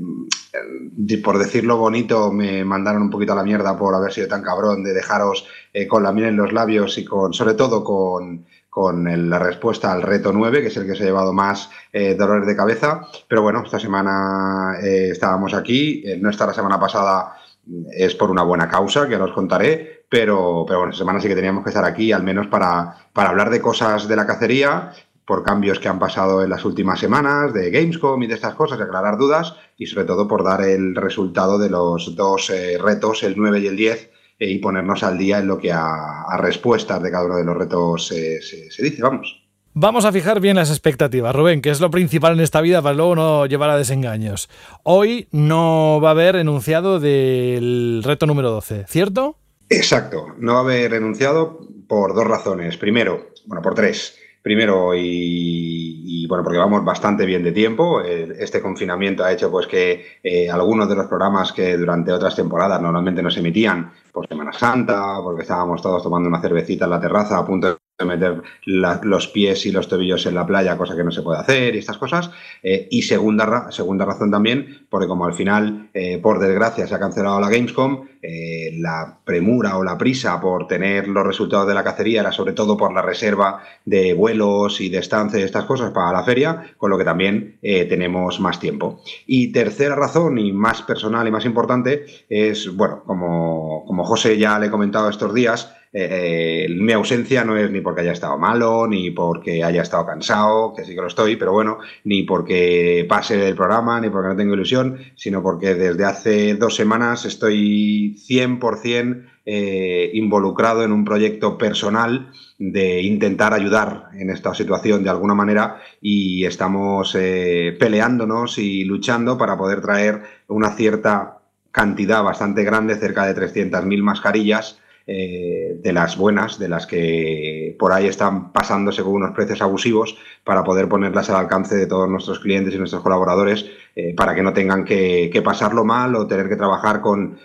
por 1.22 1.38
decirlo 1.38 1.76
bonito, 1.78 2.32
me 2.32 2.64
mandaron 2.64 3.02
un 3.02 3.10
poquito 3.10 3.32
a 3.32 3.36
la 3.36 3.42
mierda 3.42 3.76
por 3.76 3.94
haber 3.94 4.12
sido 4.12 4.28
tan 4.28 4.42
cabrón 4.42 4.84
de 4.84 4.92
dejaros 4.92 5.46
eh, 5.72 5.86
con 5.88 6.02
la 6.02 6.12
miel 6.12 6.28
en 6.28 6.36
los 6.36 6.52
labios 6.52 6.96
y 6.98 7.04
con, 7.04 7.32
sobre 7.32 7.54
todo 7.54 7.82
con 7.84 8.46
con 8.70 9.28
la 9.28 9.40
respuesta 9.40 9.90
al 9.90 10.00
reto 10.00 10.32
9, 10.32 10.60
que 10.60 10.68
es 10.68 10.76
el 10.76 10.86
que 10.86 10.94
se 10.94 11.02
ha 11.02 11.06
llevado 11.06 11.32
más 11.32 11.70
eh, 11.92 12.14
dolores 12.14 12.46
de 12.46 12.54
cabeza. 12.54 13.00
Pero 13.26 13.42
bueno, 13.42 13.64
esta 13.64 13.80
semana 13.80 14.78
estábamos 14.80 15.54
aquí, 15.54 16.04
no 16.20 16.30
está 16.30 16.46
la 16.46 16.54
semana 16.54 16.78
pasada 16.78 17.34
mm, 17.66 17.86
es 17.90 18.14
por 18.14 18.30
una 18.30 18.44
buena 18.44 18.68
causa, 18.68 19.08
que 19.08 19.14
ahora 19.14 19.24
os 19.26 19.32
contaré, 19.32 20.04
pero, 20.08 20.64
pero 20.68 20.78
bueno, 20.78 20.92
esta 20.92 21.02
semana 21.02 21.20
sí 21.20 21.26
que 21.26 21.34
teníamos 21.34 21.64
que 21.64 21.70
estar 21.70 21.84
aquí, 21.84 22.12
al 22.12 22.22
menos 22.22 22.46
para, 22.46 22.94
para 23.12 23.30
hablar 23.30 23.50
de 23.50 23.60
cosas 23.60 24.06
de 24.06 24.14
la 24.14 24.24
cacería, 24.24 24.92
por 25.30 25.44
cambios 25.44 25.78
que 25.78 25.86
han 25.86 26.00
pasado 26.00 26.42
en 26.42 26.50
las 26.50 26.64
últimas 26.64 26.98
semanas, 26.98 27.54
de 27.54 27.70
Gamescom 27.70 28.20
y 28.20 28.26
de 28.26 28.34
estas 28.34 28.56
cosas, 28.56 28.80
aclarar 28.80 29.16
dudas 29.16 29.54
y 29.76 29.86
sobre 29.86 30.04
todo 30.04 30.26
por 30.26 30.42
dar 30.42 30.60
el 30.62 30.96
resultado 30.96 31.56
de 31.56 31.70
los 31.70 32.16
dos 32.16 32.52
retos, 32.80 33.22
el 33.22 33.34
9 33.36 33.60
y 33.60 33.66
el 33.68 33.76
10, 33.76 34.10
y 34.40 34.58
ponernos 34.58 35.04
al 35.04 35.16
día 35.18 35.38
en 35.38 35.46
lo 35.46 35.56
que 35.56 35.70
a, 35.70 36.36
respuestas 36.36 37.00
de 37.00 37.12
cada 37.12 37.26
uno 37.26 37.36
de 37.36 37.44
los 37.44 37.56
retos 37.56 38.08
se, 38.08 38.40
dice, 38.82 39.00
vamos. 39.00 39.40
Vamos 39.72 40.04
a 40.04 40.10
fijar 40.10 40.40
bien 40.40 40.56
las 40.56 40.70
expectativas, 40.70 41.32
Rubén, 41.32 41.62
que 41.62 41.70
es 41.70 41.80
lo 41.80 41.92
principal 41.92 42.32
en 42.32 42.40
esta 42.40 42.60
vida 42.60 42.82
para 42.82 42.96
luego 42.96 43.14
no 43.14 43.46
llevar 43.46 43.70
a 43.70 43.76
desengaños. 43.76 44.50
Hoy 44.82 45.28
no 45.30 46.00
va 46.02 46.08
a 46.08 46.10
haber 46.10 46.34
enunciado 46.34 46.98
del 46.98 48.02
reto 48.04 48.26
número 48.26 48.50
12, 48.50 48.86
¿cierto? 48.88 49.36
Exacto, 49.68 50.34
no 50.38 50.54
va 50.54 50.58
a 50.58 50.62
haber 50.62 50.92
enunciado 50.94 51.60
por 51.86 52.16
dos 52.16 52.26
razones. 52.26 52.76
Primero, 52.76 53.28
bueno, 53.46 53.62
por 53.62 53.76
tres. 53.76 54.16
Primero, 54.42 54.94
y, 54.94 56.26
bueno, 56.26 56.42
porque 56.42 56.58
vamos 56.58 56.84
bastante 56.84 57.26
bien 57.26 57.42
de 57.42 57.52
tiempo. 57.52 58.00
Este 58.02 58.62
confinamiento 58.62 59.22
ha 59.22 59.32
hecho 59.32 59.50
pues 59.50 59.66
que 59.66 60.18
eh, 60.22 60.48
algunos 60.48 60.88
de 60.88 60.96
los 60.96 61.06
programas 61.06 61.52
que 61.52 61.76
durante 61.76 62.12
otras 62.12 62.34
temporadas 62.34 62.80
normalmente 62.80 63.22
no 63.22 63.30
se 63.30 63.40
emitían 63.40 63.92
por 64.12 64.26
Semana 64.26 64.52
Santa, 64.52 65.18
porque 65.22 65.42
estábamos 65.42 65.82
todos 65.82 66.02
tomando 66.02 66.28
una 66.28 66.40
cervecita 66.40 66.86
en 66.86 66.90
la 66.90 67.00
terraza 67.00 67.38
a 67.38 67.44
punto 67.44 67.78
de 68.00 68.06
meter 68.06 68.42
los 68.64 69.28
pies 69.28 69.66
y 69.66 69.72
los 69.72 69.88
tobillos 69.88 70.26
en 70.26 70.34
la 70.34 70.46
playa, 70.46 70.76
cosa 70.76 70.96
que 70.96 71.04
no 71.04 71.10
se 71.10 71.22
puede 71.22 71.40
hacer 71.40 71.74
y 71.74 71.78
estas 71.78 71.98
cosas. 71.98 72.30
Eh, 72.62 72.88
y 72.90 73.02
segunda, 73.02 73.70
segunda 73.70 74.04
razón 74.04 74.30
también, 74.30 74.86
porque 74.88 75.06
como 75.06 75.26
al 75.26 75.34
final, 75.34 75.90
eh, 75.94 76.18
por 76.18 76.40
desgracia, 76.40 76.86
se 76.86 76.94
ha 76.94 76.98
cancelado 76.98 77.40
la 77.40 77.50
Gamescom, 77.50 78.08
eh, 78.22 78.72
la 78.78 79.18
premura 79.24 79.76
o 79.78 79.84
la 79.84 79.96
prisa 79.96 80.40
por 80.40 80.66
tener 80.66 81.08
los 81.08 81.26
resultados 81.26 81.66
de 81.66 81.74
la 81.74 81.84
cacería 81.84 82.20
era 82.20 82.32
sobre 82.32 82.52
todo 82.52 82.76
por 82.76 82.92
la 82.92 83.00
reserva 83.00 83.62
de 83.84 84.12
vuelos 84.12 84.80
y 84.80 84.90
de 84.90 84.98
estancia 84.98 85.38
y 85.38 85.42
estas 85.42 85.64
cosas 85.64 85.90
para 85.90 86.12
la 86.12 86.24
feria, 86.24 86.74
con 86.76 86.90
lo 86.90 86.98
que 86.98 87.04
también 87.04 87.58
tenemos 87.62 88.40
más 88.40 88.60
tiempo. 88.60 89.00
Y 89.26 89.52
tercera 89.52 89.94
razón, 89.94 90.38
y 90.38 90.52
más 90.52 90.82
personal 90.82 91.26
y 91.26 91.30
más 91.30 91.44
importante, 91.44 92.04
es, 92.28 92.74
bueno, 92.74 93.02
como, 93.04 93.84
como 93.86 94.04
José 94.04 94.36
ya 94.36 94.58
le 94.58 94.66
he 94.66 94.70
comentado 94.70 95.08
estos 95.08 95.32
días, 95.34 95.74
eh, 95.92 96.68
mi 96.70 96.92
ausencia 96.92 97.44
no 97.44 97.56
es 97.56 97.70
ni 97.70 97.80
porque 97.80 98.02
haya 98.02 98.12
estado 98.12 98.38
malo, 98.38 98.86
ni 98.86 99.10
porque 99.10 99.64
haya 99.64 99.82
estado 99.82 100.06
cansado, 100.06 100.72
que 100.72 100.84
sí 100.84 100.94
que 100.94 101.00
lo 101.00 101.08
estoy, 101.08 101.36
pero 101.36 101.52
bueno, 101.52 101.78
ni 102.04 102.22
porque 102.22 103.04
pase 103.08 103.36
del 103.36 103.56
programa, 103.56 104.00
ni 104.00 104.08
porque 104.08 104.28
no 104.28 104.36
tengo 104.36 104.54
ilusión, 104.54 104.98
sino 105.16 105.42
porque 105.42 105.74
desde 105.74 106.04
hace 106.04 106.54
dos 106.54 106.76
semanas 106.76 107.24
estoy 107.24 108.16
100% 108.16 109.26
eh, 109.46 110.10
involucrado 110.14 110.84
en 110.84 110.92
un 110.92 111.04
proyecto 111.04 111.58
personal 111.58 112.30
de 112.58 113.02
intentar 113.02 113.52
ayudar 113.52 114.10
en 114.14 114.30
esta 114.30 114.54
situación 114.54 115.02
de 115.02 115.10
alguna 115.10 115.34
manera 115.34 115.80
y 116.00 116.44
estamos 116.44 117.16
eh, 117.18 117.76
peleándonos 117.80 118.58
y 118.58 118.84
luchando 118.84 119.36
para 119.38 119.56
poder 119.56 119.80
traer 119.80 120.22
una 120.46 120.70
cierta 120.76 121.38
cantidad 121.72 122.22
bastante 122.22 122.62
grande, 122.62 122.96
cerca 122.96 123.26
de 123.26 123.34
300.000 123.34 124.02
mascarillas 124.02 124.78
eh, 125.12 125.80
de 125.82 125.92
las 125.92 126.16
buenas, 126.16 126.60
de 126.60 126.68
las 126.68 126.86
que 126.86 127.74
por 127.80 127.92
ahí 127.92 128.06
están 128.06 128.52
pasándose 128.52 129.02
con 129.02 129.14
unos 129.14 129.32
precios 129.34 129.60
abusivos, 129.60 130.16
para 130.44 130.62
poder 130.62 130.88
ponerlas 130.88 131.28
al 131.30 131.36
alcance 131.36 131.74
de 131.74 131.86
todos 131.86 132.08
nuestros 132.08 132.38
clientes 132.38 132.74
y 132.74 132.78
nuestros 132.78 133.02
colaboradores, 133.02 133.66
eh, 133.96 134.14
para 134.16 134.36
que 134.36 134.42
no 134.42 134.52
tengan 134.52 134.84
que, 134.84 135.42
pasarlo 135.44 135.84
mal 135.84 136.14
o 136.14 136.26
tener 136.26 136.48
que 136.48 136.56
trabajar 136.56 137.00
con, 137.00 137.38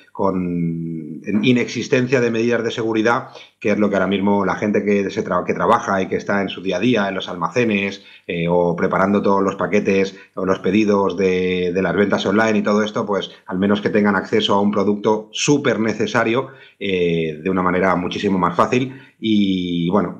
inexistencia 1.42 2.22
de 2.22 2.30
medidas 2.30 2.64
de 2.64 2.72
seguridad, 2.72 3.30
que 3.60 3.72
es 3.72 3.80
lo 3.80 3.90
que 3.90 3.96
ahora 3.96 4.08
mismo 4.08 4.46
la 4.46 4.56
gente 4.56 4.86
que, 4.86 5.10
se 5.10 5.24
que 5.24 5.54
trabaja 5.54 6.02
y 6.02 6.08
que 6.08 6.18
está 6.18 6.42
en 6.42 6.50
su 6.50 6.62
día 6.62 6.78
a 6.78 6.80
día, 6.80 7.10
en 7.10 7.16
los 7.16 7.28
almacenes 7.28 8.04
eh, 8.28 8.48
o 8.48 8.76
preparando 8.76 9.22
todos 9.22 9.42
los 9.42 9.56
paquetes 9.56 10.16
o 10.36 10.46
los 10.46 10.60
pedidos 10.60 11.18
de, 11.18 11.72
de, 11.74 11.82
las 11.82 11.96
ventas 11.96 12.26
online 12.26 12.60
y 12.60 12.64
todo 12.64 12.84
esto, 12.84 13.06
pues 13.06 13.32
al 13.48 13.58
menos 13.58 13.82
que 13.82 13.90
tengan 13.90 14.16
acceso 14.16 14.54
a 14.54 14.62
un 14.62 14.72
producto 14.72 15.30
súper 15.32 15.80
necesario 15.80 16.50
de 16.80 17.50
una 17.50 17.55
manera 17.64 17.96
muchísimo 17.96 18.38
más 18.38 18.56
fácil. 18.56 19.00
Y 19.20 19.90
bueno, 19.90 20.20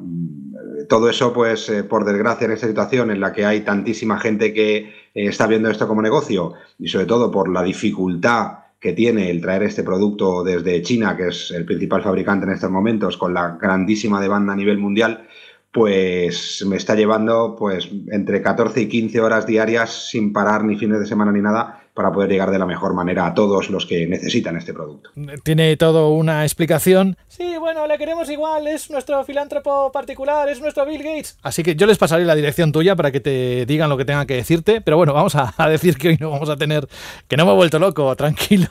todo 0.88 1.10
eso 1.10 1.34
pues 1.34 1.70
eh, 1.70 1.84
por 1.84 2.06
desgracia 2.06 2.46
en 2.46 2.52
esta 2.52 2.68
situación 2.68 3.12
en 3.12 3.20
la 3.20 3.34
que 3.34 3.46
hay 3.46 3.62
tantísima 3.62 4.20
gente 4.20 4.54
que 4.54 4.78
eh, 4.78 4.94
está 5.14 5.48
viendo 5.48 5.70
esto 5.70 5.88
como 5.88 6.02
negocio 6.02 6.54
y 6.80 6.88
sobre 6.88 7.06
todo 7.06 7.32
por 7.32 7.50
la 7.52 7.64
dificultad 7.64 8.60
que 8.80 8.94
tiene 8.94 9.32
el 9.32 9.42
traer 9.42 9.64
este 9.64 9.84
producto 9.84 10.44
desde 10.44 10.82
China, 10.82 11.18
que 11.18 11.30
es 11.30 11.52
el 11.52 11.66
principal 11.66 12.04
fabricante 12.04 12.46
en 12.46 12.52
estos 12.52 12.70
momentos, 12.70 13.18
con 13.18 13.34
la 13.34 13.58
grandísima 13.60 14.22
demanda 14.22 14.54
a 14.54 14.56
nivel 14.56 14.78
mundial, 14.78 15.28
pues 15.72 16.64
me 16.68 16.76
está 16.76 16.94
llevando 16.94 17.56
pues 17.58 17.90
entre 18.12 18.42
14 18.42 18.82
y 18.82 18.88
15 18.88 19.22
horas 19.22 19.48
diarias 19.48 20.10
sin 20.10 20.32
parar 20.32 20.64
ni 20.64 20.78
fines 20.78 21.00
de 21.00 21.08
semana 21.08 21.32
ni 21.32 21.42
nada 21.42 21.85
para 21.96 22.12
poder 22.12 22.30
llegar 22.30 22.52
de 22.52 22.60
la 22.60 22.66
mejor 22.66 22.94
manera 22.94 23.26
a 23.26 23.34
todos 23.34 23.70
los 23.70 23.86
que 23.86 24.06
necesitan 24.06 24.58
este 24.58 24.74
producto. 24.74 25.10
Tiene 25.44 25.78
todo 25.78 26.10
una 26.10 26.44
explicación. 26.44 27.18
Sí, 27.30 27.56
bueno, 27.58 27.88
le 27.88 27.98
queremos 27.98 28.30
igual, 28.30 28.68
es 28.68 28.92
nuestro 28.92 29.24
filántropo 29.24 29.94
particular, 29.94 30.50
es 30.50 30.60
nuestro 30.60 30.86
Bill 30.86 31.02
Gates. 31.02 31.38
Así 31.42 31.64
que 31.64 31.76
yo 31.76 31.88
les 31.88 31.98
pasaré 31.98 32.26
la 32.26 32.36
dirección 32.36 32.74
tuya 32.74 32.98
para 32.98 33.12
que 33.12 33.22
te 33.22 33.66
digan 33.66 33.90
lo 33.90 33.96
que 33.96 34.04
tengan 34.04 34.28
que 34.28 34.36
decirte, 34.36 34.82
pero 34.82 34.98
bueno, 34.98 35.14
vamos 35.14 35.36
a, 35.36 35.54
decir 35.70 35.98
que 35.98 36.10
hoy 36.10 36.18
no 36.20 36.32
vamos 36.32 36.50
a 36.50 36.58
tener, 36.58 36.86
que 37.30 37.38
no 37.38 37.46
me 37.46 37.54
he 37.54 37.56
vuelto 37.56 37.80
loco, 37.80 38.14
tranquilos. 38.18 38.70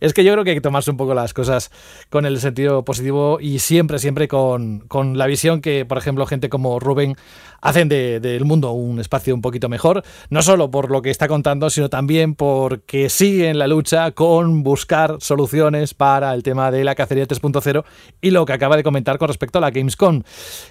es 0.00 0.14
que 0.14 0.22
yo 0.22 0.32
creo 0.32 0.44
que 0.44 0.50
hay 0.50 0.56
que 0.56 0.62
tomarse 0.62 0.92
un 0.92 0.96
poco 0.96 1.14
las 1.14 1.34
cosas 1.34 1.72
con 2.10 2.26
el 2.26 2.38
sentido 2.38 2.84
positivo 2.84 3.38
y 3.40 3.58
siempre, 3.58 3.98
siempre 3.98 4.28
con, 4.28 4.80
con 4.86 5.18
la 5.18 5.26
visión 5.26 5.60
que, 5.60 5.84
por 5.84 5.98
ejemplo, 5.98 6.26
gente 6.26 6.48
como 6.48 6.78
Rubén 6.78 7.16
hacen 7.60 7.88
del 7.88 8.44
mundo 8.44 8.70
un 8.72 9.00
espacio 9.00 9.34
un 9.34 9.42
poquito 9.42 9.68
mejor, 9.68 10.02
no 10.30 10.42
solo 10.42 10.70
por 10.70 10.90
lo 10.90 11.02
que 11.02 11.10
está 11.10 11.28
contando, 11.28 11.70
sino 11.70 11.90
también 11.90 12.19
porque 12.28 13.08
siguen 13.08 13.58
la 13.58 13.66
lucha 13.66 14.10
con 14.12 14.62
buscar 14.62 15.16
soluciones 15.20 15.94
para 15.94 16.34
el 16.34 16.42
tema 16.42 16.70
de 16.70 16.84
la 16.84 16.94
cacería 16.94 17.26
3.0 17.26 17.84
y 18.20 18.30
lo 18.30 18.44
que 18.44 18.52
acaba 18.52 18.76
de 18.76 18.82
comentar 18.82 19.18
con 19.18 19.28
respecto 19.28 19.58
a 19.58 19.60
la 19.60 19.70
Gamescom. 19.70 20.22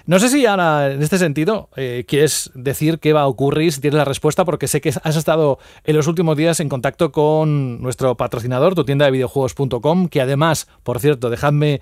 No 0.06 0.18
sé 0.18 0.28
si 0.28 0.46
ahora, 0.46 0.92
en 0.92 1.02
este 1.02 1.18
sentido, 1.18 1.68
eh, 1.76 2.04
quieres 2.06 2.50
decir 2.54 2.98
qué 2.98 3.12
va 3.12 3.22
a 3.22 3.26
ocurrir, 3.26 3.72
si 3.72 3.80
tienes 3.80 3.98
la 3.98 4.04
respuesta, 4.04 4.44
porque 4.44 4.68
sé 4.68 4.80
que 4.80 4.90
has 5.02 5.16
estado 5.16 5.58
en 5.84 5.96
los 5.96 6.06
últimos 6.06 6.36
días 6.36 6.60
en 6.60 6.68
contacto 6.68 7.12
con 7.12 7.82
nuestro 7.82 8.16
patrocinador, 8.16 8.74
tu 8.74 8.84
tienda 8.84 9.06
de 9.06 9.10
videojuegos.com, 9.10 10.08
que 10.08 10.20
además, 10.20 10.68
por 10.82 11.00
cierto, 11.00 11.30
dejadme 11.30 11.80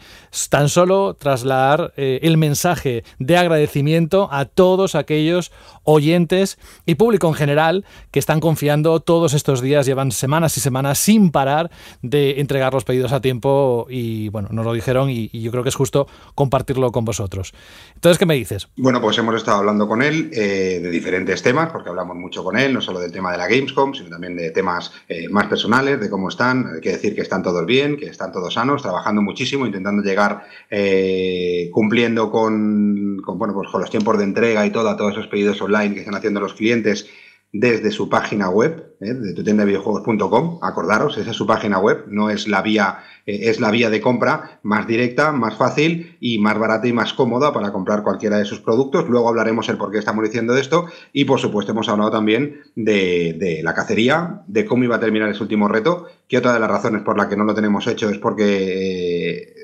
tan 0.49 0.69
solo 0.69 1.15
trasladar 1.15 1.93
eh, 1.97 2.21
el 2.23 2.37
mensaje 2.37 3.05
de 3.19 3.37
agradecimiento 3.37 4.29
a 4.31 4.47
todos 4.47 4.95
aquellos 4.95 5.53
oyentes 5.91 6.59
y 6.85 6.97
público 6.97 7.29
en 7.29 7.35
general 7.35 7.85
que 8.11 8.19
están 8.19 8.41
confiando 8.41 9.01
todos 9.01 9.33
estos 9.33 9.63
días, 9.63 9.87
llevan 9.87 10.13
semanas 10.13 10.57
y 10.59 10.61
semanas 10.61 10.99
sin 10.99 11.31
parar 11.31 11.71
de 12.03 12.41
entregar 12.41 12.75
los 12.75 12.85
pedidos 12.85 13.13
a 13.13 13.23
tiempo 13.23 13.87
y 13.89 14.29
bueno, 14.29 14.51
nos 14.53 14.67
lo 14.67 14.75
dijeron 14.75 15.09
y, 15.09 15.29
yo 15.39 15.51
creo 15.51 15.63
que 15.63 15.71
es 15.71 15.75
justo 15.75 16.07
compartirlo 16.35 16.91
con 16.93 17.05
vosotros. 17.05 17.55
Entonces, 17.95 18.19
¿qué 18.19 18.27
me 18.27 18.35
dices? 18.35 18.69
Bueno, 18.77 19.01
pues 19.01 19.17
hemos 19.19 19.35
estado 19.37 19.59
hablando 19.59 19.89
con 19.89 20.03
él 20.03 20.31
eh, 20.33 20.81
de 20.83 20.91
diferentes 20.91 21.43
temas, 21.43 21.71
porque 21.71 21.89
hablamos 21.89 22.17
mucho 22.17 22.45
con 22.45 22.59
él, 22.59 22.75
no 22.75 22.81
solo 22.83 22.99
del 22.99 23.13
tema 23.13 23.33
de 23.33 23.39
la 23.39 23.47
Gamescom, 23.47 23.95
sino 23.95 24.11
también 24.11 24.37
de 24.37 24.51
temas 24.51 24.93
eh, 25.09 25.29
más 25.31 25.47
personales, 25.47 26.01
de 26.01 26.11
cómo 26.11 26.29
están, 26.29 26.67
hay 26.75 26.81
que 26.83 26.91
decir 26.91 27.15
que 27.15 27.23
están 27.23 27.43
todos 27.43 27.65
bien, 27.65 27.97
que 27.97 28.07
están 28.07 28.31
todos 28.33 28.53
sanos, 28.53 28.83
trabajando 28.83 29.23
muchísimo, 29.23 29.65
intentando 29.65 30.03
llegar 30.03 30.45
eh, 30.69 31.71
cumpliendo 31.73 32.31
con, 32.31 33.23
bueno, 33.23 33.55
pues 33.55 33.71
con 33.71 33.81
los 33.81 33.91
tiempos 33.91 34.19
de 34.19 34.25
entrega 34.25 34.67
y 34.67 34.71
todo 34.71 34.89
todos 34.97 35.13
esos 35.13 35.29
pedidos 35.29 35.61
online 35.63 35.78
que 35.95 36.01
están 36.01 36.15
haciendo 36.15 36.41
los 36.41 36.55
clientes 36.55 37.09
desde 37.53 37.91
su 37.91 38.11
página 38.11 38.51
web, 38.51 38.95
¿eh? 39.01 39.15
de 39.15 39.33
tu 39.33 39.43
tienda 39.43 39.65
de 39.65 39.69
videojuegos.com. 39.69 40.59
Acordaros, 40.61 41.17
esa 41.17 41.31
es 41.31 41.37
su 41.37 41.47
página 41.47 41.79
web, 41.79 42.05
no 42.09 42.29
es 42.29 42.47
la 42.47 42.61
vía, 42.61 42.99
eh, 43.25 43.39
es 43.45 43.59
la 43.59 43.71
vía 43.71 43.89
de 43.89 44.03
compra 44.03 44.61
más 44.63 44.87
directa, 44.87 45.33
más 45.33 45.57
fácil 45.57 46.19
y 46.21 46.39
más 46.39 46.59
barata 46.59 46.87
y 46.87 46.93
más 46.93 47.15
cómoda 47.15 47.53
para 47.53 47.73
comprar 47.73 48.03
cualquiera 48.03 48.37
de 48.37 48.45
sus 48.45 48.61
productos. 48.61 49.09
Luego 49.09 49.29
hablaremos 49.29 49.69
el 49.71 49.79
por 49.79 49.91
qué 49.91 49.99
estamos 49.99 50.25
diciendo 50.25 50.57
esto 50.57 50.87
y 51.13 51.25
por 51.25 51.41
supuesto 51.41 51.73
hemos 51.73 51.89
hablado 51.89 52.11
también 52.11 52.61
de, 52.75 53.61
la 53.63 53.75
cacería, 53.75 54.43
de 54.47 54.67
cómo 54.67 54.85
iba 54.85 54.97
a 54.97 55.01
terminar 55.01 55.31
ese 55.31 55.43
último 55.43 55.69
reto, 55.69 56.07
que 56.29 56.39
otra 56.39 56.53
de 56.53 56.61
las 56.61 56.71
razones 56.71 57.03
por 57.03 57.17
la 57.17 57.29
que 57.29 57.37
no 57.37 57.45
lo 57.45 57.55
tenemos 57.55 57.87
hecho 57.87 58.11
es 58.11 58.19
porque 58.19 59.39
eh, 59.39 59.55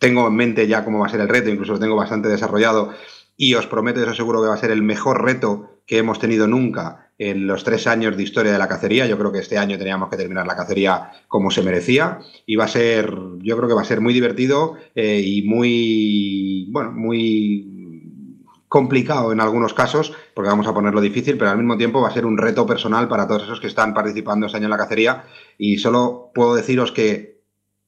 tengo 0.00 0.26
en 0.26 0.34
mente 0.34 0.66
ya 0.66 0.84
cómo 0.84 0.98
va 0.98 1.06
a 1.06 1.10
ser 1.10 1.20
el 1.20 1.28
reto, 1.28 1.48
incluso 1.48 1.74
lo 1.74 1.78
tengo 1.78 1.94
bastante 1.94 2.28
desarrollado 2.28 2.92
y 3.36 3.54
os 3.54 3.66
prometo, 3.66 4.00
y 4.00 4.04
os 4.04 4.10
aseguro 4.10 4.42
que 4.42 4.48
va 4.48 4.54
a 4.54 4.58
ser 4.58 4.70
el 4.70 4.82
mejor 4.82 5.24
reto 5.24 5.80
que 5.86 5.98
hemos 5.98 6.18
tenido 6.18 6.46
nunca 6.46 7.10
en 7.18 7.46
los 7.46 7.62
tres 7.62 7.86
años 7.86 8.16
de 8.16 8.22
historia 8.22 8.52
de 8.52 8.58
la 8.58 8.68
cacería. 8.68 9.06
Yo 9.06 9.18
creo 9.18 9.32
que 9.32 9.38
este 9.38 9.58
año 9.58 9.78
teníamos 9.78 10.08
que 10.08 10.16
terminar 10.16 10.46
la 10.46 10.56
cacería 10.56 11.10
como 11.28 11.50
se 11.50 11.62
merecía 11.62 12.20
y 12.46 12.56
va 12.56 12.64
a 12.64 12.68
ser, 12.68 13.12
yo 13.40 13.56
creo 13.56 13.68
que 13.68 13.74
va 13.74 13.82
a 13.82 13.86
ser 13.86 14.00
muy 14.00 14.14
divertido 14.14 14.76
eh, 14.94 15.22
y 15.24 15.42
muy, 15.42 16.68
bueno, 16.70 16.92
muy 16.92 17.70
complicado 18.68 19.30
en 19.30 19.40
algunos 19.40 19.72
casos, 19.72 20.12
porque 20.34 20.48
vamos 20.50 20.66
a 20.66 20.74
ponerlo 20.74 21.00
difícil, 21.00 21.38
pero 21.38 21.50
al 21.52 21.58
mismo 21.58 21.76
tiempo 21.76 22.00
va 22.00 22.08
a 22.08 22.12
ser 22.12 22.26
un 22.26 22.36
reto 22.36 22.66
personal 22.66 23.06
para 23.06 23.28
todos 23.28 23.44
esos 23.44 23.60
que 23.60 23.68
están 23.68 23.94
participando 23.94 24.46
este 24.46 24.58
año 24.58 24.66
en 24.66 24.70
la 24.70 24.78
cacería. 24.78 25.24
Y 25.58 25.78
solo 25.78 26.32
puedo 26.34 26.56
deciros 26.56 26.90
que 26.90 27.34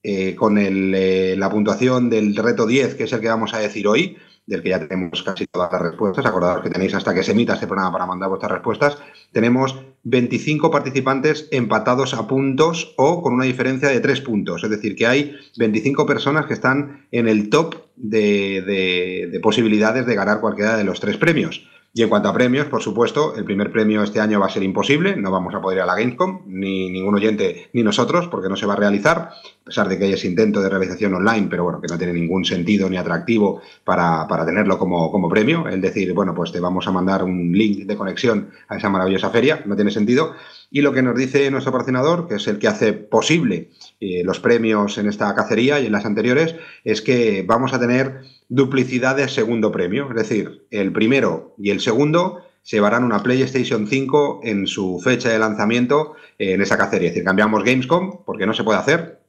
eh, 0.04 0.36
con 0.36 0.56
eh, 0.58 1.34
la 1.36 1.50
puntuación 1.50 2.08
del 2.08 2.36
reto 2.36 2.68
10, 2.68 2.94
que 2.94 3.04
es 3.04 3.12
el 3.12 3.20
que 3.20 3.26
vamos 3.26 3.52
a 3.54 3.58
decir 3.58 3.88
hoy, 3.88 4.16
del 4.46 4.62
que 4.62 4.70
ya 4.70 4.78
tenemos 4.78 5.22
casi 5.22 5.46
todas 5.46 5.70
las 5.72 5.82
respuestas. 5.82 6.24
Acordaos 6.24 6.62
que 6.62 6.70
tenéis 6.70 6.94
hasta 6.94 7.12
que 7.12 7.22
se 7.22 7.32
emita 7.32 7.54
este 7.54 7.66
programa 7.66 7.92
para 7.92 8.06
mandar 8.06 8.28
vuestras 8.28 8.52
respuestas. 8.52 8.98
Tenemos 9.32 9.78
25 10.04 10.70
participantes 10.70 11.48
empatados 11.50 12.14
a 12.14 12.26
puntos 12.26 12.94
o 12.96 13.22
con 13.22 13.34
una 13.34 13.44
diferencia 13.44 13.88
de 13.88 14.00
3 14.00 14.20
puntos. 14.20 14.62
Es 14.62 14.70
decir, 14.70 14.94
que 14.94 15.06
hay 15.06 15.36
25 15.58 16.06
personas 16.06 16.46
que 16.46 16.54
están 16.54 17.06
en 17.10 17.28
el 17.28 17.50
top 17.50 17.74
de 17.96 19.40
posibilidades 19.42 20.06
de 20.06 20.14
ganar 20.14 20.40
cualquiera 20.40 20.76
de 20.76 20.84
los 20.84 21.00
tres 21.00 21.16
premios. 21.16 21.66
Y 21.96 22.02
en 22.02 22.10
cuanto 22.10 22.28
a 22.28 22.34
premios, 22.34 22.66
por 22.66 22.82
supuesto, 22.82 23.34
el 23.36 23.46
primer 23.46 23.72
premio 23.72 24.02
este 24.02 24.20
año 24.20 24.38
va 24.38 24.48
a 24.48 24.50
ser 24.50 24.62
imposible, 24.62 25.16
no 25.16 25.30
vamos 25.30 25.54
a 25.54 25.62
poder 25.62 25.78
ir 25.78 25.82
a 25.82 25.86
la 25.86 25.94
Gamescom, 25.94 26.42
ni 26.44 26.90
ningún 26.90 27.14
oyente 27.14 27.70
ni 27.72 27.82
nosotros, 27.82 28.28
porque 28.28 28.50
no 28.50 28.56
se 28.56 28.66
va 28.66 28.74
a 28.74 28.76
realizar, 28.76 29.16
a 29.16 29.64
pesar 29.64 29.88
de 29.88 29.96
que 29.96 30.04
hay 30.04 30.12
ese 30.12 30.26
intento 30.26 30.60
de 30.60 30.68
realización 30.68 31.14
online, 31.14 31.46
pero 31.48 31.64
bueno, 31.64 31.80
que 31.80 31.86
no 31.90 31.96
tiene 31.96 32.12
ningún 32.12 32.44
sentido 32.44 32.90
ni 32.90 32.98
atractivo 32.98 33.62
para, 33.82 34.26
tenerlo 34.44 34.78
como, 34.78 35.10
como, 35.10 35.30
premio. 35.30 35.68
El 35.68 35.80
decir, 35.80 36.12
bueno, 36.12 36.34
pues 36.34 36.52
te 36.52 36.60
vamos 36.60 36.86
a 36.86 36.92
mandar 36.92 37.24
un 37.24 37.52
link 37.52 37.86
de 37.86 37.96
conexión 37.96 38.50
a 38.68 38.76
esa 38.76 38.90
maravillosa 38.90 39.30
feria, 39.30 39.62
no 39.64 39.74
tiene 39.74 39.90
sentido. 39.90 40.34
Y 40.70 40.82
lo 40.82 40.92
que 40.92 41.00
nos 41.00 41.16
dice 41.16 41.50
nuestro 41.50 41.72
patrocinador, 41.72 42.28
que 42.28 42.34
es 42.34 42.46
el 42.46 42.58
que 42.58 42.68
hace 42.68 42.92
posible 42.92 43.70
eh, 44.00 44.22
los 44.22 44.38
premios 44.38 44.98
en 44.98 45.08
esta 45.08 45.34
cacería 45.34 45.80
y 45.80 45.86
en 45.86 45.92
las 45.92 46.04
anteriores, 46.04 46.56
es 46.84 47.00
que 47.00 47.42
vamos 47.48 47.72
a 47.72 47.80
tener 47.80 48.20
duplicidad 48.48 49.16
de 49.16 49.28
segundo 49.28 49.72
premio. 49.72 50.08
Es 50.10 50.16
decir, 50.16 50.66
el 50.70 50.92
primero 50.92 51.54
y 51.58 51.70
el 51.70 51.80
segundo 51.80 52.42
se 52.62 52.76
llevarán 52.76 53.04
una 53.04 53.22
PlayStation 53.22 53.86
5 53.86 54.40
en 54.42 54.66
su 54.66 55.00
fecha 55.00 55.28
de 55.28 55.38
lanzamiento 55.38 56.14
en 56.38 56.60
esa 56.60 56.76
cacería. 56.76 57.08
Es 57.08 57.14
decir, 57.14 57.24
cambiamos 57.24 57.62
Gamescom 57.62 58.24
porque 58.24 58.46
no 58.46 58.54
se 58.54 58.64
puede 58.64 58.78
hacer. 58.78 59.20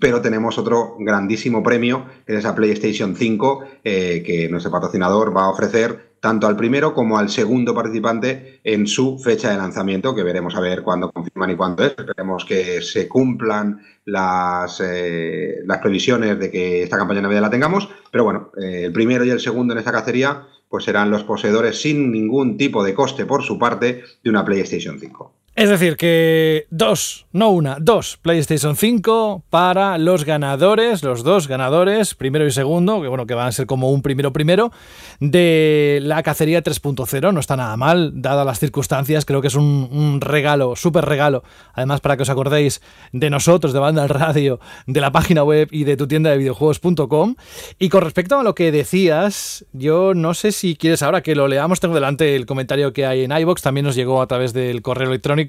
Pero 0.00 0.20
tenemos 0.20 0.58
otro 0.58 0.96
grandísimo 0.98 1.62
premio, 1.62 2.06
que 2.26 2.34
es 2.34 2.38
esa 2.40 2.54
PlayStation 2.54 3.16
5, 3.16 3.64
eh, 3.82 4.22
que 4.24 4.48
nuestro 4.48 4.70
patrocinador 4.70 5.36
va 5.36 5.44
a 5.44 5.50
ofrecer 5.50 6.16
tanto 6.20 6.46
al 6.46 6.56
primero 6.56 6.92
como 6.92 7.18
al 7.18 7.28
segundo 7.28 7.74
participante 7.74 8.60
en 8.64 8.86
su 8.86 9.18
fecha 9.18 9.50
de 9.50 9.56
lanzamiento, 9.56 10.14
que 10.14 10.22
veremos 10.22 10.56
a 10.56 10.60
ver 10.60 10.82
cuándo 10.82 11.10
confirman 11.12 11.50
y 11.50 11.56
cuándo 11.56 11.84
es. 11.84 11.94
Esperemos 11.96 12.44
que 12.44 12.82
se 12.82 13.06
cumplan 13.06 13.80
las, 14.04 14.80
eh, 14.84 15.60
las 15.64 15.78
previsiones 15.78 16.38
de 16.38 16.50
que 16.50 16.82
esta 16.82 16.98
campaña 16.98 17.18
de 17.18 17.22
Navidad 17.22 17.42
la 17.42 17.50
tengamos, 17.50 17.88
pero 18.10 18.24
bueno, 18.24 18.50
eh, 18.60 18.84
el 18.86 18.92
primero 18.92 19.24
y 19.24 19.30
el 19.30 19.40
segundo 19.40 19.72
en 19.72 19.78
esta 19.78 19.92
cacería 19.92 20.46
pues 20.68 20.84
serán 20.84 21.10
los 21.10 21.22
poseedores 21.22 21.80
sin 21.80 22.10
ningún 22.10 22.56
tipo 22.56 22.82
de 22.82 22.92
coste 22.92 23.24
por 23.24 23.44
su 23.44 23.58
parte 23.58 24.02
de 24.22 24.30
una 24.30 24.44
PlayStation 24.44 24.98
5. 24.98 25.32
Es 25.56 25.70
decir, 25.70 25.96
que 25.96 26.66
dos, 26.68 27.24
no 27.32 27.48
una, 27.48 27.78
dos 27.80 28.18
PlayStation 28.20 28.76
5 28.76 29.44
para 29.48 29.96
los 29.96 30.26
ganadores, 30.26 31.02
los 31.02 31.24
dos 31.24 31.48
ganadores, 31.48 32.14
primero 32.14 32.46
y 32.46 32.50
segundo, 32.50 33.00
que 33.00 33.08
bueno, 33.08 33.24
que 33.24 33.32
van 33.32 33.46
a 33.46 33.52
ser 33.52 33.64
como 33.64 33.90
un 33.90 34.02
primero 34.02 34.34
primero, 34.34 34.70
de 35.18 36.00
la 36.02 36.22
cacería 36.22 36.62
3.0. 36.62 37.32
No 37.32 37.40
está 37.40 37.56
nada 37.56 37.74
mal, 37.78 38.20
dadas 38.20 38.44
las 38.44 38.58
circunstancias, 38.58 39.24
creo 39.24 39.40
que 39.40 39.48
es 39.48 39.54
un, 39.54 40.20
regalo, 40.20 40.76
súper 40.76 41.06
regalo. 41.06 41.42
Además, 41.72 42.02
para 42.02 42.18
que 42.18 42.24
os 42.24 42.28
acordéis 42.28 42.82
de 43.12 43.30
nosotros, 43.30 43.72
de 43.72 43.78
Banda 43.78 44.06
Radio, 44.08 44.60
de 44.86 45.00
la 45.00 45.10
página 45.10 45.42
web 45.42 45.68
y 45.70 45.84
de 45.84 45.96
tu 45.96 46.06
tienda 46.06 46.28
de 46.28 46.36
videojuegos.com. 46.36 47.34
Y 47.78 47.88
con 47.88 48.02
respecto 48.02 48.38
a 48.38 48.42
lo 48.42 48.54
que 48.54 48.70
decías, 48.70 49.64
yo 49.72 50.12
no 50.12 50.34
sé 50.34 50.52
si 50.52 50.76
quieres 50.76 51.02
ahora 51.02 51.22
que 51.22 51.34
lo 51.34 51.48
leamos, 51.48 51.80
tengo 51.80 51.94
delante 51.94 52.36
el 52.36 52.44
comentario 52.44 52.92
que 52.92 53.06
hay 53.06 53.24
en 53.24 53.32
iBox, 53.32 53.62
también 53.62 53.86
nos 53.86 53.94
llegó 53.94 54.20
a 54.20 54.26
través 54.26 54.52
del 54.52 54.82
correo 54.82 55.08
electrónico 55.08 55.45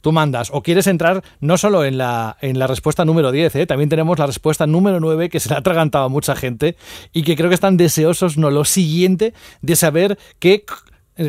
tú 0.00 0.12
mandas 0.12 0.50
o 0.52 0.62
quieres 0.62 0.86
entrar 0.86 1.22
no 1.40 1.58
solo 1.58 1.84
en 1.84 1.98
la, 1.98 2.36
en 2.40 2.58
la 2.58 2.66
respuesta 2.66 3.04
número 3.04 3.32
10, 3.32 3.56
¿eh? 3.56 3.66
también 3.66 3.88
tenemos 3.88 4.18
la 4.18 4.26
respuesta 4.26 4.66
número 4.66 5.00
9 5.00 5.28
que 5.28 5.40
se 5.40 5.48
le 5.48 5.54
ha 5.56 5.58
atragantado 5.58 6.04
a 6.04 6.08
mucha 6.08 6.36
gente 6.36 6.76
y 7.12 7.22
que 7.22 7.36
creo 7.36 7.48
que 7.48 7.54
están 7.54 7.76
deseosos, 7.76 8.36
no 8.36 8.50
lo 8.50 8.64
siguiente, 8.64 9.34
de 9.60 9.76
saber 9.76 10.18
qué 10.38 10.64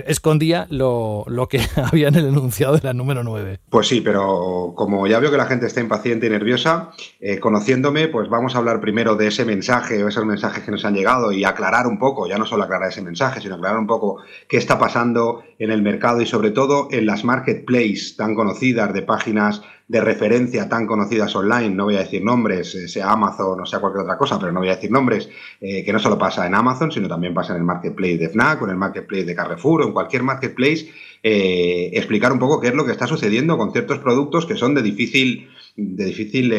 escondía 0.07 0.68
lo, 0.70 1.26
que 1.49 1.60
había 1.76 2.07
en 2.07 2.15
el 2.15 2.28
enunciado 2.28 2.76
de 2.76 2.82
la 2.84 2.94
número 2.94 3.24
9. 3.24 3.60
Pues 3.70 3.88
sí, 3.88 4.02
pero 4.02 4.74
como 4.76 5.07
ya 5.07 5.20
veo 5.20 5.32
que 5.32 5.38
la 5.38 5.45
gente 5.45 5.65
está 5.65 5.82
impaciente 5.82 6.28
y 6.28 6.30
nerviosa, 6.30 6.91
eh, 7.20 7.40
conociéndome, 7.40 8.07
pues 8.07 8.30
vamos 8.30 8.56
a 8.56 8.60
hablar 8.60 8.80
primero 8.80 9.15
de 9.15 9.28
ese 9.28 9.45
mensaje 9.45 10.03
o 10.03 10.07
esos 10.07 10.26
mensajes 10.26 10.64
que 10.64 10.72
nos 10.72 10.86
han 10.86 10.94
llegado 10.94 11.32
y 11.32 11.44
aclarar 11.44 11.88
un 11.88 11.99
poco, 11.99 12.28
ya 12.28 12.38
no 12.38 12.45
solo 12.45 12.64
aclarar 12.64 12.90
ese 12.90 13.02
mensaje, 13.02 13.41
sino 13.41 13.56
aclarar 13.56 13.80
un 13.80 13.88
poco 13.88 14.22
qué 14.48 14.57
está 14.57 14.80
pasando 14.80 15.44
en 15.60 15.72
el 15.72 15.82
mercado 15.82 16.22
y 16.22 16.26
sobre 16.26 16.52
todo 16.52 16.88
en 16.91 17.06
las 17.06 17.24
marketplaces 17.24 18.15
tan 18.18 18.36
conocidas 18.36 18.94
de 18.94 19.02
páginas 19.02 19.61
de 19.94 20.02
referencia 20.02 20.68
tan 20.68 20.88
conocidas 20.88 21.36
online, 21.36 21.70
no 21.70 21.84
voy 21.84 21.98
a 21.98 21.99
decir 21.99 22.24
nombres, 22.24 22.74
eh, 22.74 22.88
sea 22.88 23.11
Amazon 23.11 23.61
o 23.61 23.65
sea 23.68 23.80
cualquier 23.80 24.02
otra 24.02 24.18
cosa, 24.18 24.40
pero 24.40 24.52
no 24.52 24.60
voy 24.60 24.70
a 24.70 24.76
decir 24.76 24.90
nombres, 24.90 25.30
eh, 25.61 25.86
que 25.86 25.94
no 25.94 25.99
solo 25.99 26.18
pasa 26.18 26.48
en 26.48 26.56
Amazon, 26.56 26.91
sino 26.91 27.07
también 27.07 27.36
pasa 27.36 27.53
en 27.53 27.60
el 27.60 27.64
marketplace 27.64 28.18
de 28.18 28.30
FNAC 28.30 28.64
en 28.64 28.70
el 28.72 28.76
marketplace 28.76 29.26
de 29.26 29.36
Carrefour 29.36 29.84
o 29.84 29.86
en 29.86 29.94
cualquier 29.94 30.24
marketplace, 30.24 30.90
eh, 31.22 31.91
explicar 31.94 32.32
un 32.32 32.40
poco 32.40 32.60
qué 32.60 32.70
es 32.70 32.74
lo 32.74 32.88
que 32.88 32.91
está 32.91 33.06
sucediendo 33.06 33.56
con 33.56 33.72
ciertos 33.72 33.99
productos 33.99 34.48
que 34.48 34.56
son 34.56 34.74
de 34.74 34.82
difícil, 34.82 35.48
de 35.76 36.06
difícil 36.06 36.52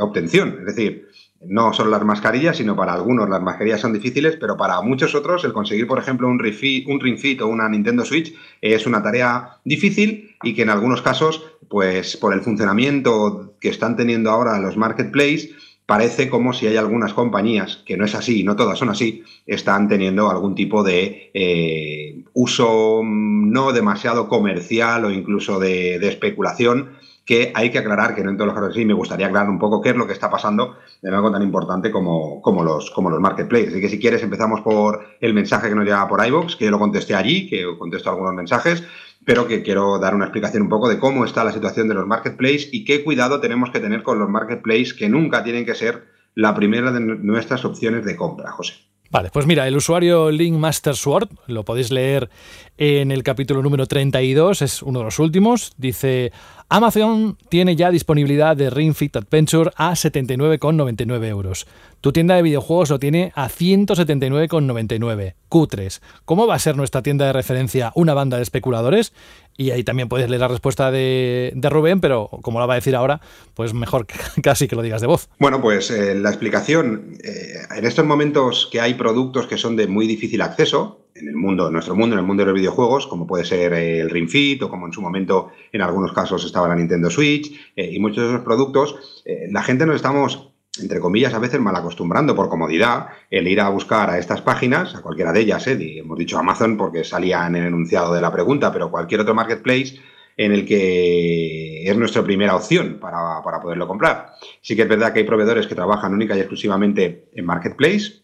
obtención. 0.00 0.56
Es 0.66 0.74
decir, 0.74 1.06
no 1.46 1.72
solo 1.72 1.90
las 1.90 2.04
mascarillas, 2.04 2.56
sino 2.56 2.76
para 2.76 2.92
algunos 2.92 3.28
las 3.28 3.40
mascarillas 3.40 3.80
son 3.80 3.92
difíciles, 3.92 4.36
pero 4.38 4.56
para 4.56 4.80
muchos 4.82 5.14
otros 5.14 5.44
el 5.44 5.52
conseguir, 5.52 5.86
por 5.86 5.98
ejemplo, 5.98 6.28
un 6.28 6.38
Ring 6.38 7.18
Fit 7.18 7.40
o 7.40 7.46
una 7.46 7.68
Nintendo 7.68 8.04
Switch 8.04 8.34
es 8.60 8.86
una 8.86 9.02
tarea 9.02 9.58
difícil 9.64 10.36
y 10.42 10.54
que 10.54 10.62
en 10.62 10.70
algunos 10.70 11.02
casos, 11.02 11.44
pues 11.70 12.16
por 12.16 12.34
el 12.34 12.42
funcionamiento 12.42 13.54
que 13.60 13.68
están 13.68 13.96
teniendo 13.96 14.28
ahora 14.30 14.58
los 14.58 14.76
marketplaces, 14.76 15.50
parece 15.86 16.28
como 16.28 16.52
si 16.52 16.66
hay 16.66 16.76
algunas 16.76 17.14
compañías, 17.14 17.82
que 17.86 17.96
no 17.96 18.04
es 18.04 18.16
así, 18.16 18.42
no 18.42 18.56
todas 18.56 18.76
son 18.76 18.88
así, 18.88 19.22
están 19.46 19.88
teniendo 19.88 20.28
algún 20.28 20.56
tipo 20.56 20.82
de 20.82 21.30
eh, 21.32 22.24
uso 22.32 23.02
no 23.04 23.72
demasiado 23.72 24.28
comercial 24.28 25.04
o 25.04 25.10
incluso 25.12 25.60
de, 25.60 25.96
especulación 26.08 26.90
que 27.24 27.52
hay 27.54 27.70
que 27.70 27.78
aclarar, 27.78 28.16
que 28.16 28.24
no 28.24 28.30
en 28.30 28.36
todos 28.36 28.48
los 28.48 28.56
casos 28.56 28.74
sí, 28.74 28.84
me 28.84 28.94
gustaría 28.94 29.26
aclarar 29.26 29.48
un 29.48 29.60
poco 29.60 29.80
qué 29.80 29.90
es 29.90 29.96
lo 29.96 30.08
que 30.08 30.12
está 30.12 30.28
pasando 30.28 30.76
de 31.00 31.14
algo 31.14 31.30
tan 31.30 31.42
importante 31.42 31.92
como, 31.92 32.42
como, 32.42 32.64
los, 32.64 32.90
como 32.90 33.10
los 33.10 33.20
marketplaces. 33.20 33.68
Así 33.68 33.80
que 33.80 33.88
si 33.88 34.00
quieres 34.00 34.24
empezamos 34.24 34.62
por 34.62 35.06
el 35.20 35.34
mensaje 35.34 35.68
que 35.68 35.76
nos 35.76 35.84
llega 35.84 36.08
por 36.08 36.26
iVoox, 36.26 36.56
que 36.56 36.64
yo 36.64 36.72
lo 36.72 36.80
contesté 36.80 37.14
allí, 37.14 37.48
que 37.48 37.64
contesto 37.78 38.10
algunos 38.10 38.34
mensajes, 38.34 38.82
pero 39.24 39.46
que 39.46 39.62
quiero 39.62 39.98
dar 39.98 40.14
una 40.14 40.26
explicación 40.26 40.62
un 40.62 40.68
poco 40.68 40.88
de 40.88 40.98
cómo 40.98 41.24
está 41.24 41.44
la 41.44 41.52
situación 41.52 41.88
de 41.88 41.94
los 41.94 42.06
marketplaces 42.06 42.68
y 42.72 42.84
qué 42.84 43.04
cuidado 43.04 43.40
tenemos 43.40 43.70
que 43.70 43.80
tener 43.80 44.02
con 44.02 44.18
los 44.18 44.28
marketplaces 44.28 44.94
que 44.94 45.08
nunca 45.08 45.44
tienen 45.44 45.66
que 45.66 45.74
ser 45.74 46.04
la 46.34 46.54
primera 46.54 46.92
de 46.92 47.00
nuestras 47.00 47.64
opciones 47.64 48.04
de 48.04 48.16
compra, 48.16 48.50
José. 48.52 48.74
Vale, 49.12 49.30
pues 49.32 49.44
mira, 49.44 49.66
el 49.66 49.76
usuario 49.76 50.30
Link 50.30 50.56
Master 50.56 50.94
Sword, 50.94 51.30
lo 51.48 51.64
podéis 51.64 51.90
leer 51.90 52.30
en 52.78 53.10
el 53.10 53.24
capítulo 53.24 53.60
número 53.60 53.86
32, 53.86 54.62
es 54.62 54.82
uno 54.82 55.00
de 55.00 55.06
los 55.06 55.18
últimos, 55.18 55.72
dice, 55.76 56.30
Amazon 56.72 57.36
tiene 57.48 57.74
ya 57.74 57.90
disponibilidad 57.90 58.56
de 58.56 58.70
Ring 58.70 58.94
Fit 58.94 59.16
Adventure 59.16 59.72
a 59.74 59.90
79,99 59.90 61.24
euros. 61.26 61.66
Tu 62.00 62.12
tienda 62.12 62.36
de 62.36 62.42
videojuegos 62.42 62.90
lo 62.90 63.00
tiene 63.00 63.32
a 63.34 63.48
179,99. 63.48 65.34
Q3. 65.50 66.00
¿Cómo 66.24 66.46
va 66.46 66.54
a 66.54 66.60
ser 66.60 66.76
nuestra 66.76 67.02
tienda 67.02 67.26
de 67.26 67.32
referencia 67.32 67.90
una 67.96 68.14
banda 68.14 68.36
de 68.36 68.44
especuladores? 68.44 69.12
Y 69.56 69.72
ahí 69.72 69.82
también 69.82 70.08
puedes 70.08 70.30
leer 70.30 70.42
la 70.42 70.46
respuesta 70.46 70.92
de, 70.92 71.52
Rubén, 71.60 72.00
pero 72.00 72.28
como 72.40 72.60
la 72.60 72.66
va 72.66 72.74
a 72.74 72.76
decir 72.76 72.94
ahora, 72.94 73.20
pues 73.54 73.74
mejor 73.74 74.06
casi 74.42 74.68
que 74.68 74.76
lo 74.76 74.82
digas 74.82 75.00
de 75.00 75.08
voz. 75.08 75.28
Bueno, 75.40 75.60
pues 75.60 75.90
eh, 75.90 76.14
la 76.14 76.28
explicación, 76.28 77.18
eh, 77.24 77.54
en 77.76 77.84
estos 77.84 78.06
momentos 78.06 78.68
que 78.70 78.80
hay 78.80 78.94
productos 78.94 79.48
que 79.48 79.58
son 79.58 79.74
de 79.74 79.88
muy 79.88 80.06
difícil 80.06 80.40
acceso, 80.40 81.00
en 81.20 81.28
el 81.28 81.36
mundo, 81.36 81.66
en 81.66 81.72
nuestro 81.72 81.94
mundo, 81.94 82.14
en 82.14 82.20
el 82.20 82.26
mundo 82.26 82.42
de 82.42 82.46
los 82.50 82.58
videojuegos, 82.58 83.06
como 83.06 83.26
puede 83.26 83.44
ser 83.44 83.72
eh, 83.74 84.00
el 84.00 84.10
Ring 84.10 84.28
Fit 84.28 84.62
o 84.62 84.68
como 84.68 84.86
en 84.86 84.92
su 84.92 85.02
momento 85.02 85.50
en 85.72 85.82
algunos 85.82 86.12
casos 86.12 86.44
estaba 86.44 86.68
la 86.68 86.76
Nintendo 86.76 87.10
Switch 87.10 87.72
eh, 87.76 87.90
y 87.92 87.98
muchos 87.98 88.24
de 88.24 88.30
esos 88.30 88.44
productos, 88.44 89.22
eh, 89.24 89.48
la 89.50 89.62
gente 89.62 89.86
nos 89.86 89.96
estamos, 89.96 90.52
entre 90.80 91.00
comillas, 91.00 91.34
a 91.34 91.38
veces 91.38 91.60
mal 91.60 91.76
acostumbrando 91.76 92.34
por 92.34 92.48
comodidad 92.48 93.08
el 93.30 93.48
ir 93.48 93.60
a 93.60 93.68
buscar 93.68 94.10
a 94.10 94.18
estas 94.18 94.40
páginas, 94.40 94.94
a 94.94 95.02
cualquiera 95.02 95.32
de 95.32 95.40
ellas, 95.40 95.66
hemos 95.66 96.18
dicho 96.18 96.38
Amazon 96.38 96.76
porque 96.76 97.04
salía 97.04 97.46
en 97.46 97.56
el 97.56 97.66
enunciado 97.66 98.14
de 98.14 98.20
la 98.20 98.32
pregunta, 98.32 98.72
pero 98.72 98.90
cualquier 98.90 99.20
otro 99.20 99.34
marketplace 99.34 100.00
en 100.36 100.52
el 100.52 100.64
que 100.64 101.82
es 101.84 101.96
nuestra 101.96 102.22
primera 102.22 102.56
opción 102.56 102.98
para, 102.98 103.42
para 103.42 103.60
poderlo 103.60 103.86
comprar. 103.86 104.32
Sí 104.62 104.74
que 104.74 104.82
es 104.82 104.88
verdad 104.88 105.12
que 105.12 105.18
hay 105.18 105.26
proveedores 105.26 105.66
que 105.66 105.74
trabajan 105.74 106.14
única 106.14 106.34
y 106.34 106.40
exclusivamente 106.40 107.28
en 107.34 107.44
marketplace. 107.44 108.22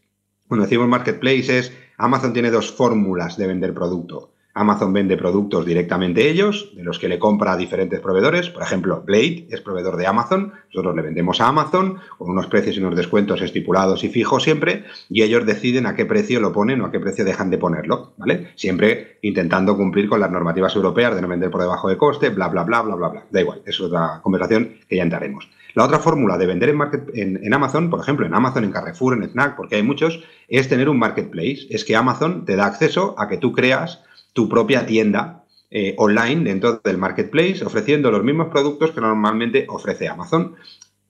Cuando 0.48 0.64
decimos 0.64 0.88
marketplace 0.88 1.58
es 1.58 1.72
Amazon 1.98 2.32
tiene 2.32 2.50
dos 2.50 2.70
fórmulas 2.72 3.36
de 3.36 3.46
vender 3.46 3.72
producto. 3.72 4.30
Amazon 4.52 4.92
vende 4.94 5.18
productos 5.18 5.66
directamente 5.66 6.30
ellos, 6.30 6.72
de 6.74 6.82
los 6.82 6.98
que 6.98 7.08
le 7.08 7.18
compra 7.18 7.52
a 7.52 7.56
diferentes 7.58 8.00
proveedores. 8.00 8.48
Por 8.48 8.62
ejemplo, 8.62 9.02
Blade 9.04 9.46
es 9.50 9.60
proveedor 9.60 9.98
de 9.98 10.06
Amazon. 10.06 10.54
Nosotros 10.72 10.96
le 10.96 11.02
vendemos 11.02 11.42
a 11.42 11.48
Amazon 11.48 11.98
con 12.16 12.30
unos 12.30 12.46
precios 12.46 12.74
y 12.74 12.80
unos 12.80 12.96
descuentos 12.96 13.42
estipulados 13.42 14.02
y 14.02 14.08
fijos 14.08 14.44
siempre, 14.44 14.84
y 15.10 15.22
ellos 15.22 15.44
deciden 15.44 15.84
a 15.84 15.94
qué 15.94 16.06
precio 16.06 16.40
lo 16.40 16.52
ponen 16.52 16.80
o 16.80 16.86
a 16.86 16.90
qué 16.90 16.98
precio 17.00 17.26
dejan 17.26 17.50
de 17.50 17.58
ponerlo, 17.58 18.14
¿vale? 18.16 18.48
Siempre 18.56 19.18
intentando 19.20 19.76
cumplir 19.76 20.08
con 20.08 20.20
las 20.20 20.30
normativas 20.30 20.74
europeas 20.74 21.14
de 21.14 21.20
no 21.20 21.28
vender 21.28 21.50
por 21.50 21.60
debajo 21.60 21.90
de 21.90 21.98
coste, 21.98 22.30
bla, 22.30 22.48
bla, 22.48 22.64
bla, 22.64 22.80
bla, 22.80 22.94
bla, 22.94 23.08
bla. 23.08 23.26
Da 23.30 23.40
igual, 23.42 23.60
es 23.66 23.78
otra 23.78 24.20
conversación 24.22 24.76
que 24.88 24.96
ya 24.96 25.02
entraremos. 25.02 25.50
La 25.76 25.84
otra 25.84 25.98
fórmula 25.98 26.38
de 26.38 26.46
vender 26.46 26.74
en, 27.12 27.52
Amazon, 27.52 27.90
por 27.90 28.00
ejemplo, 28.00 28.24
en 28.24 28.34
Amazon, 28.34 28.64
en 28.64 28.72
Carrefour, 28.72 29.12
en 29.12 29.28
Snack, 29.28 29.56
porque 29.56 29.76
hay 29.76 29.82
muchos, 29.82 30.24
es 30.48 30.70
tener 30.70 30.88
un 30.88 30.98
marketplace. 30.98 31.66
Es 31.68 31.84
que 31.84 31.94
Amazon 31.94 32.46
te 32.46 32.56
da 32.56 32.64
acceso 32.64 33.14
a 33.18 33.28
que 33.28 33.36
tú 33.36 33.52
creas 33.52 34.02
tu 34.32 34.48
propia 34.48 34.86
tienda 34.86 35.44
eh, 35.70 35.94
online 35.98 36.44
dentro 36.44 36.80
del 36.82 36.96
marketplace, 36.96 37.62
ofreciendo 37.62 38.10
los 38.10 38.24
mismos 38.24 38.48
productos 38.48 38.92
que 38.92 39.02
normalmente 39.02 39.66
ofrece 39.68 40.08
Amazon. 40.08 40.54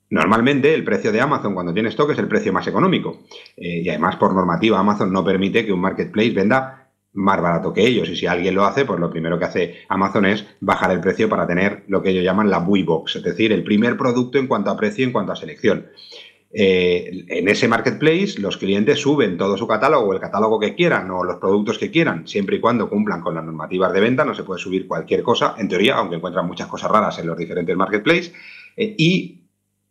Normalmente 0.09 0.73
el 0.73 0.83
precio 0.83 1.13
de 1.13 1.21
Amazon 1.21 1.53
cuando 1.53 1.73
tiene 1.73 1.87
stock 1.87 2.11
es 2.11 2.19
el 2.19 2.27
precio 2.27 2.51
más 2.51 2.67
económico. 2.67 3.21
Eh, 3.55 3.83
y 3.83 3.87
además, 3.87 4.17
por 4.17 4.33
normativa, 4.33 4.79
Amazon 4.79 5.13
no 5.13 5.23
permite 5.23 5.65
que 5.65 5.71
un 5.71 5.79
marketplace 5.79 6.31
venda 6.31 6.86
más 7.17 7.41
barato 7.41 7.73
que 7.73 7.85
ellos. 7.85 8.07
Y 8.09 8.15
si 8.15 8.27
alguien 8.27 8.55
lo 8.55 8.63
hace, 8.63 8.85
pues 8.85 8.99
lo 8.99 9.09
primero 9.09 9.39
que 9.39 9.45
hace 9.45 9.75
Amazon 9.89 10.25
es 10.25 10.45
bajar 10.61 10.91
el 10.91 11.01
precio 11.01 11.27
para 11.27 11.47
tener 11.47 11.83
lo 11.87 12.01
que 12.01 12.11
ellos 12.11 12.23
llaman 12.23 12.49
la 12.49 12.59
buy 12.59 12.83
box, 12.83 13.17
es 13.17 13.23
decir, 13.23 13.51
el 13.51 13.63
primer 13.63 13.97
producto 13.97 14.37
en 14.37 14.47
cuanto 14.47 14.69
a 14.69 14.77
precio, 14.77 15.03
en 15.03 15.11
cuanto 15.11 15.31
a 15.31 15.35
selección. 15.35 15.87
Eh, 16.53 17.25
en 17.27 17.49
ese 17.49 17.67
marketplace 17.67 18.39
los 18.39 18.55
clientes 18.55 18.99
suben 18.99 19.37
todo 19.37 19.57
su 19.57 19.67
catálogo, 19.67 20.13
el 20.13 20.19
catálogo 20.19 20.59
que 20.59 20.75
quieran 20.75 21.11
o 21.11 21.23
los 21.23 21.37
productos 21.37 21.77
que 21.77 21.91
quieran, 21.91 22.27
siempre 22.27 22.55
y 22.55 22.59
cuando 22.59 22.89
cumplan 22.89 23.21
con 23.21 23.35
las 23.35 23.43
normativas 23.43 23.91
de 23.91 23.99
venta, 23.99 24.23
no 24.23 24.33
se 24.33 24.43
puede 24.43 24.61
subir 24.61 24.87
cualquier 24.87 25.23
cosa, 25.23 25.55
en 25.57 25.67
teoría, 25.67 25.95
aunque 25.95 26.15
encuentran 26.17 26.47
muchas 26.47 26.67
cosas 26.67 26.91
raras 26.91 27.17
en 27.19 27.27
los 27.27 27.37
diferentes 27.37 27.75
marketplaces. 27.75 28.31
Eh, 28.77 28.93
y 28.95 29.41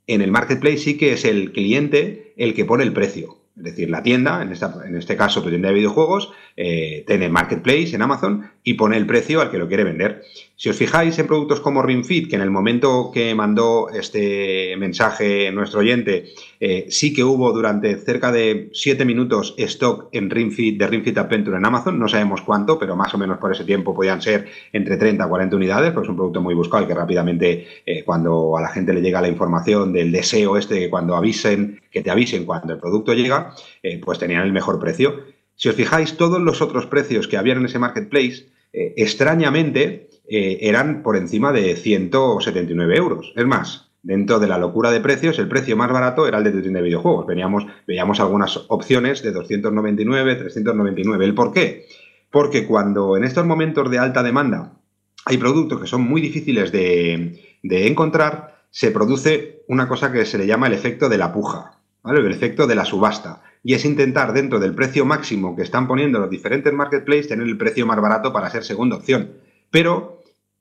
en 0.07 0.23
el 0.23 0.31
marketplace 0.31 0.79
sí 0.79 0.97
que 0.97 1.13
es 1.13 1.25
el 1.25 1.51
cliente 1.53 2.35
el 2.37 2.55
que 2.55 2.65
pone 2.65 2.85
el 2.85 2.93
precio. 2.93 3.39
Es 3.57 3.65
decir, 3.65 3.91
la 3.91 4.03
tienda, 4.03 4.43
en, 4.43 4.53
esta, 4.53 4.83
en 4.87 4.97
este 4.97 5.17
caso 5.17 5.43
tu 5.43 5.49
tienda 5.49 5.69
de 5.69 5.75
videojuegos, 5.75 6.33
eh, 6.57 7.05
tiene 7.07 7.29
Marketplace 7.29 7.95
en 7.95 8.03
Amazon 8.03 8.51
y 8.65 8.75
pone 8.75 8.97
el 8.97 9.07
precio 9.07 9.41
al 9.41 9.51
que 9.51 9.59
lo 9.59 9.69
quiere 9.69 9.85
vender. 9.85 10.23
Si 10.57 10.71
os 10.71 10.77
fijáis 10.77 11.19
en 11.19 11.27
productos 11.27 11.61
como 11.61 11.83
RingFit, 11.83 12.31
que 12.31 12.37
en 12.37 12.43
el 12.43 12.51
momento 12.51 13.11
que 13.13 13.35
mandó 13.35 13.91
este 13.91 14.75
mensaje 14.79 15.53
nuestro 15.53 15.81
oyente, 15.81 16.31
eh, 16.59 16.87
sí 16.89 17.13
que 17.13 17.23
hubo 17.23 17.53
durante 17.53 17.95
cerca 17.99 18.33
de 18.33 18.71
7 18.73 19.05
minutos 19.05 19.55
stock 19.59 20.09
en 20.13 20.31
RingFit, 20.31 20.79
de 20.79 20.87
RingFit 20.87 21.19
Adventure 21.19 21.59
en 21.59 21.67
Amazon, 21.67 21.99
no 21.99 22.09
sabemos 22.09 22.41
cuánto, 22.41 22.79
pero 22.79 22.97
más 22.97 23.13
o 23.13 23.19
menos 23.19 23.39
por 23.39 23.53
ese 23.53 23.65
tiempo 23.65 23.95
podían 23.95 24.23
ser 24.23 24.47
entre 24.73 24.97
30 24.97 25.23
a 25.23 25.29
40 25.29 25.57
unidades, 25.57 25.93
porque 25.93 26.07
es 26.07 26.11
un 26.11 26.17
producto 26.17 26.41
muy 26.41 26.55
buscado 26.55 26.85
y 26.85 26.87
que 26.87 26.95
rápidamente 26.95 27.67
eh, 27.85 28.03
cuando 28.03 28.57
a 28.57 28.63
la 28.63 28.69
gente 28.69 28.95
le 28.95 29.03
llega 29.03 29.21
la 29.21 29.29
información 29.29 29.93
del 29.93 30.11
deseo 30.11 30.57
este, 30.57 30.81
que 30.81 30.91
cuando 30.91 31.17
avisen, 31.17 31.83
que 31.91 32.03
te 32.03 32.11
avisen 32.11 32.47
cuando 32.47 32.73
el 32.73 32.81
producto 32.81 33.13
llega, 33.13 33.55
eh, 33.83 34.01
pues 34.03 34.19
tenían 34.19 34.43
el 34.43 34.53
mejor 34.53 34.81
precio. 34.81 35.36
Si 35.57 35.69
os 35.69 35.75
fijáis, 35.75 36.17
todos 36.17 36.41
los 36.41 36.63
otros 36.63 36.87
precios 36.87 37.29
que 37.29 37.37
habían 37.37 37.59
en 37.59 37.67
ese 37.67 37.79
marketplace, 37.79 38.49
extrañamente, 38.73 40.09
eran 40.29 41.03
por 41.03 41.17
encima 41.17 41.51
de 41.53 41.77
179 41.77 42.97
euros. 42.97 43.33
Es 43.37 43.47
más, 43.47 43.87
Dentro 44.07 44.39
de 44.39 44.47
la 44.47 44.57
locura 44.57 44.93
de 44.93 45.01
precios, 45.01 45.37
el 45.41 45.49
precio 45.49 45.77
más 45.77 45.91
barato 45.91 46.29
era 46.29 46.39
el 46.39 46.45
de 46.45 46.53
tienda 46.53 46.79
de 46.79 46.85
videojuegos. 46.85 47.27
Veníamos, 47.27 47.67
veíamos 47.89 48.21
algunas 48.21 48.57
opciones 48.69 49.21
de 49.21 49.33
299, 49.33 50.37
399. 50.37 51.25
¿El 51.25 51.35
por 51.35 51.53
qué? 51.53 51.89
Porque 52.31 52.69
cuando 52.69 53.17
en 53.17 53.25
estos 53.25 53.45
momentos 53.45 53.91
de 53.91 53.99
alta 53.99 54.23
demanda 54.23 54.75
hay 55.25 55.39
productos 55.39 55.81
que 55.81 55.89
son 55.89 56.03
muy 56.03 56.21
difíciles 56.21 56.71
de, 56.71 57.59
encontrar, 57.65 58.63
se 58.71 58.93
produce 58.93 59.65
una 59.67 59.89
cosa 59.89 60.13
que 60.13 60.25
se 60.25 60.39
le 60.39 60.47
llama 60.47 60.69
el 60.69 60.75
efecto 60.75 61.09
de 61.09 61.19
la 61.19 61.33
puja, 61.33 61.81
¿vale? 62.05 62.21
El 62.21 62.31
efecto 62.31 62.69
de 62.69 62.77
la 62.77 62.85
subasta. 62.85 63.43
Y 63.67 63.75
es 63.75 63.85
intentar, 63.85 64.33
dentro 64.33 64.61
del 64.61 64.77
precio 64.77 65.05
máximo 65.05 65.57
que 65.57 65.63
están 65.63 65.89
poniendo 65.89 66.21
los 66.21 66.31
diferentes 66.31 66.73
marketplaces, 66.73 67.27
tener 67.27 67.49
el 67.49 67.59
precio 67.59 67.85
más 67.85 68.01
barato 68.01 68.33
para 68.33 68.49
ser 68.49 68.63
segunda 68.63 68.95
opción. 68.95 69.33
Pero 69.73 70.17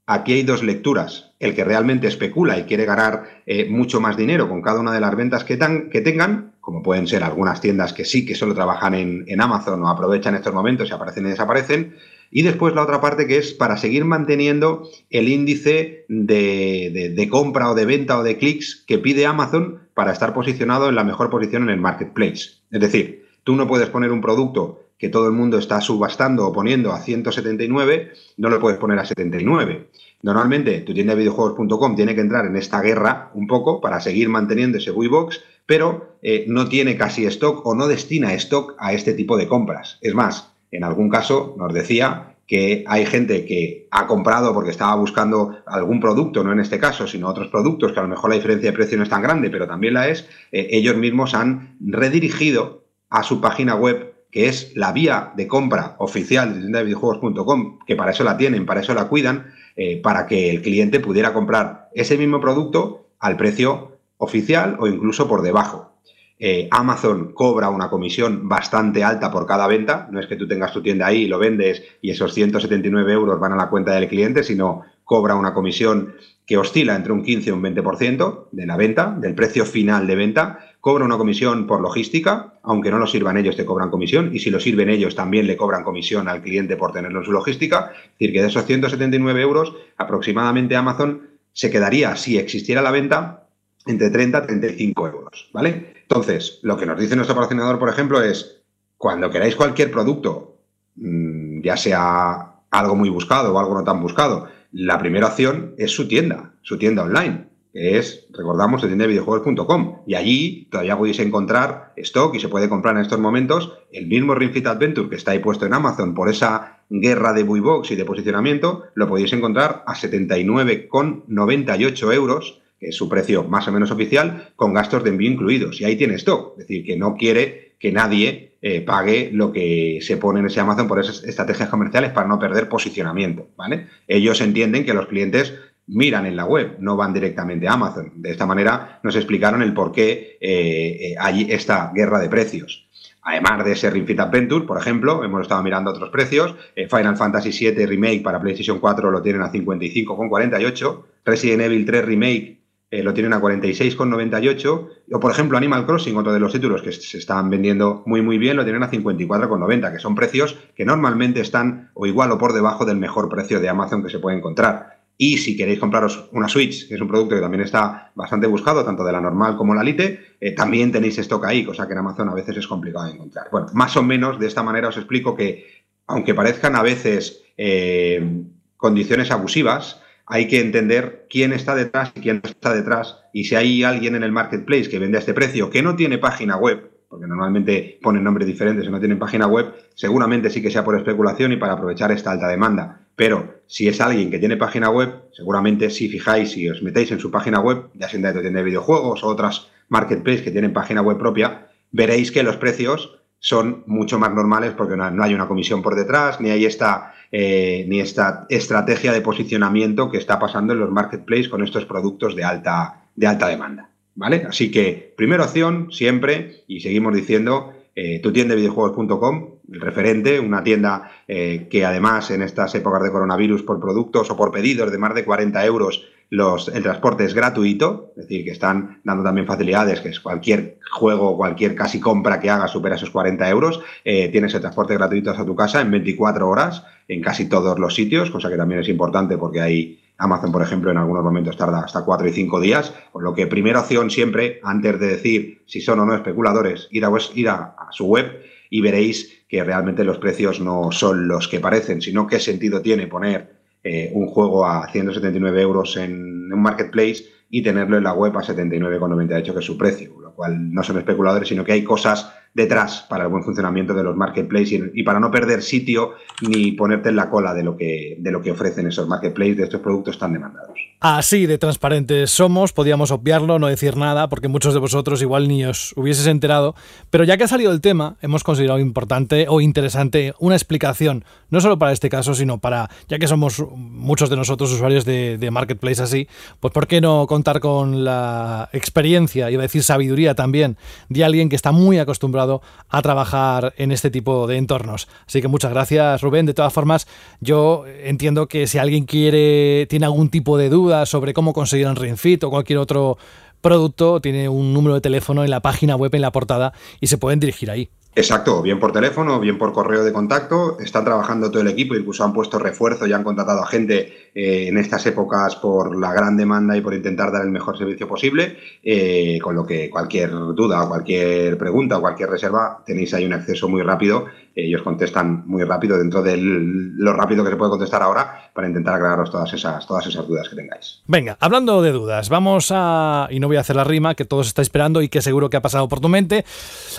Aquí 0.07 0.33
hay 0.33 0.43
dos 0.43 0.61
lecturas. 0.61 1.31
El 1.39 1.55
que 1.55 1.63
realmente 1.63 2.07
especula 2.07 2.59
y 2.59 2.65
quiere 2.65 2.85
ganar 2.85 3.41
eh, 3.47 3.67
mucho 3.67 3.99
más 3.99 4.15
dinero 4.15 4.47
con 4.47 4.61
cada 4.61 4.79
una 4.79 4.93
de 4.93 4.99
las 4.99 5.15
ventas 5.15 5.43
que, 5.43 5.57
que, 5.91 6.01
tengan, 6.01 6.53
como 6.61 6.83
pueden 6.83 7.07
ser 7.07 7.23
algunas 7.23 7.59
tiendas 7.59 7.91
que 7.91 8.05
sí 8.05 8.23
que 8.23 8.35
solo 8.35 8.53
trabajan 8.53 8.93
en, 8.93 9.41
Amazon 9.41 9.81
o 9.81 9.89
aprovechan 9.89 10.35
estos 10.35 10.53
momentos 10.53 10.89
y 10.89 10.93
aparecen 10.93 11.25
y 11.25 11.29
desaparecen. 11.29 11.95
Y 12.31 12.41
después 12.41 12.73
la 12.73 12.83
otra 12.83 13.01
parte 13.01 13.27
que 13.27 13.37
es 13.37 13.53
para 13.53 13.77
seguir 13.77 14.05
manteniendo 14.05 14.89
el 15.09 15.29
índice 15.29 16.05
de, 16.09 17.13
de 17.15 17.29
compra 17.29 17.71
o 17.71 17.75
de 17.75 17.85
venta 17.85 18.19
o 18.19 18.23
de 18.23 18.37
clics 18.37 18.83
que 18.87 18.97
pide 18.97 19.25
Amazon 19.25 19.79
para 19.93 20.11
estar 20.11 20.33
posicionado 20.33 20.89
en 20.89 20.95
la 20.95 21.03
mejor 21.03 21.29
posición 21.29 21.63
en 21.63 21.69
el 21.69 21.79
marketplace. 21.79 22.61
Es 22.71 22.79
decir, 22.81 23.25
tú 23.43 23.55
no 23.55 23.67
puedes 23.67 23.89
poner 23.89 24.11
un 24.11 24.21
producto 24.21 24.81
que 24.97 25.09
todo 25.09 25.27
el 25.27 25.33
mundo 25.33 25.57
está 25.57 25.81
subastando 25.81 26.47
o 26.47 26.53
poniendo 26.53 26.91
a 26.91 26.99
179, 26.99 28.11
no 28.37 28.49
lo 28.49 28.59
puedes 28.59 28.79
poner 28.79 28.99
a 28.99 29.05
79. 29.05 29.89
Normalmente 30.21 30.81
tu 30.81 30.93
tienda 30.93 31.13
de 31.13 31.19
videojuegos.com 31.19 31.95
tiene 31.95 32.15
que 32.15 32.21
entrar 32.21 32.45
en 32.45 32.55
esta 32.55 32.81
guerra 32.81 33.31
un 33.33 33.47
poco 33.47 33.81
para 33.81 33.99
seguir 33.99 34.29
manteniendo 34.29 34.77
ese 34.77 34.91
buy 34.91 35.07
box, 35.07 35.43
pero 35.65 36.17
eh, 36.21 36.45
no 36.47 36.67
tiene 36.67 36.97
casi 36.97 37.25
stock 37.25 37.65
o 37.65 37.75
no 37.75 37.87
destina 37.87 38.33
stock 38.33 38.75
a 38.79 38.93
este 38.93 39.13
tipo 39.13 39.37
de 39.37 39.47
compras. 39.47 39.99
Es 40.01 40.13
más, 40.13 40.54
en 40.75 40.83
algún 40.83 41.09
caso 41.09 41.55
nos 41.57 41.73
decía 41.73 42.35
que 42.47 42.83
hay 42.87 43.05
gente 43.05 43.45
que 43.45 43.87
ha 43.91 44.05
comprado 44.05 44.53
porque 44.53 44.69
estaba 44.69 44.95
buscando 44.95 45.57
algún 45.65 45.99
producto, 45.99 46.43
no 46.43 46.51
en 46.51 46.59
este 46.59 46.79
caso, 46.79 47.07
sino 47.07 47.27
otros 47.27 47.47
productos, 47.47 47.91
que 47.91 47.99
a 47.99 48.03
lo 48.03 48.09
mejor 48.09 48.29
la 48.29 48.35
diferencia 48.35 48.69
de 48.69 48.75
precio 48.75 48.97
no 48.97 49.03
es 49.03 49.09
tan 49.09 49.23
grande, 49.23 49.49
pero 49.49 49.67
también 49.67 49.95
la 49.95 50.07
es, 50.07 50.27
eh, 50.51 50.67
ellos 50.71 50.95
mismos 50.95 51.33
han 51.33 51.75
redirigido 51.79 52.83
a 53.09 53.23
su 53.23 53.41
página 53.41 53.75
web 53.75 54.13
que 54.29 54.49
es 54.49 54.73
la 54.75 54.91
vía 54.91 55.31
de 55.37 55.47
compra 55.47 55.95
oficial 55.97 56.53
de 56.53 56.59
tienda 56.59 56.79
de 56.79 56.85
videojuegos.com, 56.85 57.79
que 57.87 57.95
para 57.95 58.11
eso 58.11 58.25
la 58.25 58.35
tienen, 58.35 58.65
para 58.65 58.81
eso 58.81 58.93
la 58.93 59.07
cuidan, 59.07 59.45
eh, 59.77 60.01
para 60.01 60.27
que 60.27 60.49
el 60.49 60.61
cliente 60.61 60.99
pudiera 60.99 61.31
comprar 61.31 61.89
ese 61.93 62.17
mismo 62.17 62.41
producto 62.41 63.07
al 63.19 63.37
precio 63.37 63.97
oficial 64.17 64.75
o 64.79 64.87
incluso 64.87 65.29
por 65.29 65.41
debajo. 65.41 65.94
Eh, 66.37 66.67
Amazon 66.71 67.33
cobra 67.33 67.69
una 67.69 67.89
comisión 67.89 68.49
bastante 68.49 69.03
alta 69.03 69.31
por 69.31 69.45
cada 69.45 69.67
venta. 69.67 70.07
No 70.11 70.19
es 70.19 70.27
que 70.27 70.35
tú 70.35 70.47
tengas 70.47 70.73
tu 70.73 70.81
tienda 70.81 71.07
ahí 71.07 71.27
lo 71.27 71.39
vendes 71.39 71.83
y 72.01 72.11
esos 72.11 72.33
179 72.33 73.13
euros 73.13 73.39
van 73.39 73.53
a 73.53 73.55
la 73.55 73.69
cuenta 73.69 73.93
del 73.93 74.09
cliente, 74.09 74.43
sino 74.43 74.83
cobra 75.05 75.35
una 75.35 75.53
comisión 75.53 76.15
que 76.45 76.57
oscila 76.57 76.95
entre 76.95 77.13
un 77.13 77.23
15 77.23 77.49
y 77.49 77.53
un 77.53 77.63
20% 77.63 78.49
de 78.51 78.65
la 78.65 78.77
venta, 78.77 79.15
del 79.19 79.33
precio 79.33 79.65
final 79.65 80.05
de 80.05 80.15
venta, 80.15 80.59
cobra 80.79 81.05
una 81.05 81.17
comisión 81.17 81.65
por 81.65 81.81
logística, 81.81 82.53
aunque 82.61 82.91
no 82.91 82.99
lo 82.99 83.07
sirvan 83.07 83.37
ellos 83.37 83.55
te 83.55 83.65
cobran 83.65 83.89
comisión, 83.89 84.29
y 84.33 84.39
si 84.39 84.51
lo 84.51 84.59
sirven 84.59 84.89
ellos 84.89 85.15
también 85.15 85.47
le 85.47 85.57
cobran 85.57 85.83
comisión 85.83 86.27
al 86.27 86.43
cliente 86.43 86.77
por 86.77 86.91
tenerlo 86.91 87.19
en 87.19 87.25
su 87.25 87.31
logística, 87.31 87.91
es 87.95 88.11
decir, 88.19 88.33
que 88.33 88.41
de 88.41 88.47
esos 88.49 88.65
179 88.65 89.41
euros 89.41 89.75
aproximadamente 89.97 90.75
Amazon 90.75 91.29
se 91.53 91.71
quedaría, 91.71 92.15
si 92.15 92.37
existiera 92.37 92.83
la 92.83 92.91
venta, 92.91 93.47
entre 93.87 94.11
30 94.11 94.37
y 94.37 94.47
35 94.47 95.07
euros, 95.07 95.49
¿vale? 95.53 95.94
Entonces, 96.07 96.59
lo 96.61 96.77
que 96.77 96.85
nos 96.85 96.99
dice 96.99 97.15
nuestro 97.15 97.35
patrocinador, 97.35 97.79
por 97.79 97.89
ejemplo, 97.89 98.21
es, 98.21 98.61
cuando 98.97 99.29
queráis 99.29 99.55
cualquier 99.55 99.91
producto, 99.91 100.59
mm, 100.95 101.61
ya 101.61 101.77
sea 101.77 102.53
algo 102.69 102.95
muy 102.95 103.09
buscado 103.09 103.53
o 103.53 103.59
algo 103.59 103.73
no 103.73 103.83
tan 103.83 104.01
buscado, 104.01 104.47
la 104.71 104.99
primera 104.99 105.27
opción 105.27 105.73
es 105.77 105.91
su 105.91 106.07
tienda, 106.07 106.53
su 106.61 106.77
tienda 106.77 107.03
online, 107.03 107.47
que 107.73 107.97
es, 107.97 108.27
recordamos, 108.31 108.81
su 108.81 108.87
tienda 108.87 109.03
de 109.03 109.09
videojuegos.com. 109.09 110.03
Y 110.05 110.15
allí 110.15 110.67
todavía 110.69 110.97
podéis 110.97 111.19
encontrar 111.19 111.93
stock 111.97 112.35
y 112.35 112.39
se 112.39 112.49
puede 112.49 112.69
comprar 112.69 112.95
en 112.95 113.01
estos 113.01 113.19
momentos 113.19 113.73
el 113.91 114.07
mismo 114.07 114.35
Ring 114.35 114.51
Fit 114.51 114.67
Adventure 114.67 115.09
que 115.09 115.15
está 115.15 115.31
ahí 115.31 115.39
puesto 115.39 115.65
en 115.65 115.73
Amazon 115.73 116.13
por 116.13 116.29
esa 116.29 116.83
guerra 116.89 117.33
de 117.33 117.43
box 117.43 117.91
y 117.91 117.95
de 117.95 118.05
posicionamiento, 118.05 118.83
lo 118.93 119.07
podéis 119.07 119.33
encontrar 119.33 119.83
a 119.87 119.95
79,98 119.95 122.13
euros, 122.13 122.61
que 122.79 122.87
es 122.89 122.95
su 122.95 123.07
precio 123.09 123.43
más 123.43 123.67
o 123.67 123.71
menos 123.71 123.91
oficial, 123.91 124.49
con 124.55 124.73
gastos 124.73 125.03
de 125.03 125.09
envío 125.09 125.31
incluidos. 125.31 125.79
Y 125.81 125.85
ahí 125.85 125.95
tiene 125.95 126.15
stock, 126.15 126.53
es 126.53 126.67
decir, 126.67 126.85
que 126.85 126.97
no 126.97 127.15
quiere 127.15 127.75
que 127.79 127.91
nadie 127.91 128.55
eh, 128.61 128.81
pague 128.81 129.29
lo 129.31 129.51
que 129.51 129.99
se 130.01 130.17
pone 130.17 130.39
en 130.39 130.47
ese 130.47 130.59
Amazon 130.59 130.87
por 130.87 130.99
esas 130.99 131.23
estrategias 131.23 131.69
comerciales 131.69 132.11
para 132.11 132.27
no 132.27 132.39
perder 132.39 132.67
posicionamiento, 132.67 133.49
¿vale? 133.55 133.87
Ellos 134.07 134.41
entienden 134.41 134.85
que 134.85 134.93
los 134.95 135.05
clientes 135.05 135.53
miran 135.87 136.25
en 136.25 136.35
la 136.35 136.45
web, 136.45 136.77
no 136.79 136.97
van 136.97 137.13
directamente 137.13 137.67
a 137.67 137.73
Amazon. 137.73 138.13
De 138.15 138.31
esta 138.31 138.47
manera 138.47 138.99
nos 139.03 139.15
explicaron 139.15 139.61
el 139.61 139.73
por 139.73 139.91
qué 139.91 140.39
eh, 140.41 141.11
eh, 141.11 141.15
hay 141.19 141.45
esta 141.51 141.91
guerra 141.93 142.19
de 142.19 142.27
precios. 142.27 142.87
Además 143.21 143.65
de 143.65 143.73
ese 143.73 143.89
Ring 143.91 144.07
Fit 144.07 144.19
Adventure, 144.19 144.65
por 144.65 144.79
ejemplo, 144.79 145.23
hemos 145.23 145.43
estado 145.43 145.61
mirando 145.61 145.91
otros 145.91 146.09
precios. 146.09 146.55
Final 146.89 147.17
Fantasy 147.17 147.51
VII 147.51 147.85
Remake 147.85 148.21
para 148.21 148.39
PlayStation 148.39 148.79
4 148.79 149.11
lo 149.11 149.21
tienen 149.21 149.43
a 149.43 149.51
55,48. 149.51 151.03
Resident 151.23 151.61
Evil 151.61 151.85
3 151.85 152.05
Remake 152.05 152.64
eh, 152.95 153.03
lo 153.03 153.13
tienen 153.13 153.33
a 153.33 153.41
46,98. 153.41 154.89
O, 155.11 155.19
por 155.19 155.31
ejemplo, 155.31 155.57
Animal 155.57 155.85
Crossing, 155.85 156.15
otro 156.15 156.31
de 156.31 156.39
los 156.39 156.53
títulos 156.53 156.81
que 156.81 156.93
se 156.93 157.17
están 157.17 157.49
vendiendo 157.49 158.03
muy, 158.05 158.21
muy 158.21 158.37
bien, 158.37 158.55
lo 158.55 158.63
tienen 158.63 158.83
a 158.83 158.89
54,90, 158.89 159.91
que 159.91 159.99
son 159.99 160.15
precios 160.15 160.57
que 160.75 160.85
normalmente 160.85 161.41
están 161.41 161.91
o 161.93 162.05
igual 162.05 162.31
o 162.31 162.37
por 162.37 162.53
debajo 162.53 162.85
del 162.85 162.97
mejor 162.97 163.27
precio 163.27 163.59
de 163.59 163.67
Amazon 163.67 164.01
que 164.01 164.09
se 164.09 164.19
puede 164.19 164.37
encontrar. 164.37 165.01
Y 165.17 165.37
si 165.37 165.57
queréis 165.57 165.79
compraros 165.79 166.29
una 166.31 166.47
Switch, 166.47 166.87
que 166.87 166.95
es 166.95 167.01
un 167.01 167.09
producto 167.09 167.35
que 167.35 167.41
también 167.41 167.63
está 167.63 168.11
bastante 168.15 168.47
buscado, 168.47 168.85
tanto 168.85 169.03
de 169.03 169.11
la 169.11 169.19
normal 169.19 169.57
como 169.57 169.73
la 169.73 169.83
Lite, 169.83 170.19
eh, 170.39 170.51
también 170.51 170.91
tenéis 170.91 171.17
stock 171.17 171.45
ahí, 171.45 171.65
cosa 171.65 171.87
que 171.87 171.93
en 171.93 171.99
Amazon 171.99 172.29
a 172.29 172.33
veces 172.33 172.55
es 172.57 172.67
complicado 172.67 173.05
de 173.05 173.11
encontrar. 173.11 173.47
Bueno, 173.51 173.67
más 173.73 173.95
o 173.97 174.03
menos 174.03 174.39
de 174.39 174.47
esta 174.47 174.63
manera 174.63 174.87
os 174.87 174.97
explico 174.97 175.35
que, 175.35 175.65
aunque 176.07 176.33
parezcan 176.33 176.75
a 176.75 176.81
veces 176.81 177.43
eh, 177.57 178.43
condiciones 178.77 179.31
abusivas, 179.31 180.01
hay 180.27 180.47
que 180.47 180.59
entender 180.59 181.27
quién 181.29 181.53
está 181.53 181.75
detrás 181.75 182.11
y 182.15 182.21
quién 182.21 182.41
está 182.43 182.73
detrás. 182.73 183.19
Y 183.33 183.45
si 183.45 183.55
hay 183.55 183.83
alguien 183.83 184.15
en 184.15 184.23
el 184.23 184.31
marketplace 184.31 184.89
que 184.89 184.99
vende 184.99 185.17
a 185.17 185.19
este 185.19 185.33
precio 185.33 185.69
que 185.69 185.83
no 185.83 185.95
tiene 185.95 186.17
página 186.17 186.57
web, 186.57 186.91
porque 187.07 187.27
normalmente 187.27 187.99
ponen 188.01 188.23
nombres 188.23 188.47
diferentes 188.47 188.85
y 188.85 188.89
no 188.89 188.99
tienen 188.99 189.19
página 189.19 189.47
web, 189.47 189.73
seguramente 189.93 190.49
sí 190.49 190.61
que 190.61 190.71
sea 190.71 190.83
por 190.83 190.97
especulación 190.97 191.51
y 191.51 191.57
para 191.57 191.73
aprovechar 191.73 192.11
esta 192.11 192.31
alta 192.31 192.47
demanda. 192.47 193.01
Pero 193.15 193.61
si 193.67 193.87
es 193.87 194.01
alguien 194.01 194.29
que 194.29 194.39
tiene 194.39 194.57
página 194.57 194.89
web, 194.89 195.13
seguramente 195.31 195.89
si 195.89 196.09
fijáis 196.09 196.57
y 196.57 196.69
os 196.69 196.83
metéis 196.83 197.11
en 197.11 197.19
su 197.19 197.31
página 197.31 197.59
web, 197.59 197.85
ya 197.93 198.09
sea 198.09 198.19
de 198.19 198.41
tienda 198.41 198.59
de 198.59 198.65
videojuegos 198.65 199.23
o 199.23 199.27
otras 199.27 199.69
marketplaces 199.87 200.41
que 200.41 200.51
tienen 200.51 200.73
página 200.73 201.01
web 201.01 201.17
propia, 201.17 201.67
veréis 201.91 202.31
que 202.31 202.43
los 202.43 202.57
precios 202.57 203.19
son 203.39 203.83
mucho 203.85 204.19
más 204.19 204.33
normales 204.33 204.73
porque 204.75 204.97
no, 204.97 205.23
hay 205.23 205.33
una 205.33 205.47
comisión 205.47 205.81
por 205.81 205.95
detrás, 205.95 206.41
ni 206.41 206.49
hay 206.49 206.65
esta, 206.65 207.13
eh, 207.37 207.83
ni 207.89 207.99
esta 207.99 208.45
estrategia 208.47 209.11
de 209.11 209.19
posicionamiento 209.19 210.09
que 210.09 210.17
está 210.17 210.39
pasando 210.39 210.71
en 210.71 210.79
los 210.79 210.89
marketplaces 210.89 211.49
con 211.49 211.65
estos 211.65 211.83
productos 211.83 212.33
de 212.33 212.45
alta, 212.45 213.07
de 213.13 213.27
alta 213.27 213.49
demanda. 213.49 213.89
¿Vale? 214.15 214.45
Así 214.47 214.71
que, 214.71 215.13
primera 215.17 215.43
opción, 215.43 215.89
siempre, 215.91 216.63
y 216.65 216.79
seguimos 216.79 217.13
diciendo, 217.13 217.73
eh, 217.93 218.21
tu 218.21 218.31
tienda 218.31 218.55
de 218.55 218.61
videojuegos.com 218.61 219.55
el 219.69 219.81
referente, 219.81 220.39
una 220.39 220.63
tienda 220.63 221.11
eh, 221.27 221.67
que 221.69 221.83
además 221.83 222.31
en 222.31 222.41
estas 222.41 222.73
épocas 222.73 223.03
de 223.03 223.11
coronavirus 223.11 223.63
por 223.63 223.81
productos 223.81 224.31
o 224.31 224.37
por 224.37 224.51
pedidos 224.51 224.89
de 224.89 224.97
más 224.97 225.13
de 225.13 225.25
40 225.25 225.65
euros 225.65 226.07
los, 226.29 226.67
el 226.69 226.83
transporte 226.83 227.23
es 227.25 227.33
gratuito, 227.33 228.11
es 228.17 228.23
decir, 228.23 228.43
que 228.43 228.51
están 228.51 228.99
dando 229.03 229.23
también 229.23 229.45
facilidades, 229.45 230.01
que 230.01 230.09
es 230.09 230.19
cualquier 230.19 230.79
juego, 230.91 231.37
cualquier 231.37 231.75
casi 231.75 231.99
compra 231.99 232.39
que 232.39 232.49
hagas 232.49 232.71
supera 232.71 232.95
esos 232.95 233.11
40 233.11 233.47
euros, 233.49 233.81
eh, 234.03 234.29
tienes 234.29 234.53
el 234.53 234.61
transporte 234.61 234.95
gratuito 234.95 235.31
hasta 235.31 235.45
tu 235.45 235.55
casa 235.55 235.81
en 235.81 235.91
24 235.91 236.47
horas 236.47 236.83
en 237.07 237.21
casi 237.21 237.47
todos 237.47 237.77
los 237.79 237.93
sitios, 237.93 238.31
cosa 238.31 238.49
que 238.49 238.57
también 238.57 238.81
es 238.81 238.89
importante 238.89 239.37
porque 239.37 239.61
hay 239.61 240.01
Amazon, 240.17 240.51
por 240.51 240.61
ejemplo, 240.61 240.91
en 240.91 240.97
algunos 240.97 241.23
momentos 241.23 241.57
tarda 241.57 241.81
hasta 241.81 242.03
4 242.03 242.27
y 242.27 242.31
5 242.31 242.59
días, 242.59 242.93
por 243.11 243.21
lo 243.21 243.33
que 243.33 243.47
primera 243.47 243.81
opción 243.81 244.09
siempre, 244.09 244.59
antes 244.63 244.99
de 244.99 245.07
decir 245.07 245.63
si 245.67 245.81
son 245.81 245.99
o 245.99 246.05
no 246.05 246.15
especuladores, 246.15 246.87
ir 246.91 247.05
a, 247.05 247.11
ir 247.35 247.49
a 247.49 247.75
su 247.91 248.05
web 248.05 248.41
y 248.69 248.81
veréis 248.81 249.45
que 249.47 249.63
realmente 249.63 250.03
los 250.03 250.17
precios 250.17 250.59
no 250.59 250.91
son 250.91 251.27
los 251.27 251.47
que 251.47 251.59
parecen, 251.59 252.01
sino 252.01 252.27
qué 252.27 252.39
sentido 252.39 252.81
tiene 252.81 253.07
poner 253.07 253.54
eh, 253.85 254.11
un 254.15 254.25
juego 254.25 254.65
a 254.65 254.87
179 254.91 255.61
euros 255.61 255.95
en 255.95 256.51
un 256.51 256.59
marketplace 256.59 257.25
y 257.51 257.61
tenerlo 257.61 257.97
en 257.97 258.03
la 258.03 258.13
web 258.13 258.35
a 258.35 258.41
79,98 258.41 259.53
que 259.53 259.59
es 259.59 259.65
su 259.65 259.77
precio, 259.77 260.19
lo 260.19 260.33
cual 260.33 260.73
no 260.73 260.81
son 260.81 260.97
especuladores, 260.97 261.49
sino 261.49 261.63
que 261.63 261.73
hay 261.73 261.83
cosas 261.83 262.33
detrás 262.55 263.05
para 263.09 263.25
el 263.25 263.29
buen 263.29 263.43
funcionamiento 263.43 263.93
de 263.93 264.01
los 264.01 264.15
marketplaces 264.15 264.81
y, 264.93 265.03
para 265.03 265.19
no 265.19 265.29
perder 265.29 265.61
sitio 265.61 266.13
ni 266.41 266.71
ponerte 266.71 267.09
en 267.09 267.17
la 267.17 267.29
cola 267.29 267.53
de 267.53 267.63
lo 267.63 267.75
que, 267.75 268.15
de 268.17 268.31
lo 268.31 268.41
que 268.41 268.51
ofrecen 268.51 268.87
esos 268.87 269.07
marketplaces 269.07 269.57
de 269.57 269.63
estos 269.65 269.81
productos 269.81 270.17
tan 270.17 270.31
demandados. 270.31 270.79
Así 271.01 271.45
de 271.45 271.57
transparentes 271.57 272.31
somos, 272.31 272.71
podíamos 272.71 273.11
obviarlo, 273.11 273.59
no 273.59 273.67
decir 273.67 273.97
nada, 273.97 274.29
porque 274.29 274.47
muchos 274.47 274.73
de 274.73 274.79
vosotros 274.79 275.21
igual 275.21 275.49
ni 275.49 275.65
os 275.65 275.93
hubieses 275.97 276.25
enterado, 276.27 276.75
pero 277.09 277.25
ya 277.25 277.35
que 277.35 277.43
ha 277.43 277.47
salido 277.49 277.73
el 277.73 277.81
tema, 277.81 278.15
hemos 278.21 278.45
considerado 278.45 278.79
importante 278.79 279.47
o 279.49 279.59
interesante 279.59 280.33
una 280.39 280.55
explicación, 280.55 281.25
no 281.49 281.59
solo 281.59 281.77
para 281.77 281.91
este 281.91 282.09
caso, 282.09 282.33
sino 282.33 282.59
para, 282.59 282.89
ya 283.09 283.19
que 283.19 283.27
somos 283.27 283.61
muchos 283.75 284.29
de 284.29 284.37
nosotros 284.37 284.71
usuarios 284.71 285.03
de, 285.03 285.37
de 285.37 285.51
marketplace 285.51 286.01
así, 286.01 286.27
pues 286.61 286.73
¿por 286.73 286.87
qué 286.87 287.01
no 287.01 287.27
contar 287.27 287.59
con 287.59 288.05
la 288.05 288.69
experiencia, 288.71 289.51
iba 289.51 289.61
a 289.61 289.67
decir 289.67 289.83
sabiduría 289.83 290.35
también, 290.35 290.77
de 291.09 291.25
alguien 291.25 291.49
que 291.49 291.57
está 291.57 291.73
muy 291.73 291.99
acostumbrado 291.99 292.44
a 292.89 293.01
trabajar 293.01 293.73
en 293.77 293.91
este 293.91 294.09
tipo 294.09 294.47
de 294.47 294.57
entornos. 294.57 295.07
Así 295.27 295.41
que 295.41 295.47
muchas 295.47 295.71
gracias, 295.71 296.21
Rubén. 296.21 296.45
De 296.45 296.53
todas 296.53 296.73
formas, 296.73 297.07
yo 297.39 297.85
entiendo 298.03 298.47
que 298.47 298.67
si 298.67 298.77
alguien 298.77 299.05
quiere, 299.05 299.85
tiene 299.87 300.05
algún 300.05 300.29
tipo 300.29 300.57
de 300.57 300.69
duda 300.69 301.05
sobre 301.05 301.33
cómo 301.33 301.53
conseguir 301.53 301.87
un 301.87 301.95
Ringfit 301.95 302.43
o 302.43 302.49
cualquier 302.49 302.79
otro 302.79 303.17
producto, 303.61 304.21
tiene 304.21 304.47
un 304.47 304.73
número 304.73 304.93
de 304.93 305.01
teléfono 305.01 305.43
en 305.43 305.49
la 305.49 305.61
página 305.61 305.95
web, 305.95 306.13
en 306.13 306.21
la 306.21 306.31
portada, 306.31 306.73
y 307.01 307.07
se 307.07 307.17
pueden 307.17 307.39
dirigir 307.39 307.71
ahí. 307.71 307.89
Exacto, 308.17 308.61
bien 308.61 308.79
por 308.79 308.93
teléfono, 308.93 309.41
bien 309.41 309.57
por 309.57 309.73
correo 309.73 310.05
de 310.05 310.13
contacto. 310.13 310.79
Están 310.79 311.03
trabajando 311.03 311.51
todo 311.51 311.61
el 311.61 311.67
equipo, 311.67 311.95
incluso 311.95 312.23
han 312.23 312.31
puesto 312.31 312.57
refuerzo 312.57 313.05
y 313.05 313.11
han 313.11 313.25
contratado 313.25 313.61
a 313.61 313.67
gente 313.67 314.31
eh, 314.33 314.69
en 314.69 314.77
estas 314.77 315.05
épocas 315.05 315.57
por 315.57 315.99
la 315.99 316.13
gran 316.13 316.37
demanda 316.37 316.77
y 316.77 316.81
por 316.81 316.93
intentar 316.93 317.29
dar 317.33 317.43
el 317.43 317.51
mejor 317.51 317.77
servicio 317.77 318.07
posible. 318.07 318.55
Eh, 318.81 319.37
con 319.41 319.53
lo 319.53 319.65
que 319.65 319.89
cualquier 319.89 320.31
duda, 320.31 320.87
cualquier 320.87 321.57
pregunta, 321.57 321.99
cualquier 321.99 322.29
reserva, 322.29 322.81
tenéis 322.85 323.13
ahí 323.13 323.25
un 323.25 323.33
acceso 323.33 323.67
muy 323.67 323.81
rápido 323.81 324.27
ellos 324.55 324.81
contestan 324.83 325.43
muy 325.45 325.63
rápido 325.63 325.97
dentro 325.97 326.21
de 326.21 326.37
lo 326.37 327.13
rápido 327.13 327.43
que 327.43 327.51
se 327.51 327.57
puede 327.57 327.71
contestar 327.71 328.01
ahora 328.01 328.49
para 328.53 328.67
intentar 328.67 328.95
aclararos 328.95 329.29
todas 329.29 329.53
esas, 329.53 329.85
todas 329.85 330.07
esas 330.07 330.25
dudas 330.27 330.47
que 330.47 330.55
tengáis. 330.55 331.01
Venga, 331.07 331.37
hablando 331.39 331.81
de 331.81 331.91
dudas, 331.91 332.29
vamos 332.29 332.71
a, 332.73 333.27
y 333.29 333.39
no 333.39 333.47
voy 333.47 333.57
a 333.57 333.61
hacer 333.61 333.75
la 333.75 333.83
rima 333.83 334.15
que 334.15 334.23
todos 334.23 334.47
estáis 334.47 334.67
esperando 334.67 335.01
y 335.01 335.09
que 335.09 335.21
seguro 335.21 335.49
que 335.49 335.57
ha 335.57 335.61
pasado 335.61 335.89
por 335.89 335.99
tu 335.99 336.07
mente. 336.07 336.45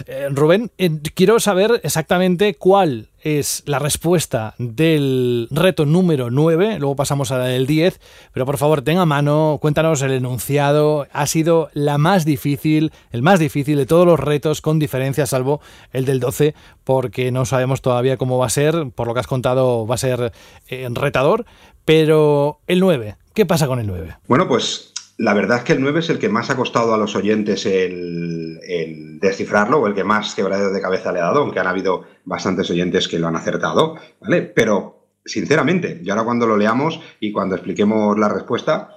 Eh, 0.06 0.28
Rubén, 0.30 0.70
eh, 0.76 0.90
quiero 1.14 1.40
saber 1.40 1.80
exactamente 1.82 2.54
cuál 2.54 3.08
es 3.26 3.64
la 3.66 3.80
respuesta 3.80 4.54
del 4.56 5.48
reto 5.50 5.84
número 5.84 6.30
9, 6.30 6.78
luego 6.78 6.94
pasamos 6.94 7.32
al 7.32 7.66
10, 7.66 8.00
pero 8.32 8.46
por 8.46 8.56
favor 8.56 8.82
tenga 8.82 9.04
mano, 9.04 9.58
cuéntanos 9.60 10.00
el 10.02 10.12
enunciado, 10.12 11.08
ha 11.12 11.26
sido 11.26 11.68
la 11.72 11.98
más 11.98 12.24
difícil, 12.24 12.92
el 13.10 13.22
más 13.22 13.40
difícil 13.40 13.78
de 13.78 13.86
todos 13.86 14.06
los 14.06 14.20
retos 14.20 14.60
con 14.60 14.78
diferencia, 14.78 15.26
salvo 15.26 15.60
el 15.92 16.04
del 16.04 16.20
12, 16.20 16.54
porque 16.84 17.32
no 17.32 17.46
sabemos 17.46 17.82
todavía 17.82 18.16
cómo 18.16 18.38
va 18.38 18.46
a 18.46 18.50
ser, 18.50 18.92
por 18.94 19.08
lo 19.08 19.14
que 19.14 19.20
has 19.20 19.26
contado 19.26 19.88
va 19.88 19.96
a 19.96 19.98
ser 19.98 20.32
eh, 20.68 20.88
retador, 20.92 21.46
pero 21.84 22.60
el 22.68 22.78
9, 22.78 23.16
¿qué 23.34 23.44
pasa 23.44 23.66
con 23.66 23.80
el 23.80 23.88
9? 23.88 24.18
Bueno, 24.28 24.46
pues 24.46 24.92
la 25.18 25.32
verdad 25.32 25.58
es 25.58 25.64
que 25.64 25.72
el 25.72 25.80
9 25.80 26.00
es 26.00 26.10
el 26.10 26.18
que 26.18 26.28
más 26.28 26.50
ha 26.50 26.56
costado 26.56 26.92
a 26.94 26.98
los 26.98 27.16
oyentes 27.16 27.64
el, 27.66 29.18
descifrarlo 29.20 29.78
o 29.78 29.86
el 29.86 29.94
que 29.94 30.04
más 30.04 30.34
quebradero 30.34 30.72
de 30.72 30.80
cabeza 30.80 31.10
le 31.10 31.20
ha 31.20 31.24
dado, 31.24 31.40
aunque 31.40 31.58
han 31.58 31.66
habido 31.66 32.04
bastantes 32.24 32.70
oyentes 32.70 33.08
que 33.08 33.18
lo 33.18 33.28
han 33.28 33.36
acertado, 33.36 33.96
¿vale? 34.20 34.42
Pero, 34.42 35.08
sinceramente, 35.24 36.00
yo 36.02 36.12
ahora 36.12 36.24
cuando 36.24 36.46
lo 36.46 36.56
leamos 36.56 37.00
y 37.18 37.32
cuando 37.32 37.54
expliquemos 37.54 38.18
la 38.18 38.28
respuesta, 38.28 38.90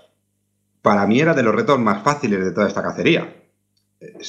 para 0.82 1.08
mí 1.08 1.22
era 1.22 1.34
de 1.34 1.44
los 1.44 1.56
retos 1.56 1.80
más 1.80 2.04
fáciles 2.04 2.44
de 2.44 2.52
toda 2.52 2.68
esta 2.68 2.84
cacería. 2.84 3.34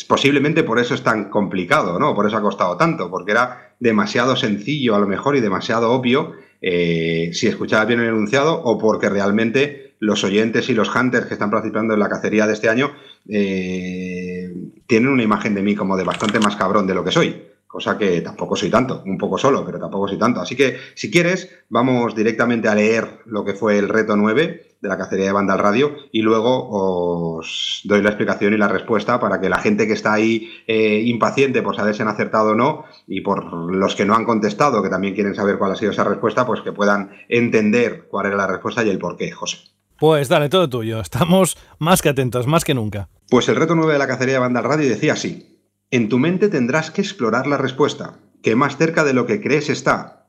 Posiblemente 0.09 0.63
por 0.63 0.79
eso 0.79 0.95
es 0.95 1.03
tan 1.03 1.29
complicado, 1.29 1.99
¿no? 1.99 2.15
Por 2.15 2.27
eso 2.27 2.37
ha 2.37 2.43
costado 2.43 2.77
tanto, 2.77 3.11
porque 3.11 3.33
era 3.33 3.75
demasiado 3.81 4.37
sencillo 4.37 4.95
a 4.95 5.01
lo 5.01 5.07
mejor 5.07 5.37
y 5.37 5.41
demasiado 5.41 5.91
obvio 5.93 6.35
eh, 6.61 7.31
si 7.33 7.49
escuchaba 7.49 7.85
bien 7.85 8.01
el 8.01 8.09
enunciado 8.09 8.61
o 8.63 8.79
porque 8.79 9.09
realmente 9.09 9.90
los 10.01 10.25
oyentes 10.25 10.69
y 10.69 10.75
los 10.75 10.95
hunters 10.95 11.27
que 11.27 11.35
están 11.35 11.51
participando 11.51 11.95
en 11.95 12.01
la 12.01 12.09
cacería 12.09 12.47
de 12.47 12.55
este 12.55 12.69
año 12.69 12.91
eh, 13.29 14.53
tienen 14.87 15.11
una 15.11 15.23
imagen 15.23 15.55
de 15.55 15.63
mí 15.63 15.77
como 15.77 15.97
de 15.97 16.05
bastante 16.05 16.41
más 16.41 16.57
cabrón 16.57 16.87
de 16.87 16.95
lo 16.95 17.05
que 17.05 17.13
soy. 17.13 17.47
Cosa 17.67 17.97
que 17.97 18.21
tampoco 18.21 18.57
soy 18.57 18.69
tanto, 18.69 19.05
un 19.07 19.17
poco 19.17 19.39
solo, 19.39 19.65
pero 19.65 19.79
tampoco 19.79 20.09
soy 20.09 20.19
tanto. 20.19 20.41
Así 20.41 20.57
que, 20.57 20.77
si 20.97 21.09
quieres, 21.09 21.49
vamos 21.69 22.17
directamente 22.17 22.67
a 22.67 22.75
leer 22.75 23.21
lo 23.27 23.45
que 23.45 23.55
fue 23.55 23.79
el 23.79 23.89
reto 23.89 24.17
9 24.17 24.75
de 24.81 24.89
la 24.89 24.99
cacería 24.99 25.27
de 25.27 25.33
banda 25.33 25.53
al 25.53 25.61
radio 25.61 25.95
y 26.11 26.23
luego 26.23 27.37
os 27.37 27.83
doy 27.85 28.03
la 28.03 28.09
explicación 28.09 28.55
y 28.55 28.57
la 28.57 28.67
respuesta 28.67 29.21
para 29.21 29.41
que 29.41 29.49
la 29.49 29.59
gente 29.59 29.87
que 29.87 29.93
está 29.93 30.15
ahí 30.15 30.51
eh, 30.67 31.03
impaciente 31.05 31.63
por 31.63 31.77
saber 31.77 31.95
si 31.95 32.03
han 32.03 32.09
acertado 32.09 32.53
o 32.53 32.55
no 32.57 32.87
y 33.07 33.21
por 33.21 33.53
los 33.53 33.95
que 33.95 34.07
no 34.07 34.17
han 34.17 34.25
contestado, 34.25 34.83
que 34.83 34.89
también 34.89 35.15
quieren 35.15 35.37
saber 35.37 35.59
cuál 35.59 35.71
ha 35.71 35.77
sido 35.77 35.93
esa 35.93 36.03
respuesta, 36.03 36.47
pues 36.47 36.63
que 36.63 36.73
puedan 36.73 37.11
entender 37.29 38.09
cuál 38.09 38.27
era 38.27 38.37
la 38.37 38.47
respuesta 38.49 38.83
y 38.83 38.89
el 38.89 38.99
por 38.99 39.17
qué, 39.17 39.31
José. 39.31 39.59
Pues 40.01 40.31
dale, 40.31 40.49
todo 40.49 40.67
tuyo. 40.67 40.99
Estamos 40.99 41.59
más 41.79 42.01
que 42.01 42.09
atentos, 42.09 42.47
más 42.47 42.65
que 42.65 42.73
nunca. 42.73 43.11
Pues 43.29 43.51
el 43.51 43.57
reto 43.57 43.75
9 43.75 43.93
de 43.93 43.99
la 43.99 44.07
cacería 44.07 44.33
de 44.33 44.41
banda 44.41 44.63
radio 44.63 44.89
decía 44.89 45.13
así. 45.13 45.61
En 45.91 46.09
tu 46.09 46.19
mente 46.19 46.49
tendrás 46.49 46.91
que 46.91 47.03
explorar 47.03 47.47
la 47.47 47.59
respuesta, 47.59 48.19
que 48.43 48.57
más 48.57 48.79
cerca 48.79 49.05
de 49.05 49.13
lo 49.13 49.27
que 49.27 49.43
crees 49.43 49.69
está. 49.69 50.27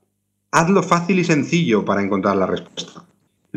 Hazlo 0.52 0.84
fácil 0.84 1.20
y 1.20 1.24
sencillo 1.24 1.86
para 1.86 2.02
encontrar 2.02 2.36
la 2.36 2.48
respuesta. 2.48 3.06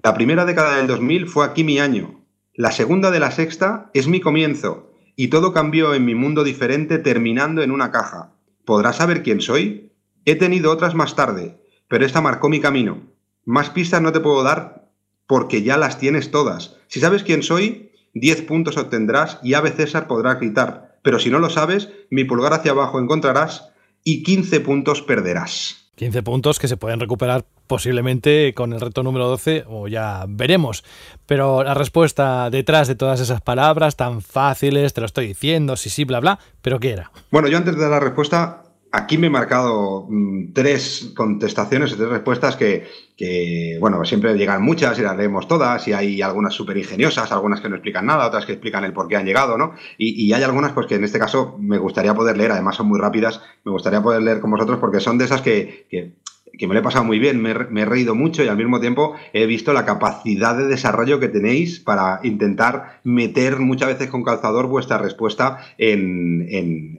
La 0.05 0.15
primera 0.15 0.45
década 0.45 0.77
del 0.77 0.87
2000 0.87 1.27
fue 1.27 1.45
aquí 1.45 1.65
mi 1.65 1.81
año. 1.81 2.21
La 2.55 2.71
segunda 2.71 3.11
de 3.11 3.19
la 3.19 3.33
sexta 3.33 3.91
es 3.93 4.07
mi 4.07 4.21
comienzo. 4.21 4.93
Y 5.17 5.29
todo 5.29 5.53
cambió 5.53 5.95
en 5.95 6.05
mi 6.05 6.15
mundo 6.15 6.45
diferente 6.45 6.99
terminando 6.99 7.61
en 7.61 7.73
una 7.73 7.91
caja. 7.91 8.35
¿Podrás 8.65 8.97
saber 8.97 9.25
quién 9.25 9.41
soy? 9.41 9.91
He 10.25 10.37
tenido 10.37 10.71
otras 10.71 10.95
más 10.95 11.17
tarde, 11.17 11.61
pero 11.89 12.07
esta 12.07 12.21
marcó 12.21 12.49
mi 12.49 12.61
camino. 12.61 13.03
Más 13.45 13.71
pistas 13.71 14.01
no 14.01 14.13
te 14.13 14.21
puedo 14.21 14.45
dar 14.45 14.84
porque 15.27 15.63
ya 15.63 15.77
las 15.77 15.99
tienes 15.99 16.31
todas. 16.31 16.77
Si 16.89 17.01
sabes 17.01 17.23
quién 17.23 17.43
soy, 17.43 17.93
10 18.15 18.43
puntos 18.43 18.77
obtendrás 18.77 19.39
y 19.43 19.55
Ave 19.55 19.71
César 19.71 20.07
podrá 20.07 20.35
gritar. 20.35 20.99
Pero 21.03 21.19
si 21.19 21.31
no 21.31 21.39
lo 21.39 21.51
sabes, 21.51 21.91
mi 22.11 22.25
pulgar 22.25 22.53
hacia 22.53 22.73
abajo 22.73 22.99
encontrarás 22.99 23.71
y 24.05 24.23
15 24.23 24.61
puntos 24.61 25.03
perderás. 25.03 25.85
15 25.97 26.23
puntos 26.23 26.59
que 26.59 26.69
se 26.69 26.77
pueden 26.77 26.99
recuperar 26.99 27.45
posiblemente 27.67 28.53
con 28.55 28.73
el 28.73 28.81
reto 28.81 29.03
número 29.03 29.29
12 29.29 29.65
o 29.69 29.89
ya 29.89 30.25
veremos. 30.29 30.85
Pero 31.27 31.63
la 31.63 31.75
respuesta 31.75 32.51
detrás 32.51 32.89
de 32.89 32.95
todas 32.95 33.21
esas 33.21 33.41
palabras 33.41 33.97
tan 33.97 34.21
fáciles, 34.21 34.93
te 34.93 35.01
lo 35.01 35.07
estoy 35.07 35.29
diciendo, 35.29 35.77
sí, 35.77 35.91
sí, 35.91 36.05
bla, 36.05 36.21
bla, 36.21 36.39
pero 36.63 36.81
¿qué 36.81 36.91
era? 36.91 37.13
Bueno, 37.31 37.49
yo 37.49 37.59
antes 37.59 37.77
de 37.77 37.83
dar 37.83 37.91
la 37.91 38.01
respuesta 38.01 38.64
Aquí 38.97 39.19
me 39.19 39.27
he 39.27 39.31
marcado 39.31 40.07
mm, 40.09 40.53
tres 40.53 41.13
contestaciones 41.17 41.97
tres 41.97 42.09
respuestas 42.09 42.55
que, 42.55 43.77
bueno, 43.81 44.05
siempre 44.05 44.37
llegan 44.37 44.63
muchas 44.63 44.97
y 45.01 45.03
las 45.03 45.17
leemos 45.17 45.49
todas 45.49 45.89
y 45.89 45.93
hay 45.93 46.23
algunas 46.23 46.55
súper 46.55 46.77
ingeniosas, 46.77 47.33
algunas 47.33 47.61
que 47.61 47.69
no 47.69 47.75
explican 47.75 48.07
nada, 48.07 48.29
otras 48.29 48.47
que 48.47 48.53
explican 48.53 48.85
el 48.85 48.93
por 48.93 49.09
qué 49.09 49.17
han 49.17 49.27
llegado, 49.27 49.59
¿no? 49.59 49.75
Y, 49.99 50.33
hay 50.33 50.45
algunas 50.45 50.73
pues 50.73 50.87
que 50.87 50.95
en 50.95 51.03
este 51.03 51.19
caso 51.19 51.57
me 51.59 51.79
gustaría 51.79 52.15
poder 52.15 52.37
leer, 52.37 52.53
además 52.53 52.77
son 52.77 52.87
muy 52.87 53.01
rápidas, 53.01 53.41
me 53.65 53.73
gustaría 53.73 54.01
poder 54.01 54.23
leer 54.23 54.39
con 54.39 54.53
vosotros 54.53 54.79
porque 54.79 55.01
son 55.01 55.19
de 55.19 55.25
esas 55.25 55.43
que, 55.43 55.89
que 55.91 56.13
que 56.59 56.67
me 56.67 56.75
lo 56.75 56.81
he 56.81 56.83
pasado 56.83 57.05
muy 57.05 57.19
bien, 57.19 57.41
me, 57.41 57.51
he 57.51 57.85
reído 57.85 58.15
mucho 58.15 58.43
y 58.43 58.49
al 58.49 58.57
mismo 58.57 58.81
tiempo 58.81 59.15
he 59.33 59.47
visto 59.47 59.73
la 59.73 59.85
capacidad 59.85 60.57
de 60.57 60.67
desarrollo 60.67 61.21
que 61.21 61.29
tenéis 61.29 61.81
para 61.81 62.21
intentar 62.23 63.01
meter 63.05 63.59
muchas 63.59 63.89
veces 63.89 64.09
con 64.09 64.25
calzador 64.25 64.67
vuestra 64.67 64.99
respuesta 64.99 65.61
en, 65.79 66.49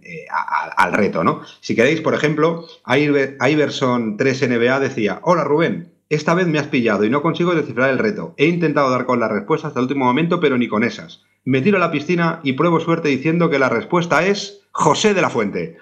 eh, 0.03 0.25
al 0.77 0.93
reto, 0.93 1.23
¿no? 1.23 1.41
Si 1.61 1.75
queréis, 1.75 2.01
por 2.01 2.13
ejemplo, 2.13 2.65
Iverson 2.87 4.17
3NBA 4.17 4.79
decía, 4.79 5.19
hola 5.23 5.43
Rubén, 5.43 5.91
esta 6.09 6.35
vez 6.35 6.47
me 6.47 6.59
has 6.59 6.67
pillado 6.67 7.03
y 7.03 7.09
no 7.09 7.21
consigo 7.21 7.55
descifrar 7.55 7.89
el 7.89 7.99
reto. 7.99 8.35
He 8.37 8.45
intentado 8.45 8.91
dar 8.91 9.05
con 9.05 9.19
la 9.19 9.27
respuesta 9.27 9.67
hasta 9.67 9.79
el 9.79 9.85
último 9.85 10.05
momento, 10.05 10.39
pero 10.39 10.57
ni 10.57 10.67
con 10.67 10.83
esas. 10.83 11.23
Me 11.43 11.61
tiro 11.61 11.77
a 11.77 11.79
la 11.79 11.91
piscina 11.91 12.41
y 12.43 12.53
pruebo 12.53 12.79
suerte 12.79 13.09
diciendo 13.09 13.49
que 13.49 13.59
la 13.59 13.69
respuesta 13.69 14.25
es 14.25 14.61
José 14.71 15.13
de 15.13 15.21
la 15.21 15.29
Fuente. 15.29 15.77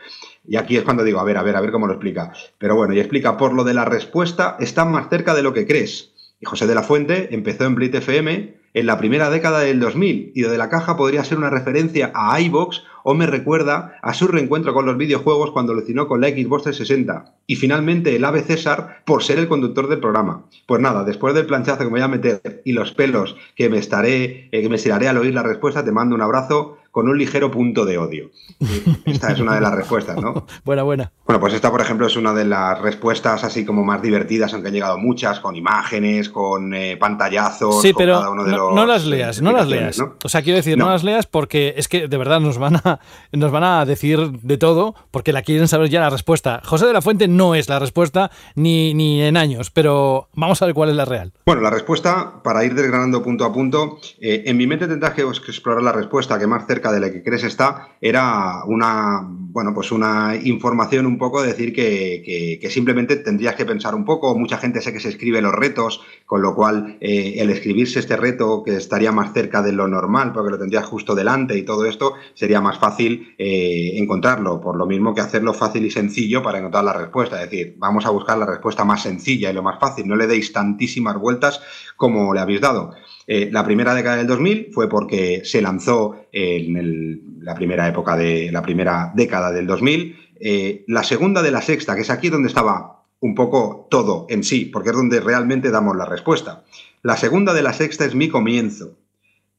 Y 0.46 0.58
aquí 0.58 0.76
es 0.78 0.84
cuando 0.84 1.04
digo, 1.04 1.20
a 1.20 1.24
ver, 1.24 1.38
a 1.38 1.44
ver, 1.44 1.56
a 1.56 1.62
ver 1.62 1.72
cómo 1.72 1.88
lo 1.88 1.94
explica. 1.94 2.34
Pero 2.58 2.76
bueno, 2.76 2.94
y 2.94 3.00
explica, 3.00 3.38
por 3.38 3.54
lo 3.54 3.64
de 3.64 3.74
la 3.74 3.86
respuesta, 3.86 4.58
está 4.60 4.86
más 4.86 5.10
cerca 5.10 5.34
de 5.34 5.44
lo 5.44 5.54
que 5.54 5.66
crees. 5.66 6.12
Y 6.40 6.46
José 6.46 6.68
de 6.68 6.76
la 6.76 6.84
Fuente 6.84 7.34
empezó 7.34 7.66
en 7.66 7.76
Blit 7.76 7.96
FM 7.96 8.64
en 8.74 8.86
la 8.86 8.98
primera 8.98 9.30
década 9.30 9.60
del 9.60 9.80
2000 9.80 10.32
y 10.34 10.42
lo 10.42 10.50
de 10.50 10.58
la 10.58 10.70
caja 10.70 10.98
podría 10.98 11.24
ser 11.24 11.38
una 11.38 11.50
referencia 11.50 12.12
a 12.16 12.40
iVox 12.42 12.84
o 13.04 13.14
me 13.14 13.28
recuerda 13.28 13.98
a 14.02 14.14
su 14.14 14.28
reencuentro 14.28 14.74
con 14.74 14.86
los 14.86 14.98
videojuegos 14.98 15.52
cuando 15.52 15.74
alucinó 15.74 16.08
con 16.08 16.22
la 16.22 16.30
Xbox 16.30 16.64
360. 16.64 17.36
Y 17.46 17.56
finalmente 17.56 18.16
el 18.16 18.26
ave 18.26 18.42
César 18.42 19.04
por 19.06 19.24
ser 19.24 19.40
el 19.40 19.48
conductor 19.48 19.88
del 19.88 20.00
programa. 20.00 20.46
Pues 20.66 20.82
nada, 20.82 21.04
después 21.04 21.36
del 21.36 21.46
planchazo 21.46 21.80
que 21.80 21.86
me 21.86 21.92
voy 21.92 22.02
a 22.02 22.08
meter 22.08 22.62
y 22.66 22.72
los 22.72 22.94
pelos 22.94 23.36
que 23.56 23.70
me 23.70 23.78
estaré, 23.78 24.50
eh, 24.52 24.62
que 24.62 24.70
me 24.70 24.78
estiraré 24.78 25.08
al 25.08 25.18
oír 25.18 25.34
la 25.34 25.44
respuesta, 25.44 25.84
te 25.84 25.92
mando 25.92 26.16
un 26.16 26.22
abrazo 26.22 26.78
con 26.94 27.10
un 27.10 27.18
ligero 27.18 27.50
punto 27.50 27.86
de 27.86 27.98
odio. 27.98 28.30
Esta 29.06 29.32
es 29.32 29.40
una 29.40 29.56
de 29.56 29.62
las 29.62 29.74
respuestas, 29.74 30.16
¿no? 30.22 30.46
buena, 30.64 30.84
buena. 30.84 31.12
Bueno, 31.26 31.40
pues 31.40 31.54
esta, 31.54 31.72
por 31.72 31.82
ejemplo, 31.82 32.06
es 32.06 32.16
una 32.18 32.34
de 32.34 32.46
las 32.46 32.80
respuestas 32.82 33.44
así 33.44 33.66
como 33.66 33.84
más 33.84 34.02
divertidas, 34.02 34.54
aunque 34.54 34.68
han 34.68 34.74
llegado 34.74 34.98
muchas, 34.98 35.40
con 35.40 35.56
imágenes, 35.56 36.30
con 36.30 36.74
eh, 36.74 36.98
pantallazos. 36.98 37.82
Sí, 37.82 37.94
con 37.94 38.02
pero 38.02 38.14
cada 38.16 38.30
uno 38.30 38.44
de 38.44 38.52
no, 38.52 38.58
los, 38.58 38.76
no 38.76 38.86
las 38.86 39.06
leas, 39.06 39.42
no 39.42 39.54
las 39.54 39.68
leas. 39.68 39.98
¿no? 39.98 40.18
O 40.24 40.30
sea, 40.30 40.44
quiero 40.44 40.58
decir, 40.58 40.78
no. 40.78 40.86
No. 40.86 40.92
las 40.92 41.04
leas 41.04 41.26
porque 41.26 41.74
es 41.78 41.88
que 41.88 42.08
de 42.08 42.18
verdad 42.18 42.42
nos 42.42 42.58
van 42.58 42.76
a 42.76 43.00
nos 43.32 43.52
van 43.52 43.64
a 43.64 43.86
decir 43.86 44.20
de 44.20 44.58
todo 44.58 44.96
porque 45.10 45.34
la 45.34 45.42
quieren 45.42 45.68
saber 45.68 45.90
ya 45.90 46.02
la 46.02 46.10
respuesta. 46.12 46.62
José 46.64 46.86
de 46.86 46.94
la 46.94 47.02
Fuente 47.02 47.28
no 47.28 47.56
es 47.56 47.70
la 47.70 47.80
respuesta 47.80 48.30
ni, 48.56 48.94
ni 48.94 49.22
en 49.22 49.38
años, 49.38 49.72
pero 49.72 50.28
vamos 50.36 50.62
a 50.62 50.66
ver 50.66 50.76
cuál 50.76 50.90
es 50.90 50.96
la 50.96 51.06
real. 51.06 51.32
Bueno, 51.46 51.62
la 51.62 51.70
respuesta, 51.70 52.44
para 52.44 52.64
ir 52.66 52.76
desgranando 52.76 53.24
punto 53.24 53.46
a 53.46 53.54
punto, 53.54 53.98
eh, 54.20 54.44
en 54.46 54.58
mi 54.58 54.68
mente 54.68 54.88
tendrás 54.88 55.14
que 55.14 55.22
explorar 55.22 55.82
la 55.82 55.94
respuesta 55.94 56.38
que 56.38 56.48
más 56.48 56.68
cerca 56.68 56.83
de 56.92 57.00
la 57.00 57.12
que 57.12 57.24
crees 57.24 57.44
está, 57.44 57.90
era 58.02 58.64
una, 58.66 59.22
bueno, 59.28 59.74
pues 59.74 59.92
una 59.92 60.36
información 60.44 61.06
un 61.06 61.18
poco 61.18 61.42
de 61.42 61.48
decir 61.50 61.74
que, 61.74 62.22
que- 62.26 62.60
que 62.62 62.70
simplemente 62.70 63.16
tendrías 63.18 63.56
que 63.56 63.66
pensar 63.66 63.96
un 63.96 64.06
poco. 64.06 64.38
Mucha 64.38 64.58
gente 64.58 64.82
sé 64.82 64.92
que 64.94 65.00
se 65.00 65.10
escribe 65.10 65.42
los 65.42 65.54
retos, 65.54 66.02
con 66.26 66.42
lo 66.42 66.56
cual 66.56 66.98
eh, 67.02 67.36
el 67.38 67.50
escribirse 67.50 68.00
este 68.00 68.18
reto 68.18 68.64
que 68.64 68.76
estaría 68.76 69.12
más 69.12 69.34
cerca 69.34 69.62
de 69.62 69.72
lo 69.72 69.88
normal, 69.88 70.32
porque 70.34 70.52
lo 70.52 70.60
tendrías 70.60 70.86
justo 70.86 71.16
delante 71.16 71.58
y 71.58 71.64
todo 71.64 71.86
esto, 71.86 72.14
sería 72.34 72.62
más 72.62 72.80
fácil 72.80 73.36
eh, 73.38 73.94
encontrarlo. 73.96 74.60
Por 74.62 74.76
lo 74.78 74.86
mismo 74.86 75.14
que 75.14 75.22
hacerlo 75.22 75.54
fácil 75.54 75.86
y 75.86 75.92
sencillo 75.92 76.42
para 76.44 76.60
encontrar 76.60 76.84
la 76.84 76.94
respuesta. 76.94 77.42
Es 77.44 77.50
decir, 77.50 77.76
vamos 77.78 78.06
a 78.06 78.10
buscar 78.10 78.38
la 78.38 78.46
respuesta 78.46 78.84
más 78.84 79.04
sencilla 79.04 79.50
y 79.50 79.54
lo 79.54 79.64
más 79.64 79.80
fácil. 79.80 80.08
No 80.08 80.16
le 80.16 80.28
deis 80.28 80.52
tantísimas 80.54 81.18
vueltas 81.18 81.62
como 81.96 82.34
le 82.34 82.40
habéis 82.40 82.62
dado. 82.62 82.92
Eh, 83.26 83.50
la 83.52 83.64
primera 83.64 83.96
década 83.96 84.18
del 84.18 84.28
2000 84.28 84.70
fue 84.74 84.90
porque 84.90 85.42
se 85.46 85.62
lanzó 85.62 86.28
en 86.32 87.40
la 87.42 87.56
primera 87.56 87.88
época 87.88 88.18
de 88.18 88.52
la 88.52 88.62
primera 88.62 89.12
década 89.16 89.52
del 89.52 89.68
2000. 89.68 90.16
Eh, 90.40 90.84
la 90.88 91.04
segunda 91.04 91.42
de 91.42 91.52
la 91.52 91.62
sexta, 91.62 91.96
que 91.96 92.02
es 92.02 92.10
aquí 92.10 92.30
donde 92.30 92.48
estaba 92.48 93.06
un 93.20 93.36
poco 93.36 93.88
todo 93.90 94.26
en 94.30 94.44
sí, 94.44 94.66
porque 94.66 94.90
es 94.90 94.96
donde 94.96 95.22
realmente 95.22 95.72
damos 95.72 95.96
la 95.96 96.06
respuesta. 96.06 96.64
La 97.02 97.16
segunda 97.16 97.54
de 97.54 97.64
la 97.64 97.74
sexta 97.74 98.06
es 98.06 98.16
mi 98.16 98.28
comienzo. 98.28 98.98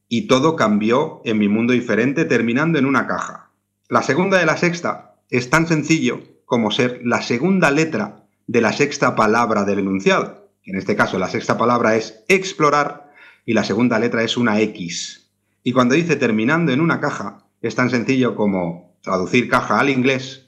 Y 0.07 0.27
todo 0.27 0.55
cambió 0.55 1.21
en 1.25 1.39
mi 1.39 1.47
mundo 1.47 1.73
diferente, 1.73 2.25
terminando 2.25 2.77
en 2.77 2.85
una 2.85 3.07
caja. 3.07 3.49
La 3.89 4.03
segunda 4.03 4.37
de 4.37 4.45
la 4.45 4.57
sexta 4.57 5.15
es 5.31 5.49
tan 5.49 5.67
sencillo 5.67 6.21
como 6.45 6.69
ser 6.69 7.01
la 7.03 7.23
segunda 7.23 7.71
letra 7.71 8.27
de 8.45 8.61
la 8.61 8.71
sexta 8.71 9.15
palabra 9.15 9.63
del 9.63 9.79
enunciado. 9.79 10.49
En 10.63 10.75
este 10.75 10.95
caso, 10.95 11.17
la 11.17 11.27
sexta 11.27 11.57
palabra 11.57 11.95
es 11.95 12.23
explorar 12.27 13.04
y 13.45 13.53
la 13.53 13.63
segunda 13.63 13.99
letra 13.99 14.23
es 14.23 14.37
una 14.37 14.59
X. 14.59 15.29
Y 15.63 15.71
cuando 15.71 15.95
dice 15.95 16.15
terminando 16.15 16.71
en 16.71 16.81
una 16.81 16.99
caja, 16.99 17.45
es 17.61 17.75
tan 17.75 17.89
sencillo 17.89 18.35
como 18.35 18.95
traducir 19.01 19.49
caja 19.49 19.79
al 19.79 19.89
inglés, 19.89 20.47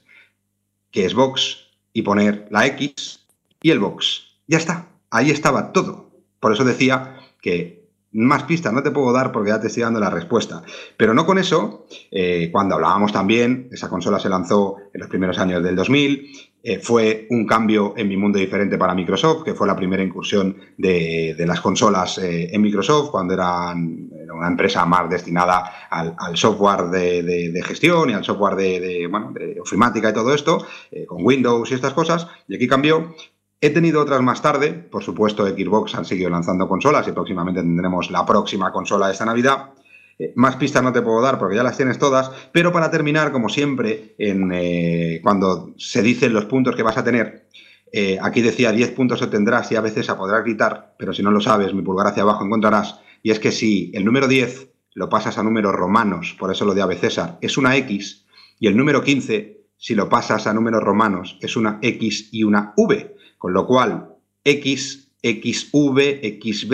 que 0.90 1.04
es 1.04 1.14
box, 1.14 1.68
y 1.92 2.02
poner 2.02 2.46
la 2.50 2.66
X 2.66 3.26
y 3.62 3.70
el 3.70 3.80
box. 3.80 4.38
Ya 4.46 4.58
está, 4.58 4.88
ahí 5.10 5.30
estaba 5.30 5.72
todo. 5.72 6.10
Por 6.40 6.52
eso 6.52 6.64
decía 6.64 7.16
que 7.40 7.87
más 8.18 8.42
pistas 8.44 8.72
no 8.72 8.82
te 8.82 8.90
puedo 8.90 9.12
dar 9.12 9.32
porque 9.32 9.50
ya 9.50 9.60
te 9.60 9.68
estoy 9.68 9.84
dando 9.84 10.00
la 10.00 10.10
respuesta. 10.10 10.62
Pero 10.96 11.14
no 11.14 11.24
con 11.24 11.38
eso, 11.38 11.86
eh, 12.10 12.48
cuando 12.50 12.74
hablábamos 12.74 13.12
también, 13.12 13.68
esa 13.72 13.88
consola 13.88 14.18
se 14.18 14.28
lanzó 14.28 14.76
en 14.92 15.00
los 15.00 15.08
primeros 15.08 15.38
años 15.38 15.62
del 15.62 15.76
2000, 15.76 16.50
eh, 16.60 16.80
fue 16.80 17.28
un 17.30 17.46
cambio 17.46 17.94
en 17.96 18.08
mi 18.08 18.16
mundo 18.16 18.38
diferente 18.38 18.76
para 18.76 18.94
Microsoft, 18.94 19.44
que 19.44 19.54
fue 19.54 19.66
la 19.66 19.76
primera 19.76 20.02
incursión 20.02 20.56
de, 20.76 21.36
las 21.46 21.60
consolas 21.60 22.18
eh, 22.18 22.48
en 22.52 22.60
Microsoft, 22.60 23.10
cuando 23.10 23.34
eran, 23.34 24.10
era 24.20 24.34
una 24.34 24.48
empresa 24.48 24.84
más 24.84 25.08
destinada 25.08 25.88
al, 25.88 26.36
software 26.36 26.86
de, 26.86 27.62
gestión 27.64 28.10
y 28.10 28.14
al 28.14 28.24
software 28.24 28.56
de, 28.56 29.06
bueno, 29.08 29.32
ofimática 29.62 30.10
y 30.10 30.12
todo 30.12 30.34
esto, 30.34 30.66
con 31.06 31.24
Windows 31.24 31.70
y 31.70 31.74
estas 31.74 31.94
cosas, 31.94 32.26
y 32.48 32.56
aquí 32.56 32.66
cambió. 32.66 33.14
He 33.60 33.70
tenido 33.70 34.00
otras 34.00 34.22
más 34.22 34.40
tarde, 34.40 34.72
por 34.72 35.02
supuesto 35.02 35.44
Xbox 35.44 35.96
han 35.96 36.04
seguido 36.04 36.30
lanzando 36.30 36.68
consolas 36.68 37.08
y 37.08 37.12
próximamente 37.12 37.60
tendremos 37.60 38.08
la 38.08 38.24
próxima 38.24 38.70
consola 38.70 39.06
de 39.06 39.12
esta 39.14 39.24
Navidad. 39.24 39.70
Eh, 40.16 40.32
más 40.36 40.54
pistas 40.54 40.80
no 40.80 40.92
te 40.92 41.02
puedo 41.02 41.20
dar 41.20 41.40
porque 41.40 41.56
ya 41.56 41.64
las 41.64 41.76
tienes 41.76 41.98
todas, 41.98 42.30
pero 42.52 42.70
para 42.72 42.88
terminar, 42.88 43.32
como 43.32 43.48
siempre, 43.48 44.14
en, 44.16 44.52
eh, 44.52 45.18
cuando 45.24 45.74
se 45.76 46.02
dicen 46.02 46.32
los 46.32 46.44
puntos 46.44 46.76
que 46.76 46.84
vas 46.84 46.98
a 46.98 47.02
tener, 47.02 47.48
eh, 47.90 48.16
aquí 48.22 48.42
decía 48.42 48.70
10 48.70 48.92
puntos 48.92 49.22
obtendrás 49.22 49.72
y 49.72 49.76
a 49.76 49.80
veces 49.80 50.08
a 50.08 50.16
podrás 50.16 50.44
gritar, 50.44 50.94
pero 50.96 51.12
si 51.12 51.24
no 51.24 51.32
lo 51.32 51.40
sabes, 51.40 51.74
mi 51.74 51.82
pulgar 51.82 52.06
hacia 52.06 52.22
abajo 52.22 52.44
encontrarás, 52.44 53.00
y 53.24 53.32
es 53.32 53.40
que 53.40 53.50
si 53.50 53.90
el 53.92 54.04
número 54.04 54.28
10 54.28 54.70
lo 54.94 55.08
pasas 55.08 55.36
a 55.36 55.42
números 55.42 55.74
romanos, 55.74 56.36
por 56.38 56.52
eso 56.52 56.64
lo 56.64 56.74
de 56.74 56.82
Ave 56.82 56.96
César, 56.96 57.38
es 57.40 57.58
una 57.58 57.76
X, 57.76 58.24
y 58.60 58.68
el 58.68 58.76
número 58.76 59.02
15, 59.02 59.64
si 59.76 59.96
lo 59.96 60.08
pasas 60.08 60.46
a 60.46 60.54
números 60.54 60.82
romanos, 60.84 61.38
es 61.40 61.56
una 61.56 61.80
X 61.82 62.28
y 62.30 62.44
una 62.44 62.72
V, 62.76 63.17
con 63.38 63.52
lo 63.52 63.66
cual 63.66 64.08
X, 64.44 65.10
XV, 65.22 66.40
XB, 66.40 66.72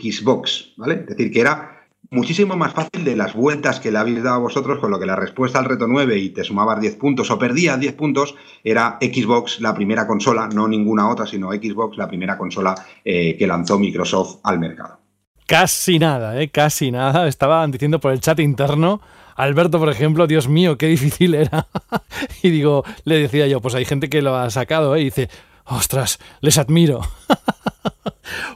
Xbox, 0.00 0.72
¿vale? 0.76 0.94
Es 0.94 1.06
decir, 1.06 1.30
que 1.30 1.40
era 1.40 1.76
muchísimo 2.10 2.56
más 2.56 2.72
fácil 2.72 3.04
de 3.04 3.16
las 3.16 3.34
vueltas 3.34 3.80
que 3.80 3.90
le 3.90 3.98
habéis 3.98 4.22
dado 4.22 4.36
a 4.36 4.40
vosotros, 4.40 4.78
con 4.78 4.90
lo 4.90 4.98
que 4.98 5.06
la 5.06 5.16
respuesta 5.16 5.58
al 5.58 5.64
reto 5.64 5.86
9 5.86 6.18
y 6.18 6.30
te 6.30 6.44
sumabas 6.44 6.80
10 6.80 6.96
puntos 6.96 7.30
o 7.30 7.38
perdías 7.38 7.78
10 7.78 7.94
puntos, 7.94 8.34
era 8.62 8.98
Xbox 9.00 9.60
la 9.60 9.74
primera 9.74 10.06
consola, 10.06 10.48
no 10.48 10.68
ninguna 10.68 11.08
otra, 11.08 11.26
sino 11.26 11.52
Xbox 11.52 11.96
la 11.96 12.08
primera 12.08 12.36
consola 12.36 12.74
eh, 13.04 13.36
que 13.36 13.46
lanzó 13.46 13.78
Microsoft 13.78 14.40
al 14.44 14.58
mercado. 14.58 14.98
Casi 15.46 15.98
nada, 15.98 16.40
¿eh? 16.40 16.48
Casi 16.48 16.90
nada. 16.90 17.28
Estaban 17.28 17.70
diciendo 17.70 18.00
por 18.00 18.12
el 18.12 18.20
chat 18.20 18.40
interno. 18.40 19.00
Alberto, 19.36 19.78
por 19.78 19.88
ejemplo, 19.90 20.26
Dios 20.26 20.48
mío, 20.48 20.76
qué 20.76 20.88
difícil 20.88 21.34
era. 21.34 21.68
y 22.42 22.50
digo, 22.50 22.84
le 23.04 23.18
decía 23.18 23.46
yo, 23.46 23.60
pues 23.60 23.74
hay 23.76 23.84
gente 23.84 24.08
que 24.08 24.22
lo 24.22 24.34
ha 24.34 24.50
sacado, 24.50 24.96
¿eh? 24.96 25.02
Y 25.02 25.04
dice, 25.04 25.28
ostras, 25.66 26.18
les 26.40 26.58
admiro. 26.58 27.00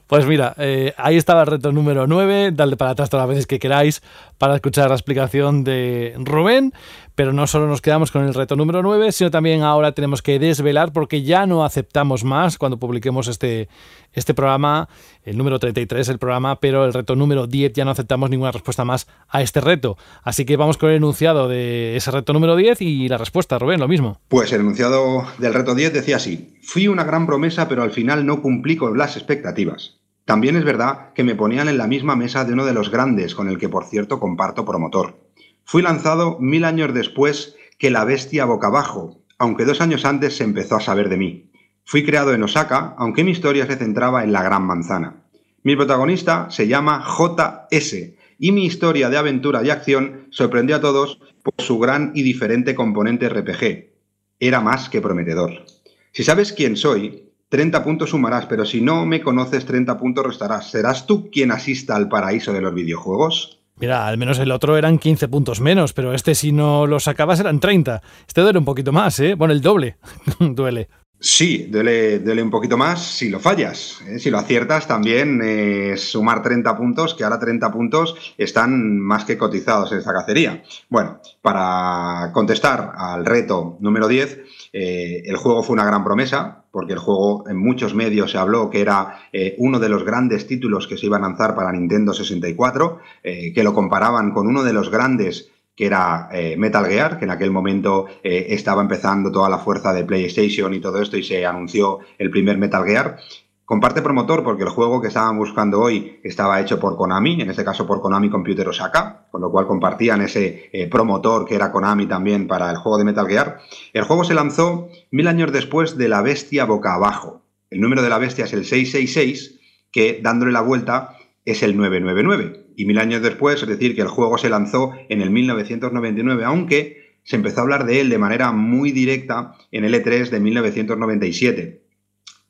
Pues 0.07 0.27
mira, 0.27 0.55
eh, 0.59 0.93
ahí 0.97 1.17
estaba 1.17 1.43
el 1.43 1.47
reto 1.47 1.71
número 1.71 2.09
9. 2.09 2.51
Dadle 2.53 2.77
para 2.77 2.91
atrás 2.91 3.11
todas 3.11 3.23
las 3.23 3.29
veces 3.29 3.47
que 3.47 3.61
queráis 3.61 4.03
para 4.39 4.57
escuchar 4.57 4.89
la 4.89 4.97
explicación 4.97 5.63
de 5.63 6.15
Rubén. 6.19 6.75
Pero 7.21 7.35
no 7.35 7.47
solo 7.47 7.67
nos 7.67 7.83
quedamos 7.83 8.11
con 8.11 8.25
el 8.25 8.33
reto 8.33 8.57
número 8.57 8.83
9, 8.83 9.13
sino 9.13 9.31
también 9.31 9.61
ahora 9.61 9.93
tenemos 9.93 10.23
que 10.23 10.39
desvelar 10.39 10.91
porque 10.91 11.23
ya 11.23 11.45
no 11.45 11.67
aceptamos 11.67 12.25
más 12.25 12.57
cuando 12.57 12.79
publiquemos 12.79 13.29
este, 13.29 13.69
este 14.15 14.33
programa, 14.33 14.89
el 15.25 15.37
número 15.37 15.59
33 15.59 16.09
el 16.09 16.19
programa, 16.19 16.61
pero 16.61 16.87
el 16.87 16.95
reto 16.95 17.17
número 17.17 17.47
10 17.47 17.75
ya 17.75 17.85
no 17.85 17.91
aceptamos 17.91 18.31
ninguna 18.31 18.53
respuesta 18.53 18.87
más 18.87 19.07
a 19.29 19.43
este 19.43 19.61
reto. 19.61 19.99
Así 20.23 20.47
que 20.47 20.57
vamos 20.57 20.79
con 20.79 20.89
el 20.89 20.97
enunciado 20.97 21.47
de 21.47 21.95
ese 21.95 22.11
reto 22.11 22.33
número 22.33 22.57
10 22.57 22.81
y 22.81 23.07
la 23.07 23.19
respuesta, 23.19 23.59
Rubén, 23.59 23.81
lo 23.81 23.87
mismo. 23.87 24.19
Pues 24.29 24.51
el 24.55 24.63
enunciado 24.63 25.27
del 25.37 25.53
reto 25.53 25.75
10 25.75 25.93
decía 25.93 26.17
así, 26.17 26.57
fui 26.63 26.89
una 26.89 27.05
gran 27.05 27.27
promesa 27.27 27.69
pero 27.69 27.83
al 27.83 27.91
final 27.91 28.25
no 28.25 28.41
cumplí 28.41 28.77
con 28.77 28.97
las 28.97 29.19
expectativas. 29.19 30.01
También 30.25 30.57
es 30.57 30.65
verdad 30.65 31.13
que 31.15 31.25
me 31.25 31.35
ponían 31.35 31.69
en 31.69 31.77
la 31.77 31.87
misma 31.87 32.17
mesa 32.17 32.47
de 32.47 32.55
uno 32.55 32.65
de 32.65 32.73
los 32.73 32.91
grandes, 32.91 33.35
con 33.35 33.51
el 33.51 33.59
que 33.59 33.69
por 33.69 33.85
cierto 33.85 34.19
comparto 34.21 34.65
promotor. 34.65 35.30
Fui 35.71 35.83
lanzado 35.83 36.37
mil 36.41 36.65
años 36.65 36.93
después 36.93 37.55
que 37.79 37.93
la 37.93 38.05
bestia 38.05 38.45
boca 38.45 38.67
abajo, 38.67 39.23
aunque 39.39 39.65
dos 39.65 39.81
años 39.81 40.05
antes 40.05 40.37
se 40.37 40.43
empezó 40.43 40.75
a 40.75 40.81
saber 40.81 41.09
de 41.09 41.17
mí. 41.17 41.53
Fui 41.85 42.05
creado 42.05 42.35
en 42.35 42.43
Osaka, 42.43 42.97
aunque 42.99 43.23
mi 43.23 43.31
historia 43.31 43.69
se 43.69 43.77
centraba 43.77 44.25
en 44.25 44.33
la 44.33 44.43
Gran 44.43 44.65
Manzana. 44.65 45.23
Mi 45.63 45.77
protagonista 45.77 46.51
se 46.51 46.67
llama 46.67 47.05
JS, 47.07 48.17
y 48.41 48.51
mi 48.51 48.67
historia 48.67 49.11
de 49.11 49.17
aventura 49.17 49.63
y 49.63 49.71
acción 49.71 50.27
sorprendió 50.31 50.75
a 50.75 50.81
todos 50.81 51.21
por 51.45 51.55
su 51.65 51.79
gran 51.79 52.11
y 52.17 52.25
diferente 52.25 52.75
componente 52.75 53.29
RPG. 53.29 53.93
Era 54.41 54.61
más 54.61 54.89
que 54.89 55.01
prometedor. 55.01 55.67
Si 56.11 56.25
sabes 56.25 56.53
quién 56.53 56.77
soy, 56.77 57.31
30 57.49 57.85
puntos 57.85 58.11
sumarás, 58.11 58.47
pero 58.47 58.65
si 58.65 58.81
no 58.81 59.07
me 59.07 59.21
conoces, 59.21 59.67
30 59.67 59.97
puntos 59.99 60.27
restarás. 60.27 60.69
¿Serás 60.69 61.07
tú 61.07 61.31
quien 61.31 61.53
asista 61.53 61.95
al 61.95 62.09
paraíso 62.09 62.53
de 62.53 62.61
los 62.61 62.75
videojuegos? 62.75 63.60
Mira, 63.81 64.07
al 64.07 64.19
menos 64.19 64.39
el 64.39 64.53
otro 64.53 64.77
eran 64.77 64.99
15 64.99 65.29
puntos 65.29 65.61
menos, 65.61 65.95
pero 65.95 66.13
este 66.13 66.35
si 66.35 66.53
no 66.53 66.87
lo 66.87 67.01
sacabas 67.01 67.41
eran 67.41 67.61
30. 67.61 68.03
Este 68.27 68.43
duele 68.43 68.59
un 68.59 68.65
poquito 68.67 68.93
más, 68.93 69.19
¿eh? 69.21 69.35
Bueno, 69.35 69.55
el 69.55 69.63
doble 69.63 69.97
duele. 70.39 70.89
Sí, 71.23 71.67
duele, 71.71 72.21
duele, 72.21 72.43
un 72.43 72.49
poquito 72.49 72.79
más 72.79 73.05
si 73.05 73.29
lo 73.29 73.41
fallas. 73.41 74.01
¿eh? 74.09 74.19
Si 74.19 74.31
lo 74.31 74.39
aciertas 74.39 74.89
también 74.89 75.43
es 75.43 76.01
sumar 76.01 76.43
30 76.43 76.75
puntos, 76.79 77.15
que 77.15 77.25
ahora 77.25 77.39
30 77.39 77.71
puntos 77.71 78.17
están 78.39 78.99
más 78.99 79.27
que 79.27 79.37
cotizados 79.37 79.93
en 79.93 79.99
esta 79.99 80.15
cacería. 80.15 80.63
Bueno, 80.89 81.21
para 81.43 82.31
contestar 82.33 82.93
al 82.97 83.27
reto 83.27 83.77
número 83.81 84.09
10, 84.09 84.41
eh, 84.73 85.23
el 85.27 85.37
juego 85.37 85.63
fue 85.63 85.75
una 85.75 85.85
gran 85.85 86.05
promesa, 86.05 86.65
porque 86.71 86.95
el 86.95 86.99
juego 86.99 87.47
en 87.51 87.59
muchos 87.59 87.95
medios 87.95 88.31
se 88.31 88.39
habló 88.39 88.71
que 88.71 88.81
era 88.81 89.29
eh, 89.31 89.57
uno 89.59 89.79
de 89.79 89.91
los 89.91 90.05
grandes 90.05 90.47
títulos 90.47 90.87
que 90.87 90.97
se 90.97 91.05
iba 91.05 91.19
a 91.19 91.21
lanzar 91.21 91.55
para 91.55 91.71
Nintendo 91.71 92.15
64, 92.15 92.99
que 93.23 93.63
lo 93.63 93.75
comparaban 93.75 94.33
con 94.33 94.47
uno 94.47 94.63
de 94.63 94.73
los 94.73 94.91
grandes 94.91 95.50
que 95.81 95.87
era 95.87 96.29
eh, 96.31 96.57
Metal 96.59 96.85
Gear, 96.85 97.19
que 97.19 97.25
en 97.25 97.31
aquel 97.31 97.51
momento 97.51 98.05
eh, 98.23 98.49
estaba 98.51 98.83
empezando 98.83 99.33
toda 99.33 99.49
la 99.49 99.57
fuerza 99.57 99.95
de 99.95 100.05
PlayStation 100.05 100.75
y 100.75 100.79
todo 100.79 101.01
esto 101.01 101.17
y 101.17 101.23
se 101.23 101.47
anunció 101.47 102.01
el 102.19 102.31
primer 102.31 102.59
Metal 102.59 102.85
Gear. 102.85 103.17
Comparte 103.65 104.03
promotor 104.03 104.45
porque 104.45 104.65
el 104.65 104.69
juego 104.69 105.01
que 105.01 105.09
estaban 105.09 105.39
buscando 105.39 105.81
hoy 105.81 106.21
estaba 106.23 106.61
hecho 106.61 106.79
por 106.79 106.99
Konami, 106.99 107.41
en 107.41 107.49
este 107.49 107.65
caso 107.65 107.87
por 107.87 108.03
Konami 108.03 108.29
Computer 108.29 108.69
Osaka, 108.69 109.27
con 109.31 109.41
lo 109.41 109.51
cual 109.51 109.67
compartían 109.67 110.21
ese 110.21 110.69
eh, 110.71 110.87
promotor 110.87 111.47
que 111.47 111.55
era 111.55 111.73
Konami 111.73 112.05
también 112.05 112.47
para 112.47 112.71
el 112.71 112.77
juego 112.77 112.99
de 112.99 113.05
Metal 113.05 113.27
Gear. 113.27 113.61
El 113.95 114.05
juego 114.05 114.25
se 114.25 114.35
lanzó 114.35 114.91
mil 115.11 115.29
años 115.29 115.51
después 115.51 115.97
de 115.97 116.09
La 116.09 116.21
Bestia 116.21 116.67
Boca 116.67 116.93
Abajo. 116.93 117.41
El 117.71 117.81
número 117.81 118.03
de 118.03 118.11
la 118.11 118.19
bestia 118.19 118.45
es 118.45 118.53
el 118.53 118.67
666, 118.67 119.59
que 119.91 120.21
dándole 120.23 120.53
la 120.53 120.61
vuelta 120.61 121.17
es 121.47 121.63
el 121.63 121.75
999. 121.75 122.67
Y 122.77 122.85
mil 122.85 122.99
años 122.99 123.23
después, 123.23 123.63
es 123.63 123.69
decir, 123.69 123.95
que 123.95 124.03
el 124.03 124.09
juego 124.09 124.39
se 124.39 124.49
lanzó 124.49 124.93
en 125.09 125.23
el 125.23 125.31
1999, 125.31 126.45
aunque 126.45 127.17
se 127.23 127.37
empezó 127.37 127.61
a 127.61 127.63
hablar 127.63 127.87
de 127.87 128.01
él 128.01 128.09
de 128.09 128.19
manera 128.19 128.53
muy 128.53 128.93
directa 128.93 129.55
en 129.71 129.85
el 129.85 129.95
E3 129.95 130.31
de 130.31 130.41
1997. 130.41 131.83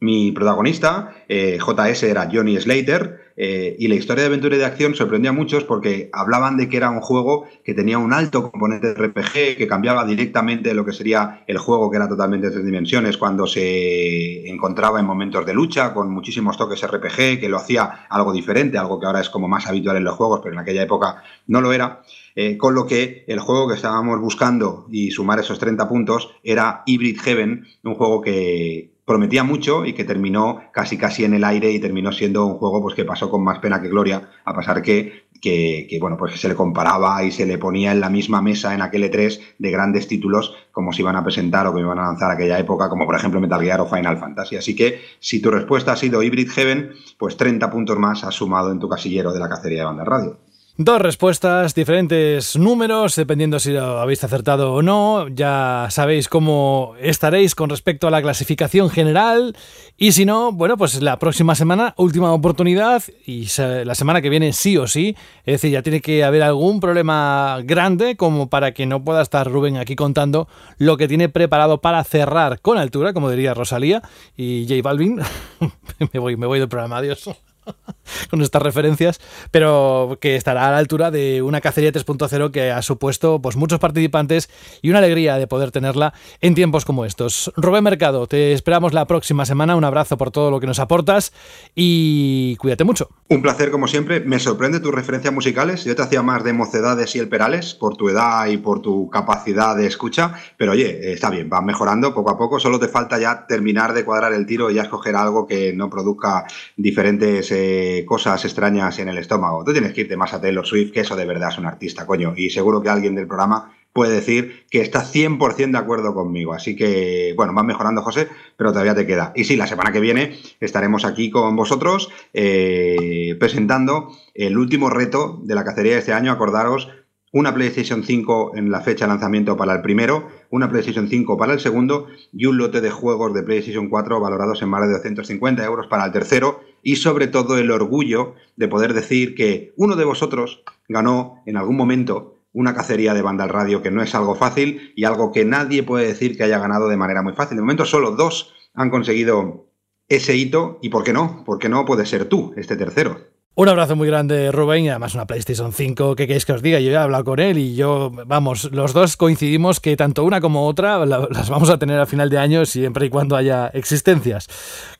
Mi 0.00 0.32
protagonista, 0.32 1.24
eh, 1.28 1.58
JS, 1.58 2.04
era 2.04 2.30
Johnny 2.32 2.58
Slater, 2.58 3.19
eh, 3.42 3.74
y 3.78 3.88
la 3.88 3.94
historia 3.94 4.24
de 4.24 4.26
aventura 4.26 4.54
y 4.54 4.58
de 4.58 4.66
acción 4.66 4.94
sorprendió 4.94 5.30
a 5.30 5.32
muchos 5.32 5.64
porque 5.64 6.10
hablaban 6.12 6.58
de 6.58 6.68
que 6.68 6.76
era 6.76 6.90
un 6.90 7.00
juego 7.00 7.46
que 7.64 7.72
tenía 7.72 7.96
un 7.96 8.12
alto 8.12 8.50
componente 8.50 8.92
de 8.92 9.06
RPG, 9.06 9.56
que 9.56 9.66
cambiaba 9.66 10.04
directamente 10.04 10.74
lo 10.74 10.84
que 10.84 10.92
sería 10.92 11.42
el 11.46 11.56
juego, 11.56 11.90
que 11.90 11.96
era 11.96 12.06
totalmente 12.06 12.48
de 12.48 12.52
tres 12.52 12.66
dimensiones, 12.66 13.16
cuando 13.16 13.46
se 13.46 14.46
encontraba 14.46 15.00
en 15.00 15.06
momentos 15.06 15.46
de 15.46 15.54
lucha, 15.54 15.94
con 15.94 16.10
muchísimos 16.10 16.58
toques 16.58 16.86
RPG, 16.86 17.40
que 17.40 17.48
lo 17.48 17.56
hacía 17.56 18.04
algo 18.10 18.30
diferente, 18.30 18.76
algo 18.76 19.00
que 19.00 19.06
ahora 19.06 19.22
es 19.22 19.30
como 19.30 19.48
más 19.48 19.66
habitual 19.66 19.96
en 19.96 20.04
los 20.04 20.16
juegos, 20.16 20.40
pero 20.42 20.52
en 20.52 20.60
aquella 20.60 20.82
época 20.82 21.22
no 21.46 21.62
lo 21.62 21.72
era. 21.72 22.02
Eh, 22.36 22.58
con 22.58 22.74
lo 22.74 22.86
que 22.86 23.24
el 23.26 23.40
juego 23.40 23.68
que 23.68 23.74
estábamos 23.74 24.20
buscando 24.20 24.86
y 24.90 25.12
sumar 25.12 25.40
esos 25.40 25.58
30 25.58 25.88
puntos 25.88 26.30
era 26.44 26.82
Hybrid 26.84 27.18
Heaven, 27.22 27.64
un 27.84 27.94
juego 27.94 28.20
que, 28.20 28.89
prometía 29.10 29.42
mucho 29.42 29.84
y 29.84 29.92
que 29.92 30.04
terminó 30.04 30.60
casi 30.72 30.96
casi 30.96 31.24
en 31.24 31.34
el 31.34 31.42
aire 31.42 31.72
y 31.72 31.80
terminó 31.80 32.12
siendo 32.12 32.46
un 32.46 32.58
juego 32.58 32.80
pues 32.80 32.94
que 32.94 33.04
pasó 33.04 33.28
con 33.28 33.42
más 33.42 33.58
pena 33.58 33.82
que 33.82 33.88
gloria, 33.88 34.30
a 34.44 34.54
pasar 34.54 34.82
que, 34.82 35.24
que, 35.40 35.98
bueno, 36.00 36.16
pues 36.16 36.40
se 36.40 36.48
le 36.48 36.54
comparaba 36.54 37.24
y 37.24 37.32
se 37.32 37.44
le 37.44 37.58
ponía 37.58 37.90
en 37.90 37.98
la 37.98 38.08
misma 38.08 38.40
mesa 38.40 38.72
en 38.72 38.82
aquel 38.82 39.02
E3 39.02 39.40
de 39.58 39.70
grandes 39.72 40.06
títulos 40.06 40.54
como 40.70 40.92
se 40.92 41.02
iban 41.02 41.16
a 41.16 41.24
presentar 41.24 41.66
o 41.66 41.74
que 41.74 41.80
iban 41.80 41.98
a 41.98 42.04
lanzar 42.04 42.30
aquella 42.30 42.56
época, 42.60 42.88
como 42.88 43.04
por 43.04 43.16
ejemplo 43.16 43.40
Metal 43.40 43.60
Gear 43.60 43.80
o 43.80 43.86
Final 43.86 44.18
Fantasy. 44.18 44.54
Así 44.54 44.76
que 44.76 45.00
si 45.18 45.42
tu 45.42 45.50
respuesta 45.50 45.90
ha 45.90 45.96
sido 45.96 46.22
Hybrid 46.22 46.48
Heaven, 46.48 46.92
pues 47.18 47.36
30 47.36 47.68
puntos 47.68 47.98
más 47.98 48.22
has 48.22 48.36
sumado 48.36 48.70
en 48.70 48.78
tu 48.78 48.88
casillero 48.88 49.32
de 49.32 49.40
la 49.40 49.48
cacería 49.48 49.80
de 49.80 49.86
banda 49.86 50.04
radio. 50.04 50.38
Dos 50.82 50.98
respuestas, 51.02 51.74
diferentes 51.74 52.56
números, 52.56 53.14
dependiendo 53.14 53.58
si 53.58 53.70
lo 53.70 54.00
habéis 54.00 54.24
acertado 54.24 54.72
o 54.72 54.80
no. 54.80 55.28
Ya 55.28 55.88
sabéis 55.90 56.26
cómo 56.26 56.94
estaréis 56.98 57.54
con 57.54 57.68
respecto 57.68 58.08
a 58.08 58.10
la 58.10 58.22
clasificación 58.22 58.88
general. 58.88 59.54
Y 59.98 60.12
si 60.12 60.24
no, 60.24 60.52
bueno, 60.52 60.78
pues 60.78 61.02
la 61.02 61.18
próxima 61.18 61.54
semana, 61.54 61.92
última 61.98 62.32
oportunidad. 62.32 63.02
Y 63.26 63.46
la 63.58 63.94
semana 63.94 64.22
que 64.22 64.30
viene 64.30 64.54
sí 64.54 64.78
o 64.78 64.86
sí. 64.86 65.14
Es 65.44 65.56
decir, 65.56 65.70
ya 65.70 65.82
tiene 65.82 66.00
que 66.00 66.24
haber 66.24 66.42
algún 66.42 66.80
problema 66.80 67.58
grande 67.62 68.16
como 68.16 68.48
para 68.48 68.72
que 68.72 68.86
no 68.86 69.04
pueda 69.04 69.20
estar 69.20 69.50
Rubén 69.50 69.76
aquí 69.76 69.96
contando 69.96 70.48
lo 70.78 70.96
que 70.96 71.08
tiene 71.08 71.28
preparado 71.28 71.82
para 71.82 72.02
cerrar 72.04 72.62
con 72.62 72.78
altura, 72.78 73.12
como 73.12 73.28
diría 73.28 73.52
Rosalía 73.52 74.00
y 74.34 74.64
J 74.66 74.80
Balvin. 74.82 75.20
me, 76.14 76.20
voy, 76.20 76.38
me 76.38 76.46
voy 76.46 76.58
del 76.58 76.70
programa, 76.70 76.96
adiós. 76.96 77.28
con 78.30 78.40
estas 78.42 78.62
referencias, 78.62 79.20
pero 79.50 80.18
que 80.20 80.36
estará 80.36 80.68
a 80.68 80.70
la 80.70 80.78
altura 80.78 81.10
de 81.10 81.42
una 81.42 81.60
cacería 81.60 81.92
3.0 81.92 82.50
que 82.50 82.70
ha 82.70 82.82
supuesto 82.82 83.40
pues, 83.40 83.56
muchos 83.56 83.78
participantes 83.78 84.50
y 84.82 84.90
una 84.90 84.98
alegría 84.98 85.36
de 85.36 85.46
poder 85.46 85.70
tenerla 85.70 86.12
en 86.40 86.54
tiempos 86.54 86.84
como 86.84 87.04
estos. 87.04 87.52
Rubén 87.56 87.84
Mercado, 87.84 88.26
te 88.26 88.52
esperamos 88.52 88.92
la 88.92 89.06
próxima 89.06 89.46
semana. 89.46 89.76
Un 89.76 89.84
abrazo 89.84 90.16
por 90.16 90.30
todo 90.30 90.50
lo 90.50 90.60
que 90.60 90.66
nos 90.66 90.78
aportas 90.78 91.32
y 91.74 92.56
cuídate 92.56 92.84
mucho. 92.84 93.08
Un 93.28 93.42
placer 93.42 93.70
como 93.70 93.86
siempre. 93.86 94.20
Me 94.20 94.38
sorprende 94.38 94.80
tus 94.80 94.94
referencias 94.94 95.32
musicales. 95.32 95.84
Yo 95.84 95.94
te 95.94 96.02
hacía 96.02 96.22
más 96.22 96.44
de 96.44 96.52
Mocedades 96.52 97.14
y 97.16 97.18
El 97.18 97.28
Perales 97.28 97.74
por 97.74 97.96
tu 97.96 98.08
edad 98.08 98.46
y 98.46 98.56
por 98.56 98.82
tu 98.82 99.08
capacidad 99.10 99.76
de 99.76 99.86
escucha, 99.86 100.34
pero 100.56 100.72
oye, 100.72 101.12
está 101.12 101.30
bien, 101.30 101.48
vas 101.48 101.62
mejorando 101.62 102.14
poco 102.14 102.30
a 102.30 102.38
poco. 102.38 102.58
Solo 102.58 102.78
te 102.78 102.88
falta 102.88 103.18
ya 103.18 103.46
terminar 103.46 103.92
de 103.92 104.04
cuadrar 104.04 104.32
el 104.32 104.46
tiro 104.46 104.70
y 104.70 104.74
ya 104.74 104.82
escoger 104.82 105.16
algo 105.16 105.46
que 105.46 105.72
no 105.72 105.90
produzca 105.90 106.44
diferentes 106.76 107.49
eh, 107.52 108.04
cosas 108.06 108.44
extrañas 108.44 108.98
en 108.98 109.08
el 109.08 109.18
estómago. 109.18 109.64
Tú 109.64 109.72
tienes 109.72 109.92
que 109.92 110.02
irte 110.02 110.16
más 110.16 110.32
a 110.32 110.40
Taylor 110.40 110.66
Swift, 110.66 110.92
que 110.92 111.00
eso 111.00 111.16
de 111.16 111.24
verdad 111.24 111.50
es 111.50 111.58
un 111.58 111.66
artista, 111.66 112.06
coño. 112.06 112.34
Y 112.36 112.50
seguro 112.50 112.82
que 112.82 112.88
alguien 112.88 113.14
del 113.14 113.26
programa 113.26 113.72
puede 113.92 114.14
decir 114.14 114.66
que 114.70 114.80
está 114.80 115.04
100% 115.04 115.72
de 115.72 115.78
acuerdo 115.78 116.14
conmigo. 116.14 116.52
Así 116.52 116.76
que, 116.76 117.34
bueno, 117.36 117.52
vas 117.52 117.64
mejorando, 117.64 118.02
José, 118.02 118.28
pero 118.56 118.72
todavía 118.72 118.94
te 118.94 119.06
queda. 119.06 119.32
Y 119.34 119.44
sí, 119.44 119.56
la 119.56 119.66
semana 119.66 119.92
que 119.92 120.00
viene 120.00 120.36
estaremos 120.60 121.04
aquí 121.04 121.30
con 121.30 121.56
vosotros 121.56 122.10
eh, 122.32 123.36
presentando 123.40 124.12
el 124.34 124.56
último 124.58 124.90
reto 124.90 125.40
de 125.42 125.54
la 125.54 125.64
cacería 125.64 125.94
de 125.94 125.98
este 125.98 126.12
año. 126.12 126.32
Acordaros 126.32 126.88
una 127.32 127.54
PlayStation 127.54 128.02
5 128.02 128.52
en 128.56 128.70
la 128.70 128.80
fecha 128.80 129.04
de 129.04 129.10
lanzamiento 129.12 129.56
para 129.56 129.74
el 129.74 129.82
primero, 129.82 130.28
una 130.50 130.68
PlayStation 130.68 131.08
5 131.08 131.36
para 131.36 131.52
el 131.52 131.60
segundo 131.60 132.08
y 132.32 132.46
un 132.46 132.58
lote 132.58 132.80
de 132.80 132.90
juegos 132.90 133.32
de 133.34 133.42
PlayStation 133.42 133.88
4 133.88 134.20
valorados 134.20 134.62
en 134.62 134.68
más 134.68 134.82
de 134.82 134.92
250 134.92 135.64
euros 135.64 135.86
para 135.86 136.04
el 136.06 136.12
tercero 136.12 136.60
y 136.82 136.96
sobre 136.96 137.28
todo 137.28 137.58
el 137.58 137.70
orgullo 137.70 138.34
de 138.56 138.68
poder 138.68 138.94
decir 138.94 139.34
que 139.34 139.72
uno 139.76 139.96
de 139.96 140.04
vosotros 140.04 140.64
ganó 140.88 141.42
en 141.46 141.56
algún 141.56 141.76
momento 141.76 142.40
una 142.52 142.74
cacería 142.74 143.14
de 143.14 143.22
banda 143.22 143.44
al 143.44 143.50
radio 143.50 143.80
que 143.80 143.92
no 143.92 144.02
es 144.02 144.12
algo 144.14 144.34
fácil 144.34 144.92
y 144.96 145.04
algo 145.04 145.30
que 145.30 145.44
nadie 145.44 145.84
puede 145.84 146.08
decir 146.08 146.36
que 146.36 146.42
haya 146.42 146.58
ganado 146.58 146.88
de 146.88 146.96
manera 146.96 147.22
muy 147.22 147.34
fácil. 147.34 147.56
De 147.56 147.62
momento 147.62 147.84
solo 147.84 148.12
dos 148.12 148.52
han 148.74 148.90
conseguido 148.90 149.66
ese 150.08 150.34
hito 150.34 150.78
y 150.82 150.88
¿por 150.88 151.04
qué 151.04 151.12
no? 151.12 151.44
¿Por 151.44 151.60
qué 151.60 151.68
no 151.68 151.84
puede 151.84 152.06
ser 152.06 152.24
tú 152.24 152.52
este 152.56 152.76
tercero? 152.76 153.30
Un 153.56 153.68
abrazo 153.68 153.96
muy 153.96 154.06
grande, 154.06 154.52
Rubén, 154.52 154.84
y 154.84 154.90
además 154.90 155.16
una 155.16 155.26
PlayStation 155.26 155.72
5, 155.72 156.14
¿qué 156.14 156.28
queréis 156.28 156.46
que 156.46 156.52
os 156.52 156.62
diga? 156.62 156.78
Yo 156.78 156.92
he 156.92 156.96
hablado 156.96 157.24
con 157.24 157.40
él 157.40 157.58
y 157.58 157.74
yo, 157.74 158.12
vamos, 158.24 158.70
los 158.70 158.92
dos 158.92 159.16
coincidimos 159.16 159.80
que 159.80 159.96
tanto 159.96 160.22
una 160.22 160.40
como 160.40 160.68
otra 160.68 161.04
las 161.04 161.50
vamos 161.50 161.68
a 161.68 161.76
tener 161.76 161.98
a 161.98 162.06
final 162.06 162.30
de 162.30 162.38
año 162.38 162.64
siempre 162.64 163.06
y 163.06 163.10
cuando 163.10 163.34
haya 163.34 163.66
existencias. 163.74 164.46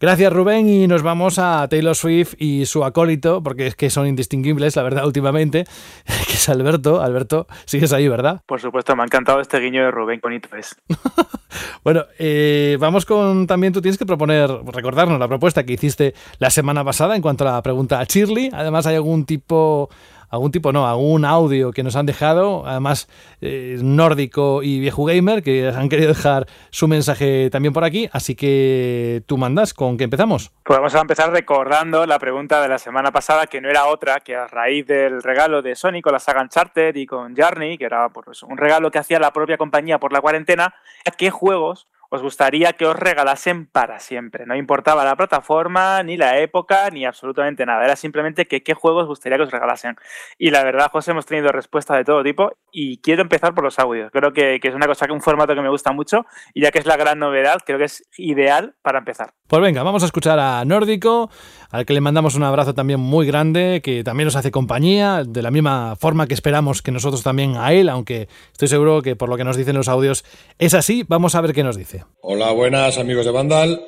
Gracias, 0.01 0.33
Rubén, 0.33 0.69
y 0.69 0.89
nos 0.89 1.03
vamos 1.03 1.39
a 1.39 1.69
Taylor 1.69 1.95
Swift 1.95 2.35
y 2.39 2.67
su 2.67 2.85
acólito, 2.85 3.41
porque 3.41 3.69
es 3.69 3.77
que 3.77 3.89
son 3.89 4.09
indistinguibles, 4.09 4.75
la 4.75 4.83
verdad, 4.83 5.07
últimamente, 5.07 5.65
que 6.27 6.33
es 6.33 6.49
Alberto. 6.49 7.01
Alberto, 7.01 7.47
sigues 7.67 7.93
ahí, 7.93 8.09
¿verdad? 8.09 8.43
Por 8.47 8.61
supuesto, 8.61 8.97
me 8.97 9.03
ha 9.03 9.07
encantado 9.07 9.41
este 9.41 9.61
guiño 9.61 9.85
de 9.85 9.93
Rubén, 9.93 10.19
bonito 10.21 10.49
es. 10.57 10.77
bueno, 11.85 12.05
eh, 12.19 12.77
vamos 12.81 13.07
con, 13.07 13.47
también 13.47 13.73
tú 13.73 13.81
tienes 13.81 13.97
que 13.97 14.07
proponer, 14.07 14.51
recordarnos 14.67 15.21
la 15.21 15.29
propuesta 15.29 15.65
que 15.65 15.75
hiciste 15.75 16.15
la 16.41 16.51
semana 16.51 16.85
pasada 16.85 17.15
en 17.15 17.23
cuanto 17.23 17.49
a 17.49 17.53
la 17.53 17.63
pregunta 17.63 18.01
a 18.01 18.05
Shirley 18.05 18.40
Además 18.53 18.87
hay 18.87 18.95
algún 18.95 19.27
tipo 19.27 19.91
algún 20.31 20.53
tipo, 20.53 20.73
no, 20.73 20.87
algún 20.87 21.25
audio 21.25 21.73
que 21.73 21.83
nos 21.83 21.97
han 21.97 22.07
dejado, 22.07 22.67
además 22.67 23.09
eh, 23.41 23.79
nórdico 23.83 24.63
y 24.63 24.79
viejo 24.79 25.05
gamer, 25.05 25.43
que 25.43 25.69
han 25.69 25.89
querido 25.89 26.09
dejar 26.09 26.47
su 26.71 26.87
mensaje 26.87 27.51
también 27.51 27.75
por 27.75 27.85
aquí, 27.85 28.09
así 28.13 28.37
que 28.37 29.23
tú 29.27 29.37
mandas, 29.37 29.75
¿con 29.75 29.99
qué 29.99 30.05
empezamos? 30.05 30.53
Pues 30.63 30.79
vamos 30.79 30.95
a 30.95 31.01
empezar 31.01 31.33
recordando 31.33 32.07
la 32.07 32.19
pregunta 32.19 32.63
de 32.63 32.69
la 32.69 32.79
semana 32.79 33.11
pasada, 33.11 33.47
que 33.49 33.61
no 33.61 33.69
era 33.69 33.87
otra, 33.87 34.21
que 34.21 34.37
a 34.37 34.47
raíz 34.47 34.87
del 34.87 35.23
regalo 35.23 35.63
de 35.63 35.75
Sony 35.75 36.01
con 36.01 36.13
la 36.13 36.21
saga 36.21 36.43
Uncharted 36.43 36.95
y 36.95 37.07
con 37.07 37.35
Journey, 37.37 37.77
que 37.77 37.87
era 37.87 38.09
pues, 38.11 38.45
un 38.45 38.57
regalo 38.57 38.91
que 38.91 38.99
hacía 38.99 39.19
la 39.19 39.33
propia 39.33 39.59
compañía 39.59 39.99
por 39.99 40.13
la 40.13 40.21
cuarentena, 40.21 40.75
¿qué 41.19 41.31
juegos 41.31 41.89
os 42.11 42.23
gustaría 42.23 42.73
que 42.73 42.87
os 42.87 42.97
regalasen 42.97 43.67
para 43.67 44.01
siempre. 44.01 44.45
No 44.45 44.57
importaba 44.57 45.05
la 45.05 45.17
plataforma, 45.17 46.03
ni 46.03 46.17
la 46.17 46.39
época, 46.39 46.91
ni 46.91 47.05
absolutamente 47.05 47.65
nada. 47.65 47.85
Era 47.85 47.97
simplemente 47.97 48.47
que 48.47 48.63
qué 48.63 48.75
juegos 48.75 49.05
os 49.05 49.09
gustaría 49.09 49.39
que 49.39 49.45
os 49.45 49.51
regalasen. 49.51 49.97
Y 50.37 50.51
la 50.51 50.65
verdad, 50.65 50.91
José, 50.91 51.13
hemos 51.13 51.27
tenido 51.27 51.53
respuestas 51.53 51.97
de 51.97 52.05
todo 52.05 52.23
tipo 52.25 52.53
y 52.73 52.99
quiero 52.99 53.23
empezar 53.23 53.55
por 53.55 53.63
los 53.63 53.79
audios. 53.79 54.11
Creo 54.13 54.33
que, 54.33 54.59
que 54.61 54.69
es 54.69 54.75
una 54.75 54.87
cosa, 54.87 55.07
que 55.07 55.13
un 55.13 55.21
formato 55.21 55.55
que 55.55 55.63
me 55.63 55.69
gusta 55.69 55.93
mucho 55.93 56.27
y 56.53 56.63
ya 56.63 56.73
que 56.73 56.81
es 56.81 56.87
la 56.87 56.97
gran 56.97 57.19
novedad, 57.21 57.59
creo 57.65 57.79
que 57.79 57.85
es 57.85 58.03
ideal 58.19 58.75
para 58.83 58.99
empezar. 58.99 59.33
Pues 59.47 59.63
venga, 59.63 59.83
vamos 59.83 60.03
a 60.03 60.07
escuchar 60.07 60.39
a 60.39 60.65
Nórdico, 60.65 61.31
al 61.71 61.87
que 61.87 61.93
le 61.93 62.01
mandamos 62.01 62.35
un 62.35 62.43
abrazo 62.43 62.75
también 62.75 63.01
muy 63.01 63.27
grande, 63.27 63.81
que 63.83 64.03
también 64.03 64.27
nos 64.27 64.37
hace 64.37 64.51
compañía, 64.51 65.23
de 65.25 65.43
la 65.43 65.51
misma 65.51 65.97
forma 65.97 66.27
que 66.27 66.35
esperamos 66.35 66.83
que 66.83 66.91
nosotros 66.91 67.23
también 67.23 67.57
a 67.57 67.73
él, 67.73 67.89
aunque 67.89 68.29
estoy 68.53 68.69
seguro 68.69 69.03
que 69.03 69.17
por 69.17 69.29
lo 69.29 69.37
que 69.37 69.45
nos 69.45 69.57
dicen 69.57 69.77
los 69.77 69.89
audios 69.89 70.25
es 70.59 70.75
así. 70.75 71.05
Vamos 71.09 71.35
a 71.35 71.41
ver 71.41 71.53
qué 71.53 71.63
nos 71.63 71.77
dice. 71.77 72.00
Hola, 72.23 72.53
buenas 72.53 72.99
amigos 72.99 73.25
de 73.25 73.33
Vandal. 73.33 73.85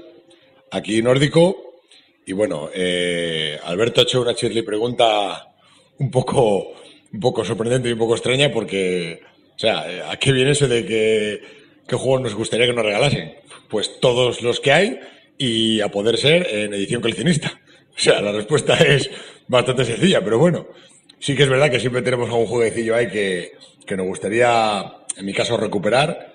Aquí 0.71 1.03
Nórdico. 1.03 1.81
Y 2.27 2.33
bueno, 2.33 2.71
eh, 2.75 3.59
Alberto 3.65 4.01
ha 4.01 4.05
hecho 4.05 4.23
una 4.23 4.35
chirly 4.35 4.63
pregunta 4.63 5.55
un 5.99 6.11
poco, 6.11 6.73
un 7.13 7.21
poco 7.21 7.45
sorprendente 7.45 7.89
y 7.89 7.93
un 7.93 7.99
poco 7.99 8.15
extraña 8.15 8.53
porque, 8.53 9.21
o 9.55 9.59
sea, 9.59 10.11
¿a 10.11 10.17
qué 10.17 10.33
viene 10.33 10.53
eso 10.53 10.69
de 10.69 10.85
que, 10.87 11.41
qué 11.87 11.97
juegos 11.97 12.23
nos 12.23 12.35
gustaría 12.35 12.67
que 12.67 12.73
nos 12.73 12.85
regalasen? 12.85 13.35
Pues 13.69 14.01
todos 14.01 14.43
los 14.43 14.61
que 14.61 14.73
hay 14.73 15.01
y 15.39 15.81
a 15.81 15.89
poder 15.89 16.17
ser 16.17 16.47
en 16.49 16.75
edición 16.75 17.03
coleccionista. 17.03 17.61
O 17.95 17.99
sea, 17.99 18.23
la 18.23 18.33
respuesta 18.33 18.75
es 18.79 19.11
bastante 19.49 19.85
sencilla, 19.85 20.25
pero 20.25 20.39
bueno, 20.39 20.67
sí 21.19 21.37
que 21.37 21.43
es 21.43 21.49
verdad 21.49 21.71
que 21.71 21.79
siempre 21.81 22.01
tenemos 22.03 22.31
algún 22.31 22.47
jueguecillo 22.47 22.97
ahí 22.97 23.09
que, 23.09 23.53
que 23.87 23.97
nos 23.97 24.07
gustaría, 24.07 24.95
en 25.17 25.27
mi 25.27 25.35
caso, 25.35 25.59
recuperar 25.59 26.32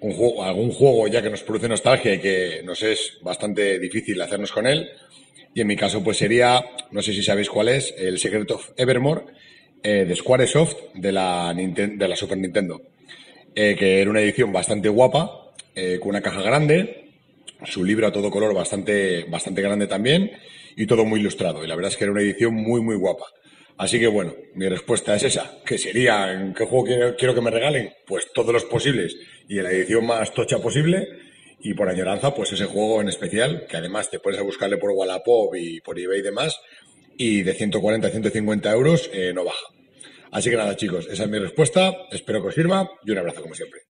un 0.00 0.12
juego, 0.12 0.44
algún 0.44 0.70
juego 0.72 1.08
ya 1.08 1.22
que 1.22 1.30
nos 1.30 1.42
produce 1.42 1.68
nostalgia 1.68 2.14
y 2.14 2.20
que 2.20 2.62
nos 2.64 2.82
es 2.82 3.18
bastante 3.22 3.78
difícil 3.78 4.20
hacernos 4.20 4.52
con 4.52 4.66
él. 4.66 4.88
Y 5.54 5.62
en 5.62 5.66
mi 5.66 5.76
caso, 5.76 6.04
pues 6.04 6.18
sería, 6.18 6.64
no 6.90 7.02
sé 7.02 7.12
si 7.12 7.22
sabéis 7.22 7.48
cuál 7.48 7.68
es, 7.68 7.94
el 7.96 8.18
Secret 8.18 8.50
of 8.50 8.70
Evermore 8.76 9.22
eh, 9.82 10.04
de 10.04 10.16
Squaresoft 10.16 10.76
de 10.94 11.12
la, 11.12 11.54
de 11.54 12.08
la 12.08 12.16
Super 12.16 12.38
Nintendo. 12.38 12.82
Eh, 13.54 13.74
que 13.74 14.02
era 14.02 14.10
una 14.10 14.20
edición 14.20 14.52
bastante 14.52 14.90
guapa, 14.90 15.52
eh, 15.74 15.98
con 15.98 16.10
una 16.10 16.20
caja 16.20 16.42
grande, 16.42 17.10
su 17.64 17.82
libro 17.84 18.06
a 18.06 18.12
todo 18.12 18.30
color 18.30 18.52
bastante, 18.52 19.24
bastante 19.24 19.62
grande 19.62 19.86
también, 19.86 20.30
y 20.76 20.86
todo 20.86 21.06
muy 21.06 21.20
ilustrado. 21.20 21.64
Y 21.64 21.66
la 21.66 21.74
verdad 21.74 21.90
es 21.90 21.96
que 21.96 22.04
era 22.04 22.12
una 22.12 22.20
edición 22.20 22.54
muy, 22.54 22.82
muy 22.82 22.96
guapa. 22.96 23.24
Así 23.78 23.98
que 23.98 24.06
bueno, 24.06 24.34
mi 24.54 24.68
respuesta 24.68 25.14
es 25.16 25.22
esa, 25.22 25.58
que 25.64 25.78
sería, 25.78 26.32
¿en 26.32 26.54
qué 26.54 26.64
juego 26.64 27.14
quiero, 27.16 27.34
que 27.34 27.40
me 27.40 27.50
regalen? 27.50 27.92
Pues 28.06 28.30
todos 28.32 28.52
los 28.52 28.64
posibles 28.64 29.16
y 29.48 29.58
en 29.58 29.64
la 29.64 29.70
edición 29.70 30.06
más 30.06 30.32
tocha 30.32 30.58
posible. 30.58 31.08
Y 31.58 31.74
por 31.74 31.88
añoranza, 31.88 32.34
pues 32.34 32.52
ese 32.52 32.66
juego 32.66 33.00
en 33.00 33.08
especial, 33.08 33.66
que 33.68 33.76
además 33.76 34.10
te 34.10 34.20
puedes 34.20 34.38
a 34.38 34.42
buscarle 34.42 34.76
por 34.76 34.90
Wallapop 34.90 35.54
y 35.56 35.80
por 35.80 35.98
eBay 35.98 36.20
y 36.20 36.22
demás, 36.22 36.60
y 37.16 37.42
de 37.42 37.54
140 37.54 38.06
a 38.06 38.10
150 38.10 38.70
euros 38.72 39.10
eh, 39.12 39.32
no 39.34 39.44
baja. 39.44 39.66
Así 40.32 40.50
que 40.50 40.56
nada, 40.56 40.76
chicos, 40.76 41.08
esa 41.10 41.24
es 41.24 41.30
mi 41.30 41.38
respuesta. 41.38 41.92
Espero 42.10 42.42
que 42.42 42.48
os 42.48 42.54
sirva 42.54 42.88
y 43.04 43.10
un 43.10 43.18
abrazo 43.18 43.42
como 43.42 43.54
siempre. 43.54 43.80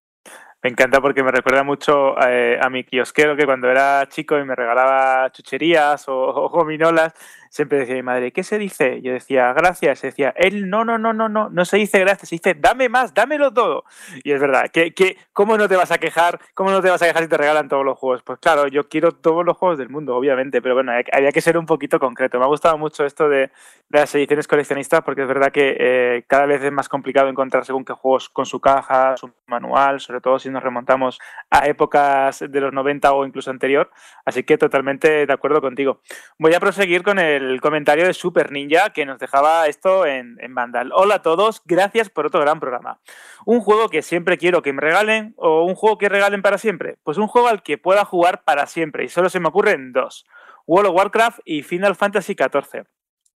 Me 0.63 0.71
encanta 0.71 0.99
porque 0.99 1.23
me 1.23 1.31
recuerda 1.31 1.63
mucho 1.63 2.19
eh, 2.19 2.57
a 2.59 2.69
mi 2.69 2.83
kiosquero 2.83 3.37
que 3.37 3.45
cuando 3.45 3.69
era 3.69 4.07
chico 4.09 4.37
y 4.39 4.43
me 4.43 4.55
regalaba 4.55 5.31
chucherías 5.31 6.05
o 6.07 6.49
gominolas, 6.49 7.13
siempre 7.57 7.79
decía 7.79 7.95
mi 7.95 8.03
madre, 8.03 8.31
¿qué 8.31 8.43
se 8.43 8.57
dice? 8.57 9.01
Yo 9.01 9.11
decía, 9.11 9.51
gracias. 9.53 10.03
Y 10.03 10.07
decía, 10.07 10.33
él, 10.37 10.69
no, 10.69 10.85
no, 10.85 10.97
no, 10.97 11.11
no, 11.11 11.27
no, 11.27 11.49
no 11.49 11.65
se 11.65 11.77
dice 11.77 11.99
gracias, 11.99 12.29
se 12.29 12.35
dice, 12.35 12.53
dame 12.53 12.87
más, 12.87 13.13
dámelo 13.13 13.51
todo. 13.51 13.83
Y 14.23 14.31
es 14.31 14.39
verdad, 14.39 14.69
que, 14.71 14.93
que, 14.93 15.17
¿cómo 15.33 15.57
no 15.57 15.67
te 15.67 15.75
vas 15.75 15.91
a 15.91 15.97
quejar? 15.97 16.39
¿Cómo 16.53 16.71
no 16.71 16.81
te 16.81 16.89
vas 16.89 17.01
a 17.01 17.07
quejar 17.07 17.23
si 17.23 17.29
te 17.29 17.37
regalan 17.37 17.67
todos 17.67 17.83
los 17.83 17.97
juegos? 17.97 18.23
Pues 18.23 18.39
claro, 18.39 18.67
yo 18.67 18.87
quiero 18.87 19.11
todos 19.11 19.43
los 19.43 19.57
juegos 19.57 19.77
del 19.77 19.89
mundo, 19.89 20.15
obviamente, 20.15 20.61
pero 20.61 20.75
bueno, 20.75 20.93
había 21.11 21.31
que 21.31 21.41
ser 21.41 21.57
un 21.57 21.65
poquito 21.65 21.99
concreto. 21.99 22.39
Me 22.39 22.45
ha 22.45 22.47
gustado 22.47 22.77
mucho 22.77 23.05
esto 23.05 23.27
de, 23.27 23.51
las 23.89 24.13
ediciones 24.15 24.47
coleccionistas 24.47 25.01
porque 25.01 25.21
es 25.21 25.27
verdad 25.27 25.51
que 25.51 25.77
eh, 25.79 26.23
cada 26.27 26.45
vez 26.45 26.61
es 26.61 26.71
más 26.71 26.89
complicado 26.89 27.29
encontrar 27.29 27.65
según 27.65 27.85
qué 27.85 27.93
juegos 27.93 28.29
con 28.29 28.45
su 28.45 28.59
caja, 28.59 29.15
su 29.17 29.31
manual, 29.47 30.01
sobre 30.01 30.19
todo 30.19 30.39
si 30.39 30.49
nos 30.49 30.61
remontamos 30.61 31.19
a 31.49 31.67
épocas 31.67 32.43
de 32.47 32.61
los 32.61 32.73
90 32.73 33.13
o 33.13 33.25
incluso 33.25 33.49
anterior. 33.49 33.89
Así 34.25 34.43
que 34.43 34.57
totalmente 34.57 35.25
de 35.25 35.33
acuerdo 35.33 35.61
contigo. 35.61 36.01
Voy 36.37 36.53
a 36.53 36.59
proseguir 36.59 37.01
con 37.01 37.17
el 37.17 37.46
el 37.49 37.61
comentario 37.61 38.05
de 38.05 38.13
Super 38.13 38.51
Ninja 38.51 38.91
que 38.91 39.05
nos 39.05 39.19
dejaba 39.19 39.67
esto 39.67 40.05
en, 40.05 40.37
en 40.39 40.53
Vandal. 40.53 40.91
Hola 40.93 41.15
a 41.15 41.21
todos, 41.21 41.61
gracias 41.65 42.09
por 42.09 42.25
otro 42.25 42.39
gran 42.41 42.59
programa. 42.59 42.99
Un 43.45 43.61
juego 43.61 43.89
que 43.89 44.01
siempre 44.01 44.37
quiero 44.37 44.61
que 44.61 44.73
me 44.73 44.81
regalen 44.81 45.33
o 45.37 45.63
un 45.63 45.75
juego 45.75 45.97
que 45.97 46.09
regalen 46.09 46.41
para 46.41 46.57
siempre. 46.57 46.97
Pues 47.03 47.17
un 47.17 47.27
juego 47.27 47.47
al 47.47 47.63
que 47.63 47.77
pueda 47.77 48.05
jugar 48.05 48.43
para 48.43 48.67
siempre 48.67 49.05
y 49.05 49.09
solo 49.09 49.29
se 49.29 49.39
me 49.39 49.47
ocurren 49.49 49.93
dos. 49.93 50.25
World 50.65 50.89
of 50.89 50.95
Warcraft 50.95 51.39
y 51.45 51.63
Final 51.63 51.95
Fantasy 51.95 52.35
XIV 52.35 52.85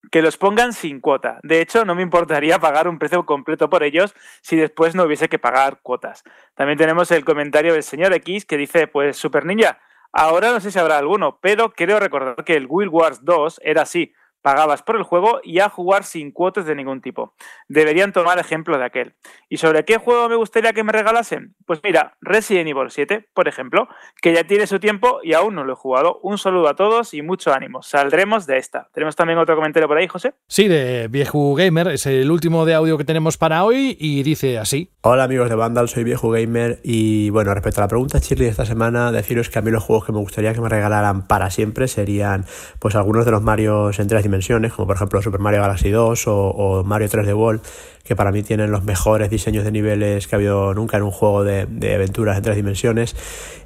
que 0.09 0.21
los 0.21 0.37
pongan 0.37 0.73
sin 0.73 0.99
cuota. 0.99 1.39
De 1.43 1.61
hecho, 1.61 1.85
no 1.85 1.93
me 1.93 2.01
importaría 2.01 2.59
pagar 2.59 2.87
un 2.87 2.97
precio 2.97 3.25
completo 3.25 3.69
por 3.69 3.83
ellos 3.83 4.15
si 4.41 4.55
después 4.55 4.95
no 4.95 5.03
hubiese 5.03 5.29
que 5.29 5.37
pagar 5.37 5.79
cuotas. 5.83 6.23
También 6.55 6.77
tenemos 6.77 7.11
el 7.11 7.23
comentario 7.23 7.73
del 7.73 7.83
señor 7.83 8.13
X 8.13 8.45
que 8.45 8.57
dice, 8.57 8.87
pues 8.87 9.17
Super 9.17 9.45
Ninja, 9.45 9.79
Ahora 10.13 10.51
no 10.51 10.59
sé 10.59 10.71
si 10.71 10.79
habrá 10.79 10.97
alguno, 10.97 11.39
pero 11.39 11.71
creo 11.71 11.99
recordar 11.99 12.43
que 12.43 12.55
el 12.55 12.67
Will 12.67 12.89
Wars 12.89 13.23
2 13.23 13.61
era 13.63 13.83
así 13.83 14.13
pagabas 14.41 14.83
por 14.83 14.95
el 14.95 15.03
juego 15.03 15.39
y 15.43 15.59
a 15.59 15.69
jugar 15.69 16.03
sin 16.03 16.31
cuotas 16.31 16.65
de 16.65 16.75
ningún 16.75 17.01
tipo. 17.01 17.33
Deberían 17.67 18.11
tomar 18.11 18.39
ejemplo 18.39 18.77
de 18.77 18.85
aquel. 18.85 19.13
¿Y 19.49 19.57
sobre 19.57 19.85
qué 19.85 19.97
juego 19.97 20.29
me 20.29 20.35
gustaría 20.35 20.73
que 20.73 20.83
me 20.83 20.91
regalasen? 20.91 21.55
Pues 21.65 21.79
mira, 21.83 22.17
Resident 22.21 22.69
Evil 22.69 22.89
7, 22.89 23.29
por 23.33 23.47
ejemplo, 23.47 23.87
que 24.21 24.33
ya 24.33 24.43
tiene 24.43 24.67
su 24.67 24.79
tiempo 24.79 25.19
y 25.23 25.33
aún 25.33 25.55
no 25.55 25.63
lo 25.63 25.73
he 25.73 25.75
jugado. 25.75 26.19
Un 26.23 26.37
saludo 26.37 26.67
a 26.69 26.75
todos 26.75 27.13
y 27.13 27.21
mucho 27.21 27.53
ánimo. 27.53 27.81
Saldremos 27.81 28.45
de 28.45 28.57
esta. 28.57 28.89
¿Tenemos 28.93 29.15
también 29.15 29.39
otro 29.39 29.55
comentario 29.55 29.87
por 29.87 29.97
ahí, 29.97 30.07
José? 30.07 30.33
Sí, 30.47 30.67
de 30.67 31.07
Viejo 31.07 31.55
Gamer. 31.55 31.89
Es 31.89 32.05
el 32.05 32.31
último 32.31 32.65
de 32.65 32.73
audio 32.73 32.97
que 32.97 33.05
tenemos 33.05 33.37
para 33.37 33.63
hoy 33.63 33.95
y 33.99 34.23
dice 34.23 34.57
así. 34.57 34.91
Hola 35.01 35.23
amigos 35.23 35.49
de 35.49 35.55
Vandal, 35.55 35.89
soy 35.89 36.03
Viejo 36.03 36.29
Gamer 36.29 36.79
y 36.83 37.29
bueno, 37.31 37.53
respecto 37.53 37.81
a 37.81 37.85
la 37.85 37.87
pregunta 37.87 38.19
Shirley 38.19 38.45
de 38.45 38.51
esta 38.51 38.65
semana, 38.65 39.11
deciros 39.11 39.49
que 39.49 39.59
a 39.59 39.61
mí 39.61 39.71
los 39.71 39.83
juegos 39.83 40.05
que 40.05 40.11
me 40.11 40.19
gustaría 40.19 40.53
que 40.53 40.61
me 40.61 40.69
regalaran 40.69 41.27
para 41.27 41.49
siempre 41.49 41.87
serían 41.87 42.45
pues 42.79 42.95
algunos 42.95 43.25
de 43.25 43.31
los 43.31 43.41
Marios 43.41 43.99
en 43.99 44.07
tres 44.07 44.23
dimensiones, 44.31 44.71
como 44.71 44.87
por 44.87 44.95
ejemplo 44.95 45.21
Super 45.21 45.41
Mario 45.41 45.61
Galaxy 45.61 45.89
2 45.89 46.23
o, 46.27 46.83
Mario 46.85 47.09
3D 47.09 47.35
World, 47.35 47.61
que 48.03 48.15
para 48.15 48.31
mí 48.31 48.43
tienen 48.43 48.71
los 48.71 48.83
mejores 48.83 49.29
diseños 49.29 49.65
de 49.65 49.71
niveles 49.71 50.27
que 50.27 50.35
ha 50.35 50.37
habido 50.37 50.73
nunca 50.73 50.97
en 50.97 51.03
un 51.03 51.11
juego 51.11 51.43
de, 51.43 51.65
de 51.65 51.95
aventuras 51.95 52.37
en 52.37 52.43
tres 52.43 52.55
dimensiones. 52.55 53.15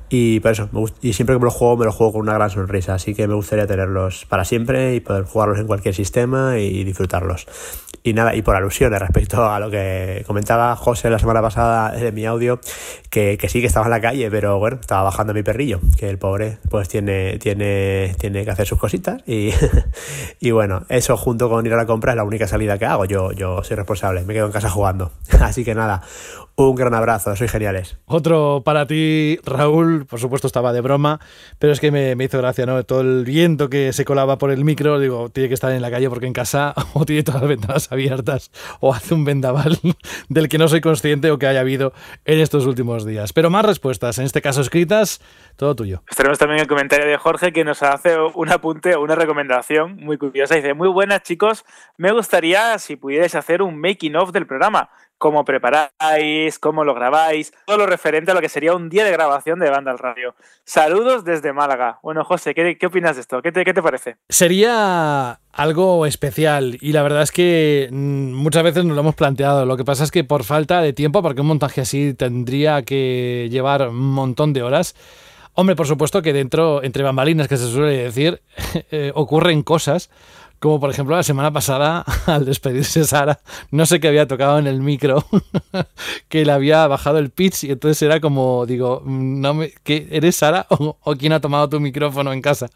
Y 0.09 0.39
por 0.39 0.51
eso, 0.51 0.69
y 1.01 1.13
siempre 1.13 1.35
que 1.35 1.39
me 1.39 1.45
lo 1.45 1.51
juego, 1.51 1.77
me 1.77 1.85
lo 1.85 1.91
juego 1.91 2.13
con 2.13 2.21
una 2.21 2.33
gran 2.33 2.49
sonrisa. 2.49 2.93
Así 2.93 3.15
que 3.15 3.27
me 3.27 3.33
gustaría 3.33 3.65
tenerlos 3.65 4.25
para 4.25 4.45
siempre 4.45 4.95
y 4.95 4.99
poder 4.99 5.23
jugarlos 5.23 5.59
en 5.59 5.67
cualquier 5.67 5.95
sistema 5.95 6.59
y 6.59 6.83
disfrutarlos. 6.83 7.47
Y 8.03 8.13
nada, 8.13 8.35
y 8.35 8.43
por 8.43 8.55
alusiones 8.55 8.99
respecto 8.99 9.49
a 9.49 9.59
lo 9.59 9.71
que 9.71 10.23
comentaba 10.27 10.75
José 10.75 11.09
la 11.09 11.17
semana 11.17 11.41
pasada 11.41 11.91
de 11.91 12.11
mi 12.11 12.27
audio, 12.27 12.59
que, 13.09 13.35
que 13.39 13.49
sí 13.49 13.61
que 13.61 13.67
estaba 13.67 13.87
en 13.87 13.89
la 13.89 13.99
calle, 13.99 14.29
pero 14.29 14.59
bueno, 14.59 14.77
estaba 14.79 15.01
bajando 15.01 15.33
mi 15.33 15.41
perrillo, 15.41 15.79
que 15.97 16.07
el 16.07 16.19
pobre 16.19 16.59
pues 16.69 16.87
tiene, 16.87 17.39
tiene, 17.39 18.15
tiene 18.19 18.45
que 18.45 18.51
hacer 18.51 18.67
sus 18.67 18.77
cositas. 18.77 19.23
Y, 19.25 19.51
y 20.39 20.51
bueno, 20.51 20.85
eso 20.89 21.17
junto 21.17 21.49
con 21.49 21.65
ir 21.65 21.73
a 21.73 21.77
la 21.77 21.87
compra 21.87 22.11
es 22.11 22.17
la 22.17 22.23
única 22.23 22.47
salida 22.47 22.77
que 22.77 22.85
hago. 22.85 23.05
Yo, 23.05 23.31
yo 23.31 23.63
soy 23.63 23.75
responsable, 23.75 24.23
me 24.23 24.35
quedo 24.35 24.45
en 24.45 24.51
casa 24.51 24.69
jugando. 24.69 25.11
Así 25.41 25.65
que 25.65 25.73
nada, 25.73 26.03
un 26.57 26.75
gran 26.75 26.93
abrazo, 26.93 27.35
sois 27.35 27.51
geniales. 27.51 27.97
Otro 28.05 28.61
para 28.63 28.85
ti, 28.85 29.39
Raúl, 29.43 29.94
por 30.03 30.19
supuesto 30.19 30.47
estaba 30.47 30.73
de 30.73 30.81
broma, 30.81 31.19
pero 31.59 31.73
es 31.73 31.79
que 31.79 31.91
me, 31.91 32.15
hizo 32.23 32.37
gracia, 32.37 32.65
¿no? 32.65 32.83
Todo 32.83 33.01
el 33.01 33.23
viento 33.23 33.69
que 33.69 33.93
se 33.93 34.05
colaba 34.05 34.37
por 34.37 34.51
el 34.51 34.65
micro, 34.65 34.99
digo, 34.99 35.29
tiene 35.29 35.47
que 35.47 35.53
estar 35.53 35.71
en 35.71 35.81
la 35.81 35.89
calle 35.89 36.09
porque 36.09 36.27
en 36.27 36.33
casa 36.33 36.73
o 36.93 37.05
tiene 37.05 37.23
todas 37.23 37.41
las 37.41 37.49
ventanas 37.49 37.91
abiertas 37.91 38.51
o 38.79 38.93
hace 38.93 39.13
un 39.13 39.25
vendaval 39.25 39.79
del 40.29 40.49
que 40.49 40.57
no 40.57 40.67
soy 40.67 40.81
consciente 40.81 41.31
o 41.31 41.39
que 41.39 41.47
haya 41.47 41.61
habido 41.61 41.93
en 42.25 42.39
estos 42.39 42.65
últimos 42.65 43.05
días. 43.05 43.33
Pero 43.33 43.49
más 43.49 43.65
respuestas, 43.65 44.17
en 44.17 44.25
este 44.25 44.41
caso 44.41 44.61
escritas, 44.61 45.21
todo 45.55 45.75
tuyo. 45.75 46.03
Tenemos 46.15 46.37
también 46.37 46.59
el 46.59 46.67
comentario 46.67 47.07
de 47.07 47.17
Jorge 47.17 47.53
que 47.53 47.63
nos 47.63 47.81
hace 47.83 48.17
un 48.33 48.51
apunte 48.51 48.95
o 48.95 49.01
una 49.01 49.15
recomendación 49.15 49.95
muy 49.97 50.17
curiosa. 50.17 50.55
Dice, 50.55 50.73
muy 50.73 50.89
buenas 50.89 51.23
chicos, 51.23 51.65
me 51.97 52.11
gustaría 52.11 52.77
si 52.79 52.95
pudierais 52.95 53.35
hacer 53.35 53.61
un 53.61 53.79
making 53.79 54.15
of 54.15 54.31
del 54.31 54.45
programa 54.45 54.89
cómo 55.17 55.45
preparáis, 55.45 56.59
cómo 56.59 56.83
lo 56.83 56.93
grabáis, 56.93 57.53
todo 57.65 57.77
lo 57.77 57.85
referente 57.85 58.31
a 58.31 58.33
lo 58.33 58.41
que 58.41 58.49
sería 58.49 58.75
un 58.75 58.89
día 58.89 59.03
de 59.03 59.11
grabación 59.11 59.59
de 59.59 59.69
banda 59.69 59.91
al 59.91 59.99
radio. 59.99 60.35
Saludos 60.63 61.23
desde 61.23 61.53
Málaga. 61.53 61.99
Bueno, 62.03 62.23
José, 62.23 62.53
¿qué, 62.53 62.85
opinas 62.85 63.15
de 63.15 63.21
esto? 63.21 63.41
¿Qué 63.41 63.51
te, 63.51 63.63
¿Qué 63.63 63.73
te, 63.73 63.81
parece? 63.81 64.17
Sería 64.29 65.39
algo 65.51 66.05
especial 66.05 66.77
y 66.81 66.91
la 66.91 67.03
verdad 67.03 67.21
es 67.21 67.31
que 67.31 67.89
muchas 67.91 68.63
veces 68.63 68.85
nos 68.85 68.95
lo 68.95 69.01
hemos 69.01 69.15
planteado. 69.15 69.65
Lo 69.65 69.77
que 69.77 69.85
pasa 69.85 70.03
es 70.03 70.11
que 70.11 70.23
por 70.23 70.43
falta 70.43 70.81
de 70.81 70.93
tiempo, 70.93 71.21
porque 71.21 71.41
un 71.41 71.47
montaje 71.47 71.81
así 71.81 72.13
tendría 72.13 72.83
que 72.83 73.47
llevar 73.51 73.87
un 73.89 74.11
montón 74.11 74.53
de 74.53 74.63
horas. 74.63 74.95
Hombre, 75.53 75.77
por 75.77 75.87
supuesto 75.87 76.21
que 76.21 76.33
dentro, 76.33 76.83
entre 76.83 77.03
bambalinas, 77.03 77.47
que 77.47 77.55
se 77.55 77.67
suele 77.67 77.97
decir, 77.97 78.41
eh, 78.91 79.11
ocurren 79.15 79.63
cosas 79.63 80.09
como 80.65 80.79
por 80.79 80.89
ejemplo 80.89 81.15
la 81.15 81.21
semana 81.21 81.53
pasada, 81.53 82.03
al 82.25 82.43
despedirse 82.43 83.03
Sara, 83.03 83.39
no 83.69 83.85
sé 83.85 83.99
qué 83.99 84.07
había 84.07 84.25
tocado 84.25 84.57
en 84.57 84.65
el 84.65 84.81
micro, 84.81 85.23
que 86.27 86.43
le 86.43 86.51
había 86.51 86.87
bajado 86.87 87.19
el 87.19 87.29
pitch 87.29 87.65
y 87.65 87.71
entonces 87.71 88.01
era 88.01 88.19
como, 88.19 88.65
digo, 88.65 89.03
no 89.05 89.53
me, 89.53 89.73
¿qué, 89.83 90.07
¿eres 90.09 90.37
Sara 90.37 90.65
o, 90.69 91.15
quién 91.19 91.33
ha 91.33 91.39
tomado 91.39 91.69
tu 91.69 91.79
micrófono 91.79 92.33
en 92.33 92.41
casa? 92.41 92.71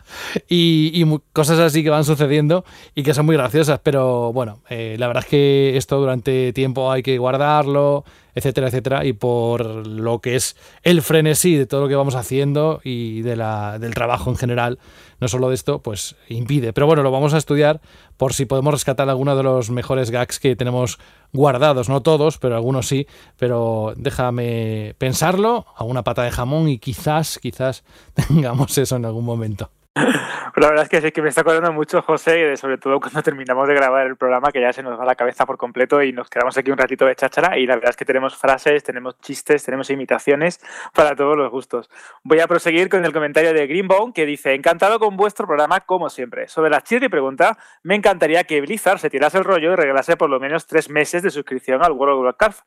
Y, 0.48 0.91
y, 0.94 1.20
cosas 1.34 1.57
así 1.57 1.82
que 1.84 1.90
van 1.90 2.06
sucediendo 2.06 2.64
y 2.94 3.02
que 3.02 3.16
son 3.16 3.26
muy 3.26 3.36
graciosas, 3.36 3.80
pero 3.82 4.32
bueno, 4.34 4.60
eh, 4.70 4.95
la 4.99 5.07
verdad 5.07 5.24
es 5.24 5.30
que 5.32 5.76
esto 5.76 5.99
durante 5.99 6.53
tiempo 6.53 6.91
hay 6.91 7.02
que 7.02 7.18
guardarlo, 7.18 8.06
etcétera, 8.35 8.68
etcétera, 8.68 9.06
y 9.06 9.14
por 9.14 9.88
lo 9.88 10.19
que 10.19 10.35
es 10.35 10.56
el 10.84 11.01
frenesí 11.01 11.56
de 11.56 11.65
todo 11.65 11.81
lo 11.81 11.88
que 11.88 11.95
vamos 11.95 12.15
haciendo 12.15 12.81
y 12.84 13.22
de 13.22 13.35
la, 13.35 13.80
del 13.80 13.93
trabajo 13.93 14.30
en 14.30 14.38
general, 14.38 14.80
no 15.19 15.27
solo 15.27 15.49
de 15.49 15.56
esto, 15.56 15.80
pues 15.80 16.15
impide. 16.27 16.73
Pero 16.73 16.88
bueno, 16.88 17.03
lo 17.03 17.11
vamos 17.11 17.34
a 17.34 17.38
estudiar 17.38 17.81
por 18.18 18.34
si 18.34 18.45
podemos 18.45 18.73
rescatar 18.73 19.10
alguno 19.10 19.35
de 19.35 19.43
los 19.43 19.69
mejores 19.69 20.11
gags 20.11 20.39
que 20.39 20.56
tenemos 20.56 20.99
guardados, 21.34 21.89
no 21.89 22.01
todos, 22.01 22.38
pero 22.38 22.56
algunos 22.56 22.88
sí, 22.88 23.07
pero 23.38 23.93
déjame 23.95 24.95
pensarlo, 24.97 25.65
a 25.76 25.84
una 25.84 26.03
pata 26.03 26.23
de 26.23 26.31
jamón 26.31 26.69
y 26.69 26.80
quizás, 26.80 27.39
quizás 27.39 27.84
tengamos 28.27 28.77
eso 28.77 28.95
en 28.95 29.06
algún 29.06 29.26
momento. 29.26 29.72
La 29.95 30.70
verdad 30.70 30.84
es 30.84 30.90
que 30.90 31.02
sí 31.02 31.11
que 31.11 31.22
me 31.22 31.30
está 31.30 31.41
acordando 31.41 31.72
mucho, 31.72 32.02
José, 32.02 32.56
sobre 32.57 32.78
todo 32.78 32.99
cuando 32.99 33.22
terminamos 33.24 33.68
de 33.68 33.74
grabar 33.74 34.06
el 34.07 34.18
programa, 34.18 34.52
que 34.52 34.61
ya 34.61 34.74
se 34.74 34.84
nos 34.84 34.99
va 34.99 35.06
la 35.06 35.16
cabeza 35.16 35.45
por 35.45 35.57
completo 35.57 36.02
y 36.03 36.11
nos 36.11 36.30
quedamos 36.30 36.57
aquí 36.57 36.72
un 36.72 36.78
ratito 36.78 37.06
de 37.06 37.16
cháchara. 37.16 37.57
Y 37.57 37.66
la 37.66 37.76
verdad 37.76 37.91
es 37.91 37.98
que 37.98 38.06
tenemos 38.06 38.38
frases, 38.38 38.84
tenemos 38.84 39.18
chistes, 39.20 39.64
tenemos 39.64 39.90
imitaciones 39.90 40.60
para 40.94 41.16
todos 41.16 41.38
los 41.38 41.49
gustos. 41.49 41.90
Voy 42.24 42.40
a 42.40 42.48
proseguir 42.48 42.90
con 42.90 43.06
el 43.06 43.14
comentario 43.14 43.53
de 43.53 43.68
Greenbone 43.68 44.14
que 44.14 44.26
dice: 44.26 44.53
Encantado 44.53 44.99
con 44.99 45.18
vuestro 45.18 45.48
programa, 45.48 45.80
como 45.82 46.10
siempre. 46.10 46.48
Sobre 46.48 46.70
la 46.70 46.84
y 46.90 47.10
pregunta, 47.10 47.57
me 47.84 47.95
encantaría 47.95 48.44
que 48.44 48.61
Blizzard 48.61 48.99
se 48.99 49.10
tirase 49.10 49.38
el 49.38 49.44
rollo 49.44 49.74
y 49.74 49.76
regalase 49.76 50.18
por 50.18 50.30
lo 50.30 50.40
menos 50.40 50.66
tres 50.66 50.90
meses 50.90 51.24
de 51.24 51.30
suscripción 51.30 51.84
al 51.84 51.91
World 51.91 52.16
of 52.16 52.24
Warcraft 52.24 52.61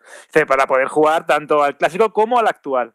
para 0.46 0.66
poder 0.66 0.88
jugar 0.88 1.26
tanto 1.26 1.62
al 1.62 1.76
clásico 1.76 2.12
como 2.12 2.38
al 2.38 2.46
actual. 2.46 2.94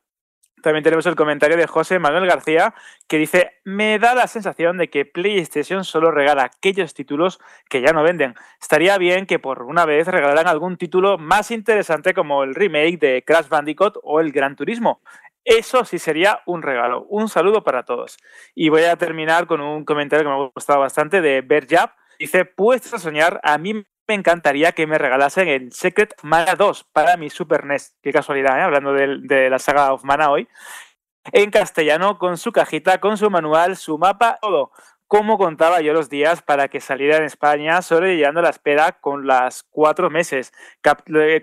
También 0.61 0.84
tenemos 0.84 1.05
el 1.05 1.15
comentario 1.15 1.55
de 1.55 1.67
José 1.67 1.99
Manuel 1.99 2.25
García 2.25 2.73
que 3.07 3.17
dice, 3.17 3.51
me 3.63 3.99
da 3.99 4.15
la 4.15 4.27
sensación 4.27 4.77
de 4.77 4.89
que 4.89 5.05
PlayStation 5.05 5.84
solo 5.84 6.09
regala 6.11 6.43
aquellos 6.45 6.93
títulos 6.93 7.39
que 7.69 7.81
ya 7.81 7.93
no 7.93 8.03
venden. 8.03 8.34
Estaría 8.59 8.97
bien 8.97 9.27
que 9.27 9.38
por 9.38 9.63
una 9.63 9.85
vez 9.85 10.07
regalaran 10.07 10.47
algún 10.47 10.77
título 10.77 11.17
más 11.17 11.51
interesante 11.51 12.13
como 12.13 12.43
el 12.43 12.55
remake 12.55 12.97
de 12.99 13.23
Crash 13.25 13.49
Bandicoot 13.49 13.99
o 14.03 14.19
el 14.19 14.31
Gran 14.31 14.55
Turismo. 14.55 15.01
Eso 15.45 15.85
sí 15.85 15.99
sería 15.99 16.41
un 16.45 16.61
regalo. 16.61 17.03
Un 17.03 17.29
saludo 17.29 17.63
para 17.63 17.84
todos. 17.84 18.17
Y 18.53 18.69
voy 18.69 18.84
a 18.84 18.97
terminar 18.97 19.47
con 19.47 19.61
un 19.61 19.85
comentario 19.85 20.25
que 20.25 20.29
me 20.29 20.43
ha 20.43 20.49
gustado 20.53 20.79
bastante 20.79 21.21
de 21.21 21.41
Berjap. 21.41 21.91
Dice, 22.19 22.45
puedes 22.45 22.84
soñar, 22.84 23.39
a 23.43 23.57
mí 23.57 23.85
me 24.07 24.15
encantaría 24.15 24.71
que 24.71 24.88
me 24.88 24.97
regalasen 24.97 25.47
el 25.47 25.71
Secret 25.73 26.15
Mana 26.23 26.55
2 26.55 26.85
para 26.93 27.17
mi 27.17 27.29
Super 27.29 27.65
NES. 27.65 27.95
Qué 28.01 28.11
casualidad, 28.11 28.57
¿eh? 28.59 28.63
hablando 28.63 28.93
de, 28.93 29.49
la 29.49 29.59
saga 29.59 29.93
of 29.93 30.03
Mana 30.03 30.29
hoy. 30.29 30.47
En 31.34 31.51
castellano, 31.51 32.17
con 32.17 32.38
su 32.38 32.51
cajita, 32.51 32.99
con 32.99 33.17
su 33.17 33.29
manual, 33.29 33.75
su 33.75 33.97
mapa, 33.97 34.38
todo 34.41 34.71
cómo 35.07 35.38
contaba 35.38 35.81
yo 35.81 35.93
los 35.93 36.09
días 36.09 36.41
para 36.41 36.67
que 36.67 36.81
saliera 36.81 37.17
en 37.17 37.23
España, 37.23 37.81
sobrellevando 37.81 38.41
la 38.41 38.49
espera 38.49 38.93
con 38.99 39.25
las 39.25 39.63
cuatro 39.63 40.09
meses, 40.09 40.51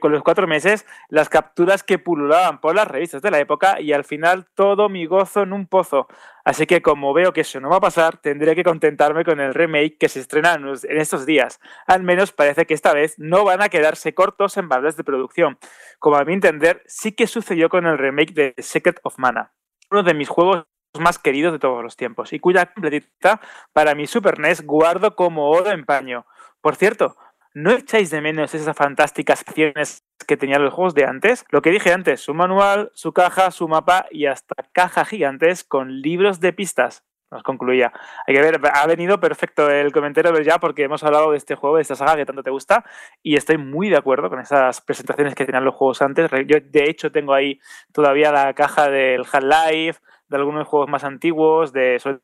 con 0.00 0.12
los 0.12 0.22
cuatro 0.22 0.46
meses, 0.46 0.86
las 1.08 1.28
capturas 1.28 1.82
que 1.82 1.98
pululaban 1.98 2.60
por 2.60 2.74
las 2.74 2.86
revistas 2.86 3.22
de 3.22 3.30
la 3.30 3.38
época 3.38 3.80
y 3.80 3.92
al 3.92 4.04
final 4.04 4.46
todo 4.54 4.88
mi 4.88 5.06
gozo 5.06 5.42
en 5.42 5.52
un 5.52 5.66
pozo. 5.66 6.06
Así 6.44 6.66
que 6.66 6.82
como 6.82 7.14
veo 7.14 7.32
que 7.32 7.40
eso 7.40 7.58
no 7.60 7.70
va 7.70 7.76
a 7.76 7.80
pasar, 7.80 8.18
tendré 8.18 8.54
que 8.54 8.64
contentarme 8.64 9.24
con 9.24 9.40
el 9.40 9.54
remake 9.54 9.96
que 9.98 10.10
se 10.10 10.20
estrena 10.20 10.54
en 10.54 11.00
estos 11.00 11.24
días. 11.24 11.58
Al 11.86 12.02
menos 12.02 12.32
parece 12.32 12.66
que 12.66 12.74
esta 12.74 12.92
vez 12.92 13.14
no 13.18 13.44
van 13.44 13.62
a 13.62 13.70
quedarse 13.70 14.14
cortos 14.14 14.56
en 14.58 14.68
valores 14.68 14.96
de 14.96 15.04
producción, 15.04 15.58
como 15.98 16.16
a 16.16 16.24
mi 16.24 16.34
entender 16.34 16.82
sí 16.86 17.12
que 17.12 17.26
sucedió 17.26 17.70
con 17.70 17.86
el 17.86 17.96
remake 17.96 18.34
de 18.34 18.54
Secret 18.58 19.00
of 19.04 19.18
Mana 19.18 19.52
uno 19.90 20.02
de 20.02 20.14
mis 20.14 20.28
juegos 20.28 20.64
más 21.00 21.18
queridos 21.18 21.52
de 21.52 21.58
todos 21.58 21.82
los 21.82 21.96
tiempos 21.96 22.32
y 22.32 22.40
cuya 22.40 22.66
completita 22.66 23.40
para 23.72 23.94
mi 23.94 24.06
Super 24.06 24.38
NES 24.38 24.64
guardo 24.64 25.16
como 25.16 25.50
oro 25.50 25.70
en 25.70 25.84
paño. 25.84 26.26
Por 26.60 26.76
cierto, 26.76 27.16
¿no 27.52 27.70
echáis 27.72 28.10
de 28.10 28.20
menos 28.20 28.54
esas 28.54 28.76
fantásticas 28.76 29.42
acciones 29.46 30.04
que 30.26 30.36
tenían 30.36 30.64
los 30.64 30.72
juegos 30.72 30.94
de 30.94 31.04
antes? 31.04 31.44
Lo 31.50 31.62
que 31.62 31.70
dije 31.70 31.92
antes, 31.92 32.20
su 32.20 32.34
manual, 32.34 32.90
su 32.94 33.12
caja, 33.12 33.50
su 33.50 33.68
mapa 33.68 34.06
y 34.10 34.26
hasta 34.26 34.54
caja 34.72 35.04
gigantes 35.04 35.64
con 35.64 36.00
libros 36.00 36.40
de 36.40 36.52
pistas. 36.52 37.04
Nos 37.30 37.42
concluía. 37.42 37.92
Hay 38.28 38.34
que 38.34 38.40
ver, 38.40 38.60
ha 38.72 38.86
venido 38.86 39.18
perfecto 39.18 39.68
el 39.68 39.90
comentario 39.90 40.30
de 40.30 40.44
ya 40.44 40.58
porque 40.60 40.84
hemos 40.84 41.02
hablado 41.02 41.32
de 41.32 41.38
este 41.38 41.56
juego, 41.56 41.76
de 41.76 41.82
esta 41.82 41.96
saga 41.96 42.14
que 42.14 42.26
tanto 42.26 42.44
te 42.44 42.50
gusta 42.50 42.84
y 43.24 43.34
estoy 43.34 43.58
muy 43.58 43.88
de 43.88 43.96
acuerdo 43.96 44.30
con 44.30 44.38
esas 44.38 44.80
presentaciones 44.80 45.34
que 45.34 45.44
tenían 45.44 45.64
los 45.64 45.74
juegos 45.74 46.00
antes. 46.00 46.30
Yo 46.46 46.58
de 46.62 46.84
hecho 46.88 47.10
tengo 47.10 47.34
ahí 47.34 47.60
todavía 47.92 48.30
la 48.30 48.54
caja 48.54 48.88
del 48.88 49.22
Half-Life, 49.22 50.00
de 50.28 50.36
algunos 50.36 50.66
juegos 50.66 50.88
más 50.88 51.04
antiguos, 51.04 51.72
de 51.72 51.98
sobre 51.98 52.20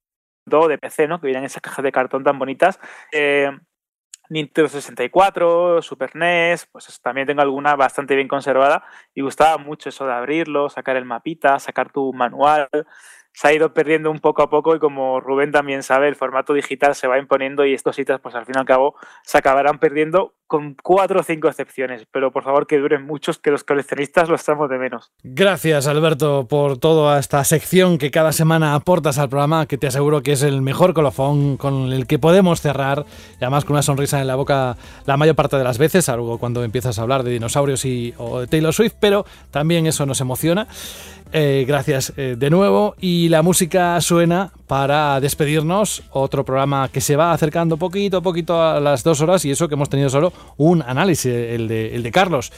todo 0.48 0.68
de 0.68 0.78
PC, 0.78 1.08
¿no? 1.08 1.20
Que 1.20 1.26
vienen 1.26 1.42
en 1.42 1.46
esas 1.46 1.62
cajas 1.62 1.82
de 1.82 1.92
cartón 1.92 2.24
tan 2.24 2.38
bonitas. 2.38 2.80
Eh, 3.12 3.50
Nintendo 4.30 4.68
64, 4.68 5.82
Super 5.82 6.14
NES, 6.14 6.66
pues 6.70 7.00
también 7.02 7.26
tengo 7.26 7.42
alguna 7.42 7.74
bastante 7.74 8.14
bien 8.14 8.28
conservada 8.28 8.84
y 9.12 9.22
gustaba 9.22 9.58
mucho 9.58 9.88
eso 9.88 10.06
de 10.06 10.12
abrirlo, 10.12 10.70
sacar 10.70 10.96
el 10.96 11.04
mapita, 11.04 11.58
sacar 11.58 11.90
tu 11.90 12.12
manual, 12.12 12.68
se 13.32 13.48
ha 13.48 13.52
ido 13.52 13.72
perdiendo 13.72 14.10
un 14.10 14.20
poco 14.20 14.42
a 14.42 14.50
poco 14.50 14.74
y 14.74 14.78
como 14.78 15.20
Rubén 15.20 15.52
también 15.52 15.82
sabe, 15.82 16.08
el 16.08 16.16
formato 16.16 16.52
digital 16.52 16.94
se 16.94 17.06
va 17.06 17.18
imponiendo 17.18 17.64
y 17.64 17.74
estos 17.74 17.98
hitos 17.98 18.20
pues 18.20 18.34
al 18.34 18.44
fin 18.46 18.54
y 18.56 18.60
al 18.60 18.66
cabo 18.66 18.96
se 19.22 19.38
acabarán 19.38 19.78
perdiendo 19.78 20.34
con 20.46 20.74
cuatro 20.82 21.20
o 21.20 21.22
cinco 21.22 21.46
excepciones, 21.46 22.06
pero 22.10 22.32
por 22.32 22.42
favor 22.42 22.66
que 22.66 22.76
duren 22.78 23.06
muchos 23.06 23.38
que 23.38 23.52
los 23.52 23.62
coleccionistas 23.62 24.28
lo 24.28 24.34
estamos 24.34 24.68
de 24.68 24.78
menos. 24.78 25.12
Gracias 25.22 25.86
Alberto 25.86 26.48
por 26.48 26.76
toda 26.78 27.20
esta 27.20 27.44
sección 27.44 27.98
que 27.98 28.10
cada 28.10 28.32
semana 28.32 28.74
aportas 28.74 29.18
al 29.18 29.28
programa, 29.28 29.66
que 29.66 29.78
te 29.78 29.86
aseguro 29.86 30.22
que 30.22 30.32
es 30.32 30.42
el 30.42 30.60
mejor 30.60 30.92
colofón 30.92 31.56
con 31.56 31.92
el 31.92 32.08
que 32.08 32.18
podemos 32.18 32.60
cerrar, 32.60 33.04
y 33.34 33.44
además 33.44 33.64
con 33.64 33.74
una 33.74 33.82
sonrisa 33.82 34.20
en 34.20 34.26
la 34.26 34.34
boca 34.34 34.76
la 35.06 35.16
mayor 35.16 35.36
parte 35.36 35.56
de 35.56 35.62
las 35.62 35.78
veces, 35.78 36.08
algo 36.08 36.38
cuando 36.38 36.64
empiezas 36.64 36.98
a 36.98 37.02
hablar 37.02 37.22
de 37.22 37.30
dinosaurios 37.30 37.84
y, 37.84 38.12
o 38.18 38.40
de 38.40 38.48
Taylor 38.48 38.74
Swift, 38.74 38.94
pero 38.98 39.24
también 39.52 39.86
eso 39.86 40.04
nos 40.04 40.20
emociona. 40.20 40.66
Eh, 41.32 41.64
gracias 41.66 42.12
eh, 42.16 42.36
de 42.38 42.50
nuevo. 42.50 42.94
Y 43.00 43.28
la 43.28 43.42
música 43.42 44.00
suena 44.00 44.52
para 44.66 45.20
despedirnos. 45.20 46.02
Otro 46.10 46.44
programa 46.44 46.88
que 46.88 47.00
se 47.00 47.16
va 47.16 47.32
acercando 47.32 47.76
poquito 47.76 48.18
a 48.18 48.20
poquito 48.20 48.62
a 48.62 48.78
las 48.78 49.02
dos 49.02 49.20
horas 49.20 49.44
y 49.44 49.50
eso 49.50 49.68
que 49.68 49.74
hemos 49.74 49.88
tenido 49.88 50.08
solo 50.10 50.32
un 50.58 50.82
análisis, 50.82 51.26
el 51.26 51.66
de, 51.66 51.94
el 51.94 52.02
de 52.02 52.12
Carlos. 52.12 52.52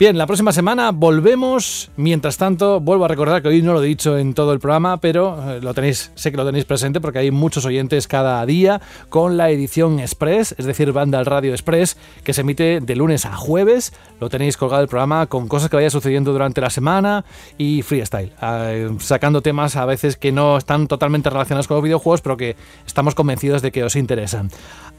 Bien, 0.00 0.16
la 0.16 0.26
próxima 0.26 0.52
semana 0.52 0.92
volvemos. 0.92 1.90
Mientras 1.98 2.38
tanto, 2.38 2.80
vuelvo 2.80 3.04
a 3.04 3.08
recordar 3.08 3.42
que 3.42 3.48
hoy 3.48 3.60
no 3.60 3.74
lo 3.74 3.82
he 3.82 3.86
dicho 3.86 4.16
en 4.16 4.32
todo 4.32 4.54
el 4.54 4.58
programa, 4.58 4.96
pero 4.96 5.36
eh, 5.52 5.60
lo 5.60 5.74
tenéis, 5.74 6.10
sé 6.14 6.30
que 6.30 6.38
lo 6.38 6.46
tenéis 6.46 6.64
presente 6.64 7.02
porque 7.02 7.18
hay 7.18 7.30
muchos 7.30 7.66
oyentes 7.66 8.08
cada 8.08 8.46
día 8.46 8.80
con 9.10 9.36
la 9.36 9.50
edición 9.50 10.00
Express, 10.00 10.54
es 10.56 10.64
decir, 10.64 10.92
Banda 10.92 11.18
al 11.18 11.26
Radio 11.26 11.52
Express, 11.52 11.98
que 12.24 12.32
se 12.32 12.40
emite 12.40 12.80
de 12.80 12.96
lunes 12.96 13.26
a 13.26 13.36
jueves. 13.36 13.92
Lo 14.18 14.30
tenéis 14.30 14.56
colgado 14.56 14.80
el 14.80 14.88
programa 14.88 15.26
con 15.26 15.48
cosas 15.48 15.68
que 15.68 15.76
vaya 15.76 15.90
sucediendo 15.90 16.32
durante 16.32 16.62
la 16.62 16.70
semana 16.70 17.26
y 17.58 17.82
freestyle, 17.82 18.09
eh, 18.18 18.90
sacando 18.98 19.42
temas 19.42 19.76
a 19.76 19.84
veces 19.84 20.16
que 20.16 20.32
no 20.32 20.56
están 20.56 20.86
totalmente 20.88 21.30
relacionados 21.30 21.68
con 21.68 21.76
los 21.76 21.84
videojuegos, 21.84 22.20
pero 22.20 22.36
que 22.36 22.56
estamos 22.86 23.14
convencidos 23.14 23.62
de 23.62 23.72
que 23.72 23.84
os 23.84 23.96
interesan. 23.96 24.50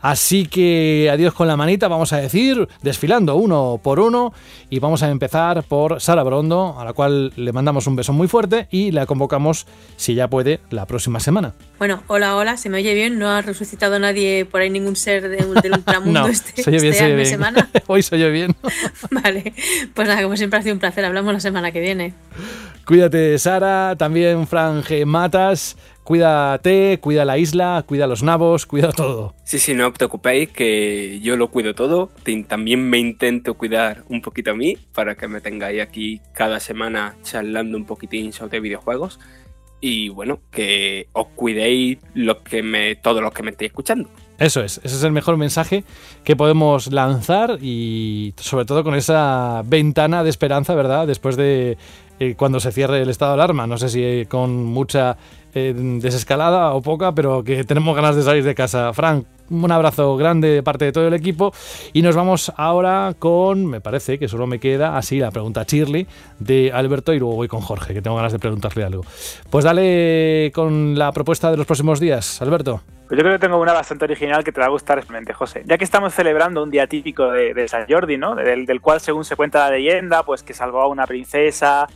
Así 0.01 0.47
que 0.47 1.09
adiós 1.11 1.33
con 1.33 1.47
la 1.47 1.57
manita, 1.57 1.87
vamos 1.87 2.11
a 2.13 2.17
decir, 2.17 2.67
desfilando 2.81 3.35
uno 3.35 3.79
por 3.83 3.99
uno 3.99 4.33
y 4.69 4.79
vamos 4.79 5.03
a 5.03 5.09
empezar 5.09 5.63
por 5.63 6.01
Sara 6.01 6.23
Brondo, 6.23 6.75
a 6.79 6.85
la 6.85 6.93
cual 6.93 7.33
le 7.35 7.51
mandamos 7.51 7.85
un 7.87 7.95
beso 7.95 8.13
muy 8.13 8.27
fuerte 8.27 8.67
y 8.71 8.91
la 8.91 9.05
convocamos, 9.05 9.67
si 9.97 10.15
ya 10.15 10.27
puede, 10.27 10.59
la 10.69 10.85
próxima 10.85 11.19
semana. 11.19 11.53
Bueno, 11.81 12.03
hola, 12.05 12.35
hola, 12.35 12.57
se 12.57 12.69
me 12.69 12.77
oye 12.77 12.93
bien, 12.93 13.17
no 13.17 13.31
ha 13.31 13.41
resucitado 13.41 13.97
nadie 13.97 14.45
por 14.45 14.61
ahí 14.61 14.69
ningún 14.69 14.95
ser 14.95 15.27
del 15.27 15.47
ultramundo 15.47 16.27
este, 16.29 16.61
soy 16.61 16.73
bien, 16.73 16.93
este 16.93 17.25
semana. 17.25 17.71
Hoy 17.87 18.03
soy 18.03 18.19
yo 18.19 18.29
bien. 18.29 18.55
vale, 19.09 19.51
pues 19.95 20.07
nada, 20.07 20.21
como 20.21 20.37
siempre 20.37 20.59
ha 20.59 20.61
sido 20.61 20.75
un 20.75 20.79
placer, 20.79 21.03
hablamos 21.03 21.33
la 21.33 21.39
semana 21.39 21.71
que 21.71 21.79
viene. 21.79 22.13
Cuídate, 22.85 23.35
Sara, 23.39 23.95
también 23.97 24.45
Franje 24.45 25.05
Matas. 25.07 25.75
Cuídate, 26.03 26.99
cuida 27.01 27.25
la 27.25 27.39
isla, 27.39 27.83
cuida 27.87 28.05
los 28.05 28.21
nabos, 28.21 28.65
cuida 28.67 28.91
todo. 28.91 29.33
Sí, 29.43 29.57
sí, 29.57 29.73
no 29.73 29.87
os 29.87 29.93
preocupéis 29.93 30.49
que 30.49 31.19
yo 31.21 31.35
lo 31.35 31.49
cuido 31.49 31.73
todo. 31.73 32.11
También 32.47 32.89
me 32.89 32.99
intento 32.99 33.55
cuidar 33.55 34.03
un 34.07 34.21
poquito 34.21 34.51
a 34.51 34.55
mí 34.55 34.77
para 34.93 35.15
que 35.15 35.27
me 35.27 35.41
tengáis 35.41 35.81
aquí 35.81 36.21
cada 36.33 36.59
semana 36.59 37.15
charlando 37.23 37.77
un 37.77 37.85
poquitín 37.85 38.33
sobre 38.33 38.59
videojuegos. 38.59 39.19
Y 39.81 40.09
bueno, 40.09 40.39
que 40.51 41.07
os 41.13 41.27
cuidéis 41.35 41.97
los 42.13 42.37
que 42.37 42.61
me, 42.61 42.95
todos 42.95 43.21
los 43.21 43.33
que 43.33 43.43
me 43.43 43.51
estéis 43.51 43.71
escuchando. 43.71 44.09
Eso 44.37 44.61
es, 44.63 44.79
ese 44.83 44.95
es 44.95 45.03
el 45.03 45.11
mejor 45.11 45.37
mensaje 45.37 45.83
que 46.23 46.35
podemos 46.35 46.91
lanzar 46.91 47.59
y 47.61 48.33
sobre 48.37 48.65
todo 48.65 48.83
con 48.83 48.95
esa 48.95 49.61
ventana 49.65 50.23
de 50.23 50.29
esperanza, 50.29 50.73
¿verdad? 50.73 51.05
Después 51.05 51.35
de 51.35 51.77
eh, 52.19 52.35
cuando 52.35 52.59
se 52.59 52.71
cierre 52.71 53.01
el 53.01 53.09
estado 53.09 53.31
de 53.31 53.41
alarma. 53.41 53.65
No 53.65 53.77
sé 53.77 53.89
si 53.89 54.27
con 54.27 54.63
mucha 54.63 55.17
eh, 55.55 55.73
desescalada 55.75 56.73
o 56.73 56.81
poca, 56.81 57.15
pero 57.15 57.43
que 57.43 57.63
tenemos 57.63 57.95
ganas 57.95 58.15
de 58.15 58.21
salir 58.21 58.43
de 58.43 58.53
casa. 58.53 58.93
Frank, 58.93 59.25
un 59.51 59.71
abrazo 59.71 60.15
grande 60.15 60.47
de 60.47 60.63
parte 60.63 60.85
de 60.85 60.91
todo 60.91 61.07
el 61.07 61.13
equipo 61.13 61.53
y 61.93 62.01
nos 62.01 62.15
vamos 62.15 62.51
ahora 62.55 63.13
con, 63.19 63.65
me 63.65 63.81
parece 63.81 64.17
que 64.17 64.27
solo 64.27 64.47
me 64.47 64.59
queda 64.59 64.97
así 64.97 65.19
la 65.19 65.31
pregunta 65.31 65.63
Shirley 65.67 66.07
de 66.39 66.71
Alberto 66.73 67.13
y 67.13 67.19
luego 67.19 67.35
voy 67.35 67.47
con 67.47 67.61
Jorge, 67.61 67.93
que 67.93 68.01
tengo 68.01 68.15
ganas 68.15 68.31
de 68.31 68.39
preguntarle 68.39 68.83
algo. 68.83 69.03
Pues 69.49 69.65
dale 69.65 70.51
con 70.53 70.97
la 70.97 71.11
propuesta 71.11 71.51
de 71.51 71.57
los 71.57 71.65
próximos 71.65 71.99
días, 71.99 72.41
Alberto. 72.41 72.81
Pues 73.07 73.17
yo 73.17 73.23
creo 73.23 73.33
que 73.37 73.45
tengo 73.45 73.59
una 73.59 73.73
bastante 73.73 74.05
original 74.05 74.41
que 74.41 74.53
te 74.53 74.61
va 74.61 74.67
a 74.67 74.69
gustar 74.69 74.97
especialmente, 74.97 75.33
José. 75.33 75.63
Ya 75.65 75.77
que 75.77 75.83
estamos 75.83 76.13
celebrando 76.13 76.63
un 76.63 76.71
día 76.71 76.87
típico 76.87 77.29
de, 77.29 77.67
San 77.67 77.85
Jordi, 77.85 78.17
¿no? 78.17 78.35
Del, 78.35 78.79
cual, 78.79 79.01
según 79.01 79.25
se 79.25 79.35
cuenta 79.35 79.59
la 79.69 79.75
leyenda, 79.75 80.23
pues 80.23 80.43
que 80.43 80.53
salvó 80.53 80.81
a 80.81 80.87
una 80.87 81.05
princesa, 81.05 81.87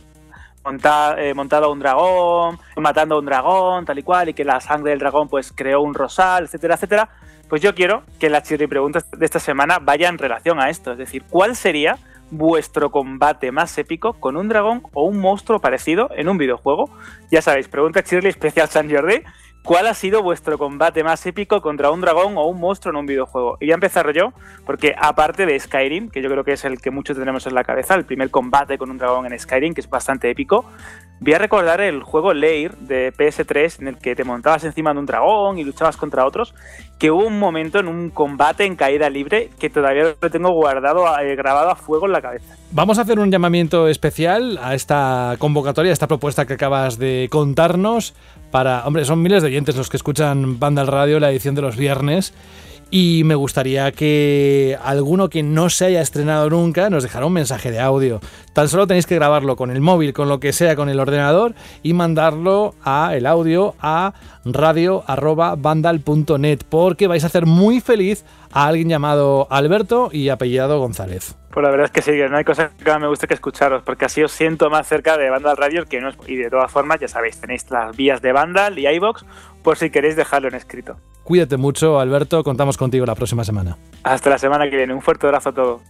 eh, 1.16 1.32
montado 1.34 1.66
a 1.66 1.70
un 1.70 1.78
dragón, 1.78 2.58
matando 2.76 3.14
a 3.14 3.18
un 3.20 3.24
dragón, 3.24 3.86
tal 3.86 3.98
y 3.98 4.02
cual, 4.02 4.28
y 4.28 4.34
que 4.34 4.44
la 4.44 4.60
sangre 4.60 4.90
del 4.90 4.98
dragón 4.98 5.28
pues 5.28 5.52
creó 5.56 5.80
un 5.80 5.94
rosal, 5.94 6.44
etcétera, 6.44 6.74
etcétera. 6.74 7.08
Pues 7.48 7.62
yo 7.62 7.74
quiero 7.74 8.02
que 8.18 8.28
las 8.28 8.48
preguntas 8.68 9.08
de 9.10 9.24
esta 9.24 9.38
semana 9.38 9.78
vayan 9.78 10.14
en 10.14 10.18
relación 10.18 10.60
a 10.60 10.68
esto. 10.68 10.92
Es 10.92 10.98
decir, 10.98 11.22
¿cuál 11.30 11.54
sería 11.54 11.98
vuestro 12.30 12.90
combate 12.90 13.52
más 13.52 13.78
épico 13.78 14.14
con 14.14 14.36
un 14.36 14.48
dragón 14.48 14.82
o 14.92 15.04
un 15.04 15.18
monstruo 15.18 15.60
parecido 15.60 16.10
en 16.16 16.28
un 16.28 16.38
videojuego? 16.38 16.90
Ya 17.30 17.42
sabéis, 17.42 17.68
pregunta 17.68 18.02
Shirley 18.04 18.30
especial 18.30 18.68
San 18.68 18.90
Jordi. 18.90 19.22
¿Cuál 19.62 19.88
ha 19.88 19.94
sido 19.94 20.22
vuestro 20.22 20.58
combate 20.58 21.02
más 21.02 21.26
épico 21.26 21.60
contra 21.60 21.90
un 21.90 22.00
dragón 22.00 22.36
o 22.36 22.46
un 22.46 22.60
monstruo 22.60 22.92
en 22.92 22.98
un 22.98 23.06
videojuego? 23.06 23.58
Y 23.60 23.66
voy 23.66 23.72
a 23.72 23.74
empezar 23.74 24.12
yo, 24.12 24.32
porque 24.64 24.94
aparte 24.96 25.44
de 25.44 25.58
Skyrim, 25.58 26.08
que 26.08 26.22
yo 26.22 26.30
creo 26.30 26.44
que 26.44 26.52
es 26.52 26.64
el 26.64 26.80
que 26.80 26.92
muchos 26.92 27.18
tenemos 27.18 27.48
en 27.48 27.54
la 27.54 27.64
cabeza, 27.64 27.96
el 27.96 28.04
primer 28.04 28.30
combate 28.30 28.78
con 28.78 28.90
un 28.90 28.98
dragón 28.98 29.26
en 29.26 29.36
Skyrim, 29.36 29.74
que 29.74 29.80
es 29.80 29.90
bastante 29.90 30.30
épico, 30.30 30.64
voy 31.20 31.34
a 31.34 31.38
recordar 31.38 31.80
el 31.80 32.02
juego 32.02 32.34
Lair 32.34 32.76
de 32.76 33.12
PS3, 33.12 33.80
en 33.80 33.88
el 33.88 33.98
que 33.98 34.14
te 34.14 34.24
montabas 34.24 34.64
encima 34.64 34.92
de 34.92 35.00
un 35.00 35.06
dragón 35.06 35.58
y 35.58 35.64
luchabas 35.64 35.96
contra 35.96 36.26
otros, 36.26 36.54
que 36.98 37.10
hubo 37.10 37.26
un 37.26 37.38
momento 37.38 37.78
en 37.78 37.88
un 37.88 38.10
combate 38.10 38.64
en 38.64 38.76
caída 38.76 39.10
libre 39.10 39.50
que 39.58 39.70
todavía 39.70 40.14
lo 40.20 40.30
tengo 40.30 40.50
guardado, 40.50 41.06
eh, 41.18 41.34
grabado 41.36 41.70
a 41.70 41.76
fuego 41.76 42.06
en 42.06 42.12
la 42.12 42.22
cabeza. 42.22 42.56
Vamos 42.70 42.98
a 42.98 43.02
hacer 43.02 43.18
un 43.18 43.30
llamamiento 43.30 43.88
especial 43.88 44.58
a 44.62 44.74
esta 44.74 45.36
convocatoria, 45.38 45.90
a 45.90 45.94
esta 45.94 46.08
propuesta 46.08 46.46
que 46.46 46.54
acabas 46.54 46.98
de 46.98 47.28
contarnos 47.30 48.14
para, 48.50 48.86
hombre, 48.86 49.04
son 49.04 49.22
miles 49.22 49.42
de 49.42 49.48
oyentes 49.48 49.76
los 49.76 49.90
que 49.90 49.96
escuchan 49.96 50.58
Banda 50.58 50.84
Radio, 50.84 51.20
la 51.20 51.30
edición 51.30 51.54
de 51.54 51.62
los 51.62 51.76
viernes. 51.76 52.32
Y 52.88 53.22
me 53.24 53.34
gustaría 53.34 53.90
que 53.90 54.78
alguno 54.82 55.28
que 55.28 55.42
no 55.42 55.70
se 55.70 55.86
haya 55.86 56.00
estrenado 56.00 56.48
nunca 56.48 56.88
nos 56.88 57.02
dejara 57.02 57.26
un 57.26 57.32
mensaje 57.32 57.72
de 57.72 57.80
audio. 57.80 58.20
Tan 58.52 58.68
solo 58.68 58.86
tenéis 58.86 59.06
que 59.06 59.16
grabarlo 59.16 59.56
con 59.56 59.72
el 59.72 59.80
móvil, 59.80 60.12
con 60.12 60.28
lo 60.28 60.38
que 60.38 60.52
sea, 60.52 60.76
con 60.76 60.88
el 60.88 61.00
ordenador 61.00 61.56
y 61.82 61.94
mandarlo 61.94 62.76
a 62.84 63.16
el 63.16 63.26
audio 63.26 63.74
a 63.80 64.14
radio@vandal.net 64.44 66.60
porque 66.68 67.08
vais 67.08 67.24
a 67.24 67.26
hacer 67.26 67.44
muy 67.44 67.80
feliz 67.80 68.24
a 68.52 68.68
alguien 68.68 68.88
llamado 68.88 69.48
Alberto 69.50 70.10
y 70.12 70.28
apellidado 70.28 70.78
González. 70.78 71.34
Pues 71.50 71.64
la 71.64 71.70
verdad 71.70 71.86
es 71.86 71.90
que 71.90 72.02
sí, 72.02 72.12
no 72.30 72.36
hay 72.36 72.44
cosa 72.44 72.70
que 72.76 72.98
me 72.98 73.08
guste 73.08 73.26
que 73.26 73.34
escucharos, 73.34 73.82
porque 73.82 74.04
así 74.04 74.22
os 74.22 74.30
siento 74.30 74.70
más 74.70 74.86
cerca 74.86 75.16
de 75.16 75.28
Vandal 75.28 75.56
Radio 75.56 75.86
que 75.86 76.00
no 76.00 76.10
es, 76.10 76.16
y 76.28 76.36
de 76.36 76.50
todas 76.50 76.70
formas, 76.70 77.00
ya 77.00 77.08
sabéis, 77.08 77.40
tenéis 77.40 77.68
las 77.70 77.96
vías 77.96 78.22
de 78.22 78.30
Vandal 78.32 78.78
y 78.78 78.86
iBox 78.86 79.24
por 79.62 79.76
si 79.76 79.90
queréis 79.90 80.14
dejarlo 80.16 80.48
en 80.48 80.54
escrito. 80.54 80.98
Cuídate 81.26 81.56
mucho, 81.56 81.98
Alberto, 81.98 82.44
contamos 82.44 82.76
contigo 82.76 83.04
la 83.04 83.16
próxima 83.16 83.42
semana. 83.42 83.76
Hasta 84.04 84.30
la 84.30 84.38
semana 84.38 84.70
que 84.70 84.76
viene, 84.76 84.94
un 84.94 85.02
fuerte 85.02 85.26
abrazo 85.26 85.48
a 85.48 85.52
todos. 85.52 85.82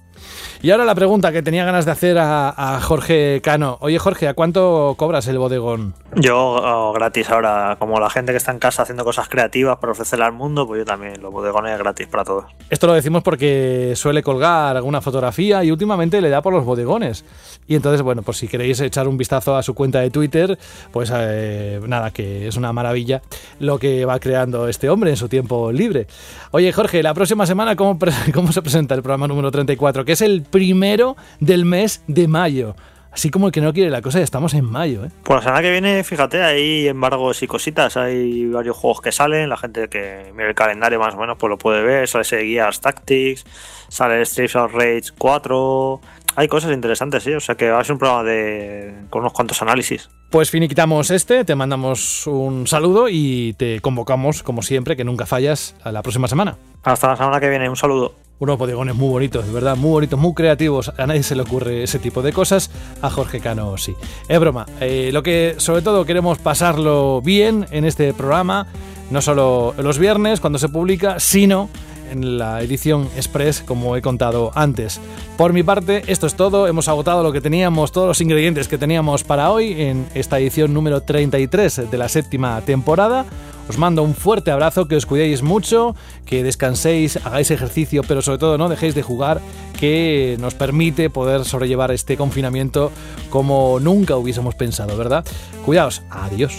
Y 0.63 0.71
ahora 0.71 0.85
la 0.85 0.95
pregunta 0.95 1.33
que 1.33 1.43
tenía 1.43 1.65
ganas 1.65 1.85
de 1.85 1.93
hacer 1.93 2.19
a, 2.19 2.49
a, 2.57 2.81
Jorge 2.81 3.41
Cano. 3.43 3.79
Oye 3.81 3.99
Jorge, 3.99 4.29
¿a 4.29 4.35
cuánto 4.35 4.95
cobras 4.97 5.27
el 5.29 5.39
bodegón? 5.39 5.95
Yo 6.15 6.37
oh, 6.39 6.93
gratis 6.93 7.31
ahora, 7.31 7.77
como 7.79 8.01
la 8.01 8.11
gente 8.11 8.33
que 8.33 8.39
está 8.39 8.53
en 8.53 8.59
casa 8.59 8.83
haciendo 8.83 9.05
cosas 9.05 9.29
creativas 9.29 9.79
para 9.79 9.93
ofrecerle 9.93 10.25
al 10.25 10.33
mundo, 10.33 10.67
pues 10.67 10.79
yo 10.79 10.85
también, 10.85 11.21
los 11.21 11.33
bodegones 11.33 11.79
gratis 11.79 12.07
para 12.07 12.25
todos. 12.25 12.45
Esto 12.71 12.87
lo 12.87 12.95
decimos 12.95 13.23
porque 13.23 13.93
suele 13.97 14.23
colgar 14.23 14.77
alguna 14.77 15.01
fotografía 15.01 15.63
y 15.63 15.71
últimamente 15.71 16.21
le 16.21 16.31
da 16.31 16.43
por 16.43 16.53
los 16.53 16.65
bodegones. 16.65 17.25
Y 17.67 17.75
entonces, 17.75 18.03
bueno, 18.03 18.23
pues 18.23 18.39
si 18.39 18.49
queréis 18.49 18.81
echar 18.81 19.09
un 19.09 19.19
vistazo 19.19 19.57
a 19.57 19.63
su 19.63 19.75
cuenta 19.75 20.01
de 20.01 20.11
Twitter, 20.11 20.59
pues 20.93 21.13
eh, 21.15 21.81
nada, 21.87 22.11
que 22.11 22.49
es 22.49 22.57
una 22.57 22.73
maravilla 22.73 23.23
lo 23.59 23.79
que 23.79 24.05
va 24.05 24.19
creando 24.19 24.69
este 24.69 24.89
hombre 24.89 25.11
en 25.11 25.17
su 25.17 25.29
tiempo 25.29 25.71
libre. 25.73 26.07
Oye 26.51 26.73
Jorge, 26.73 27.03
la 27.03 27.15
próxima 27.15 27.47
semana, 27.47 27.77
¿cómo, 27.77 27.99
cómo 28.35 28.53
se 28.53 28.63
presenta 28.63 28.95
el 28.95 29.03
programa 29.03 29.29
número 29.29 29.51
34? 29.51 30.05
Que 30.07 30.13
es 30.13 30.23
el 30.23 30.43
primero 30.43 31.17
del 31.41 31.65
mes 31.67 32.03
de 32.07 32.29
mayo. 32.29 32.75
Así 33.17 33.31
como 33.31 33.47
el 33.47 33.53
que 33.53 33.63
no 33.63 33.73
quiere 33.73 33.91
la 33.91 34.03
cosa, 34.03 34.19
ya 34.19 34.25
estamos 34.25 34.53
en 34.53 34.67
mayo. 34.67 35.07
¿eh? 35.07 35.11
Pues 35.23 35.37
la 35.37 35.43
semana 35.43 35.63
que 35.63 35.71
viene, 35.71 36.05
fíjate, 36.05 36.43
hay 36.43 36.87
embargos 36.87 37.43
y 37.43 37.47
cositas. 37.47 37.97
Hay 37.97 38.45
varios 38.45 38.77
juegos 38.77 39.01
que 39.01 39.11
salen. 39.11 39.49
La 39.49 39.57
gente 39.57 39.89
que 39.89 40.33
mira 40.35 40.51
el 40.51 40.55
calendario 40.55 40.99
más 40.99 41.15
o 41.15 41.17
menos 41.17 41.39
pues 41.39 41.49
lo 41.49 41.57
puede 41.57 41.83
ver. 41.83 42.07
Sale 42.09 42.23
ese 42.23 42.45
Gears 42.45 42.83
Tactics, 42.83 43.47
sale 43.89 44.23
Streets 44.27 44.57
of 44.57 44.75
Rage 44.75 45.13
4. 45.17 46.01
Hay 46.37 46.49
cosas 46.49 46.73
interesantes, 46.73 47.23
sí. 47.23 47.33
O 47.33 47.41
sea 47.41 47.55
que 47.55 47.71
va 47.71 47.81
a 47.81 47.85
ser 47.85 47.95
un 47.95 48.01
programa 48.01 48.23
de, 48.23 48.93
con 49.09 49.23
unos 49.23 49.33
cuantos 49.33 49.63
análisis. 49.63 50.11
Pues 50.29 50.51
finiquitamos 50.51 51.11
este, 51.11 51.47
te 51.47 51.55
mandamos 51.55 52.27
un 52.27 52.67
saludo 52.67 53.09
y 53.09 53.55
te 53.55 53.81
convocamos, 53.81 54.43
como 54.43 54.61
siempre, 54.61 54.95
que 54.95 55.05
nunca 55.05 55.25
fallas, 55.25 55.75
a 55.85 55.91
la 55.91 56.03
próxima 56.03 56.29
semana. 56.29 56.59
Hasta 56.83 57.09
la 57.09 57.17
semana 57.17 57.41
que 57.41 57.49
viene, 57.49 57.71
un 57.71 57.77
saludo 57.77 58.26
unos 58.39 58.59
bodegones 58.59 58.95
muy 58.95 59.09
bonitos, 59.09 59.47
de 59.47 59.53
verdad, 59.53 59.77
muy 59.77 59.91
bonitos, 59.91 60.19
muy 60.19 60.35
creativos. 60.35 60.93
A 60.99 61.07
nadie 61.07 61.23
se 61.23 61.37
le 61.37 61.43
ocurre 61.43 61.83
ese 61.83 61.99
tipo 61.99 62.23
de 62.23 62.33
cosas. 62.33 62.71
A 63.03 63.11
Jorge 63.11 63.41
Cano 63.41 63.77
sí. 63.79 63.95
Es 64.29 64.39
broma. 64.39 64.67
Eh, 64.81 65.11
lo 65.13 65.23
que 65.23 65.55
sobre 65.59 65.83
todo 65.83 66.05
queremos 66.05 66.39
pasarlo 66.39 67.23
bien 67.23 67.67
en 67.71 67.85
este 67.85 68.13
programa, 68.13 68.67
no 69.11 69.23
solo 69.23 69.75
los 69.79 69.99
viernes 69.99 70.41
cuando 70.41 70.59
se 70.59 70.69
publica, 70.69 71.19
sino 71.21 71.69
en 72.11 72.39
la 72.39 72.63
edición 72.63 73.09
express 73.17 73.63
como 73.63 73.97
he 73.97 74.03
contado 74.03 74.53
antes. 74.55 75.01
Por 75.37 75.53
mi 75.53 75.63
parte, 75.63 76.03
esto 76.07 76.27
es 76.27 76.35
todo. 76.35 76.67
Hemos 76.67 76.89
agotado 76.89 77.23
lo 77.23 77.33
que 77.33 77.41
teníamos, 77.41 77.93
todos 77.93 78.09
los 78.09 78.21
ingredientes 78.21 78.69
que 78.69 78.79
teníamos 78.79 79.25
para 79.25 79.51
hoy 79.51 79.81
en 79.81 80.07
esta 80.15 80.39
edición 80.39 80.73
número 80.73 81.03
33 81.03 81.91
de 81.91 81.99
la 81.99 82.09
séptima 82.09 82.61
temporada. 82.63 83.27
Os 83.69 83.79
mando 83.79 84.03
un 84.03 84.15
fuerte 84.15 84.51
abrazo, 84.51 84.87
que 84.89 84.97
os 84.97 85.07
cuidéis 85.07 85.43
mucho, 85.43 85.95
que 86.25 86.43
descanséis, 86.43 87.19
hagáis 87.25 87.51
ejercicio, 87.51 88.03
pero 88.07 88.23
sobre 88.23 88.39
todo 88.39 88.59
no 88.59 88.69
dejéis 88.69 88.95
de 88.95 89.03
jugar, 89.03 89.41
que 89.79 90.37
nos 90.41 90.55
permite 90.55 91.11
poder 91.11 91.45
sobrellevar 91.45 91.91
este 91.91 92.17
confinamiento 92.17 92.93
como 93.31 93.79
nunca 93.81 94.17
hubiésemos 94.17 94.55
pensado, 94.55 94.97
¿verdad? 94.97 95.25
Cuidaos, 95.65 96.03
adiós. 96.11 96.59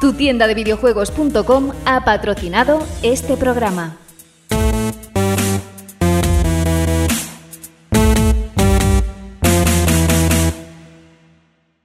Tu 0.00 0.14
tienda 0.14 0.46
de 0.46 0.54
videojuegos.com 0.54 1.72
ha 1.84 2.04
patrocinado 2.04 2.82
este 3.02 3.36
programa. 3.36 3.96